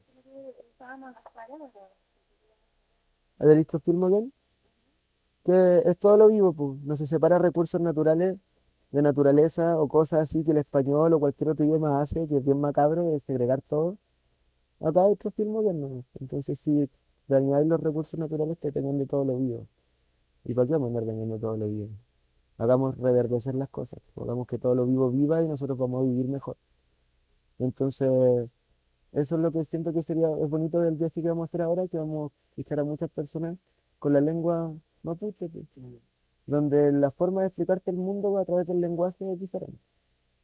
¿Has 3.40 3.56
visto 3.56 3.80
Filmogen? 3.80 4.32
Que 5.44 5.82
es 5.86 5.98
todo 5.98 6.18
lo 6.18 6.28
vivo, 6.28 6.54
pues. 6.54 6.80
No 6.84 6.96
se 6.96 7.08
separa 7.08 7.40
recursos 7.40 7.82
naturales 7.82 8.38
de 8.92 9.02
naturaleza 9.02 9.80
o 9.80 9.88
cosas 9.88 10.22
así 10.22 10.44
que 10.44 10.52
el 10.52 10.58
español 10.58 11.14
o 11.14 11.20
cualquier 11.20 11.50
otro 11.50 11.66
idioma 11.66 12.00
hace, 12.02 12.28
que 12.28 12.38
es 12.38 12.46
bien 12.46 12.62
macabro, 12.62 13.12
de 13.12 13.20
segregar 13.22 13.62
todo. 13.64 13.98
Acá 14.80 15.04
hay 15.06 15.12
otro 15.12 15.32
Filmogen, 15.32 15.82
¿no? 15.82 16.04
Entonces, 16.20 16.60
si 16.60 16.90
dañáis 17.28 17.68
los 17.68 17.80
recursos 17.82 18.20
naturales, 18.20 18.58
te 18.60 18.72
tengan 18.72 18.98
de 18.98 19.06
todo 19.06 19.26
lo 19.26 19.38
vivo. 19.38 19.68
¿Y 20.46 20.54
para 20.54 20.68
qué 20.68 20.76
andar 20.76 21.06
dañando 21.06 21.38
todo 21.40 21.58
lo 21.58 21.68
vivo? 21.68 21.90
Hagamos 22.58 22.98
reverdecer 22.98 23.56
las 23.56 23.70
cosas, 23.70 24.00
hagamos 24.16 24.48
que 24.48 24.58
todo 24.60 24.76
lo 24.76 24.86
vivo 24.86 25.12
viva 25.12 25.44
y 25.44 25.48
nosotros 25.48 25.78
vamos 25.78 26.02
a 26.04 26.06
vivir 26.10 26.28
mejor. 26.28 26.58
Entonces, 27.60 28.10
eso 29.14 29.36
es 29.36 29.42
lo 29.42 29.52
que 29.52 29.66
siento 29.66 29.94
que 29.94 30.04
sería, 30.04 30.30
es 30.42 30.50
bonito 30.50 30.80
del 30.82 30.96
viaje 30.96 31.22
que 31.22 31.28
vamos 31.30 31.44
a 31.44 31.48
hacer 31.48 31.62
ahora, 31.62 31.88
que 31.88 31.98
vamos 31.98 32.32
a 32.32 32.50
escuchar 32.52 32.80
a 32.80 32.84
muchas 32.84 33.10
personas 33.12 33.58
con 34.00 34.14
la 34.14 34.22
lengua 34.22 34.74
mapuche, 35.04 35.50
pues, 35.50 35.66
donde 36.46 36.92
la 36.92 37.12
forma 37.12 37.42
de 37.42 37.48
explicarte 37.48 37.92
el 37.92 37.98
mundo 37.98 38.38
a 38.38 38.46
través 38.46 38.68
del 38.68 38.82
lenguaje 38.82 39.32
es 39.34 39.40
diferente. 39.40 39.80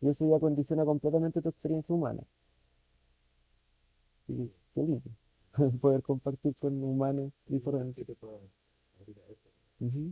Y 0.02 0.10
eso 0.10 0.30
ya 0.30 0.40
condiciona 0.40 0.86
completamente 0.86 1.42
tu 1.42 1.50
experiencia 1.50 1.96
humana. 1.96 2.22
Y 4.28 4.52
lindo 4.76 5.02
poder 5.82 6.02
compartir 6.02 6.56
con 6.60 6.84
humanos 6.84 7.32
diferentes. 7.48 7.96
¿Qué 7.96 8.06
te 8.06 8.16
puedo 8.16 8.42
abrir 9.00 9.20
a 9.20 9.32
eso? 9.32 9.50
Ujú. 9.80 10.12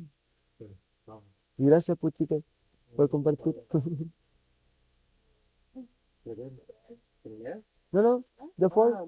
Pero, 0.58 0.74
vamos. 1.06 1.24
Y 1.58 1.66
gracias, 1.66 1.98
chicas, 2.14 2.44
por 2.96 3.10
compartir. 3.10 3.56
No, 7.92 8.02
no, 8.02 8.24
de 8.56 8.70
forma. 8.70 9.00
Ah, 9.00 9.06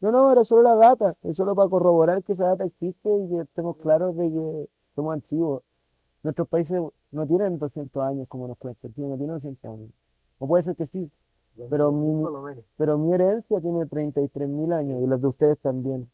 no. 0.00 0.10
No, 0.10 0.32
era 0.32 0.42
solo 0.42 0.62
la 0.62 0.74
data, 0.74 1.16
es 1.22 1.36
solo 1.36 1.54
para 1.54 1.68
corroborar 1.68 2.24
que 2.24 2.32
esa 2.32 2.46
data 2.46 2.64
existe 2.64 3.08
y 3.08 3.28
que 3.28 3.40
estemos 3.42 3.76
claros 3.76 4.16
de 4.16 4.28
que 4.28 4.68
somos 4.96 5.14
antiguos. 5.14 5.62
Nuestros 6.24 6.48
países 6.48 6.80
no 7.12 7.26
tienen 7.26 7.58
200 7.58 8.02
años 8.02 8.26
como 8.28 8.48
nos 8.48 8.58
cuentan, 8.58 8.92
no 8.96 9.16
tienen 9.16 9.34
200 9.36 9.64
años. 9.70 9.90
O 10.38 10.48
puede 10.48 10.64
ser 10.64 10.74
que 10.74 10.86
sí, 10.88 11.10
Pero 11.70 11.92
mi- 11.92 12.22
pero 12.76 12.98
mi 12.98 13.12
herencia 13.14 13.60
tiene 13.60 13.86
33.000 13.86 14.72
años 14.72 15.02
y 15.02 15.06
los 15.06 15.20
de 15.20 15.28
ustedes 15.28 15.58
también. 15.58 16.08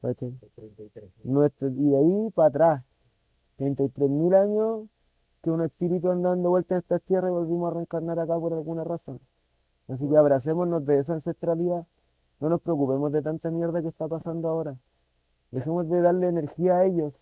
¿cachai? 0.00 0.28
el 0.42 0.50
33. 0.54 1.10
Nuestro, 1.24 1.68
y 1.68 1.90
de 1.90 1.96
ahí 1.96 2.30
para 2.34 2.48
atrás, 2.48 2.84
33.000 3.56 4.34
años 4.34 4.86
que 5.42 5.50
un 5.50 5.62
espíritu 5.62 6.10
andando 6.10 6.50
vuelta 6.50 6.74
en 6.74 6.80
esta 6.80 6.98
tierra 7.00 7.28
y 7.28 7.32
volvimos 7.32 7.70
a 7.70 7.74
reencarnar 7.74 8.18
acá 8.18 8.38
por 8.38 8.52
alguna 8.52 8.84
razón. 8.84 9.20
Así 9.88 10.08
que 10.08 10.16
abracémonos 10.16 10.84
de 10.86 10.98
esa 11.00 11.14
ancestralidad, 11.14 11.84
no 12.40 12.48
nos 12.48 12.60
preocupemos 12.60 13.12
de 13.12 13.22
tanta 13.22 13.50
mierda 13.50 13.82
que 13.82 13.88
está 13.88 14.08
pasando 14.08 14.48
ahora. 14.48 14.76
Dejemos 15.50 15.88
de 15.88 16.00
darle 16.00 16.28
energía 16.28 16.76
a 16.78 16.84
ellos 16.84 17.12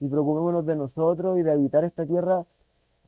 y 0.00 0.08
preocupémonos 0.08 0.64
de 0.66 0.76
nosotros 0.76 1.38
y 1.38 1.42
de 1.42 1.52
habitar 1.52 1.84
esta 1.84 2.06
tierra 2.06 2.44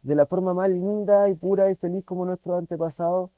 de 0.02 0.14
la 0.14 0.27
forma 0.27 0.55
más 0.55 0.68
linda 0.70 1.28
y 1.28 1.35
pura 1.35 1.70
y 1.70 1.74
feliz 1.77 2.05
como 2.05 2.24
nuestros 2.27 2.59
antepasados 2.59 3.31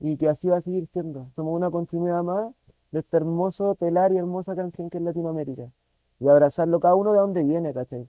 y 0.00 0.16
que 0.16 0.28
así 0.28 0.48
va 0.48 0.56
a 0.58 0.62
seguir 0.62 0.86
siendo. 0.92 1.30
Somos 1.36 1.54
una 1.54 1.70
continuidad 1.70 2.22
más 2.22 2.52
de 2.90 3.00
este 3.00 3.16
hermoso 3.18 3.74
telar 3.76 4.12
y 4.12 4.18
hermosa 4.18 4.56
canción 4.56 4.90
que 4.90 4.98
es 4.98 5.04
Latinoamérica. 5.04 5.70
Y 6.18 6.28
abrazarlo 6.28 6.80
cada 6.80 6.94
uno 6.96 7.12
de 7.12 7.18
donde 7.20 7.42
viene, 7.44 7.72
¿cachai? 7.72 8.08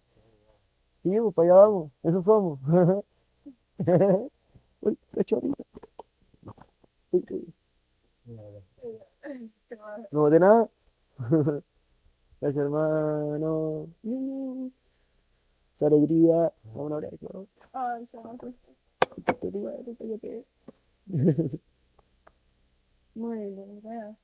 Sí, 1.04 1.12
pues 1.20 1.34
para 1.36 1.54
allá 1.54 1.62
vamos, 1.62 1.92
eso 2.04 2.24
somos. 2.24 2.60
Uy. 4.82 4.98
No 10.12 10.30
de 10.30 10.40
nada. 10.40 10.70
Gracias, 12.42 12.64
hermano. 12.64 13.88
Mm. 14.04 14.68
Esa 15.76 15.88
alegría. 15.88 16.52
Vamos 16.76 17.04
a. 17.04 17.08
Ay, 17.74 18.08
se 18.12 18.18
me 18.18 18.38
fue. 18.38 18.54
Te 19.40 19.52
digo, 19.52 19.70
te 19.98 20.04
digo 20.04 20.20
que- 20.20 20.46
Muy 21.08 21.34
bien, 21.34 21.62
gracias. 23.84 24.18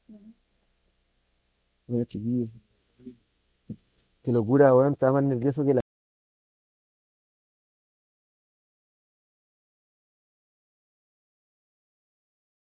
Mira, 1.88 2.05
chiquillo. 2.05 2.47
Qué 4.23 4.31
locura, 4.31 4.76
weón. 4.76 4.93
Estaba 4.93 5.14
más 5.14 5.23
nervioso 5.23 5.65
que 5.65 5.73
la 5.73 5.81